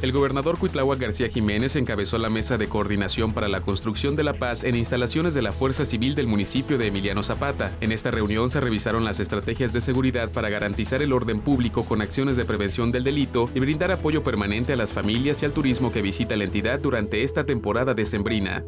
El 0.00 0.12
gobernador 0.12 0.58
Cuitláhuac 0.58 1.00
García 1.00 1.28
Jiménez 1.28 1.74
encabezó 1.74 2.18
la 2.18 2.30
mesa 2.30 2.56
de 2.56 2.68
coordinación 2.68 3.32
para 3.32 3.48
la 3.48 3.62
construcción 3.62 4.14
de 4.14 4.22
la 4.22 4.32
paz 4.32 4.62
en 4.62 4.76
instalaciones 4.76 5.34
de 5.34 5.42
la 5.42 5.50
Fuerza 5.50 5.84
Civil 5.84 6.14
del 6.14 6.28
municipio 6.28 6.78
de 6.78 6.86
Emiliano 6.86 7.24
Zapata. 7.24 7.72
En 7.80 7.90
esta 7.90 8.12
reunión 8.12 8.48
se 8.52 8.60
revisaron 8.60 9.04
las 9.04 9.18
estrategias 9.18 9.72
de 9.72 9.80
seguridad 9.80 10.30
para 10.30 10.50
garantizar 10.50 11.02
el 11.02 11.12
orden 11.12 11.40
público 11.40 11.84
con 11.84 12.00
acciones 12.00 12.36
de 12.36 12.44
prevención 12.44 12.92
del 12.92 13.02
delito 13.02 13.50
y 13.56 13.58
brindar 13.58 13.90
apoyo 13.90 14.22
permanente 14.22 14.72
a 14.72 14.76
las 14.76 14.92
familias 14.92 15.42
y 15.42 15.46
al 15.46 15.52
turismo 15.52 15.90
que 15.90 16.00
visita 16.00 16.36
la 16.36 16.44
entidad 16.44 16.78
durante 16.78 17.24
esta 17.24 17.42
temporada 17.42 17.92
decembrina. 17.92 18.62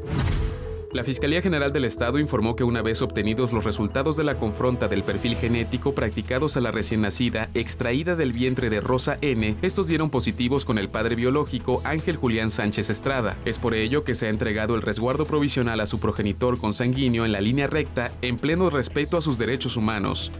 La 0.92 1.04
Fiscalía 1.04 1.40
General 1.40 1.72
del 1.72 1.84
Estado 1.84 2.18
informó 2.18 2.56
que 2.56 2.64
una 2.64 2.82
vez 2.82 3.00
obtenidos 3.00 3.52
los 3.52 3.62
resultados 3.62 4.16
de 4.16 4.24
la 4.24 4.34
confronta 4.34 4.88
del 4.88 5.04
perfil 5.04 5.36
genético 5.36 5.94
practicados 5.94 6.56
a 6.56 6.60
la 6.60 6.72
recién 6.72 7.02
nacida 7.02 7.48
extraída 7.54 8.16
del 8.16 8.32
vientre 8.32 8.70
de 8.70 8.80
Rosa 8.80 9.16
N, 9.20 9.54
estos 9.62 9.86
dieron 9.86 10.10
positivos 10.10 10.64
con 10.64 10.78
el 10.78 10.88
padre 10.88 11.14
biológico 11.14 11.80
Ángel 11.84 12.16
Julián 12.16 12.50
Sánchez 12.50 12.90
Estrada. 12.90 13.36
Es 13.44 13.60
por 13.60 13.74
ello 13.74 14.02
que 14.02 14.16
se 14.16 14.26
ha 14.26 14.30
entregado 14.30 14.74
el 14.74 14.82
resguardo 14.82 15.26
provisional 15.26 15.78
a 15.78 15.86
su 15.86 16.00
progenitor 16.00 16.58
consanguíneo 16.58 17.24
en 17.24 17.30
la 17.30 17.40
línea 17.40 17.68
recta 17.68 18.10
en 18.20 18.36
pleno 18.36 18.68
respeto 18.68 19.16
a 19.16 19.22
sus 19.22 19.38
derechos 19.38 19.76
humanos. 19.76 20.32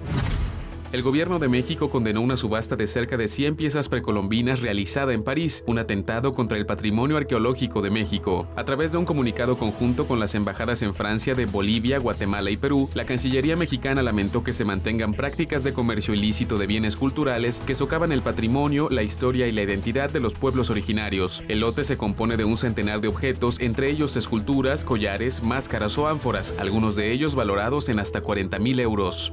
El 0.92 1.02
gobierno 1.02 1.38
de 1.38 1.46
México 1.46 1.88
condenó 1.88 2.20
una 2.20 2.36
subasta 2.36 2.74
de 2.74 2.88
cerca 2.88 3.16
de 3.16 3.28
100 3.28 3.54
piezas 3.54 3.88
precolombinas 3.88 4.60
realizada 4.60 5.12
en 5.12 5.22
París, 5.22 5.62
un 5.68 5.78
atentado 5.78 6.32
contra 6.32 6.58
el 6.58 6.66
patrimonio 6.66 7.16
arqueológico 7.16 7.80
de 7.80 7.90
México. 7.90 8.48
A 8.56 8.64
través 8.64 8.90
de 8.90 8.98
un 8.98 9.04
comunicado 9.04 9.56
conjunto 9.56 10.08
con 10.08 10.18
las 10.18 10.34
embajadas 10.34 10.82
en 10.82 10.92
Francia 10.92 11.36
de 11.36 11.46
Bolivia, 11.46 11.98
Guatemala 11.98 12.50
y 12.50 12.56
Perú, 12.56 12.90
la 12.94 13.04
Cancillería 13.04 13.54
mexicana 13.54 14.02
lamentó 14.02 14.42
que 14.42 14.52
se 14.52 14.64
mantengan 14.64 15.14
prácticas 15.14 15.62
de 15.62 15.72
comercio 15.72 16.12
ilícito 16.12 16.58
de 16.58 16.66
bienes 16.66 16.96
culturales 16.96 17.62
que 17.64 17.76
socavan 17.76 18.10
el 18.10 18.22
patrimonio, 18.22 18.88
la 18.90 19.04
historia 19.04 19.46
y 19.46 19.52
la 19.52 19.62
identidad 19.62 20.10
de 20.10 20.18
los 20.18 20.34
pueblos 20.34 20.70
originarios. 20.70 21.44
El 21.46 21.60
lote 21.60 21.84
se 21.84 21.98
compone 21.98 22.36
de 22.36 22.44
un 22.44 22.56
centenar 22.56 23.00
de 23.00 23.06
objetos, 23.06 23.60
entre 23.60 23.90
ellos 23.90 24.16
esculturas, 24.16 24.82
collares, 24.82 25.40
máscaras 25.40 25.96
o 25.98 26.08
ánforas, 26.08 26.52
algunos 26.58 26.96
de 26.96 27.12
ellos 27.12 27.36
valorados 27.36 27.88
en 27.90 28.00
hasta 28.00 28.22
40 28.22 28.58
mil 28.58 28.80
euros. 28.80 29.32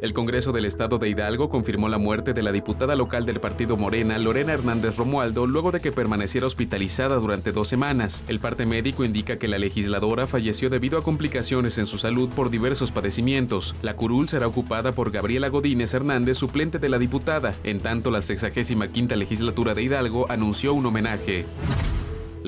El 0.00 0.12
Congreso 0.12 0.52
del 0.52 0.64
Estado 0.64 0.98
de 0.98 1.08
Hidalgo 1.08 1.48
confirmó 1.48 1.88
la 1.88 1.98
muerte 1.98 2.32
de 2.32 2.44
la 2.44 2.52
diputada 2.52 2.94
local 2.94 3.26
del 3.26 3.40
partido 3.40 3.76
Morena, 3.76 4.16
Lorena 4.16 4.52
Hernández 4.52 4.96
Romualdo, 4.96 5.48
luego 5.48 5.72
de 5.72 5.80
que 5.80 5.90
permaneciera 5.90 6.46
hospitalizada 6.46 7.16
durante 7.16 7.50
dos 7.50 7.66
semanas. 7.66 8.22
El 8.28 8.38
parte 8.38 8.64
médico 8.64 9.02
indica 9.02 9.38
que 9.40 9.48
la 9.48 9.58
legisladora 9.58 10.28
falleció 10.28 10.70
debido 10.70 10.98
a 10.98 11.02
complicaciones 11.02 11.78
en 11.78 11.86
su 11.86 11.98
salud 11.98 12.28
por 12.28 12.48
diversos 12.48 12.92
padecimientos. 12.92 13.74
La 13.82 13.96
curul 13.96 14.28
será 14.28 14.46
ocupada 14.46 14.92
por 14.92 15.10
Gabriela 15.10 15.48
Godínez 15.48 15.92
Hernández, 15.92 16.38
suplente 16.38 16.78
de 16.78 16.88
la 16.88 17.00
diputada. 17.00 17.56
En 17.64 17.80
tanto, 17.80 18.12
la 18.12 18.20
65 18.20 19.16
legislatura 19.16 19.74
de 19.74 19.82
Hidalgo 19.82 20.30
anunció 20.30 20.74
un 20.74 20.86
homenaje. 20.86 21.44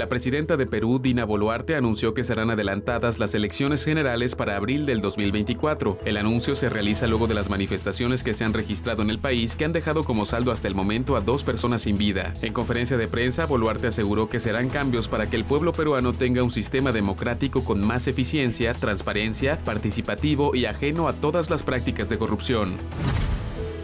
La 0.01 0.09
presidenta 0.09 0.57
de 0.57 0.64
Perú, 0.64 0.98
Dina 0.98 1.26
Boluarte, 1.26 1.76
anunció 1.76 2.14
que 2.14 2.24
serán 2.24 2.51
adelantadas 2.51 3.18
las 3.18 3.34
elecciones 3.34 3.84
generales 3.84 4.34
para 4.34 4.57
abril 4.57 4.86
del 4.86 5.03
2024. 5.03 5.98
El 6.07 6.16
anuncio 6.16 6.57
se 6.57 6.70
realiza 6.70 7.07
luego 7.07 7.26
de 7.26 7.34
las 7.34 7.51
manifestaciones 7.51 8.22
que 8.22 8.32
se 8.32 8.46
han 8.46 8.55
registrado 8.55 9.03
en 9.03 9.11
el 9.11 9.18
país 9.18 9.57
que 9.57 9.66
han 9.66 9.74
dejado 9.74 10.05
como 10.05 10.24
saldo 10.24 10.53
hasta 10.53 10.68
el 10.68 10.74
momento 10.74 11.16
a 11.16 11.20
dos 11.20 11.44
personas 11.44 11.82
sin 11.82 11.98
vida. 11.98 12.32
En 12.40 12.55
conferencia 12.55 12.96
de 12.96 13.09
prensa, 13.09 13.44
Boluarte 13.44 13.88
aseguró 13.88 14.30
que 14.30 14.40
serán 14.40 14.70
cambios 14.70 15.07
para 15.07 15.28
que 15.28 15.36
el 15.36 15.44
pueblo 15.44 15.74
peruano 15.74 16.14
tenga 16.14 16.42
un 16.42 16.51
sistema 16.51 16.92
democrático 16.92 17.62
con 17.62 17.86
más 17.86 18.09
eficiencia, 18.09 18.72
transparencia, 18.72 19.59
participativo 19.66 20.55
y 20.55 20.64
ajeno 20.64 21.09
a 21.09 21.12
todas 21.12 21.51
las 21.51 21.62
prácticas 21.62 22.09
de 22.09 22.16
corrupción. 22.16 22.78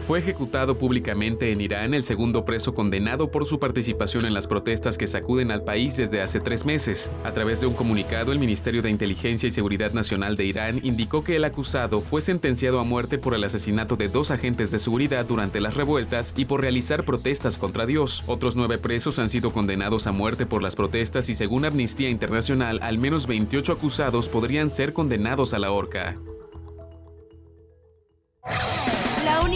Fue 0.07 0.19
ejecutado 0.19 0.77
públicamente 0.77 1.51
en 1.51 1.59
Irán 1.59 1.93
el 1.93 2.05
segundo 2.05 2.45
preso 2.45 2.73
condenado 2.73 3.29
por 3.29 3.45
su 3.45 3.59
participación 3.59 4.23
en 4.23 4.33
las 4.33 4.47
protestas 4.47 4.97
que 4.97 5.05
sacuden 5.05 5.51
al 5.51 5.65
país 5.65 5.97
desde 5.97 6.21
hace 6.21 6.39
tres 6.39 6.63
meses. 6.63 7.11
A 7.25 7.33
través 7.33 7.59
de 7.59 7.67
un 7.67 7.73
comunicado, 7.73 8.31
el 8.31 8.39
Ministerio 8.39 8.81
de 8.81 8.89
Inteligencia 8.89 9.47
y 9.47 9.51
Seguridad 9.51 9.91
Nacional 9.91 10.37
de 10.37 10.45
Irán 10.45 10.79
indicó 10.81 11.25
que 11.25 11.35
el 11.35 11.43
acusado 11.43 11.99
fue 11.99 12.21
sentenciado 12.21 12.79
a 12.79 12.85
muerte 12.85 13.17
por 13.17 13.33
el 13.35 13.43
asesinato 13.43 13.97
de 13.97 14.07
dos 14.07 14.31
agentes 14.31 14.71
de 14.71 14.79
seguridad 14.79 15.25
durante 15.25 15.59
las 15.59 15.75
revueltas 15.75 16.33
y 16.37 16.45
por 16.45 16.61
realizar 16.61 17.03
protestas 17.03 17.57
contra 17.57 17.85
Dios. 17.85 18.23
Otros 18.27 18.55
nueve 18.55 18.77
presos 18.77 19.19
han 19.19 19.29
sido 19.29 19.51
condenados 19.51 20.07
a 20.07 20.13
muerte 20.13 20.45
por 20.45 20.63
las 20.63 20.77
protestas 20.77 21.27
y 21.27 21.35
según 21.35 21.65
Amnistía 21.65 22.09
Internacional, 22.09 22.79
al 22.81 22.97
menos 22.97 23.27
28 23.27 23.73
acusados 23.73 24.29
podrían 24.29 24.69
ser 24.69 24.93
condenados 24.93 25.53
a 25.53 25.59
la 25.59 25.71
horca. 25.71 26.17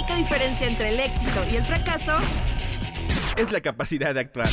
La 0.01 0.07
única 0.15 0.15
diferencia 0.15 0.65
entre 0.67 0.89
el 0.89 0.99
éxito 0.99 1.45
y 1.51 1.57
el 1.57 1.63
fracaso, 1.63 2.13
Es 3.37 3.51
la 3.51 3.61
capacidad 3.61 4.15
de 4.15 4.21
actuar. 4.21 4.47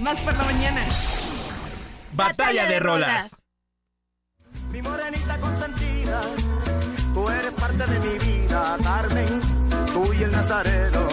más 0.00 0.20
por 0.20 0.36
la 0.36 0.44
mañana. 0.44 0.84
Batalla 2.12 2.66
de 2.66 2.78
rolas. 2.78 3.42
Mi 4.70 4.82
morenita 4.82 5.38
consentida, 5.38 6.20
tú 7.14 7.30
eres 7.30 7.52
parte 7.52 7.86
de 7.86 7.98
mi 8.00 8.18
vida, 8.18 8.76
Carmen, 8.82 9.40
tú 9.94 10.12
y 10.12 10.22
el 10.24 10.30
Nazareno, 10.30 11.08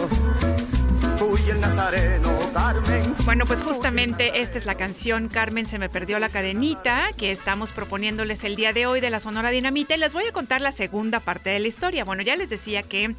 Carmen. 2.54 3.16
Bueno, 3.26 3.46
pues 3.48 3.62
justamente 3.62 4.42
esta 4.42 4.60
es 4.60 4.66
la 4.68 4.76
canción 4.76 5.30
Carmen 5.30 5.66
se 5.66 5.80
me 5.80 5.90
perdió 5.90 6.20
la 6.20 6.30
cadenita 6.30 7.10
que 7.18 7.32
estamos 7.32 7.72
proponiéndoles 7.72 8.44
el 8.44 8.56
día 8.56 8.72
de 8.72 8.86
hoy 8.86 9.02
de 9.02 9.10
la 9.10 9.20
Sonora 9.20 9.50
Dinamita 9.50 9.96
y 9.96 9.98
les 9.98 10.14
voy 10.14 10.26
a 10.26 10.32
contar 10.32 10.62
la 10.62 10.72
segunda 10.72 11.20
parte 11.20 11.50
de 11.50 11.60
la 11.60 11.68
historia. 11.68 12.04
Bueno, 12.04 12.22
ya 12.22 12.36
les 12.36 12.52
decía 12.52 12.84
que 12.84 13.16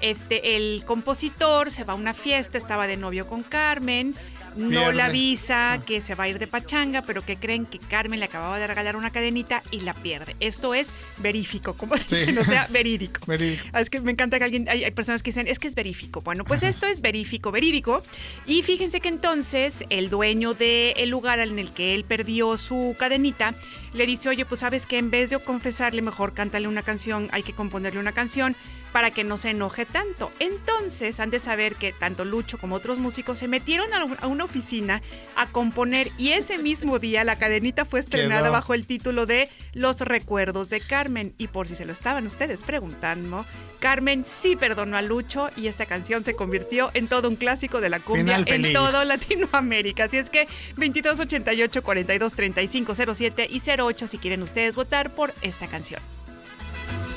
este 0.00 0.56
el 0.56 0.84
compositor 0.86 1.70
se 1.70 1.84
va 1.84 1.92
a 1.92 1.96
una 1.96 2.14
fiesta, 2.14 2.56
estaba 2.56 2.86
de 2.86 2.96
novio 2.96 3.26
con 3.26 3.42
Carmen, 3.42 4.14
no 4.56 4.68
Pierde. 4.70 4.94
le 4.94 5.02
avisa 5.02 5.80
que 5.86 6.00
se 6.00 6.14
va 6.14 6.24
a 6.24 6.28
ir 6.28 6.38
de 6.38 6.46
pachanga, 6.46 7.02
pero 7.02 7.22
que 7.22 7.36
creen 7.36 7.66
que 7.66 7.78
Carmen 7.78 8.18
le 8.20 8.26
acababa 8.26 8.58
de 8.58 8.66
regalar 8.66 8.96
una 8.96 9.10
cadenita 9.10 9.62
y 9.70 9.80
la 9.80 9.94
pierde. 9.94 10.36
Esto 10.40 10.74
es 10.74 10.88
verífico, 11.18 11.74
como 11.74 11.96
dicen, 11.96 12.36
o 12.38 12.44
sea, 12.44 12.66
verídico. 12.70 13.20
Verídico. 13.26 13.64
Ah, 13.72 13.80
Es 13.80 13.90
que 13.90 14.00
me 14.00 14.12
encanta 14.12 14.38
que 14.38 14.44
alguien, 14.44 14.68
hay, 14.68 14.84
hay 14.84 14.90
personas 14.90 15.22
que 15.22 15.30
dicen, 15.30 15.46
es 15.48 15.58
que 15.58 15.68
es 15.68 15.74
verífico. 15.74 16.20
Bueno, 16.22 16.44
pues 16.44 16.62
esto 16.62 16.86
es 16.86 17.00
verífico, 17.00 17.52
verídico. 17.52 18.02
Y 18.46 18.62
fíjense 18.62 19.00
que 19.00 19.08
entonces 19.08 19.84
el 19.90 20.10
dueño 20.10 20.54
del 20.54 21.08
lugar 21.10 21.38
en 21.40 21.58
el 21.58 21.70
que 21.70 21.94
él 21.94 22.04
perdió 22.04 22.56
su 22.58 22.96
cadenita 22.98 23.54
le 23.92 24.06
dice, 24.06 24.28
oye, 24.28 24.44
pues 24.44 24.60
sabes 24.60 24.86
que 24.86 24.98
en 24.98 25.10
vez 25.10 25.30
de 25.30 25.38
confesarle, 25.38 26.02
mejor 26.02 26.34
cántale 26.34 26.68
una 26.68 26.82
canción, 26.82 27.28
hay 27.32 27.42
que 27.42 27.52
componerle 27.52 28.00
una 28.00 28.12
canción 28.12 28.56
para 28.96 29.10
que 29.10 29.24
no 29.24 29.36
se 29.36 29.50
enoje 29.50 29.84
tanto. 29.84 30.32
Entonces 30.38 31.20
han 31.20 31.28
de 31.28 31.38
saber 31.38 31.74
que 31.74 31.92
tanto 31.92 32.24
Lucho 32.24 32.56
como 32.56 32.76
otros 32.76 32.98
músicos 32.98 33.36
se 33.36 33.46
metieron 33.46 33.88
a 33.92 34.26
una 34.26 34.44
oficina 34.44 35.02
a 35.34 35.46
componer 35.48 36.10
y 36.16 36.30
ese 36.30 36.56
mismo 36.56 36.98
día 36.98 37.22
la 37.22 37.36
cadenita 37.36 37.84
fue 37.84 38.00
estrenada 38.00 38.48
bajo 38.48 38.72
el 38.72 38.86
título 38.86 39.26
de 39.26 39.50
Los 39.74 40.00
recuerdos 40.00 40.70
de 40.70 40.80
Carmen. 40.80 41.34
Y 41.36 41.48
por 41.48 41.68
si 41.68 41.76
se 41.76 41.84
lo 41.84 41.92
estaban 41.92 42.26
ustedes 42.26 42.62
preguntando, 42.62 43.44
Carmen 43.80 44.24
sí 44.24 44.56
perdonó 44.56 44.96
a 44.96 45.02
Lucho 45.02 45.50
y 45.56 45.66
esta 45.66 45.84
canción 45.84 46.24
se 46.24 46.34
convirtió 46.34 46.90
en 46.94 47.08
todo 47.08 47.28
un 47.28 47.36
clásico 47.36 47.82
de 47.82 47.90
la 47.90 48.00
cumbia 48.00 48.42
en 48.46 48.72
todo 48.72 49.04
Latinoamérica. 49.04 50.04
Así 50.04 50.16
es 50.16 50.30
que 50.30 50.48
2288 50.76 51.82
42 51.82 52.32
35 52.32 52.94
07 53.14 53.46
y 53.50 53.60
08 53.86 54.06
si 54.06 54.18
quieren 54.18 54.42
ustedes 54.42 54.74
votar 54.74 55.10
por 55.10 55.32
esta 55.42 55.66
canción. 55.66 56.00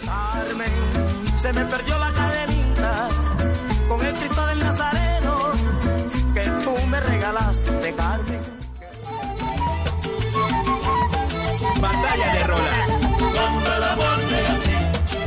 Carmen, 0.05 0.71
se 1.41 1.53
me 1.53 1.65
perdió 1.65 1.97
la 1.97 2.11
cadenita 2.11 3.09
con 3.87 4.05
el 4.05 4.13
Cristo 4.15 4.45
del 4.47 4.59
Nazareno 4.59 5.51
que 6.33 6.41
tú 6.63 6.87
me 6.87 6.99
regalaste, 6.99 7.93
Carmen. 7.93 8.39
Batalla 11.81 12.33
de 12.33 12.43
rolas. 12.43 12.89
Cuando 13.17 13.75
el 13.75 13.83
amor 13.83 14.19
llega 14.29 14.51
así, 14.51 14.71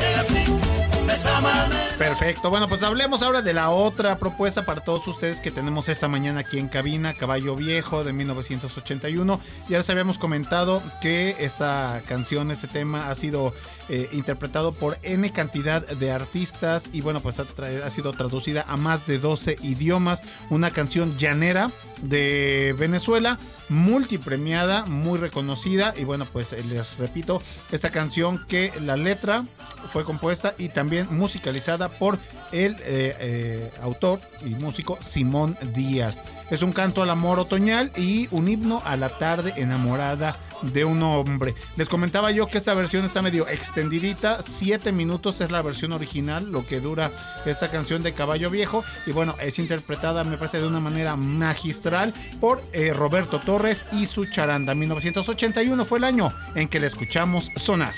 llega 0.00 0.20
así, 0.20 1.06
de 1.06 1.12
esa 1.12 1.40
manera. 1.40 1.91
Perfecto. 1.98 2.50
Bueno, 2.50 2.68
pues 2.68 2.82
hablemos 2.82 3.22
ahora 3.22 3.42
de 3.42 3.52
la 3.52 3.70
otra 3.70 4.18
propuesta 4.18 4.64
para 4.64 4.80
todos 4.80 5.06
ustedes 5.06 5.40
que 5.40 5.50
tenemos 5.50 5.88
esta 5.88 6.08
mañana 6.08 6.40
aquí 6.40 6.58
en 6.58 6.68
cabina, 6.68 7.14
Caballo 7.14 7.54
Viejo 7.54 8.02
de 8.02 8.12
1981. 8.12 9.40
Ya 9.68 9.78
les 9.78 9.88
habíamos 9.90 10.18
comentado 10.18 10.82
que 11.00 11.36
esta 11.38 12.02
canción, 12.06 12.50
este 12.50 12.66
tema 12.66 13.08
ha 13.08 13.14
sido 13.14 13.54
eh, 13.88 14.08
interpretado 14.12 14.72
por 14.72 14.96
N 15.02 15.30
cantidad 15.32 15.86
de 15.86 16.10
artistas 16.10 16.88
y 16.92 17.02
bueno, 17.02 17.20
pues 17.20 17.38
ha, 17.40 17.90
sido 17.90 18.12
traducida 18.12 18.64
a 18.68 18.76
más 18.76 19.06
de 19.06 19.18
12 19.18 19.58
idiomas. 19.62 20.22
Una 20.50 20.70
canción 20.70 21.16
llanera 21.18 21.70
de 22.00 22.74
Venezuela, 22.78 23.38
multipremiada, 23.68 24.86
muy 24.86 25.18
reconocida 25.18 25.94
y 25.96 26.04
bueno, 26.04 26.26
pues 26.32 26.52
eh, 26.52 26.64
les 26.68 26.96
repito, 26.98 27.42
esta 27.70 27.90
canción 27.90 28.44
que 28.46 28.72
la 28.80 28.96
letra 28.96 29.44
fue 29.88 30.04
compuesta 30.04 30.54
y 30.58 30.68
también 30.68 31.08
musicalizada 31.10 31.81
por 31.88 32.18
el 32.52 32.72
eh, 32.80 33.16
eh, 33.18 33.70
autor 33.82 34.20
y 34.44 34.50
músico 34.50 34.98
Simón 35.00 35.56
Díaz. 35.74 36.22
Es 36.50 36.62
un 36.62 36.72
canto 36.72 37.02
al 37.02 37.10
amor 37.10 37.38
otoñal 37.38 37.90
y 37.96 38.28
un 38.30 38.48
himno 38.48 38.82
a 38.84 38.96
la 38.96 39.08
tarde 39.08 39.54
enamorada 39.56 40.36
de 40.62 40.84
un 40.84 41.02
hombre. 41.02 41.54
Les 41.76 41.88
comentaba 41.88 42.30
yo 42.30 42.46
que 42.46 42.58
esta 42.58 42.74
versión 42.74 43.04
está 43.04 43.22
medio 43.22 43.48
extendidita, 43.48 44.42
7 44.42 44.92
minutos 44.92 45.40
es 45.40 45.50
la 45.50 45.62
versión 45.62 45.92
original, 45.92 46.50
lo 46.50 46.66
que 46.66 46.80
dura 46.80 47.10
esta 47.46 47.70
canción 47.70 48.02
de 48.02 48.12
Caballo 48.12 48.50
Viejo 48.50 48.84
y 49.06 49.12
bueno, 49.12 49.34
es 49.40 49.58
interpretada 49.58 50.24
me 50.24 50.36
parece 50.36 50.60
de 50.60 50.66
una 50.66 50.80
manera 50.80 51.16
magistral 51.16 52.12
por 52.40 52.62
eh, 52.72 52.92
Roberto 52.92 53.40
Torres 53.40 53.86
y 53.92 54.06
su 54.06 54.26
charanda. 54.26 54.74
1981 54.74 55.84
fue 55.84 55.98
el 55.98 56.04
año 56.04 56.32
en 56.54 56.68
que 56.68 56.80
la 56.80 56.86
escuchamos 56.86 57.48
sonar. 57.56 57.94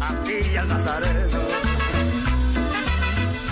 Aquí 0.00 0.56
al 0.56 0.68
Nazareno. 0.68 1.43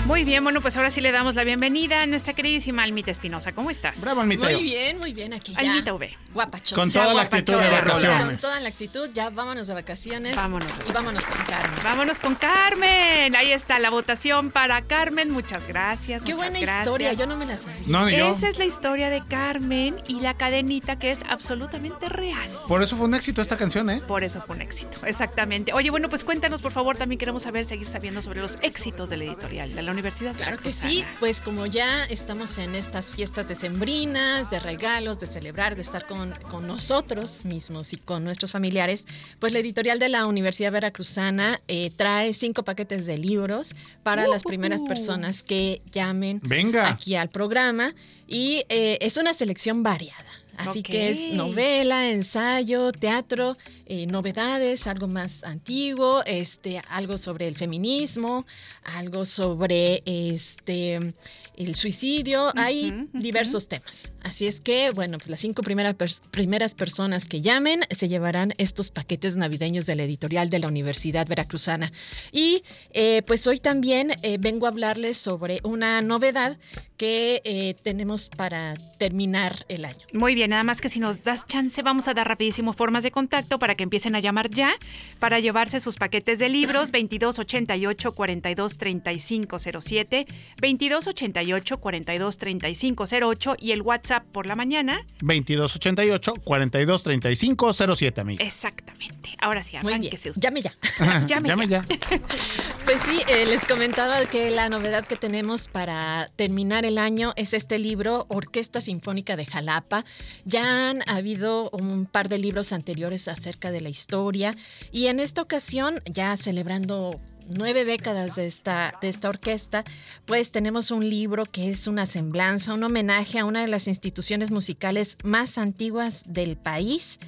Muy 0.05 0.25
bien, 0.25 0.43
bueno, 0.43 0.59
pues 0.59 0.75
ahora 0.75 0.89
sí 0.89 0.99
le 0.99 1.13
damos 1.13 1.33
la 1.33 1.45
bienvenida 1.45 2.01
a 2.01 2.05
nuestra 2.05 2.33
queridísima 2.33 2.83
Almita 2.83 3.09
Espinosa. 3.09 3.53
¿Cómo 3.53 3.71
estás? 3.71 4.01
Bravo, 4.01 4.19
Almita. 4.19 4.49
Muy 4.49 4.61
bien, 4.61 4.97
muy 4.97 5.13
bien 5.13 5.31
aquí. 5.31 5.53
Ya. 5.53 5.59
Almita 5.59 5.93
V. 5.93 6.17
Guapachos. 6.33 6.77
Con 6.77 6.91
Ya 6.91 7.03
toda 7.03 7.13
la 7.13 7.21
actitud 7.21 7.53
de 7.53 7.59
Con 7.69 7.71
vacaciones. 7.71 8.41
toda 8.41 8.59
la 8.59 8.67
actitud, 8.67 9.09
ya 9.13 9.29
vámonos 9.29 9.67
de 9.67 9.73
vacaciones. 9.75 10.35
Vámonos. 10.35 10.67
Y 10.89 10.91
vámonos 10.91 11.23
con 11.23 11.37
Carmen. 11.45 11.79
Vámonos 11.85 12.19
con 12.19 12.35
Carmen. 12.35 13.33
Ahí 13.37 13.53
está 13.53 13.79
la 13.79 13.91
votación 13.91 14.51
para 14.51 14.81
Carmen. 14.81 15.29
Muchas 15.31 15.65
gracias. 15.69 16.23
Qué 16.23 16.33
muchas 16.33 16.49
buena 16.51 16.59
gracias. 16.59 16.85
historia, 16.85 17.13
yo 17.13 17.25
no 17.25 17.37
me 17.37 17.45
la 17.45 17.57
sabía. 17.57 17.83
No, 17.87 18.05
ni 18.05 18.17
yo. 18.17 18.29
Esa 18.33 18.49
es 18.49 18.57
la 18.57 18.65
historia 18.65 19.09
de 19.09 19.23
Carmen 19.25 20.01
y 20.09 20.19
la 20.19 20.33
cadenita 20.33 20.99
que 20.99 21.11
es 21.11 21.23
absolutamente 21.29 22.09
real. 22.09 22.49
Por 22.67 22.83
eso 22.83 22.97
fue 22.97 23.05
un 23.05 23.13
éxito 23.15 23.41
esta 23.41 23.55
canción, 23.55 23.89
¿eh? 23.89 24.01
Por 24.05 24.25
eso 24.25 24.43
fue 24.45 24.57
un 24.57 24.63
éxito, 24.63 25.05
exactamente. 25.05 25.71
Oye, 25.71 25.89
bueno, 25.91 26.09
pues 26.09 26.25
cuéntanos, 26.25 26.61
por 26.61 26.73
favor, 26.73 26.97
también 26.97 27.19
queremos 27.19 27.43
saber, 27.43 27.63
seguir 27.63 27.87
sabiendo 27.87 28.21
sobre 28.21 28.41
los 28.41 28.57
éxitos 28.61 29.09
de 29.09 29.15
la 29.15 29.23
editorial 29.23 29.73
de 29.73 29.81
la 29.81 29.92
Universidad. 29.93 30.35
Claro 30.35 30.57
que 30.57 30.71
sí, 30.71 31.05
pues 31.19 31.39
como 31.39 31.65
ya 31.65 32.03
estamos 32.05 32.57
en 32.57 32.75
estas 32.75 33.11
fiestas 33.11 33.47
decembrinas, 33.47 34.49
de 34.49 34.59
regalos, 34.59 35.19
de 35.19 35.27
celebrar, 35.27 35.75
de 35.75 35.81
estar 35.81 36.05
con, 36.05 36.33
con 36.49 36.67
nosotros 36.67 37.45
mismos 37.45 37.93
y 37.93 37.97
con 37.97 38.23
nuestros 38.23 38.51
familiares, 38.51 39.05
pues 39.39 39.53
la 39.53 39.59
editorial 39.59 39.99
de 39.99 40.09
la 40.09 40.25
Universidad 40.25 40.71
Veracruzana 40.71 41.61
eh, 41.67 41.91
trae 41.95 42.33
cinco 42.33 42.63
paquetes 42.63 43.05
de 43.05 43.17
libros 43.17 43.75
para 44.03 44.27
las 44.27 44.43
primeras 44.43 44.81
personas 44.81 45.43
que 45.43 45.81
llamen 45.91 46.41
Venga. 46.43 46.89
aquí 46.89 47.15
al 47.15 47.29
programa 47.29 47.93
y 48.27 48.65
eh, 48.69 48.97
es 49.01 49.17
una 49.17 49.33
selección 49.33 49.83
variada. 49.83 50.25
Así 50.57 50.83
que 50.83 51.09
es 51.09 51.33
novela, 51.33 52.11
ensayo, 52.11 52.91
teatro, 52.91 53.57
eh, 53.93 54.07
novedades, 54.07 54.87
algo 54.87 55.07
más 55.07 55.43
antiguo, 55.43 56.23
este, 56.25 56.81
algo 56.89 57.17
sobre 57.17 57.47
el 57.47 57.55
feminismo, 57.55 58.45
algo 58.83 59.25
sobre 59.25 60.01
este 60.05 61.13
el 61.55 61.75
suicidio. 61.75 62.51
Hay 62.55 63.07
diversos 63.13 63.67
temas. 63.67 64.11
Así 64.23 64.47
es 64.47 64.59
que, 64.59 64.89
bueno, 64.89 65.19
pues 65.19 65.29
las 65.29 65.39
cinco 65.39 65.61
primeras, 65.61 65.95
pers- 65.95 66.21
primeras 66.31 66.73
personas 66.73 67.27
que 67.27 67.41
llamen 67.41 67.81
se 67.95 68.07
llevarán 68.07 68.53
estos 68.57 68.89
paquetes 68.89 69.35
navideños 69.35 69.85
de 69.85 69.95
la 69.95 70.03
editorial 70.03 70.49
de 70.49 70.57
la 70.57 70.67
Universidad 70.67 71.27
Veracruzana. 71.27 71.91
Y 72.31 72.63
eh, 72.91 73.21
pues 73.27 73.45
hoy 73.45 73.59
también 73.59 74.13
eh, 74.23 74.37
vengo 74.39 74.65
a 74.65 74.69
hablarles 74.69 75.17
sobre 75.19 75.59
una 75.63 76.01
novedad 76.01 76.57
que 76.97 77.41
eh, 77.43 77.75
tenemos 77.83 78.29
para 78.29 78.75
terminar 78.97 79.65
el 79.67 79.85
año. 79.85 80.05
Muy 80.13 80.33
bien, 80.33 80.49
nada 80.51 80.63
más 80.63 80.81
que 80.81 80.89
si 80.89 80.99
nos 80.99 81.23
das 81.23 81.45
chance, 81.45 81.83
vamos 81.83 82.07
a 82.07 82.13
dar 82.13 82.27
rapidísimo 82.27 82.73
formas 82.73 83.03
de 83.03 83.11
contacto 83.11 83.59
para 83.59 83.75
que 83.75 83.82
empiecen 83.83 84.15
a 84.15 84.19
llamar 84.19 84.49
ya, 84.49 84.73
para 85.19 85.39
llevarse 85.39 85.79
sus 85.79 85.95
paquetes 85.95 86.39
de 86.39 86.49
libros 86.49 86.91
2288 86.91 88.11
42 88.13 88.77
35 88.77 89.59
07, 89.59 90.25
2288 90.61 91.77
42 91.77 92.37
35 92.37 93.05
08 93.23 93.55
y 93.59 93.71
el 93.71 93.81
WhatsApp 93.81 94.25
por 94.31 94.45
la 94.45 94.55
mañana. 94.55 95.05
2288 95.21 96.33
4235 96.43 97.73
07, 97.95 98.21
amigo. 98.21 98.43
Exactamente. 98.43 99.29
Ahora 99.39 99.63
sí, 99.63 99.73
Muy 99.81 99.93
bien, 99.93 100.01
arránquese 100.01 100.29
usted. 100.31 100.41
llame 100.41 100.61
ya. 100.61 100.73
Llame 101.27 101.49
Llame 101.49 101.67
ya. 101.67 101.85
ya. 101.87 102.19
Pues 102.85 103.01
sí, 103.03 103.21
eh, 103.29 103.45
les 103.45 103.63
comentaba 103.65 104.25
que 104.25 104.51
la 104.51 104.67
novedad 104.67 105.05
que 105.05 105.15
tenemos 105.15 105.69
para 105.69 106.29
terminar 106.35 106.83
el 106.85 106.97
año 106.97 107.31
es 107.37 107.53
este 107.53 107.79
libro, 107.79 108.25
Orquesta 108.27 108.81
Sinfónica 108.81 109.37
de 109.37 109.45
Jalapa. 109.45 110.03
Ya 110.43 110.89
han 110.89 111.01
habido 111.07 111.69
un 111.69 112.05
par 112.05 112.27
de 112.27 112.37
libros 112.39 112.73
anteriores 112.73 113.27
acerca 113.29 113.62
de 113.71 113.81
la 113.81 113.89
historia 113.89 114.55
y 114.91 115.07
en 115.07 115.19
esta 115.19 115.41
ocasión, 115.41 116.01
ya 116.05 116.35
celebrando 116.37 117.19
nueve 117.49 117.85
décadas 117.85 118.35
de 118.35 118.47
esta, 118.47 118.97
de 119.01 119.09
esta 119.09 119.29
orquesta, 119.29 119.83
pues 120.25 120.51
tenemos 120.51 120.91
un 120.91 121.09
libro 121.09 121.45
que 121.45 121.69
es 121.69 121.87
una 121.87 122.05
semblanza, 122.05 122.73
un 122.73 122.83
homenaje 122.83 123.39
a 123.39 123.45
una 123.45 123.61
de 123.61 123.67
las 123.67 123.87
instituciones 123.87 124.51
musicales 124.51 125.17
más 125.23 125.57
antiguas 125.57 126.23
del 126.27 126.57
país. 126.57 127.19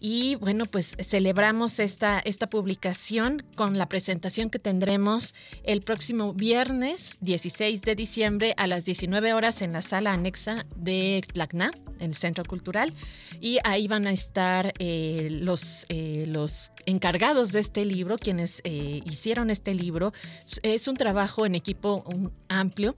Y 0.00 0.36
bueno, 0.36 0.64
pues 0.64 0.96
celebramos 0.98 1.78
esta, 1.78 2.20
esta 2.20 2.48
publicación 2.48 3.44
con 3.54 3.76
la 3.76 3.86
presentación 3.86 4.48
que 4.48 4.58
tendremos 4.58 5.34
el 5.62 5.82
próximo 5.82 6.32
viernes 6.32 7.18
16 7.20 7.82
de 7.82 7.94
diciembre 7.94 8.54
a 8.56 8.66
las 8.66 8.86
19 8.86 9.34
horas 9.34 9.60
en 9.60 9.74
la 9.74 9.82
sala 9.82 10.14
anexa 10.14 10.64
de 10.74 11.22
Tlacna, 11.32 11.70
el 11.98 12.14
Centro 12.14 12.44
Cultural. 12.44 12.94
Y 13.42 13.58
ahí 13.64 13.88
van 13.88 14.06
a 14.06 14.12
estar 14.12 14.72
eh, 14.78 15.28
los, 15.30 15.84
eh, 15.90 16.24
los 16.26 16.72
encargados 16.86 17.52
de 17.52 17.60
este 17.60 17.84
libro, 17.84 18.16
quienes 18.16 18.62
eh, 18.64 19.02
hicieron 19.04 19.50
este 19.50 19.74
libro. 19.74 20.14
Es 20.62 20.88
un 20.88 20.96
trabajo 20.96 21.44
en 21.44 21.54
equipo 21.54 22.04
amplio. 22.48 22.96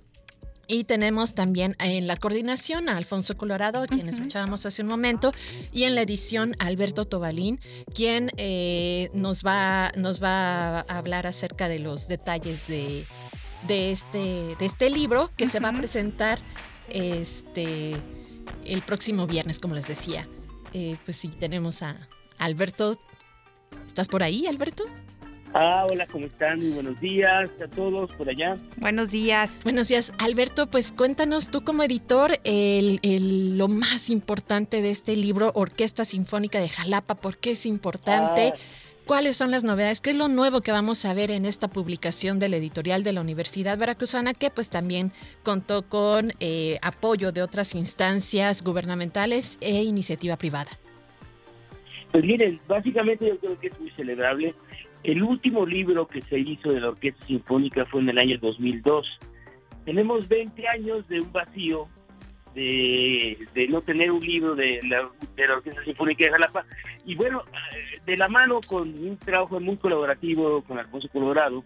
Y 0.73 0.85
tenemos 0.85 1.35
también 1.35 1.77
en 1.81 2.07
la 2.07 2.17
coordinación 2.17 2.89
a 2.89 2.97
Alfonso 2.97 3.37
Colorado, 3.37 3.83
a 3.83 3.87
quien 3.87 4.09
escuchábamos 4.09 4.65
hace 4.65 4.81
un 4.81 4.89
momento, 4.89 5.31
y 5.71 5.83
en 5.83 5.95
la 5.95 6.01
edición 6.01 6.57
a 6.59 6.65
Alberto 6.65 7.05
Tobalín, 7.05 7.61
quien 7.95 8.31
eh, 8.39 9.11
nos, 9.13 9.43
va, 9.45 9.93
nos 9.97 10.23
va 10.23 10.79
a 10.79 10.81
hablar 10.81 11.27
acerca 11.27 11.69
de 11.69 11.79
los 11.79 12.09
detalles 12.09 12.67
de, 12.69 13.05
de, 13.69 13.93
este, 13.93 14.57
de 14.59 14.65
este 14.65 14.89
libro 14.89 15.31
que 15.37 15.47
se 15.47 15.61
va 15.61 15.69
a 15.69 15.77
presentar 15.77 16.39
este, 16.89 17.95
el 18.65 18.81
próximo 18.81 19.27
viernes, 19.27 19.59
como 19.59 19.75
les 19.75 19.87
decía. 19.87 20.27
Eh, 20.73 20.97
pues 21.05 21.19
sí, 21.19 21.29
tenemos 21.29 21.83
a 21.83 22.09
Alberto. 22.39 22.99
¿Estás 23.87 24.09
por 24.09 24.23
ahí, 24.23 24.47
Alberto? 24.47 24.87
Ah, 25.55 25.87
hola, 25.91 26.07
¿cómo 26.07 26.25
están? 26.27 26.61
Muy 26.61 26.71
buenos 26.71 26.99
días 27.01 27.51
a 27.63 27.69
todos 27.69 28.11
por 28.13 28.29
allá. 28.29 28.57
Buenos 28.79 29.11
días. 29.11 29.61
Buenos 29.65 29.89
días, 29.89 30.13
Alberto. 30.19 30.67
Pues 30.69 30.93
cuéntanos 30.93 31.51
tú 31.51 31.63
como 31.63 31.83
editor 31.83 32.39
el, 32.45 33.01
el- 33.03 33.59
lo 33.59 33.69
más 33.69 34.09
importante 34.09 34.81
de 34.81 34.91
este 34.91 35.15
libro, 35.15 35.53
Orquesta 35.55 36.07
Sinfónica 36.07 36.59
de 36.59 36.71
Jalapa. 36.71 37.17
¿Por 37.17 37.37
qué 37.37 37.51
es 37.51 37.67
importante? 37.67 38.53
Ah. 38.55 38.59
¿Cuáles 39.05 39.37
son 39.37 39.51
las 39.51 39.63
novedades? 39.63 40.01
¿Qué 40.01 40.11
es 40.11 40.17
lo 40.17 40.29
nuevo 40.29 40.63
que 40.63 40.73
vamos 40.73 41.05
a 41.05 41.13
ver 41.13 41.31
en 41.33 41.45
esta 41.45 41.69
publicación 41.69 42.39
del 42.39 42.55
editorial 42.55 43.03
de 43.03 43.13
la 43.13 43.21
Universidad 43.21 43.77
Veracruzana, 43.77 44.33
que 44.33 44.49
pues 44.49 44.71
también 44.71 45.13
contó 45.43 45.83
con 45.87 46.33
eh, 46.41 46.79
apoyo 46.83 47.31
de 47.33 47.43
otras 47.43 47.75
instancias 47.75 48.63
gubernamentales 48.63 49.59
e 49.61 49.83
iniciativa 49.83 50.37
privada? 50.39 50.71
Pues 52.13 52.25
miren, 52.25 52.61
básicamente 52.69 53.27
yo 53.27 53.39
creo 53.39 53.59
que 53.59 53.67
es 53.69 53.81
muy 53.81 53.91
celebrable. 53.93 54.55
El 55.05 55.23
último 55.23 55.67
libro 55.67 56.07
que 56.07 56.23
se 56.23 56.39
hizo 56.39 56.73
de 56.73 56.81
la 56.81 56.91
Orquesta 56.91 57.27
Sinfónica 57.27 57.85
fue 57.87 58.01
en 58.03 58.11
el 58.11 58.19
año 58.19 58.39
2002. 58.41 59.19
Tenemos 59.85 60.29
20 60.29 60.69
años 60.69 61.09
de 61.09 61.21
un 61.21 61.33
vacío 61.33 61.89
de, 62.55 63.37
no 63.69 63.81
tener 63.83 64.13
un 64.13 64.25
libro 64.25 64.55
de 64.55 64.81
la, 64.85 65.09
de 65.35 65.49
la 65.49 65.55
Orquesta 65.55 65.83
Sinfónica 65.85 66.25
de 66.25 66.31
Jalapa. 66.31 66.65
Y 67.05 67.17
bueno, 67.17 67.43
de 68.07 68.17
la 68.17 68.29
mano 68.29 68.61
con 68.67 68.89
un 68.91 69.17
trabajo 69.17 69.59
muy 69.59 69.77
colaborativo 69.77 70.63
con 70.63 70.79
Alfonso 70.79 71.09
Colorado 71.09 71.65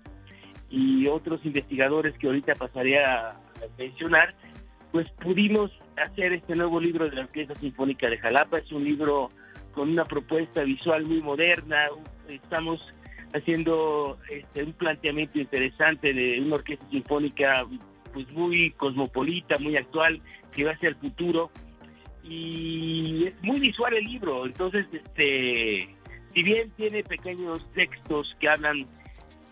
y 0.70 1.06
otros 1.06 1.44
investigadores 1.44 2.16
que 2.18 2.28
ahorita 2.28 2.54
pasaré 2.54 3.04
a 3.04 3.38
mencionar, 3.78 4.34
pues 4.92 5.10
pudimos 5.22 5.70
hacer 5.96 6.32
este 6.32 6.56
nuevo 6.56 6.80
libro 6.80 7.08
de 7.08 7.16
la 7.16 7.22
Orquesta 7.22 7.54
Sinfónica 7.56 8.08
de 8.08 8.16
Jalapa. 8.16 8.58
Es 8.58 8.72
un 8.72 8.84
libro 8.84 9.30
con 9.74 9.90
una 9.90 10.06
propuesta 10.06 10.62
visual 10.62 11.04
muy 11.04 11.20
moderna. 11.20 11.88
Estamos 12.28 12.80
haciendo 13.36 14.18
este, 14.30 14.64
un 14.64 14.72
planteamiento 14.72 15.38
interesante 15.38 16.12
de 16.12 16.40
una 16.40 16.56
orquesta 16.56 16.88
sinfónica 16.90 17.66
pues 18.12 18.30
muy 18.32 18.70
cosmopolita, 18.72 19.58
muy 19.58 19.76
actual, 19.76 20.20
que 20.52 20.64
va 20.64 20.72
hacia 20.72 20.88
el 20.88 20.96
futuro. 20.96 21.50
Y 22.24 23.26
es 23.26 23.42
muy 23.42 23.60
visual 23.60 23.94
el 23.94 24.04
libro, 24.04 24.46
entonces, 24.46 24.86
este, 24.92 25.88
si 26.34 26.42
bien 26.42 26.70
tiene 26.76 27.04
pequeños 27.04 27.64
textos 27.72 28.34
que 28.40 28.48
hablan 28.48 28.86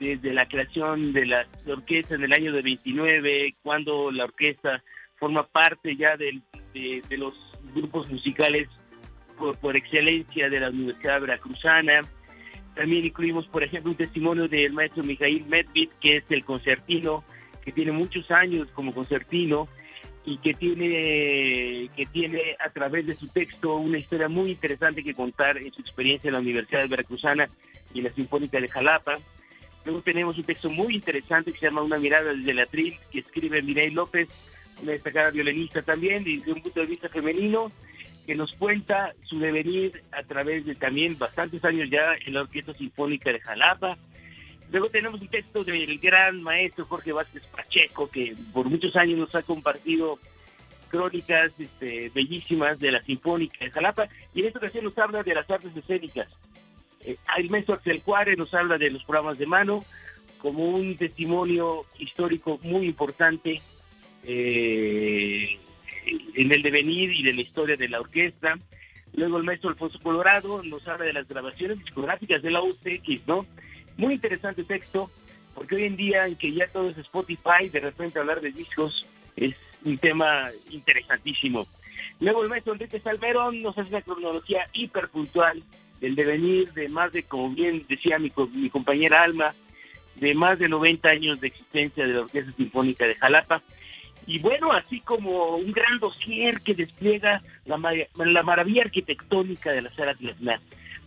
desde 0.00 0.32
la 0.32 0.46
creación 0.46 1.12
de 1.12 1.26
la 1.26 1.46
orquesta 1.66 2.14
en 2.14 2.24
el 2.24 2.32
año 2.32 2.52
de 2.52 2.62
29, 2.62 3.54
cuando 3.62 4.10
la 4.10 4.24
orquesta 4.24 4.82
forma 5.16 5.46
parte 5.46 5.96
ya 5.96 6.16
de, 6.16 6.40
de, 6.72 7.16
los 7.16 7.34
grupos 7.74 8.10
musicales 8.10 8.68
por, 9.60 9.76
excelencia 9.76 10.48
de 10.48 10.60
la 10.60 10.70
Universidad 10.70 11.20
Veracruzana. 11.20 12.02
También 12.74 13.04
incluimos, 13.04 13.46
por 13.46 13.62
ejemplo, 13.62 13.92
un 13.92 13.96
testimonio 13.96 14.48
del 14.48 14.72
maestro 14.72 15.04
Mijail 15.04 15.46
Medved, 15.46 15.88
que 16.00 16.16
es 16.18 16.24
el 16.30 16.44
concertino 16.44 17.24
que 17.64 17.72
tiene 17.72 17.92
muchos 17.92 18.30
años 18.30 18.68
como 18.74 18.92
concertino 18.92 19.68
y 20.26 20.38
que 20.38 20.54
tiene, 20.54 21.90
que 21.96 22.06
tiene 22.06 22.56
a 22.64 22.70
través 22.70 23.06
de 23.06 23.14
su 23.14 23.28
texto 23.28 23.76
una 23.76 23.98
historia 23.98 24.28
muy 24.28 24.50
interesante 24.50 25.02
que 25.02 25.14
contar 25.14 25.58
en 25.58 25.72
su 25.72 25.80
experiencia 25.80 26.28
en 26.28 26.34
la 26.34 26.40
Universidad 26.40 26.82
de 26.82 26.88
Veracruzana 26.88 27.48
y 27.92 28.02
la 28.02 28.12
Sinfónica 28.12 28.60
de 28.60 28.68
Jalapa. 28.68 29.18
Luego 29.84 30.00
tenemos 30.00 30.36
un 30.38 30.44
texto 30.44 30.70
muy 30.70 30.94
interesante 30.94 31.52
que 31.52 31.58
se 31.58 31.66
llama 31.66 31.82
Una 31.82 31.98
mirada 31.98 32.32
desde 32.32 32.50
el 32.50 32.60
atril, 32.60 32.94
que 33.10 33.20
escribe 33.20 33.62
Mireille 33.62 33.94
López, 33.94 34.28
una 34.82 34.92
destacada 34.92 35.30
violinista 35.30 35.82
también, 35.82 36.24
desde 36.24 36.52
un 36.52 36.62
punto 36.62 36.80
de 36.80 36.86
vista 36.86 37.08
femenino, 37.08 37.70
que 38.26 38.34
nos 38.34 38.52
cuenta 38.54 39.12
su 39.24 39.38
devenir 39.38 40.02
a 40.12 40.22
través 40.22 40.64
de 40.64 40.74
también 40.74 41.18
bastantes 41.18 41.64
años 41.64 41.90
ya 41.90 42.14
en 42.24 42.34
la 42.34 42.42
Orquesta 42.42 42.74
Sinfónica 42.74 43.32
de 43.32 43.40
Jalapa, 43.40 43.98
Luego 44.74 44.90
tenemos 44.90 45.20
un 45.20 45.28
texto 45.28 45.62
del 45.62 45.98
gran 46.00 46.42
maestro 46.42 46.84
Jorge 46.86 47.12
Vázquez 47.12 47.46
Pacheco, 47.46 48.10
que 48.10 48.34
por 48.52 48.68
muchos 48.68 48.96
años 48.96 49.20
nos 49.20 49.34
ha 49.36 49.42
compartido 49.42 50.18
crónicas 50.88 51.52
este, 51.60 52.10
bellísimas 52.14 52.80
de 52.80 52.90
la 52.90 53.00
Sinfónica 53.04 53.64
de 53.64 53.70
Jalapa, 53.70 54.08
y 54.34 54.40
en 54.40 54.46
esta 54.46 54.58
ocasión 54.58 54.84
nos 54.84 54.98
habla 54.98 55.22
de 55.22 55.32
las 55.32 55.48
artes 55.48 55.76
escénicas. 55.76 56.28
Eh, 57.02 57.16
el 57.36 57.50
maestro 57.50 57.74
Axel 57.74 58.00
Juárez 58.00 58.36
nos 58.36 58.52
habla 58.52 58.76
de 58.76 58.90
los 58.90 59.04
programas 59.04 59.38
de 59.38 59.46
mano, 59.46 59.84
como 60.38 60.68
un 60.70 60.96
testimonio 60.96 61.84
histórico 61.98 62.58
muy 62.62 62.86
importante 62.86 63.60
eh, 64.24 65.58
en 66.34 66.52
el 66.52 66.62
devenir 66.62 67.10
y 67.12 67.22
de 67.22 67.32
la 67.32 67.40
historia 67.40 67.76
de 67.76 67.88
la 67.88 68.00
orquesta. 68.00 68.58
Luego 69.14 69.38
el 69.38 69.44
maestro 69.44 69.70
Alfonso 69.70 69.98
Colorado 70.00 70.62
nos 70.62 70.86
habla 70.88 71.06
de 71.06 71.12
las 71.12 71.28
grabaciones 71.28 71.78
discográficas 71.78 72.42
de 72.42 72.50
la 72.50 72.62
UCX, 72.62 73.26
¿no? 73.26 73.46
Muy 73.96 74.14
interesante 74.14 74.64
texto, 74.64 75.10
porque 75.54 75.76
hoy 75.76 75.84
en 75.84 75.96
día 75.96 76.26
en 76.26 76.36
que 76.36 76.52
ya 76.52 76.66
todo 76.66 76.90
es 76.90 76.98
Spotify, 76.98 77.68
de 77.70 77.80
repente 77.80 78.18
hablar 78.18 78.40
de 78.40 78.50
discos 78.50 79.06
es 79.36 79.54
un 79.84 79.98
tema 79.98 80.50
interesantísimo. 80.70 81.66
Luego 82.20 82.42
el 82.42 82.48
maestro 82.48 82.72
Enrique 82.72 83.00
Salmerón 83.00 83.62
nos 83.62 83.76
hace 83.78 83.90
una 83.90 84.02
cronología 84.02 84.68
hiper 84.72 85.08
puntual 85.08 85.62
del 86.00 86.16
devenir 86.16 86.72
de 86.72 86.88
más 86.88 87.12
de, 87.12 87.22
como 87.22 87.50
bien 87.50 87.84
decía 87.88 88.18
mi, 88.18 88.32
mi 88.52 88.70
compañera 88.70 89.22
Alma, 89.22 89.54
de 90.16 90.34
más 90.34 90.58
de 90.58 90.68
90 90.68 91.08
años 91.08 91.40
de 91.40 91.48
existencia 91.48 92.06
de 92.06 92.14
la 92.14 92.20
Orquesta 92.22 92.52
Sinfónica 92.52 93.06
de 93.06 93.14
Jalapa. 93.14 93.62
Y 94.26 94.38
bueno, 94.38 94.72
así 94.72 95.00
como 95.00 95.56
un 95.56 95.72
gran 95.72 95.98
dossier 95.98 96.60
que 96.60 96.74
despliega 96.74 97.42
la, 97.66 97.78
la 98.16 98.42
maravilla 98.42 98.82
arquitectónica 98.82 99.72
de 99.72 99.82
la 99.82 99.90
sala 99.90 100.14
Tlaxcala, 100.14 100.60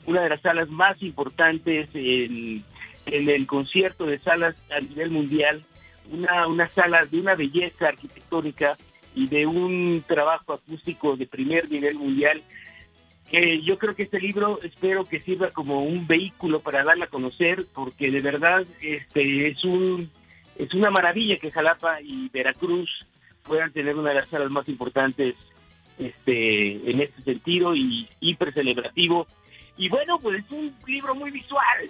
una 0.06 0.22
de 0.22 0.30
las 0.30 0.42
salas 0.42 0.70
más 0.70 1.02
importantes 1.02 1.90
en 1.94 2.64
en 3.08 3.30
el 3.30 3.48
concierto 3.48 4.06
de 4.06 4.20
salas 4.20 4.56
a 4.70 4.80
nivel 4.80 5.12
mundial, 5.12 5.64
una, 6.12 6.48
una 6.48 6.70
sala 6.70 7.06
de 7.06 7.20
una 7.20 7.36
belleza 7.36 7.88
arquitectónica 7.88 8.78
y 9.16 9.28
de 9.28 9.46
un 9.46 10.04
trabajo 10.06 10.54
acústico 10.54 11.16
de 11.16 11.26
primer 11.26 11.72
nivel 11.72 11.96
mundial. 11.96 12.42
que 13.30 13.62
yo 13.62 13.78
creo 13.78 13.96
que 13.96 14.04
este 14.04 14.20
libro 14.20 14.60
espero 14.62 15.06
que 15.06 15.22
sirva 15.22 15.52
como 15.52 15.84
un 15.84 16.06
vehículo 16.06 16.60
para 16.60 16.84
darla 16.84 17.06
a 17.06 17.10
conocer, 17.10 17.66
porque 17.74 18.12
de 18.12 18.22
verdad 18.22 18.66
este 18.82 19.48
es 19.48 19.64
un 19.64 20.10
es 20.58 20.74
una 20.74 20.90
maravilla 20.90 21.38
que 21.38 21.52
Jalapa 21.52 22.02
y 22.02 22.30
Veracruz 22.30 22.90
puedan 23.44 23.72
tener 23.72 23.96
una 23.96 24.10
de 24.10 24.16
las 24.16 24.30
salas 24.30 24.50
más 24.50 24.68
importantes 24.68 25.36
este 25.98 26.92
en 26.92 27.02
este 27.02 27.22
sentido 27.24 27.76
y 27.76 28.08
hiper 28.20 28.54
celebrativo. 28.54 29.28
Y 29.78 29.90
bueno, 29.90 30.20
pues 30.20 30.44
es 30.44 30.52
un 30.52 30.74
libro 30.88 31.16
muy 31.16 31.32
visual, 31.32 31.90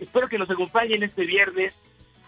espero 0.00 0.28
que 0.28 0.38
nos 0.38 0.50
acompañen 0.50 1.02
este 1.02 1.24
viernes 1.24 1.74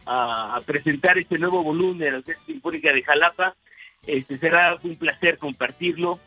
a, 0.07 0.61
presentar 0.67 1.19
este 1.19 1.39
nuevo 1.39 1.63
volumen 1.63 1.99
de 1.99 2.11
la 2.11 2.19
Orquesta 2.19 2.45
Sinfónica 2.45 2.93
de 2.93 3.03
Jalapa. 3.03 3.55
Este 4.07 4.39
será 4.39 4.77
un 4.83 4.97
placer 4.97 5.39
compartirlo, 5.39 6.19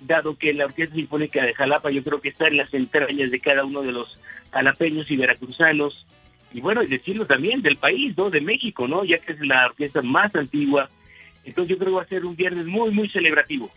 dado 0.00 0.36
que 0.36 0.52
la 0.52 0.66
Orquesta 0.66 0.94
Sinfónica 0.94 1.44
de 1.44 1.54
Jalapa 1.54 1.90
yo 1.90 2.02
creo 2.02 2.20
que 2.20 2.30
está 2.30 2.48
en 2.48 2.56
las 2.56 2.72
entrañas 2.72 3.30
de 3.30 3.40
cada 3.40 3.64
uno 3.64 3.82
de 3.82 3.92
los 3.92 4.18
jalapeños 4.52 5.10
y 5.10 5.16
veracruzanos, 5.16 6.06
y 6.52 6.60
bueno, 6.60 6.82
y 6.82 6.88
decirlo 6.88 7.26
también 7.26 7.62
del 7.62 7.76
país, 7.76 8.16
¿no? 8.16 8.30
De 8.30 8.40
México, 8.40 8.88
¿no? 8.88 9.04
Ya 9.04 9.18
que 9.18 9.32
es 9.32 9.40
la 9.40 9.66
orquesta 9.66 10.02
más 10.02 10.34
antigua. 10.34 10.90
Entonces 11.44 11.70
yo 11.70 11.78
creo 11.78 11.92
que 11.92 11.96
va 11.96 12.02
a 12.02 12.08
ser 12.08 12.24
un 12.24 12.36
viernes 12.36 12.66
muy, 12.66 12.90
muy 12.90 13.08
celebrativo. 13.08 13.70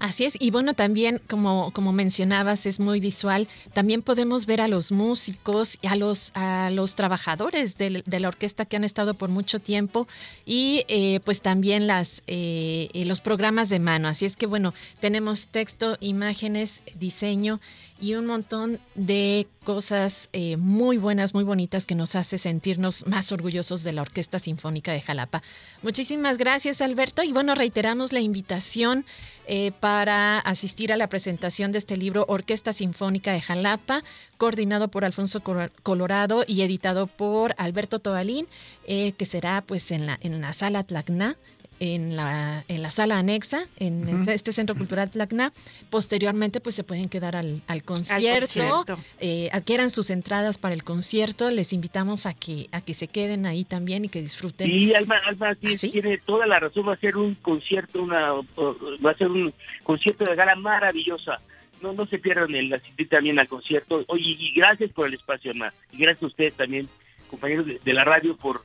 Así 0.00 0.24
es, 0.24 0.34
y 0.40 0.50
bueno, 0.50 0.72
también 0.72 1.20
como, 1.28 1.72
como 1.72 1.92
mencionabas, 1.92 2.64
es 2.64 2.80
muy 2.80 3.00
visual, 3.00 3.48
también 3.74 4.00
podemos 4.00 4.46
ver 4.46 4.62
a 4.62 4.66
los 4.66 4.92
músicos 4.92 5.78
y 5.82 5.88
a 5.88 5.94
los, 5.94 6.32
a 6.34 6.70
los 6.70 6.94
trabajadores 6.94 7.76
de, 7.76 8.02
la 8.06 8.28
orquesta 8.28 8.64
que 8.64 8.76
han 8.76 8.84
estado 8.84 9.12
por 9.12 9.28
mucho 9.28 9.60
tiempo 9.60 10.08
y 10.46 10.84
eh, 10.88 11.20
pues 11.26 11.42
también 11.42 11.86
las, 11.86 12.22
eh, 12.26 12.88
eh, 12.94 13.04
los 13.04 13.20
programas 13.20 13.68
de 13.68 13.78
mano. 13.78 14.08
Así 14.08 14.24
es 14.24 14.36
que 14.36 14.46
bueno, 14.46 14.72
tenemos 15.00 15.48
texto, 15.48 15.98
imágenes, 16.00 16.80
diseño 16.98 17.60
y 18.00 18.14
un 18.14 18.24
montón 18.24 18.78
de 18.94 19.48
cosas 19.64 20.28
eh, 20.32 20.56
muy 20.56 20.96
buenas, 20.96 21.34
muy 21.34 21.44
bonitas 21.44 21.86
que 21.86 21.94
nos 21.94 22.16
hace 22.16 22.38
sentirnos 22.38 23.06
más 23.06 23.30
orgullosos 23.32 23.82
de 23.82 23.92
la 23.92 24.02
Orquesta 24.02 24.38
Sinfónica 24.38 24.92
de 24.92 25.00
Jalapa. 25.00 25.42
Muchísimas 25.82 26.38
gracias, 26.38 26.80
Alberto. 26.80 27.22
Y 27.22 27.32
bueno, 27.32 27.54
reiteramos 27.54 28.12
la 28.12 28.20
invitación 28.20 29.04
eh, 29.46 29.72
para 29.80 30.38
asistir 30.38 30.92
a 30.92 30.96
la 30.96 31.08
presentación 31.08 31.72
de 31.72 31.78
este 31.78 31.96
libro 31.96 32.24
Orquesta 32.28 32.72
Sinfónica 32.72 33.32
de 33.32 33.40
Jalapa, 33.40 34.02
coordinado 34.38 34.88
por 34.88 35.04
Alfonso 35.04 35.42
Colorado 35.82 36.44
y 36.46 36.62
editado 36.62 37.06
por 37.06 37.54
Alberto 37.58 37.98
Tobalín, 37.98 38.48
eh, 38.86 39.12
que 39.12 39.26
será 39.26 39.62
pues 39.62 39.90
en 39.90 40.06
la, 40.06 40.18
en 40.22 40.40
la 40.40 40.52
sala 40.52 40.84
Tlacna 40.84 41.36
en 41.80 42.14
la, 42.14 42.64
en 42.68 42.82
la 42.82 42.90
sala 42.90 43.18
anexa, 43.18 43.62
en 43.78 44.28
este 44.28 44.52
Centro 44.52 44.76
Cultural 44.76 45.10
Tlacna. 45.10 45.52
Posteriormente, 45.90 46.60
pues 46.60 46.74
se 46.74 46.84
pueden 46.84 47.08
quedar 47.08 47.36
al, 47.36 47.62
al 47.66 47.82
concierto, 47.82 48.84
eh, 49.18 49.48
adquieran 49.52 49.90
sus 49.90 50.10
entradas 50.10 50.58
para 50.58 50.74
el 50.74 50.84
concierto. 50.84 51.50
Les 51.50 51.72
invitamos 51.72 52.26
a 52.26 52.34
que, 52.34 52.68
a 52.72 52.80
que 52.80 52.94
se 52.94 53.08
queden 53.08 53.46
ahí 53.46 53.64
también 53.64 54.04
y 54.04 54.08
que 54.08 54.20
disfruten. 54.20 54.66
Sí, 54.66 54.94
Alma, 54.94 55.16
Alma 55.26 55.50
¿Ah, 55.50 55.54
tiene 55.54 56.18
toda 56.18 56.46
la 56.46 56.60
razón. 56.60 56.88
Va 56.88 56.92
a 56.92 56.98
ser 56.98 57.16
un 57.16 57.34
concierto, 57.34 58.02
una, 58.02 58.32
va 58.32 59.10
a 59.10 59.16
ser 59.16 59.28
un 59.28 59.52
concierto 59.82 60.24
de 60.24 60.36
gala 60.36 60.54
maravillosa. 60.54 61.40
No, 61.82 61.94
no 61.94 62.06
se 62.06 62.18
pierdan 62.18 62.54
el 62.54 62.72
asistir 62.72 63.08
también 63.08 63.38
al 63.38 63.48
concierto. 63.48 64.04
Oye, 64.08 64.36
y 64.38 64.52
gracias 64.52 64.92
por 64.92 65.06
el 65.06 65.14
espacio, 65.14 65.50
Alma. 65.50 65.72
Y 65.92 65.98
gracias 65.98 66.24
a 66.24 66.26
ustedes 66.26 66.54
también, 66.54 66.88
compañeros 67.28 67.66
de, 67.82 67.92
la 67.92 68.04
radio, 68.04 68.36
por 68.36 68.62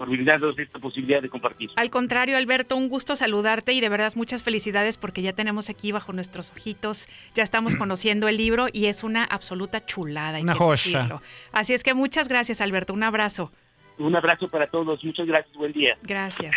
por 0.00 0.08
brindarnos 0.08 0.58
esta 0.58 0.78
posibilidad 0.78 1.20
de 1.20 1.28
compartir. 1.28 1.68
Al 1.76 1.90
contrario, 1.90 2.38
Alberto, 2.38 2.74
un 2.74 2.88
gusto 2.88 3.16
saludarte 3.16 3.74
y 3.74 3.82
de 3.82 3.90
verdad 3.90 4.10
muchas 4.16 4.42
felicidades 4.42 4.96
porque 4.96 5.20
ya 5.20 5.34
tenemos 5.34 5.68
aquí 5.68 5.92
bajo 5.92 6.14
nuestros 6.14 6.50
ojitos, 6.52 7.06
ya 7.34 7.42
estamos 7.42 7.74
conociendo 7.76 8.26
el 8.26 8.38
libro 8.38 8.68
y 8.72 8.86
es 8.86 9.04
una 9.04 9.24
absoluta 9.24 9.84
chulada. 9.84 10.38
hay 10.38 10.42
Una 10.42 10.54
joya. 10.54 11.20
Así 11.52 11.74
es 11.74 11.82
que 11.82 11.92
muchas 11.92 12.30
gracias, 12.30 12.62
Alberto. 12.62 12.94
Un 12.94 13.02
abrazo. 13.02 13.52
Un 13.98 14.16
abrazo 14.16 14.48
para 14.48 14.68
todos, 14.68 15.04
muchas 15.04 15.26
gracias, 15.26 15.54
buen 15.54 15.72
día. 15.72 15.98
Gracias. 16.02 16.56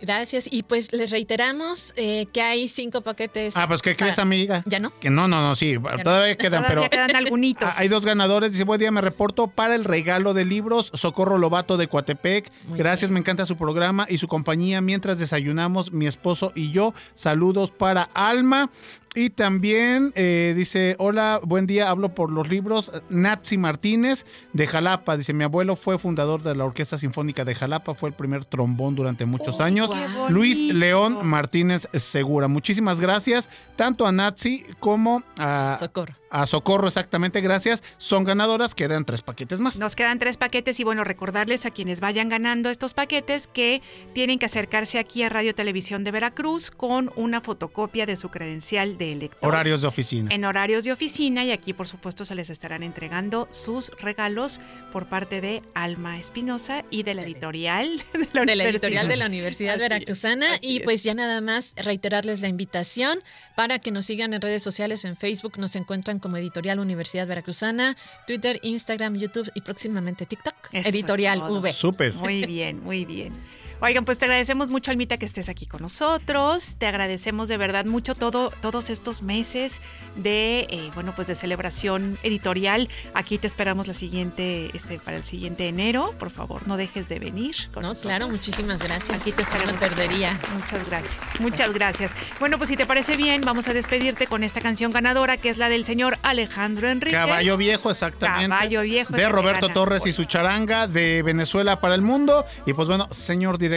Gracias. 0.00 0.48
Y 0.50 0.62
pues 0.62 0.92
les 0.92 1.10
reiteramos 1.10 1.92
eh, 1.96 2.26
que 2.32 2.40
hay 2.42 2.68
cinco 2.68 3.00
paquetes. 3.02 3.56
Ah, 3.56 3.66
pues 3.68 3.82
¿qué 3.82 3.96
crees, 3.96 4.14
para- 4.16 4.22
amiga? 4.22 4.62
¿Ya 4.66 4.78
no? 4.80 4.92
Que 4.98 5.10
no, 5.10 5.28
no, 5.28 5.42
no, 5.42 5.56
sí, 5.56 5.76
todavía 6.02 6.36
quedan, 6.36 6.62
Todavía 6.62 6.68
pero 6.68 6.90
quedan 6.90 7.16
algunitos. 7.16 7.68
Hay 7.76 7.88
dos 7.88 8.04
ganadores. 8.04 8.52
Dice, 8.52 8.64
buen 8.64 8.80
día, 8.80 8.90
me 8.90 9.00
reporto 9.00 9.46
para 9.48 9.74
el 9.74 9.84
regalo 9.84 10.34
de 10.34 10.44
libros. 10.44 10.90
Socorro 10.94 11.38
Lobato 11.38 11.76
de 11.76 11.88
Coatepec. 11.88 12.50
Muy 12.66 12.78
Gracias, 12.78 13.10
me 13.10 13.18
encanta 13.20 13.46
su 13.46 13.56
programa 13.56 14.06
y 14.08 14.18
su 14.18 14.28
compañía 14.28 14.80
mientras 14.80 15.18
desayunamos 15.18 15.92
mi 15.92 16.06
esposo 16.06 16.52
y 16.54 16.70
yo. 16.72 16.94
Saludos 17.14 17.70
para 17.70 18.02
Alma. 18.14 18.70
Y 19.12 19.30
también 19.30 20.12
eh, 20.14 20.54
dice, 20.56 20.94
hola, 21.00 21.40
buen 21.42 21.66
día, 21.66 21.90
hablo 21.90 22.14
por 22.14 22.30
los 22.30 22.48
libros. 22.48 22.92
Natsi 23.08 23.58
Martínez 23.58 24.24
de 24.52 24.68
Jalapa. 24.68 25.16
Dice, 25.16 25.32
mi 25.32 25.42
abuelo 25.42 25.74
fue 25.74 25.98
fundador 25.98 26.42
de 26.44 26.54
la 26.54 26.64
Orquesta 26.64 26.96
Sinfónica 26.96 27.44
de 27.44 27.56
Jalapa, 27.56 27.94
fue 27.94 28.10
el 28.10 28.14
primer 28.14 28.46
trombón 28.46 28.94
durante 28.94 29.26
muchos 29.26 29.58
Oh, 29.58 29.64
años. 29.64 29.90
Luis. 30.28 30.60
León 30.60 31.26
Martínez 31.26 31.88
Segura. 31.94 32.46
Muchísimas 32.46 33.00
gracias, 33.00 33.48
tanto 33.74 34.06
a 34.06 34.12
Natsi 34.12 34.64
como 34.78 35.24
a 35.38 35.76
Socorro. 35.80 36.14
A 36.30 36.46
Socorro, 36.46 36.86
exactamente, 36.86 37.40
gracias. 37.40 37.82
Son 37.96 38.24
ganadoras, 38.24 38.74
quedan 38.74 39.04
tres 39.04 39.22
paquetes 39.22 39.60
más. 39.60 39.78
Nos 39.78 39.96
quedan 39.96 40.18
tres 40.18 40.36
paquetes 40.36 40.78
y 40.80 40.84
bueno, 40.84 41.04
recordarles 41.04 41.66
a 41.66 41.70
quienes 41.70 42.00
vayan 42.00 42.28
ganando 42.28 42.70
estos 42.70 42.94
paquetes 42.94 43.48
que 43.48 43.82
tienen 44.14 44.38
que 44.38 44.46
acercarse 44.46 44.98
aquí 44.98 45.22
a 45.22 45.28
Radio 45.28 45.54
Televisión 45.54 46.04
de 46.04 46.12
Veracruz 46.12 46.70
con 46.70 47.12
una 47.16 47.40
fotocopia 47.40 48.06
de 48.06 48.16
su 48.16 48.28
credencial 48.28 48.96
de 48.96 49.12
elector. 49.12 49.48
Horarios 49.48 49.82
de 49.82 49.88
oficina. 49.88 50.32
En 50.32 50.44
horarios 50.44 50.84
de 50.84 50.92
oficina 50.92 51.44
y 51.44 51.50
aquí 51.50 51.72
por 51.72 51.88
supuesto 51.88 52.24
se 52.24 52.34
les 52.34 52.48
estarán 52.50 52.82
entregando 52.82 53.48
sus 53.50 53.90
regalos 54.00 54.60
por 54.92 55.08
parte 55.08 55.40
de 55.40 55.62
Alma 55.74 56.18
Espinosa 56.18 56.84
y 56.90 57.02
de 57.02 57.14
la 57.14 57.22
editorial 57.22 58.02
de 58.12 58.18
la, 58.20 58.26
de 58.26 58.34
la 58.34 58.42
universidad. 58.42 58.70
editorial 58.70 59.08
de 59.08 59.16
la 59.16 59.26
Universidad 59.26 59.74
Así 59.74 59.82
Veracruzana. 59.82 60.46
y 60.60 60.76
es. 60.78 60.82
pues 60.84 61.02
ya 61.02 61.14
nada 61.14 61.40
más 61.40 61.72
reiterarles 61.76 62.40
la 62.40 62.48
invitación 62.48 63.18
para 63.56 63.80
que 63.80 63.90
nos 63.90 64.06
sigan 64.06 64.32
en 64.32 64.40
redes 64.40 64.62
sociales, 64.62 65.04
en 65.04 65.16
Facebook 65.16 65.58
nos 65.58 65.74
encuentran 65.74 66.19
como 66.20 66.36
Editorial 66.36 66.78
Universidad 66.78 67.26
Veracruzana, 67.26 67.96
Twitter, 68.26 68.58
Instagram, 68.62 69.16
YouTube 69.16 69.50
y 69.54 69.60
próximamente 69.60 70.26
TikTok. 70.26 70.54
Eso 70.72 70.88
editorial. 70.88 71.42
V. 71.42 71.72
Súper. 71.72 72.14
Muy 72.14 72.44
bien, 72.46 72.82
muy 72.82 73.04
bien. 73.04 73.32
Oigan, 73.82 74.04
pues 74.04 74.18
te 74.18 74.26
agradecemos 74.26 74.68
mucho, 74.68 74.90
Almita, 74.90 75.16
que 75.16 75.24
estés 75.24 75.48
aquí 75.48 75.64
con 75.64 75.80
nosotros. 75.80 76.76
Te 76.78 76.86
agradecemos 76.86 77.48
de 77.48 77.56
verdad 77.56 77.86
mucho 77.86 78.14
todo, 78.14 78.50
todos 78.60 78.90
estos 78.90 79.22
meses 79.22 79.80
de, 80.16 80.66
eh, 80.68 80.90
bueno, 80.94 81.14
pues 81.16 81.28
de 81.28 81.34
celebración 81.34 82.18
editorial. 82.22 82.90
Aquí 83.14 83.38
te 83.38 83.46
esperamos 83.46 83.88
la 83.88 83.94
siguiente, 83.94 84.70
este, 84.74 84.98
para 84.98 85.16
el 85.16 85.24
siguiente 85.24 85.66
enero. 85.66 86.12
Por 86.18 86.28
favor, 86.28 86.68
no 86.68 86.76
dejes 86.76 87.08
de 87.08 87.18
venir. 87.18 87.56
con 87.72 87.82
No, 87.82 87.88
nosotros. 87.90 88.10
claro, 88.10 88.28
muchísimas 88.28 88.82
gracias. 88.82 89.18
Aquí 89.18 89.32
te 89.32 89.40
estaremos. 89.42 89.72
No 89.72 89.78
perdería. 89.88 90.38
Muchas 90.54 90.86
gracias. 90.86 91.18
Muchas 91.40 91.72
gracias. 91.72 92.14
Bueno, 92.38 92.58
pues 92.58 92.68
si 92.68 92.76
te 92.76 92.84
parece 92.84 93.16
bien, 93.16 93.40
vamos 93.40 93.66
a 93.68 93.72
despedirte 93.72 94.26
con 94.26 94.44
esta 94.44 94.60
canción 94.60 94.92
ganadora, 94.92 95.38
que 95.38 95.48
es 95.48 95.56
la 95.56 95.70
del 95.70 95.86
señor 95.86 96.18
Alejandro 96.22 96.90
Enríquez. 96.90 97.18
Caballo 97.18 97.56
Viejo, 97.56 97.90
exactamente. 97.90 98.48
Caballo 98.50 98.82
Viejo. 98.82 99.14
De 99.14 99.26
Roberto 99.30 99.68
gana. 99.68 99.74
Torres 99.74 100.04
y 100.06 100.12
su 100.12 100.24
charanga 100.24 100.86
de 100.86 101.22
Venezuela 101.22 101.80
para 101.80 101.94
el 101.94 102.02
mundo. 102.02 102.44
Y 102.66 102.74
pues 102.74 102.86
bueno, 102.86 103.08
señor 103.10 103.56
director, 103.56 103.69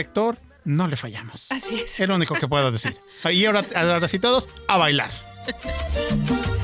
no 0.64 0.88
le 0.88 0.96
fallamos. 0.96 1.46
Así 1.50 1.80
es. 1.80 2.00
Es 2.00 2.08
lo 2.08 2.14
único 2.16 2.34
que 2.34 2.48
puedo 2.48 2.72
decir. 2.72 2.96
Y 3.30 3.44
ahora, 3.44 3.64
ahora 3.74 4.08
sí 4.08 4.18
todos, 4.18 4.48
a 4.68 4.76
bailar. 4.76 5.10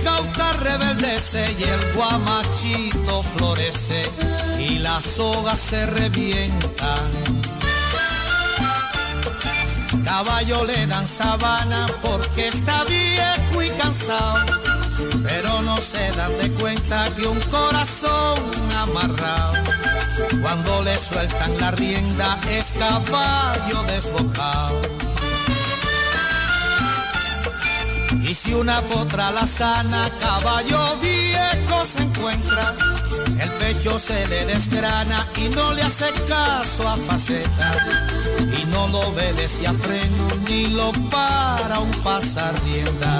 cauta 0.21 0.53
rebeldece 0.53 1.55
y 1.57 1.63
el 1.63 1.93
guamachito 1.93 3.23
florece 3.23 4.03
y 4.59 4.79
la 4.79 5.01
soga 5.01 5.55
se 5.55 5.85
revienta. 5.85 6.95
Caballo 10.03 10.65
le 10.65 10.85
dan 10.87 11.07
sabana 11.07 11.87
porque 12.01 12.49
está 12.49 12.83
viejo 12.83 13.61
y 13.61 13.69
cansado, 13.71 14.45
pero 15.23 15.61
no 15.61 15.77
se 15.77 16.11
dan 16.11 16.37
de 16.37 16.51
cuenta 16.51 17.13
que 17.15 17.25
un 17.25 17.39
corazón 17.41 18.39
amarrado, 18.77 19.53
cuando 20.41 20.83
le 20.83 20.97
sueltan 20.97 21.57
la 21.59 21.71
rienda 21.71 22.37
es 22.49 22.71
caballo 22.71 23.83
desbocado. 23.87 25.00
Y 28.23 28.35
si 28.35 28.53
una 28.53 28.81
potra 28.81 29.31
la 29.31 29.45
sana, 29.45 30.09
caballo 30.19 30.97
viejo 31.01 31.85
se 31.85 32.03
encuentra, 32.03 32.75
el 33.39 33.49
pecho 33.51 33.97
se 33.99 34.25
le 34.27 34.45
desgrana 34.45 35.27
y 35.35 35.49
no 35.49 35.73
le 35.73 35.81
hace 35.83 36.11
caso 36.27 36.87
a 36.87 36.95
faceta. 36.97 37.73
Y 38.61 38.65
no 38.67 38.87
lo 38.87 38.99
obedece 39.09 39.67
a 39.67 39.73
freno 39.73 40.27
ni 40.47 40.67
lo 40.67 40.91
para 41.09 41.79
un 41.79 41.91
pasar 42.03 42.53
rienda. 42.63 43.19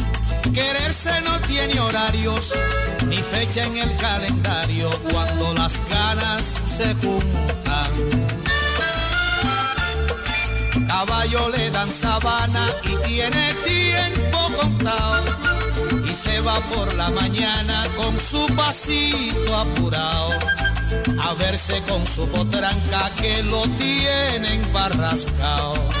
Quererse 0.53 1.21
no 1.21 1.39
tiene 1.41 1.79
horarios 1.79 2.53
ni 3.07 3.17
fecha 3.17 3.65
en 3.65 3.77
el 3.77 3.95
calendario 3.95 4.89
cuando 5.11 5.53
las 5.53 5.79
ganas 5.89 6.53
se 6.67 6.93
juntan. 6.95 7.91
Caballo 10.87 11.49
le 11.49 11.71
dan 11.71 11.91
sabana 11.91 12.67
y 12.83 13.07
tiene 13.07 13.53
tiempo 13.65 14.39
contado 14.59 15.23
y 16.09 16.13
se 16.13 16.41
va 16.41 16.59
por 16.75 16.93
la 16.95 17.09
mañana 17.11 17.85
con 17.95 18.19
su 18.19 18.45
pasito 18.55 19.55
apurado 19.55 20.31
a 21.23 21.33
verse 21.35 21.81
con 21.87 22.05
su 22.05 22.27
potranca 22.27 23.09
que 23.21 23.41
lo 23.43 23.61
tienen 23.77 24.61
barrascao. 24.73 26.00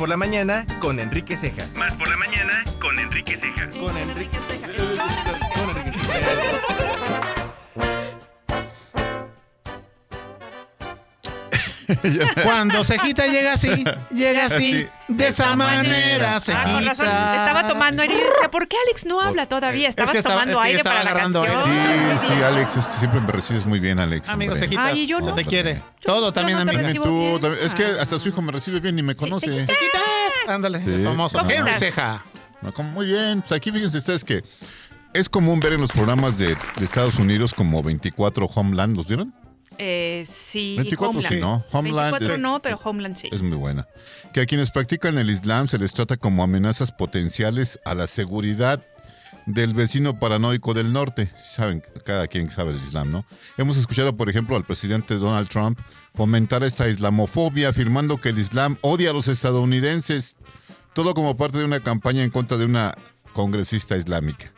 Por 0.00 0.08
la 0.08 0.16
mañana 0.16 0.64
con 0.78 0.98
Enrique 0.98 1.36
Ceja. 1.36 1.66
Más 1.76 1.94
por 1.96 2.08
la 2.08 2.16
mañana 2.16 2.64
con 2.80 2.98
Enrique 2.98 3.36
Ceja. 3.36 3.68
Con 3.78 3.94
Enrique 3.98 4.38
Cuando 12.42 12.82
Cejita 12.82 13.26
llega 13.26 13.52
así, 13.52 13.84
llega 14.10 14.46
así, 14.46 14.86
de 15.16 15.28
esa 15.28 15.54
manera, 15.56 16.36
Ah, 16.36 16.40
con 16.64 16.84
razón, 16.84 17.06
Cejita. 17.06 17.46
estaba 17.46 17.68
tomando 17.68 18.02
aire 18.02 18.16
¿por 18.50 18.68
qué 18.68 18.76
Alex 18.86 19.04
no 19.06 19.20
habla 19.20 19.46
todavía? 19.46 19.88
Estabas 19.88 20.12
que 20.12 20.18
estaba- 20.18 20.36
tomando 20.40 20.60
sí, 20.60 20.66
aire 20.66 20.78
estaba 20.78 20.96
para 20.96 21.04
la 21.04 21.10
agarrando 21.10 21.44
canción. 21.44 22.18
Sí, 22.20 22.26
sí, 22.36 22.42
Alex, 22.42 22.76
este, 22.76 22.98
siempre 22.98 23.20
me 23.20 23.32
recibes 23.32 23.66
muy 23.66 23.80
bien, 23.80 23.98
Alex. 24.00 24.28
Amigo 24.28 24.52
hombre. 24.52 24.66
Cejita, 24.66 24.84
Ay, 24.86 25.00
y 25.00 25.06
yo 25.06 25.20
no. 25.20 25.34
te 25.34 25.44
quiere. 25.44 25.82
Todo 26.02 26.32
también, 26.32 26.56
no 26.58 26.62
amiga. 26.62 26.92
Tú 27.02 27.38
bien. 27.40 27.54
Es 27.62 27.74
que 27.74 27.84
Ah. 27.84 28.02
hasta 28.02 28.18
su 28.18 28.28
hijo 28.28 28.40
me 28.42 28.52
recibe 28.52 28.80
bien 28.80 28.98
y 28.98 29.02
me 29.02 29.14
conoce. 29.14 29.46
Cejitas, 29.66 30.02
ándale, 30.48 30.80
Sí. 30.82 31.04
famoso. 31.04 31.38
¿Cómo 31.38 31.50
Henry? 31.50 31.74
Ceja. 31.74 32.24
No, 32.62 32.72
como- 32.72 32.90
Muy 32.90 33.06
bien. 33.06 33.40
Pues 33.42 33.52
aquí 33.52 33.70
fíjense 33.72 33.98
ustedes 33.98 34.24
que 34.24 34.42
es 35.12 35.28
común 35.28 35.60
ver 35.60 35.72
en 35.74 35.80
los 35.80 35.90
programas 35.92 36.38
de, 36.38 36.48
de 36.76 36.84
Estados 36.84 37.16
Unidos 37.18 37.52
como 37.54 37.82
24 37.82 38.46
Homeland. 38.46 38.96
¿Los 38.96 39.06
vieron? 39.08 39.32
Eh, 39.82 40.24
sí, 40.28 40.74
24 40.76 41.22
sí, 41.22 41.36
¿no? 41.36 41.64
Homeland 41.72 42.10
24 42.12 42.34
es- 42.34 42.40
no, 42.40 42.60
pero 42.60 42.78
Homeland 42.84 43.16
sí. 43.16 43.30
Es 43.32 43.40
muy 43.40 43.56
buena. 43.56 43.88
Que 44.34 44.42
a 44.42 44.46
quienes 44.46 44.70
practican 44.70 45.16
el 45.16 45.30
Islam 45.30 45.68
se 45.68 45.78
les 45.78 45.94
trata 45.94 46.18
como 46.18 46.42
amenazas 46.42 46.92
potenciales 46.92 47.80
a 47.86 47.94
la 47.94 48.06
seguridad 48.06 48.84
del 49.46 49.72
vecino 49.72 50.18
paranoico 50.18 50.74
del 50.74 50.92
norte. 50.92 51.30
Saben, 51.42 51.82
cada 52.04 52.26
quien 52.26 52.50
sabe 52.50 52.72
el 52.72 52.76
Islam, 52.76 53.10
¿no? 53.10 53.24
Hemos 53.56 53.78
escuchado, 53.78 54.14
por 54.16 54.28
ejemplo, 54.28 54.54
al 54.54 54.64
presidente 54.64 55.14
Donald 55.14 55.48
Trump 55.48 55.78
fomentar 56.14 56.62
esta 56.62 56.86
islamofobia, 56.86 57.70
afirmando 57.70 58.18
que 58.18 58.28
el 58.28 58.38
Islam 58.38 58.76
odia 58.82 59.10
a 59.10 59.12
los 59.14 59.28
estadounidenses. 59.28 60.36
Todo 60.92 61.14
como 61.14 61.36
parte 61.38 61.56
de 61.56 61.64
una 61.64 61.80
campaña 61.80 62.22
en 62.22 62.30
contra 62.30 62.58
de 62.58 62.66
una 62.66 62.94
congresista 63.32 63.96
islámica. 63.96 64.52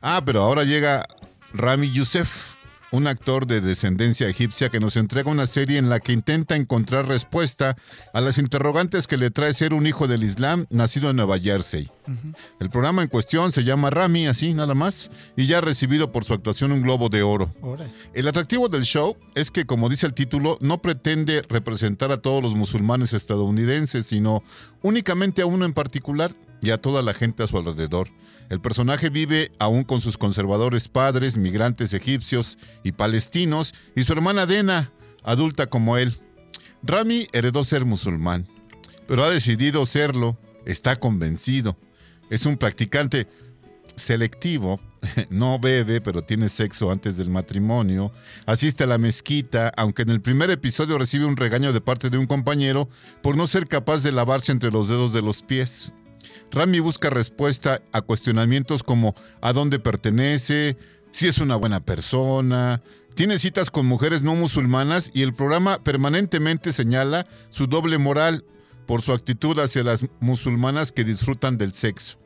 Ah, 0.00 0.22
pero 0.24 0.40
ahora 0.40 0.64
llega 0.64 1.04
Rami 1.52 1.90
Youssef, 1.90 2.53
un 2.94 3.08
actor 3.08 3.46
de 3.46 3.60
descendencia 3.60 4.28
egipcia 4.28 4.68
que 4.68 4.78
nos 4.78 4.96
entrega 4.96 5.30
una 5.30 5.48
serie 5.48 5.78
en 5.78 5.88
la 5.88 5.98
que 5.98 6.12
intenta 6.12 6.54
encontrar 6.54 7.08
respuesta 7.08 7.76
a 8.12 8.20
las 8.20 8.38
interrogantes 8.38 9.08
que 9.08 9.16
le 9.16 9.32
trae 9.32 9.52
ser 9.52 9.74
un 9.74 9.86
hijo 9.86 10.06
del 10.06 10.22
Islam 10.22 10.66
nacido 10.70 11.10
en 11.10 11.16
Nueva 11.16 11.40
Jersey. 11.40 11.90
El 12.60 12.70
programa 12.70 13.02
en 13.02 13.08
cuestión 13.08 13.50
se 13.50 13.64
llama 13.64 13.90
Rami, 13.90 14.28
así 14.28 14.54
nada 14.54 14.74
más, 14.74 15.10
y 15.36 15.46
ya 15.46 15.58
ha 15.58 15.60
recibido 15.60 16.12
por 16.12 16.24
su 16.24 16.34
actuación 16.34 16.70
un 16.70 16.82
Globo 16.82 17.08
de 17.08 17.24
Oro. 17.24 17.52
El 18.12 18.28
atractivo 18.28 18.68
del 18.68 18.84
show 18.84 19.16
es 19.34 19.50
que, 19.50 19.64
como 19.64 19.88
dice 19.88 20.06
el 20.06 20.14
título, 20.14 20.56
no 20.60 20.80
pretende 20.80 21.42
representar 21.48 22.12
a 22.12 22.18
todos 22.18 22.42
los 22.42 22.54
musulmanes 22.54 23.12
estadounidenses, 23.12 24.06
sino 24.06 24.44
únicamente 24.82 25.42
a 25.42 25.46
uno 25.46 25.64
en 25.64 25.72
particular 25.72 26.36
y 26.62 26.70
a 26.70 26.78
toda 26.78 27.02
la 27.02 27.12
gente 27.12 27.42
a 27.42 27.48
su 27.48 27.58
alrededor. 27.58 28.08
El 28.50 28.60
personaje 28.60 29.08
vive 29.08 29.52
aún 29.58 29.84
con 29.84 30.00
sus 30.00 30.18
conservadores 30.18 30.88
padres, 30.88 31.36
migrantes 31.36 31.94
egipcios 31.94 32.58
y 32.82 32.92
palestinos, 32.92 33.74
y 33.96 34.04
su 34.04 34.12
hermana 34.12 34.46
Dena, 34.46 34.92
adulta 35.22 35.66
como 35.66 35.96
él. 35.96 36.18
Rami 36.82 37.26
heredó 37.32 37.64
ser 37.64 37.84
musulmán, 37.84 38.46
pero 39.08 39.24
ha 39.24 39.30
decidido 39.30 39.86
serlo, 39.86 40.38
está 40.66 40.96
convencido. 40.96 41.78
Es 42.30 42.46
un 42.46 42.58
practicante 42.58 43.26
selectivo, 43.96 44.80
no 45.30 45.58
bebe, 45.58 46.00
pero 46.00 46.22
tiene 46.22 46.48
sexo 46.48 46.90
antes 46.90 47.16
del 47.16 47.30
matrimonio, 47.30 48.12
asiste 48.46 48.84
a 48.84 48.86
la 48.86 48.98
mezquita, 48.98 49.72
aunque 49.76 50.02
en 50.02 50.10
el 50.10 50.20
primer 50.20 50.50
episodio 50.50 50.98
recibe 50.98 51.24
un 51.24 51.36
regaño 51.36 51.72
de 51.72 51.80
parte 51.80 52.10
de 52.10 52.18
un 52.18 52.26
compañero 52.26 52.88
por 53.22 53.36
no 53.36 53.46
ser 53.46 53.66
capaz 53.66 54.02
de 54.02 54.12
lavarse 54.12 54.52
entre 54.52 54.70
los 54.70 54.88
dedos 54.88 55.12
de 55.12 55.22
los 55.22 55.42
pies. 55.42 55.92
Rami 56.50 56.80
busca 56.80 57.10
respuesta 57.10 57.82
a 57.92 58.00
cuestionamientos 58.00 58.82
como 58.82 59.14
a 59.40 59.52
dónde 59.52 59.78
pertenece, 59.78 60.76
si 61.10 61.28
es 61.28 61.38
una 61.38 61.56
buena 61.56 61.80
persona, 61.80 62.82
tiene 63.14 63.38
citas 63.38 63.70
con 63.70 63.86
mujeres 63.86 64.24
no 64.24 64.34
musulmanas 64.34 65.10
y 65.14 65.22
el 65.22 65.34
programa 65.34 65.78
permanentemente 65.82 66.72
señala 66.72 67.26
su 67.50 67.68
doble 67.68 67.98
moral 67.98 68.44
por 68.86 69.02
su 69.02 69.12
actitud 69.12 69.58
hacia 69.60 69.84
las 69.84 70.04
musulmanas 70.18 70.90
que 70.90 71.04
disfrutan 71.04 71.56
del 71.56 71.72
sexo. 71.72 72.18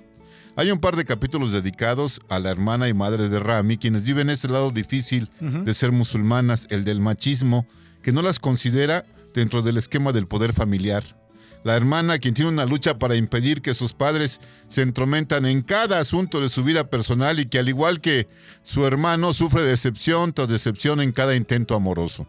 Hay 0.57 0.71
un 0.71 0.81
par 0.81 0.97
de 0.97 1.05
capítulos 1.05 1.53
dedicados 1.53 2.21
a 2.29 2.39
la 2.39 2.51
hermana 2.51 2.89
y 2.89 2.95
madre 2.95 3.29
de 3.29 3.39
Rami, 3.39 3.79
quienes 3.79 4.05
viven 4.05 4.31
este 4.31 4.49
lado 4.49 4.71
difícil 4.71 5.31
de 5.41 5.73
ser 5.73 5.93
musulmanas, 5.93 6.67
el 6.71 6.85
del 6.85 7.01
machismo, 7.01 7.67
que 8.03 8.11
no 8.11 8.23
las 8.23 8.41
considera 8.41 9.05
dentro 9.35 9.63
del 9.63 9.77
esquema 9.77 10.13
del 10.13 10.27
poder 10.27 10.53
familiar. 10.53 11.18
La 11.65 11.77
hermana, 11.77 12.19
quien 12.19 12.35
tiene 12.35 12.51
una 12.51 12.67
lucha 12.67 12.99
para 12.99 13.17
impedir 13.17 13.63
que 13.63 13.75
sus 13.75 13.93
padres 13.93 14.41
se 14.69 14.83
entrometan 14.83 15.45
en 15.45 15.63
cada 15.63 15.99
asunto 15.99 16.41
de 16.41 16.49
su 16.49 16.63
vida 16.65 16.89
personal 16.89 17.41
y 17.41 17.47
que 17.47 17.59
al 17.59 17.69
igual 17.69 18.01
que 18.01 18.29
su 18.63 18.87
hermano 18.87 19.33
sufre 19.35 19.63
decepción 19.63 20.33
tras 20.33 20.49
decepción 20.49 21.01
en 21.01 21.13
cada 21.13 21.35
intento 21.35 21.75
amoroso. 21.75 22.27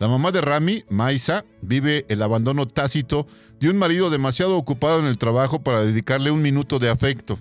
La 0.00 0.08
mamá 0.08 0.32
de 0.32 0.40
Rami, 0.40 0.84
Maisa, 0.88 1.44
vive 1.62 2.04
el 2.08 2.22
abandono 2.22 2.66
tácito 2.66 3.28
de 3.60 3.70
un 3.70 3.76
marido 3.78 4.10
demasiado 4.10 4.56
ocupado 4.56 4.98
en 4.98 5.06
el 5.06 5.18
trabajo 5.18 5.62
para 5.62 5.84
dedicarle 5.84 6.30
un 6.30 6.42
minuto 6.42 6.78
de 6.78 6.90
afecto. 6.90 7.38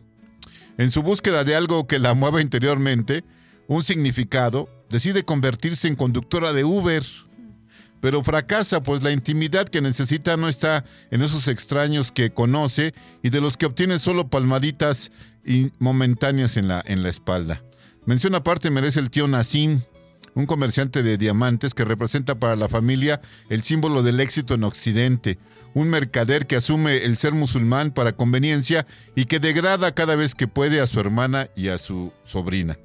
En 0.77 0.91
su 0.91 1.01
búsqueda 1.01 1.43
de 1.43 1.55
algo 1.55 1.88
que 1.88 1.99
la 1.99 2.14
mueva 2.14 2.41
interiormente, 2.41 3.23
un 3.68 3.84
significado, 3.84 4.69
decide 4.89 5.23
convertirse 5.23 5.88
en 5.88 5.95
conductora 5.95 6.53
de 6.53 6.64
Uber. 6.64 7.03
Pero 8.03 8.21
fracasa, 8.21 8.84
pues 8.84 9.01
la 9.01 9.13
intimidad 9.13 9.69
que 9.69 9.80
necesita 9.80 10.35
no 10.35 10.49
está 10.49 10.84
en 11.09 11.21
esos 11.21 11.47
extraños 11.47 12.11
que 12.11 12.31
conoce 12.31 12.93
y 13.21 13.30
de 13.30 13.39
los 13.39 13.55
que 13.55 13.65
obtiene 13.65 13.97
solo 13.97 14.27
palmaditas 14.27 15.09
y 15.45 15.71
momentáneas 15.80 16.57
en 16.57 16.67
la, 16.67 16.84
en 16.85 17.01
la 17.01 17.07
espalda. 17.07 17.63
Mención 18.05 18.35
aparte 18.35 18.69
merece 18.71 18.99
el 18.99 19.09
tío 19.09 19.25
Nassim, 19.30 19.84
un 20.35 20.45
comerciante 20.47 21.01
de 21.01 21.17
diamantes 21.17 21.73
que 21.73 21.85
representa 21.85 22.35
para 22.35 22.57
la 22.57 22.67
familia 22.67 23.21
el 23.47 23.63
símbolo 23.63 24.03
del 24.03 24.19
éxito 24.19 24.55
en 24.55 24.65
Occidente, 24.65 25.39
un 25.73 25.88
mercader 25.88 26.45
que 26.45 26.57
asume 26.57 27.05
el 27.05 27.15
ser 27.15 27.31
musulmán 27.31 27.93
para 27.93 28.17
conveniencia 28.17 28.85
y 29.15 29.27
que 29.27 29.39
degrada 29.39 29.95
cada 29.95 30.15
vez 30.15 30.35
que 30.35 30.49
puede 30.49 30.81
a 30.81 30.88
su 30.88 30.99
hermana 30.99 31.47
y 31.55 31.69
a 31.69 31.77
su 31.77 32.11
sobrina. 32.25 32.77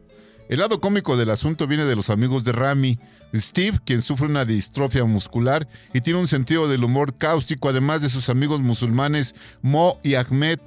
El 0.48 0.60
lado 0.60 0.80
cómico 0.80 1.16
del 1.16 1.30
asunto 1.30 1.66
viene 1.66 1.86
de 1.86 1.96
los 1.96 2.08
amigos 2.08 2.44
de 2.44 2.52
Rami, 2.52 3.00
Steve, 3.34 3.78
quien 3.84 4.02
sufre 4.02 4.26
una 4.26 4.44
distrofia 4.44 5.04
muscular 5.04 5.68
y 5.92 6.00
tiene 6.00 6.20
un 6.20 6.28
sentido 6.28 6.68
del 6.68 6.84
humor 6.84 7.16
cáustico, 7.16 7.68
además 7.68 8.02
de 8.02 8.08
sus 8.08 8.28
amigos 8.28 8.60
musulmanes 8.60 9.34
Mo 9.62 9.98
y 10.02 10.14
Ahmed, 10.14 10.58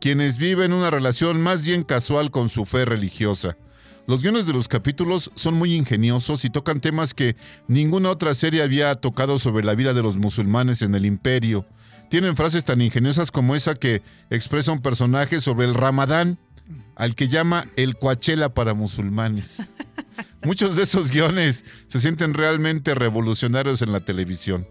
quienes 0.00 0.38
viven 0.38 0.72
una 0.72 0.90
relación 0.90 1.40
más 1.40 1.64
bien 1.64 1.82
casual 1.82 2.30
con 2.30 2.48
su 2.48 2.64
fe 2.66 2.84
religiosa. 2.84 3.56
Los 4.06 4.22
guiones 4.22 4.46
de 4.46 4.52
los 4.52 4.66
capítulos 4.66 5.30
son 5.34 5.54
muy 5.54 5.74
ingeniosos 5.74 6.44
y 6.44 6.50
tocan 6.50 6.80
temas 6.80 7.14
que 7.14 7.36
ninguna 7.68 8.10
otra 8.10 8.34
serie 8.34 8.62
había 8.62 8.94
tocado 8.94 9.38
sobre 9.38 9.64
la 9.64 9.74
vida 9.74 9.94
de 9.94 10.02
los 10.02 10.16
musulmanes 10.16 10.82
en 10.82 10.94
el 10.94 11.06
imperio. 11.06 11.64
Tienen 12.08 12.36
frases 12.36 12.64
tan 12.64 12.80
ingeniosas 12.80 13.30
como 13.30 13.54
esa 13.54 13.76
que 13.76 14.02
expresa 14.30 14.72
un 14.72 14.80
personaje 14.80 15.40
sobre 15.40 15.66
el 15.66 15.74
ramadán, 15.74 16.38
al 16.96 17.14
que 17.14 17.28
llama 17.28 17.66
el 17.76 17.96
Coachella 17.96 18.52
para 18.52 18.74
musulmanes. 18.74 19.62
Muchos 20.42 20.74
de 20.74 20.84
esos 20.84 21.10
guiones 21.10 21.64
se 21.88 22.00
sienten 22.00 22.32
realmente 22.32 22.94
revolucionarios 22.94 23.82
en 23.82 23.92
la 23.92 24.00
televisión. 24.00 24.66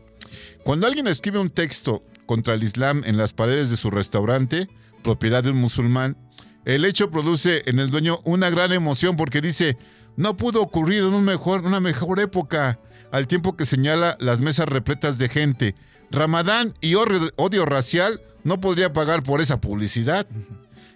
Cuando 0.64 0.88
alguien 0.88 1.08
escribe 1.08 1.38
un 1.38 1.52
texto 1.52 2.04
contra 2.26 2.56
el 2.56 2.64
Islam 2.64 3.04
en 3.06 3.18
las 3.18 3.34
paredes 3.34 3.70
de 3.70 3.78
su 3.78 3.92
restaurante, 3.92 4.68
propiedad 5.04 5.44
de 5.44 5.52
un 5.52 5.58
musulmán, 5.58 6.18
el 6.66 6.86
hecho 6.86 7.12
produce 7.12 7.64
en 7.68 7.80
el 7.80 7.92
dueño 7.92 8.20
una 8.26 8.50
gran 8.50 8.72
emoción 8.72 9.16
porque 9.16 9.42
dice, 9.42 9.78
no 10.18 10.38
pudo 10.38 10.62
ocurrir 10.62 11.00
en 11.00 11.14
un 11.14 11.24
mejor, 11.24 11.62
una 11.62 11.80
mejor 11.80 12.20
época, 12.20 12.80
al 13.12 13.28
tiempo 13.28 13.56
que 13.56 13.66
señala 13.66 14.18
las 14.20 14.42
mesas 14.42 14.68
repletas 14.68 15.18
de 15.18 15.30
gente. 15.30 15.76
Ramadán 16.12 16.74
y 16.82 16.96
odio, 16.96 17.30
odio 17.38 17.66
racial 17.66 18.22
no 18.44 18.60
podría 18.60 18.92
pagar 18.92 19.22
por 19.24 19.40
esa 19.42 19.62
publicidad. 19.62 20.28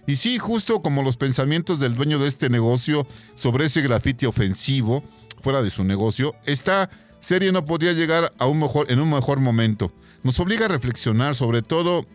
Y 0.06 0.16
sí, 0.16 0.38
justo 0.38 0.82
como 0.82 1.02
los 1.02 1.16
pensamientos 1.16 1.80
del 1.80 1.94
dueño 1.94 2.18
de 2.18 2.28
este 2.28 2.50
negocio 2.50 3.06
sobre 3.34 3.66
ese 3.66 3.80
grafiti 3.80 4.26
ofensivo 4.26 5.02
fuera 5.42 5.62
de 5.62 5.70
su 5.70 5.84
negocio, 5.84 6.34
esta 6.44 6.90
serie 7.20 7.52
no 7.52 7.64
podría 7.64 7.92
llegar 7.92 8.32
a 8.38 8.46
un 8.46 8.60
mejor, 8.60 8.90
en 8.90 9.00
un 9.00 9.10
mejor 9.10 9.40
momento. 9.40 9.92
Nos 10.22 10.38
obliga 10.40 10.66
a 10.66 10.68
reflexionar 10.68 11.34
sobre 11.34 11.62
todo 11.62 12.06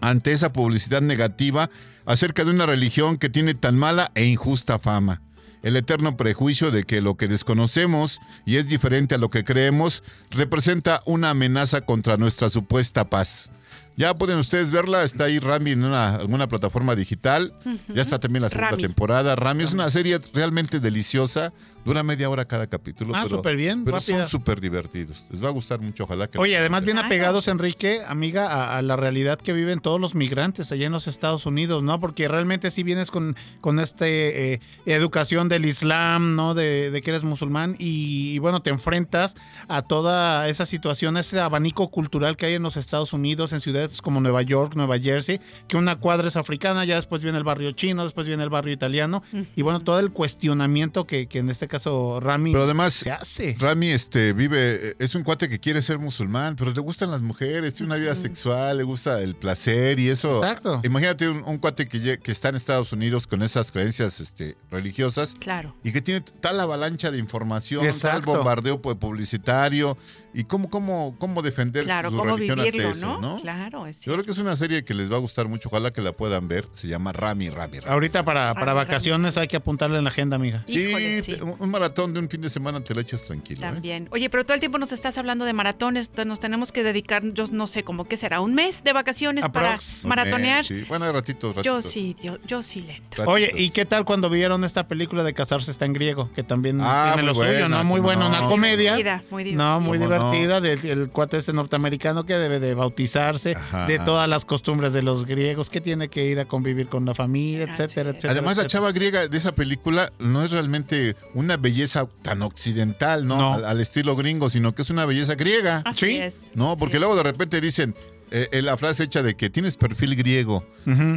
ante 0.00 0.32
esa 0.32 0.52
publicidad 0.52 1.00
negativa 1.00 1.70
acerca 2.04 2.44
de 2.44 2.50
una 2.50 2.66
religión 2.66 3.16
que 3.16 3.30
tiene 3.30 3.54
tan 3.54 3.76
mala 3.76 4.12
e 4.14 4.24
injusta 4.24 4.78
fama. 4.78 5.22
El 5.62 5.74
eterno 5.76 6.16
prejuicio 6.16 6.70
de 6.70 6.84
que 6.84 7.00
lo 7.00 7.16
que 7.16 7.28
desconocemos 7.28 8.20
y 8.44 8.56
es 8.56 8.68
diferente 8.68 9.14
a 9.14 9.18
lo 9.18 9.30
que 9.30 9.42
creemos 9.42 10.04
representa 10.30 11.00
una 11.06 11.30
amenaza 11.30 11.80
contra 11.80 12.18
nuestra 12.18 12.50
supuesta 12.50 13.08
paz. 13.08 13.50
Ya 13.96 14.14
pueden 14.14 14.38
ustedes 14.38 14.70
verla, 14.70 15.02
está 15.04 15.24
ahí 15.24 15.38
Rami 15.38 15.70
en 15.72 15.84
una, 15.84 16.16
alguna 16.16 16.48
plataforma 16.48 16.94
digital. 16.94 17.54
Ya 17.88 18.02
está 18.02 18.18
también 18.18 18.42
la 18.42 18.50
segunda 18.50 18.70
Rami. 18.72 18.82
temporada. 18.82 19.36
Rami 19.36 19.64
es 19.64 19.72
una 19.72 19.90
serie 19.90 20.20
realmente 20.34 20.80
deliciosa. 20.80 21.52
Dura 21.86 22.02
media 22.02 22.28
hora 22.28 22.44
cada 22.44 22.66
capítulo. 22.66 23.14
Ah, 23.14 23.26
súper 23.28 23.56
bien, 23.56 23.84
Pero 23.84 23.96
rápida. 23.98 24.18
son 24.22 24.28
súper 24.28 24.60
divertidos. 24.60 25.24
Les 25.30 25.42
va 25.42 25.48
a 25.48 25.52
gustar 25.52 25.80
mucho, 25.80 26.02
ojalá 26.04 26.26
que... 26.26 26.36
Oye, 26.38 26.56
además 26.58 26.82
bien 26.82 26.98
apegados, 26.98 27.46
Enrique, 27.46 28.00
amiga, 28.06 28.48
a, 28.52 28.76
a 28.76 28.82
la 28.82 28.96
realidad 28.96 29.38
que 29.38 29.52
viven 29.52 29.78
todos 29.78 30.00
los 30.00 30.16
migrantes 30.16 30.72
allá 30.72 30.86
en 30.86 30.92
los 30.92 31.06
Estados 31.06 31.46
Unidos, 31.46 31.84
¿no? 31.84 32.00
Porque 32.00 32.26
realmente 32.26 32.72
si 32.72 32.82
vienes 32.82 33.12
con, 33.12 33.36
con 33.60 33.78
este 33.78 34.54
eh, 34.54 34.60
educación 34.84 35.48
del 35.48 35.64
Islam, 35.64 36.34
¿no? 36.34 36.54
De, 36.54 36.90
de 36.90 37.02
que 37.02 37.10
eres 37.10 37.22
musulmán 37.22 37.76
y, 37.78 38.32
y, 38.32 38.38
bueno, 38.40 38.62
te 38.62 38.70
enfrentas 38.70 39.36
a 39.68 39.82
toda 39.82 40.48
esa 40.48 40.66
situación, 40.66 41.16
ese 41.16 41.38
abanico 41.38 41.88
cultural 41.92 42.36
que 42.36 42.46
hay 42.46 42.54
en 42.54 42.64
los 42.64 42.76
Estados 42.76 43.12
Unidos, 43.12 43.52
en 43.52 43.60
ciudades 43.60 44.02
como 44.02 44.20
Nueva 44.20 44.42
York, 44.42 44.72
Nueva 44.74 44.98
Jersey, 44.98 45.40
que 45.68 45.76
una 45.76 45.96
cuadra 45.96 46.26
es 46.26 46.34
africana, 46.36 46.84
ya 46.84 46.96
después 46.96 47.22
viene 47.22 47.38
el 47.38 47.44
barrio 47.44 47.70
chino, 47.70 48.02
después 48.02 48.26
viene 48.26 48.42
el 48.42 48.50
barrio 48.50 48.72
italiano, 48.72 49.22
y 49.54 49.62
bueno, 49.62 49.80
todo 49.80 50.00
el 50.00 50.10
cuestionamiento 50.10 51.06
que, 51.06 51.28
que 51.28 51.38
en 51.38 51.48
este 51.48 51.68
caso 51.68 51.75
Rami 52.20 52.52
Pero 52.52 52.64
además, 52.64 52.94
se 52.94 53.10
hace. 53.10 53.56
Rami 53.58 53.88
este, 53.88 54.32
vive, 54.32 54.96
es 54.98 55.14
un 55.14 55.22
cuate 55.22 55.48
que 55.48 55.58
quiere 55.60 55.82
ser 55.82 55.98
musulmán, 55.98 56.56
pero 56.56 56.70
le 56.72 56.80
gustan 56.80 57.10
las 57.10 57.20
mujeres, 57.20 57.74
tiene 57.74 57.92
una 57.92 57.96
vida 58.00 58.14
sexual, 58.14 58.78
le 58.78 58.84
gusta 58.84 59.20
el 59.20 59.36
placer 59.36 59.98
y 60.00 60.08
eso. 60.08 60.36
Exacto. 60.42 60.80
Imagínate 60.84 61.28
un, 61.28 61.42
un 61.46 61.58
cuate 61.58 61.86
que, 61.88 62.18
que 62.18 62.32
está 62.32 62.48
en 62.48 62.56
Estados 62.56 62.92
Unidos 62.92 63.26
con 63.26 63.42
esas 63.42 63.70
creencias 63.72 64.20
este, 64.20 64.56
religiosas 64.70 65.34
Claro. 65.38 65.74
y 65.84 65.92
que 65.92 66.00
tiene 66.00 66.20
tal 66.40 66.58
avalancha 66.60 67.10
de 67.10 67.18
información, 67.18 67.80
tal 67.82 67.90
Exacto. 67.90 68.34
bombardeo 68.34 68.80
pu- 68.80 68.98
publicitario 68.98 69.96
y 70.38 70.44
cómo, 70.44 70.68
cómo, 70.68 71.16
cómo 71.18 71.40
defender 71.40 71.84
Claro, 71.84 72.10
su 72.10 72.16
cómo 72.18 72.36
religión 72.36 72.58
ante 72.60 72.70
vivirlo, 72.70 72.90
eso, 72.92 73.20
¿no? 73.20 73.40
Claro, 73.40 73.86
es 73.86 74.00
Yo 74.02 74.12
creo 74.12 74.24
que 74.24 74.32
es 74.32 74.38
una 74.38 74.54
serie 74.54 74.84
que 74.84 74.92
les 74.92 75.10
va 75.10 75.16
a 75.16 75.18
gustar 75.18 75.48
mucho, 75.48 75.68
ojalá 75.70 75.90
que 75.92 76.02
la 76.02 76.12
puedan 76.12 76.46
ver. 76.46 76.66
Se 76.74 76.88
llama 76.88 77.12
Rami, 77.12 77.48
Rami, 77.48 77.80
Rami. 77.80 77.90
Ahorita 77.92 78.22
para, 78.24 78.52
para 78.52 78.66
Rami, 78.66 78.76
vacaciones 78.76 79.36
hay 79.38 79.48
que 79.48 79.56
apuntarle 79.56 79.96
en 79.98 80.04
la 80.04 80.10
agenda, 80.10 80.36
amiga. 80.36 80.62
Sí, 80.66 80.78
Híjole, 80.90 81.22
sí. 81.22 81.36
un 81.58 81.70
maratón 81.70 82.12
de 82.12 82.20
un 82.20 82.28
fin 82.28 82.40
de 82.42 82.50
semana 82.50 82.82
te 82.84 82.94
la 82.94 83.00
echas 83.00 83.22
tranquilo. 83.24 83.60
¿eh? 83.66 83.70
También. 83.70 84.08
Oye, 84.12 84.28
pero 84.28 84.44
todo 84.44 84.52
el 84.54 84.60
tiempo 84.60 84.76
nos 84.78 84.92
estás 84.92 85.16
hablando 85.18 85.44
de 85.46 85.52
maratones. 85.54 86.10
Nos 86.26 86.38
tenemos 86.40 86.70
que 86.70 86.82
dedicar, 86.82 87.22
yo 87.32 87.44
no 87.50 87.66
sé, 87.66 87.82
como 87.82 88.04
que 88.04 88.16
será 88.16 88.40
un 88.40 88.54
mes 88.54 88.84
de 88.84 88.92
vacaciones 88.92 89.44
Aprox. 89.44 90.00
para 90.02 90.08
maratonear. 90.24 90.64
Sí, 90.66 90.84
bueno, 90.88 91.10
ratitos, 91.12 91.56
ratitos. 91.56 91.84
Yo 91.84 91.88
sí, 91.90 92.14
yo, 92.22 92.38
yo 92.46 92.62
sí 92.62 92.82
le 92.82 92.96
entro. 92.96 93.24
Ratitos. 93.24 93.34
Oye, 93.34 93.52
¿y 93.56 93.70
qué 93.70 93.86
tal 93.86 94.04
cuando 94.04 94.28
vieron 94.28 94.64
esta 94.64 94.86
película 94.86 95.24
de 95.24 95.32
Casarse 95.32 95.70
está 95.70 95.86
en 95.86 95.94
griego? 95.94 96.28
Que 96.34 96.42
también 96.42 96.78
Ah, 96.82 97.12
tiene 97.14 97.28
lo 97.28 97.34
muy 97.34 97.46
suyo, 97.46 97.58
buena, 97.60 97.78
¿no? 97.78 97.84
Muy 97.84 98.00
buena, 98.00 98.28
no. 98.28 98.38
una 98.38 98.48
comedia. 98.48 98.96
Divertida, 98.96 99.24
muy 99.30 99.44
divertida. 99.44 99.64
No, 99.70 99.80
muy 99.80 99.98
¿Cómo 99.98 100.08
divertida 100.32 100.60
del 100.60 100.84
el 100.86 101.10
cuate 101.10 101.36
este 101.36 101.52
norteamericano 101.52 102.24
que 102.26 102.34
debe 102.34 102.60
de 102.60 102.74
bautizarse, 102.74 103.54
Ajá. 103.56 103.86
de 103.86 103.98
todas 103.98 104.28
las 104.28 104.44
costumbres 104.44 104.92
de 104.92 105.02
los 105.02 105.26
griegos, 105.26 105.70
que 105.70 105.80
tiene 105.80 106.08
que 106.08 106.24
ir 106.26 106.40
a 106.40 106.46
convivir 106.46 106.88
con 106.88 107.04
la 107.04 107.14
familia, 107.14 107.64
etcétera, 107.64 108.10
etcétera. 108.10 108.32
Además, 108.32 108.56
la 108.56 108.66
chava 108.66 108.92
griega 108.92 109.28
de 109.28 109.36
esa 109.38 109.54
película 109.54 110.12
no 110.18 110.42
es 110.42 110.50
realmente 110.50 111.16
una 111.34 111.56
belleza 111.56 112.06
tan 112.22 112.42
occidental, 112.42 113.26
¿no? 113.26 113.36
No. 113.36 113.54
Al, 113.54 113.64
al 113.64 113.80
estilo 113.80 114.16
gringo, 114.16 114.50
sino 114.50 114.74
que 114.74 114.82
es 114.82 114.90
una 114.90 115.04
belleza 115.06 115.34
griega. 115.34 115.82
Así 115.84 116.06
Sí. 116.06 116.16
es. 116.18 116.50
No, 116.54 116.76
porque 116.76 116.98
luego 116.98 117.16
de 117.16 117.22
repente 117.22 117.60
dicen 117.60 117.94
eh, 118.30 118.48
eh, 118.52 118.62
la 118.62 118.76
frase 118.76 119.04
hecha 119.04 119.22
de 119.22 119.34
que 119.36 119.50
tienes 119.50 119.76
perfil 119.76 120.16
griego. 120.16 120.64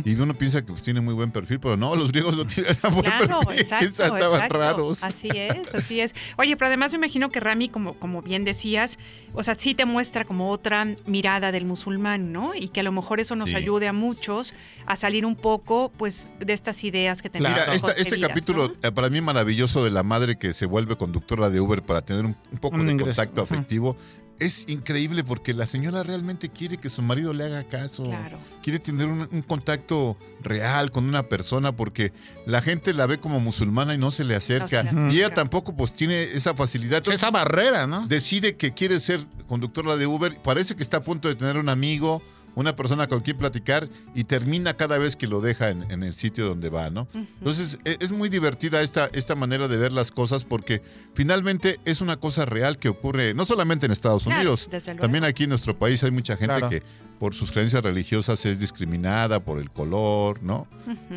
Y 0.03 0.15
uno 0.15 0.35
piensa 0.35 0.61
que 0.65 0.71
pues, 0.71 0.81
tiene 0.81 0.99
muy 1.01 1.13
buen 1.13 1.31
perfil, 1.31 1.59
pero 1.59 1.77
no, 1.77 1.95
los 1.97 2.11
griegos 2.11 2.35
no 2.35 2.45
tienen 2.45 2.75
buen 2.81 3.03
Claro, 3.03 3.39
perfil. 3.41 3.59
exacto, 3.61 3.85
Estaban 3.85 4.21
exacto. 4.35 4.57
raros. 4.57 5.03
Así 5.03 5.29
es, 5.33 5.73
así 5.75 5.99
es. 6.01 6.15
Oye, 6.37 6.55
pero 6.57 6.67
además 6.67 6.91
me 6.91 6.97
imagino 6.97 7.29
que 7.29 7.39
Rami, 7.39 7.69
como, 7.69 7.95
como 7.99 8.21
bien 8.21 8.43
decías, 8.43 8.97
o 9.33 9.43
sea, 9.43 9.55
sí 9.57 9.75
te 9.75 9.85
muestra 9.85 10.25
como 10.25 10.51
otra 10.51 10.85
mirada 11.05 11.51
del 11.51 11.65
musulmán, 11.65 12.31
¿no? 12.31 12.53
Y 12.55 12.69
que 12.69 12.79
a 12.79 12.83
lo 12.83 12.91
mejor 12.91 13.19
eso 13.19 13.35
nos 13.35 13.49
Sí. 13.49 13.55
ayude 13.55 13.87
a 13.87 13.93
muchos 13.93 14.53
a 14.85 14.95
salir 14.95 15.25
un 15.25 15.35
poco, 15.35 15.91
pues, 15.97 16.29
de 16.39 16.53
estas 16.53 16.83
ideas 16.83 17.21
que 17.21 17.29
tenemos. 17.29 17.57
Mira, 17.59 17.73
esta- 17.73 17.91
este 17.91 18.19
capítulo 18.19 18.69
¿no? 18.69 18.73
eh, 18.87 18.91
para 18.91 19.09
mí 19.09 19.21
maravilloso 19.21 19.83
de 19.83 19.91
la 19.91 20.03
madre 20.03 20.37
que 20.37 20.53
se 20.53 20.65
vuelve 20.65 20.95
conductora 20.95 21.49
de 21.49 21.59
Uber 21.59 21.81
para 21.83 22.01
tener 22.01 22.25
un, 22.25 22.35
un 22.51 22.57
poco 22.59 22.75
Un 22.77 22.85
de 22.87 22.91
ingreso, 22.93 23.09
contacto 23.15 23.41
afectivo. 23.41 23.95
Es 24.39 24.65
increíble 24.69 25.23
porque 25.23 25.53
la 25.53 25.65
señora 25.67 26.03
realmente 26.03 26.49
quiere 26.49 26.77
que 26.77 26.89
su 26.89 27.01
marido 27.01 27.33
le 27.33 27.43
haga 27.45 27.63
caso. 27.65 28.03
Claro. 28.05 28.39
Quiere 28.63 28.79
tener 28.79 29.07
un, 29.07 29.27
un 29.31 29.41
contacto 29.41 30.17
real 30.41 30.91
con 30.91 31.05
una 31.05 31.23
persona 31.23 31.73
porque 31.73 32.13
la 32.45 32.61
gente 32.61 32.93
la 32.93 33.05
ve 33.05 33.17
como 33.17 33.39
musulmana 33.39 33.93
y 33.93 33.97
no 33.97 34.11
se 34.11 34.23
le 34.23 34.35
acerca. 34.35 34.83
le 34.83 35.13
Y 35.13 35.17
ella 35.17 35.33
tampoco 35.33 35.75
pues 35.75 35.93
tiene 35.93 36.23
esa 36.23 36.53
facilidad. 36.55 37.01
esa 37.01 37.11
Entonces, 37.11 37.31
barrera, 37.31 37.87
¿no? 37.87 38.07
decide 38.07 38.55
que 38.55 38.73
quiere 38.73 38.99
ser 38.99 39.25
conductora 39.47 39.95
de 39.97 40.07
Uber, 40.07 40.37
parece 40.41 40.75
que 40.75 40.83
está 40.83 40.97
a 40.97 41.01
punto 41.01 41.27
de 41.27 41.35
tener 41.35 41.57
un 41.57 41.69
amigo, 41.69 42.21
una 42.55 42.75
persona 42.75 43.07
con 43.07 43.21
quien 43.21 43.37
platicar 43.37 43.87
y 44.15 44.23
termina 44.25 44.73
cada 44.75 44.97
vez 44.97 45.15
que 45.15 45.27
lo 45.27 45.41
deja 45.41 45.69
en, 45.69 45.89
en 45.91 46.03
el 46.03 46.13
sitio 46.13 46.45
donde 46.45 46.69
va, 46.69 46.89
¿no? 46.89 47.07
Entonces 47.13 47.79
e- 47.85 47.97
es 47.99 48.11
muy 48.11 48.29
divertida 48.29 48.81
esta, 48.81 49.09
esta 49.13 49.35
manera 49.35 49.67
de 49.67 49.77
ver 49.77 49.91
las 49.91 50.11
cosas 50.11 50.43
porque 50.43 50.81
finalmente 51.13 51.79
es 51.85 52.01
una 52.01 52.17
cosa 52.17 52.45
real 52.45 52.77
que 52.77 52.89
ocurre 52.89 53.33
no 53.33 53.45
solamente 53.45 53.85
en 53.85 53.91
Estados 53.91 54.25
Unidos, 54.25 54.69
también 54.99 55.23
aquí 55.23 55.43
en 55.43 55.49
nuestro 55.49 55.77
país 55.77 56.03
hay 56.03 56.11
mucha 56.11 56.35
gente 56.37 56.55
Claro. 56.55 56.69
que 56.69 56.83
por 57.19 57.35
sus 57.35 57.51
creencias 57.51 57.83
religiosas 57.83 58.45
es 58.45 58.59
discriminada 58.59 59.39
por 59.41 59.59
el 59.59 59.69
color, 59.69 60.41
¿no? 60.41 60.67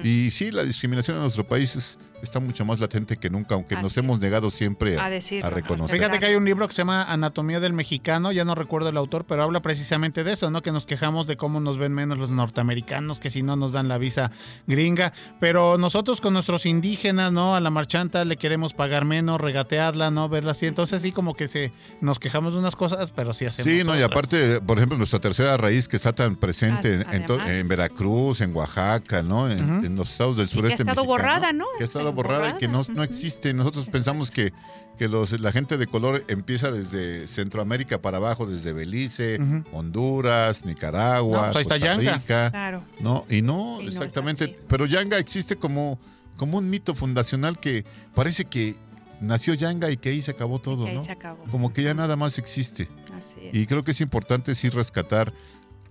Y 0.02 0.30
sí, 0.30 0.50
la 0.50 0.64
discriminación 0.64 1.16
en 1.16 1.22
nuestro 1.22 1.46
país 1.46 1.76
es- 1.76 1.98
está 2.22 2.38
mucho 2.38 2.64
más 2.64 2.78
latente 2.78 3.16
que 3.16 3.28
nunca, 3.28 3.56
aunque 3.56 3.74
nos 3.74 3.96
hemos 3.96 4.20
negado 4.20 4.48
siempre 4.52 4.96
a, 4.96 5.06
A 5.06 5.10
decirlo, 5.10 5.44
a 5.44 5.48
a 5.48 5.50
reconocer. 5.50 5.96
Fíjate 5.98 6.20
que 6.20 6.26
hay 6.26 6.36
un 6.36 6.44
libro 6.44 6.68
que 6.68 6.72
se 6.72 6.82
llama 6.82 7.02
Anatomía 7.02 7.58
del 7.58 7.72
Mexicano, 7.72 8.30
ya 8.30 8.44
no 8.44 8.54
recuerdo 8.54 8.90
el 8.90 8.96
autor, 8.96 9.24
pero 9.26 9.42
habla 9.42 9.60
precisamente 9.60 10.22
de 10.22 10.30
eso, 10.34 10.48
¿no? 10.48 10.62
Que 10.62 10.70
nos 10.70 10.86
quejamos 10.86 11.26
de 11.26 11.36
cómo 11.36 11.58
nos 11.58 11.78
ven 11.78 11.92
menos 11.92 12.20
los 12.20 12.30
norteamericanos, 12.30 13.18
que 13.18 13.28
si 13.28 13.42
no 13.42 13.56
nos 13.56 13.72
dan 13.72 13.88
la 13.88 13.98
visa 13.98 14.30
gringa, 14.68 15.12
pero 15.40 15.78
nosotros 15.78 16.20
con 16.20 16.32
nuestros 16.34 16.64
indígenas, 16.64 17.32
¿no? 17.32 17.56
A 17.56 17.60
la 17.60 17.70
marchanta 17.70 18.24
le 18.24 18.36
queremos 18.36 18.72
pagar 18.72 19.04
menos, 19.04 19.40
regatearla, 19.40 20.12
¿no? 20.12 20.28
Verla 20.28 20.52
así, 20.52 20.66
entonces 20.66 21.02
sí 21.02 21.10
como 21.10 21.34
que 21.34 21.48
se 21.48 21.72
nos 22.00 22.20
quejamos 22.20 22.52
de 22.52 22.60
unas 22.60 22.76
cosas, 22.76 23.10
pero 23.10 23.32
sí 23.32 23.46
hacemos 23.46 23.72
Sí, 23.72 23.82
no, 23.82 23.98
y 23.98 24.02
aparte, 24.02 24.60
por 24.60 24.76
ejemplo, 24.78 24.96
nuestra 24.96 25.18
tercera 25.18 25.56
raíz, 25.56 25.88
que 25.92 25.96
está 25.98 26.14
tan 26.14 26.36
presente 26.36 26.94
en, 26.94 27.00
en 27.12 27.26
to- 27.26 27.34
Además. 27.34 27.50
en 27.50 27.68
Veracruz, 27.68 28.40
en 28.40 28.56
Oaxaca, 28.56 29.22
¿no? 29.22 29.50
En, 29.50 29.94
los 29.94 30.10
estados 30.10 30.38
del 30.38 30.46
que 30.46 30.52
ha 30.52 30.54
sureste 30.54 30.82
estado 30.84 31.02
mexicano, 31.02 31.06
borrada, 31.06 31.52
¿no? 31.52 31.66
Que 31.76 31.84
ha 31.84 31.86
estado 31.86 32.10
borrada, 32.14 32.48
y 32.48 32.58
que 32.58 32.66
no, 32.66 32.82
no 32.88 33.02
existe. 33.02 33.52
Nosotros 33.52 33.84
pensamos 33.92 34.30
que, 34.30 34.54
que 34.96 35.06
los, 35.06 35.38
la 35.38 35.52
gente 35.52 35.76
de 35.76 35.86
color 35.86 36.24
empieza 36.28 36.70
desde 36.70 37.28
Centroamérica 37.28 38.00
para 38.00 38.16
abajo, 38.16 38.46
desde 38.46 38.72
Belice. 38.72 39.38
Honduras, 39.70 40.64
Nicaragua, 40.64 41.48
No, 41.48 41.52
pues 41.52 41.56
ahí 41.56 41.62
está 41.62 41.74
Costa 41.74 41.86
Yanga. 42.02 42.14
Rica. 42.16 42.50
Claro. 42.50 42.84
No, 43.00 43.26
y 43.28 43.42
no, 43.42 43.82
Y 43.82 43.84
no 43.84 43.90
exactamente. 43.92 44.58
pero 44.68 44.86
Yanga 44.86 45.18
existe 45.18 45.56
como, 45.56 45.98
como 46.38 46.56
un 46.56 46.70
mito 46.70 46.94
fundacional 46.94 47.60
que 47.60 47.84
parece 48.14 48.46
que 48.46 48.76
nació 49.20 49.52
Yanga 49.52 49.90
y 49.90 49.98
que 49.98 50.08
ahí 50.08 50.22
se 50.22 50.30
acabó 50.30 50.58
todo, 50.58 50.84
que 50.84 50.90
ahí 50.92 50.96
¿no? 50.96 51.04
se 51.04 51.12
acabó. 51.12 51.44
Como 51.50 51.70
que 51.74 51.82
ya 51.82 51.92
nada 51.92 52.16
más 52.16 52.38
existe. 52.38 52.88
Así 53.12 53.34
es. 53.42 53.54
Y 53.54 53.66
creo 53.66 53.82
que 53.82 53.90
es 53.90 54.00
importante 54.00 54.54
sí 54.54 54.70
rescatar. 54.70 55.34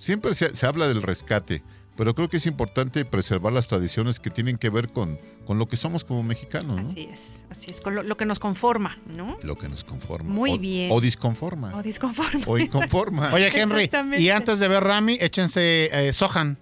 Siempre 0.01 0.33
se, 0.35 0.55
se 0.55 0.65
habla 0.65 0.87
del 0.87 1.01
rescate, 1.03 1.61
pero 1.95 2.15
creo 2.15 2.27
que 2.27 2.37
es 2.37 2.45
importante 2.47 3.05
preservar 3.05 3.53
las 3.53 3.67
tradiciones 3.67 4.19
que 4.19 4.29
tienen 4.31 4.57
que 4.57 4.69
ver 4.69 4.89
con, 4.89 5.19
con 5.45 5.59
lo 5.59 5.67
que 5.67 5.77
somos 5.77 6.03
como 6.03 6.23
mexicanos, 6.23 6.75
¿no? 6.75 6.81
Así 6.81 7.01
es, 7.11 7.45
así 7.51 7.69
es, 7.69 7.81
con 7.81 7.93
lo, 7.93 8.01
lo 8.01 8.17
que 8.17 8.25
nos 8.25 8.39
conforma, 8.39 8.97
¿no? 9.05 9.37
Lo 9.43 9.55
que 9.55 9.69
nos 9.69 9.83
conforma. 9.83 10.33
Muy 10.33 10.53
O- 10.53 10.57
bien. 10.57 10.89
O 10.91 10.99
disconforma. 10.99 11.71
O 11.75 11.83
disconforma. 11.83 12.43
O 12.47 12.57
inconforma. 12.57 13.31
Oye, 13.33 13.51
Henry, 13.53 13.89
y 14.17 14.29
antes 14.29 14.59
de 14.59 14.67
ver 14.67 14.83
Rami, 14.83 15.17
échense 15.21 15.89
eh, 15.91 16.11
Sohan 16.13 16.57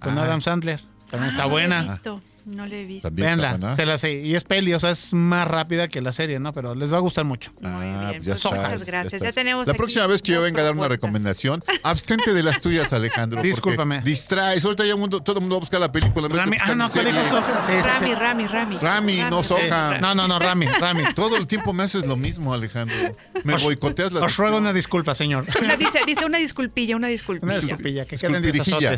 con 0.00 0.16
Ah. 0.16 0.22
Adam 0.22 0.40
Sandler. 0.40 0.80
También 1.10 1.30
está 1.30 1.44
Ah, 1.44 1.46
buena. 1.46 1.80
Lo 1.82 1.88
he 1.88 1.92
visto, 1.92 2.22
no 2.48 2.66
lo 2.66 2.74
he 2.74 2.84
visto. 2.84 3.08
Véanla, 3.12 3.74
se 3.76 3.86
la 3.86 3.98
sé. 3.98 4.14
Y 4.14 4.34
es 4.34 4.44
peli, 4.44 4.72
o 4.74 4.80
sea, 4.80 4.90
es 4.90 5.12
más 5.12 5.46
rápida 5.46 5.88
que 5.88 6.00
la 6.00 6.12
serie, 6.12 6.38
¿no? 6.40 6.52
Pero 6.52 6.74
les 6.74 6.92
va 6.92 6.96
a 6.96 7.00
gustar 7.00 7.24
mucho. 7.24 7.52
Muy 7.60 7.70
Ah, 7.70 8.10
bien, 8.10 8.22
ya 8.22 8.32
pues 8.34 8.44
está, 8.44 8.50
muchas 8.56 8.86
gracias. 8.86 9.22
Ya, 9.22 9.32
tenemos 9.32 9.66
La 9.66 9.74
próxima 9.74 10.06
vez 10.06 10.22
que 10.22 10.32
yo 10.32 10.42
venga 10.42 10.60
a 10.62 10.64
dar 10.64 10.74
una 10.74 10.88
recomendación, 10.88 11.62
abstente 11.82 12.32
de 12.34 12.42
las 12.42 12.60
tuyas, 12.60 12.92
Alejandro. 12.92 13.42
Discúlpame. 13.42 14.00
Distraes. 14.02 14.64
Ahorita 14.64 14.84
ya 14.84 14.96
mundo- 14.96 15.20
todo 15.22 15.36
el 15.36 15.40
mundo 15.42 15.56
va 15.56 15.58
a 15.58 15.60
buscar 15.60 15.80
la 15.80 15.92
película. 15.92 16.28
Rami, 16.28 16.56
ah, 16.60 16.74
no, 16.74 16.88
¿cuál 16.88 17.04
dijo 17.04 17.18
Sohan? 17.28 17.66
Sí, 17.66 17.72
sí, 17.72 17.78
sí. 17.78 17.88
Rami, 17.88 18.14
Rami, 18.14 18.46
Rami. 18.46 18.76
Rami, 18.78 19.16
no 19.30 19.42
Sohan. 19.42 20.00
No, 20.00 20.14
no, 20.14 20.28
no, 20.28 20.38
Rami, 20.38 20.66
Rami. 20.66 21.02
Todo 21.14 21.36
el 21.36 21.46
tiempo 21.46 21.72
me 21.72 21.82
haces 21.84 22.06
lo 22.06 22.16
mismo, 22.16 22.54
Alejandro. 22.54 22.96
Me 23.44 23.54
Os- 23.54 23.62
boicoteas 23.62 24.12
la 24.12 24.20
Os 24.20 24.36
ruego 24.36 24.58
una 24.58 24.72
disculpa, 24.72 25.14
señor. 25.14 25.44
Una- 25.60 25.76
dice, 25.76 26.00
dice 26.06 26.24
una 26.24 26.38
disculpilla, 26.38 26.96
una 26.96 27.08
disculpilla. 27.08 27.52
Una 27.52 27.60
disculpilla, 27.60 28.04
que 28.06 28.16
queden 28.16 28.42
Disculpirijilla. 28.42 28.92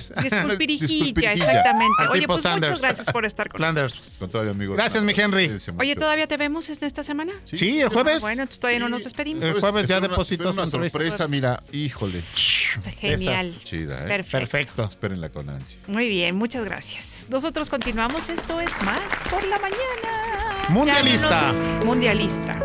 exactamente. 1.33 1.95
Oye, 2.11 2.27
pues 2.27 2.45
muchas 2.45 2.81
gracias 2.81 3.07
por 3.13 3.25
estar 3.25 3.40
con 3.49 3.59
Flanders. 3.59 4.17
Contrario, 4.19 4.51
amigo. 4.51 4.75
Gracias, 4.75 5.03
mi 5.03 5.13
Henry. 5.17 5.51
Oye. 5.79 5.97
¿todavía 5.97 6.27
te 6.27 6.37
vemos 6.37 6.69
en 6.69 6.79
esta 6.85 7.03
semana? 7.03 7.33
Sí, 7.45 7.81
el 7.81 7.89
jueves. 7.89 8.21
Bueno, 8.21 8.43
entonces 8.43 8.61
todavía 8.61 8.81
no 8.81 8.89
nos 8.89 9.05
despedimos. 9.05 9.43
El 9.43 9.61
jueves 9.61 9.87
ya 9.87 9.97
Espera 9.97 10.09
una- 10.51 10.67
sorpresa, 10.91 11.29
mira, 11.29 11.63
híjole. 11.73 12.21
Genial. 13.01 13.53
Chida, 13.65 14.05
¿eh? 14.05 14.09
Perfecto. 14.09 14.31
Perfecto. 14.39 14.85
Espérenla 14.85 15.29
con 15.31 15.49
ansia. 15.49 15.79
Muy 15.87 16.09
bien, 16.09 16.37
muchas 16.37 16.65
gracias. 16.65 17.27
Nosotros 17.31 17.71
continuamos. 17.71 18.29
Esto 18.29 18.61
es 18.61 18.71
más 18.83 19.01
por 19.31 19.43
la 19.45 19.59
mañana. 19.59 20.69
Mundialista. 20.69 21.53
Llámenos 21.53 21.85
Mundialista. 21.85 22.61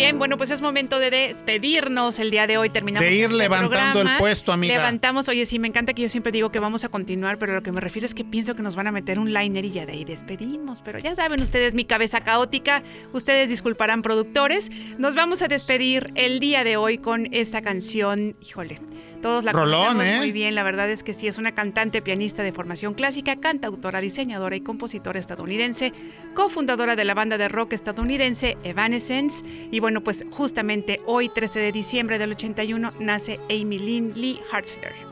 Bien, 0.00 0.18
bueno, 0.18 0.38
pues 0.38 0.50
es 0.50 0.62
momento 0.62 0.98
de 0.98 1.10
despedirnos 1.10 2.18
el 2.20 2.30
día 2.30 2.46
de 2.46 2.56
hoy. 2.56 2.70
Terminamos 2.70 3.06
De 3.06 3.14
ir 3.14 3.24
este 3.24 3.36
levantando 3.36 3.90
programa. 3.90 4.12
el 4.14 4.18
puesto, 4.18 4.50
amiga. 4.50 4.74
Levantamos, 4.74 5.28
oye, 5.28 5.44
sí, 5.44 5.58
me 5.58 5.68
encanta 5.68 5.92
que 5.92 6.00
yo 6.00 6.08
siempre 6.08 6.32
digo 6.32 6.50
que 6.50 6.58
vamos 6.58 6.84
a 6.84 6.88
continuar, 6.88 7.38
pero 7.38 7.52
lo 7.52 7.62
que 7.62 7.70
me 7.70 7.82
refiero 7.82 8.06
es 8.06 8.14
que 8.14 8.24
pienso 8.24 8.54
que 8.56 8.62
nos 8.62 8.76
van 8.76 8.86
a 8.86 8.92
meter 8.92 9.18
un 9.18 9.34
liner 9.34 9.62
y 9.62 9.70
ya 9.72 9.84
de 9.84 9.92
ahí 9.92 10.06
despedimos. 10.06 10.80
Pero 10.80 10.98
ya 11.00 11.14
saben 11.14 11.42
ustedes, 11.42 11.74
mi 11.74 11.84
cabeza 11.84 12.22
caótica, 12.22 12.82
ustedes 13.12 13.50
disculparán 13.50 14.00
productores. 14.00 14.70
Nos 14.96 15.14
vamos 15.14 15.42
a 15.42 15.48
despedir 15.48 16.10
el 16.14 16.40
día 16.40 16.64
de 16.64 16.78
hoy 16.78 16.96
con 16.96 17.28
esta 17.34 17.60
canción, 17.60 18.36
híjole. 18.40 18.80
Todos 19.20 19.44
la 19.44 19.52
Rolón, 19.52 19.88
conocemos 19.88 20.06
¿eh? 20.06 20.16
muy 20.18 20.32
bien, 20.32 20.54
la 20.54 20.62
verdad 20.62 20.90
es 20.90 21.02
que 21.02 21.12
sí, 21.12 21.28
es 21.28 21.38
una 21.38 21.52
cantante 21.52 22.00
pianista 22.00 22.42
de 22.42 22.52
formación 22.52 22.94
clásica, 22.94 23.36
cantautora, 23.36 24.00
diseñadora 24.00 24.56
y 24.56 24.60
compositora 24.60 25.18
estadounidense, 25.18 25.92
cofundadora 26.34 26.96
de 26.96 27.04
la 27.04 27.14
banda 27.14 27.36
de 27.36 27.48
rock 27.48 27.74
estadounidense 27.74 28.56
Evanescence. 28.64 29.44
Y 29.70 29.80
bueno, 29.80 30.02
pues 30.02 30.24
justamente 30.30 31.00
hoy, 31.06 31.28
13 31.28 31.60
de 31.60 31.72
diciembre 31.72 32.18
del 32.18 32.32
81, 32.32 32.92
nace 33.00 33.40
Amy 33.50 33.78
Lynn 33.78 34.12
Lee 34.14 34.40
Hartzler. 34.50 35.09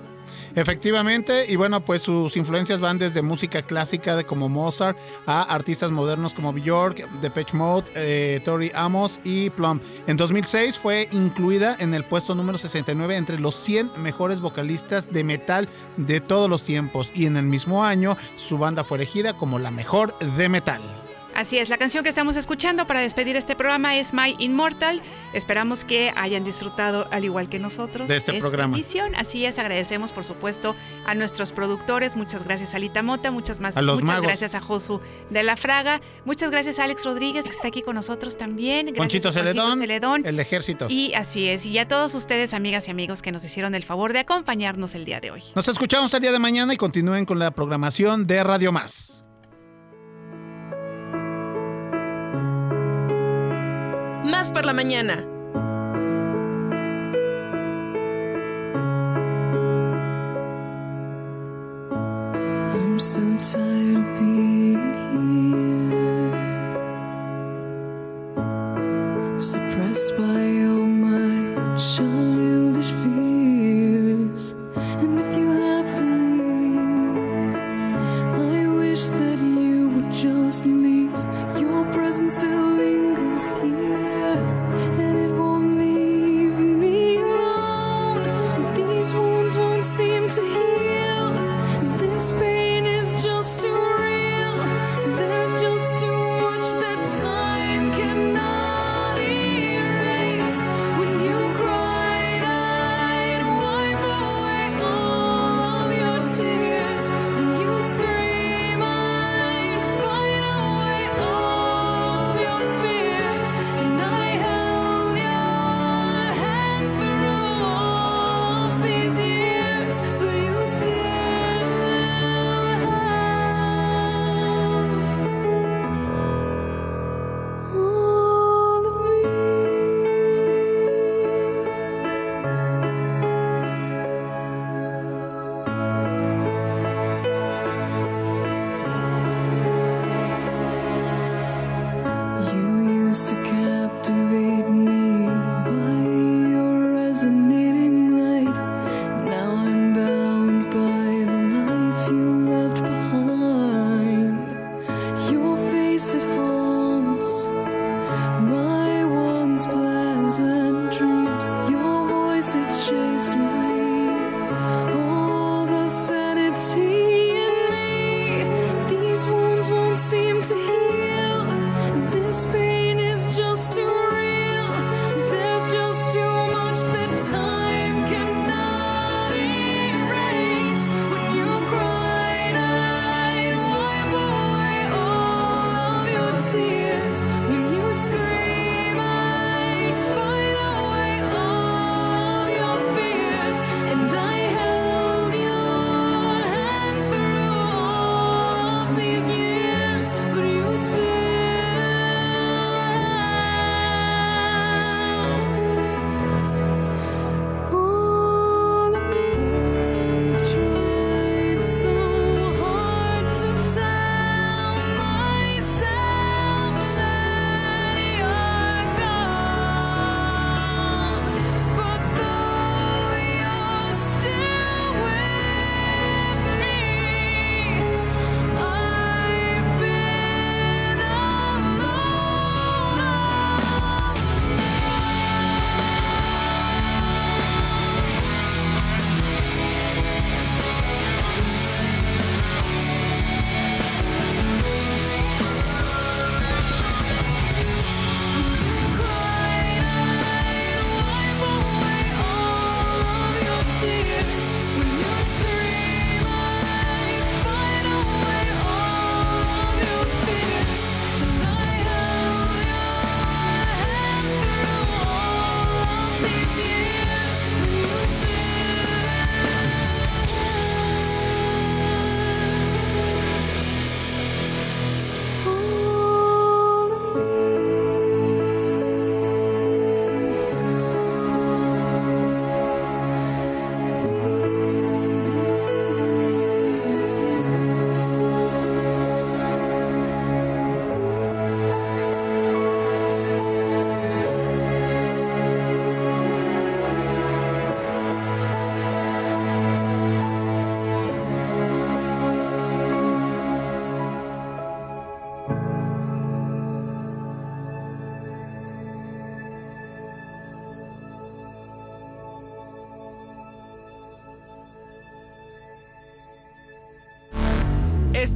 Efectivamente, 0.58 1.46
y 1.48 1.54
bueno, 1.54 1.80
pues 1.80 2.02
sus 2.02 2.36
influencias 2.36 2.80
van 2.80 2.98
desde 2.98 3.22
música 3.22 3.62
clásica 3.62 4.16
de 4.16 4.24
como 4.24 4.48
Mozart 4.48 4.98
a 5.24 5.42
artistas 5.42 5.92
modernos 5.92 6.34
como 6.34 6.52
Björk, 6.52 7.08
Depeche 7.20 7.56
Mode, 7.56 7.84
eh, 7.94 8.40
Tori 8.44 8.72
Amos 8.74 9.20
y 9.22 9.50
Plum. 9.50 9.78
En 10.08 10.16
2006 10.16 10.76
fue 10.76 11.08
incluida 11.12 11.76
en 11.78 11.94
el 11.94 12.02
puesto 12.02 12.34
número 12.34 12.58
69 12.58 13.16
entre 13.16 13.38
los 13.38 13.54
100 13.54 13.92
mejores 14.02 14.40
vocalistas 14.40 15.12
de 15.12 15.22
metal 15.22 15.68
de 15.96 16.20
todos 16.20 16.50
los 16.50 16.64
tiempos 16.64 17.12
y 17.14 17.26
en 17.26 17.36
el 17.36 17.44
mismo 17.44 17.84
año 17.84 18.16
su 18.34 18.58
banda 18.58 18.82
fue 18.82 18.98
elegida 18.98 19.34
como 19.34 19.60
la 19.60 19.70
mejor 19.70 20.18
de 20.18 20.48
metal. 20.48 21.07
Así 21.34 21.56
es, 21.58 21.68
la 21.68 21.78
canción 21.78 22.02
que 22.02 22.08
estamos 22.10 22.36
escuchando 22.36 22.86
para 22.88 23.00
despedir 23.00 23.36
este 23.36 23.54
programa 23.54 23.96
es 23.96 24.12
My 24.12 24.34
Immortal. 24.40 25.00
Esperamos 25.32 25.84
que 25.84 26.12
hayan 26.16 26.42
disfrutado, 26.42 27.06
al 27.12 27.24
igual 27.24 27.48
que 27.48 27.60
nosotros, 27.60 28.08
De 28.08 28.16
este 28.16 28.32
esta 28.32 28.40
programa. 28.40 28.74
emisión. 28.76 29.14
Así 29.14 29.44
es, 29.46 29.56
agradecemos, 29.60 30.10
por 30.10 30.24
supuesto, 30.24 30.74
a 31.06 31.14
nuestros 31.14 31.52
productores. 31.52 32.16
Muchas 32.16 32.42
gracias 32.42 32.74
a 32.74 32.80
Lita 32.80 33.02
Mota, 33.04 33.30
muchas, 33.30 33.60
más, 33.60 33.76
A 33.76 33.82
los 33.82 33.96
muchas 34.00 34.08
magos. 34.08 34.26
gracias 34.26 34.56
a 34.56 34.60
Josu 34.60 35.00
de 35.30 35.42
la 35.44 35.56
Fraga. 35.56 36.00
Muchas 36.24 36.50
gracias 36.50 36.80
a 36.80 36.84
Alex 36.84 37.04
Rodríguez, 37.04 37.44
que 37.44 37.50
está 37.52 37.68
aquí 37.68 37.82
con 37.82 37.94
nosotros 37.94 38.36
también. 38.36 38.86
Gracias 38.86 38.98
Conchito 38.98 39.28
a 39.28 39.32
Celedón, 39.32 39.78
Celedón. 39.78 40.26
el 40.26 40.40
ejército. 40.40 40.86
Y 40.88 41.14
así 41.14 41.46
es, 41.48 41.64
y 41.66 41.78
a 41.78 41.86
todos 41.86 42.14
ustedes, 42.16 42.52
amigas 42.52 42.88
y 42.88 42.90
amigos, 42.90 43.22
que 43.22 43.30
nos 43.30 43.44
hicieron 43.44 43.76
el 43.76 43.84
favor 43.84 44.12
de 44.12 44.20
acompañarnos 44.20 44.96
el 44.96 45.04
día 45.04 45.20
de 45.20 45.30
hoy. 45.30 45.44
Nos 45.54 45.68
escuchamos 45.68 46.12
el 46.14 46.20
día 46.22 46.32
de 46.32 46.38
mañana 46.40 46.74
y 46.74 46.76
continúen 46.76 47.24
con 47.26 47.38
la 47.38 47.52
programación 47.52 48.26
de 48.26 48.42
Radio 48.42 48.72
Más. 48.72 49.24
Más 54.24 54.50
por 54.50 54.64
la 54.64 54.72
mañana. 54.72 55.24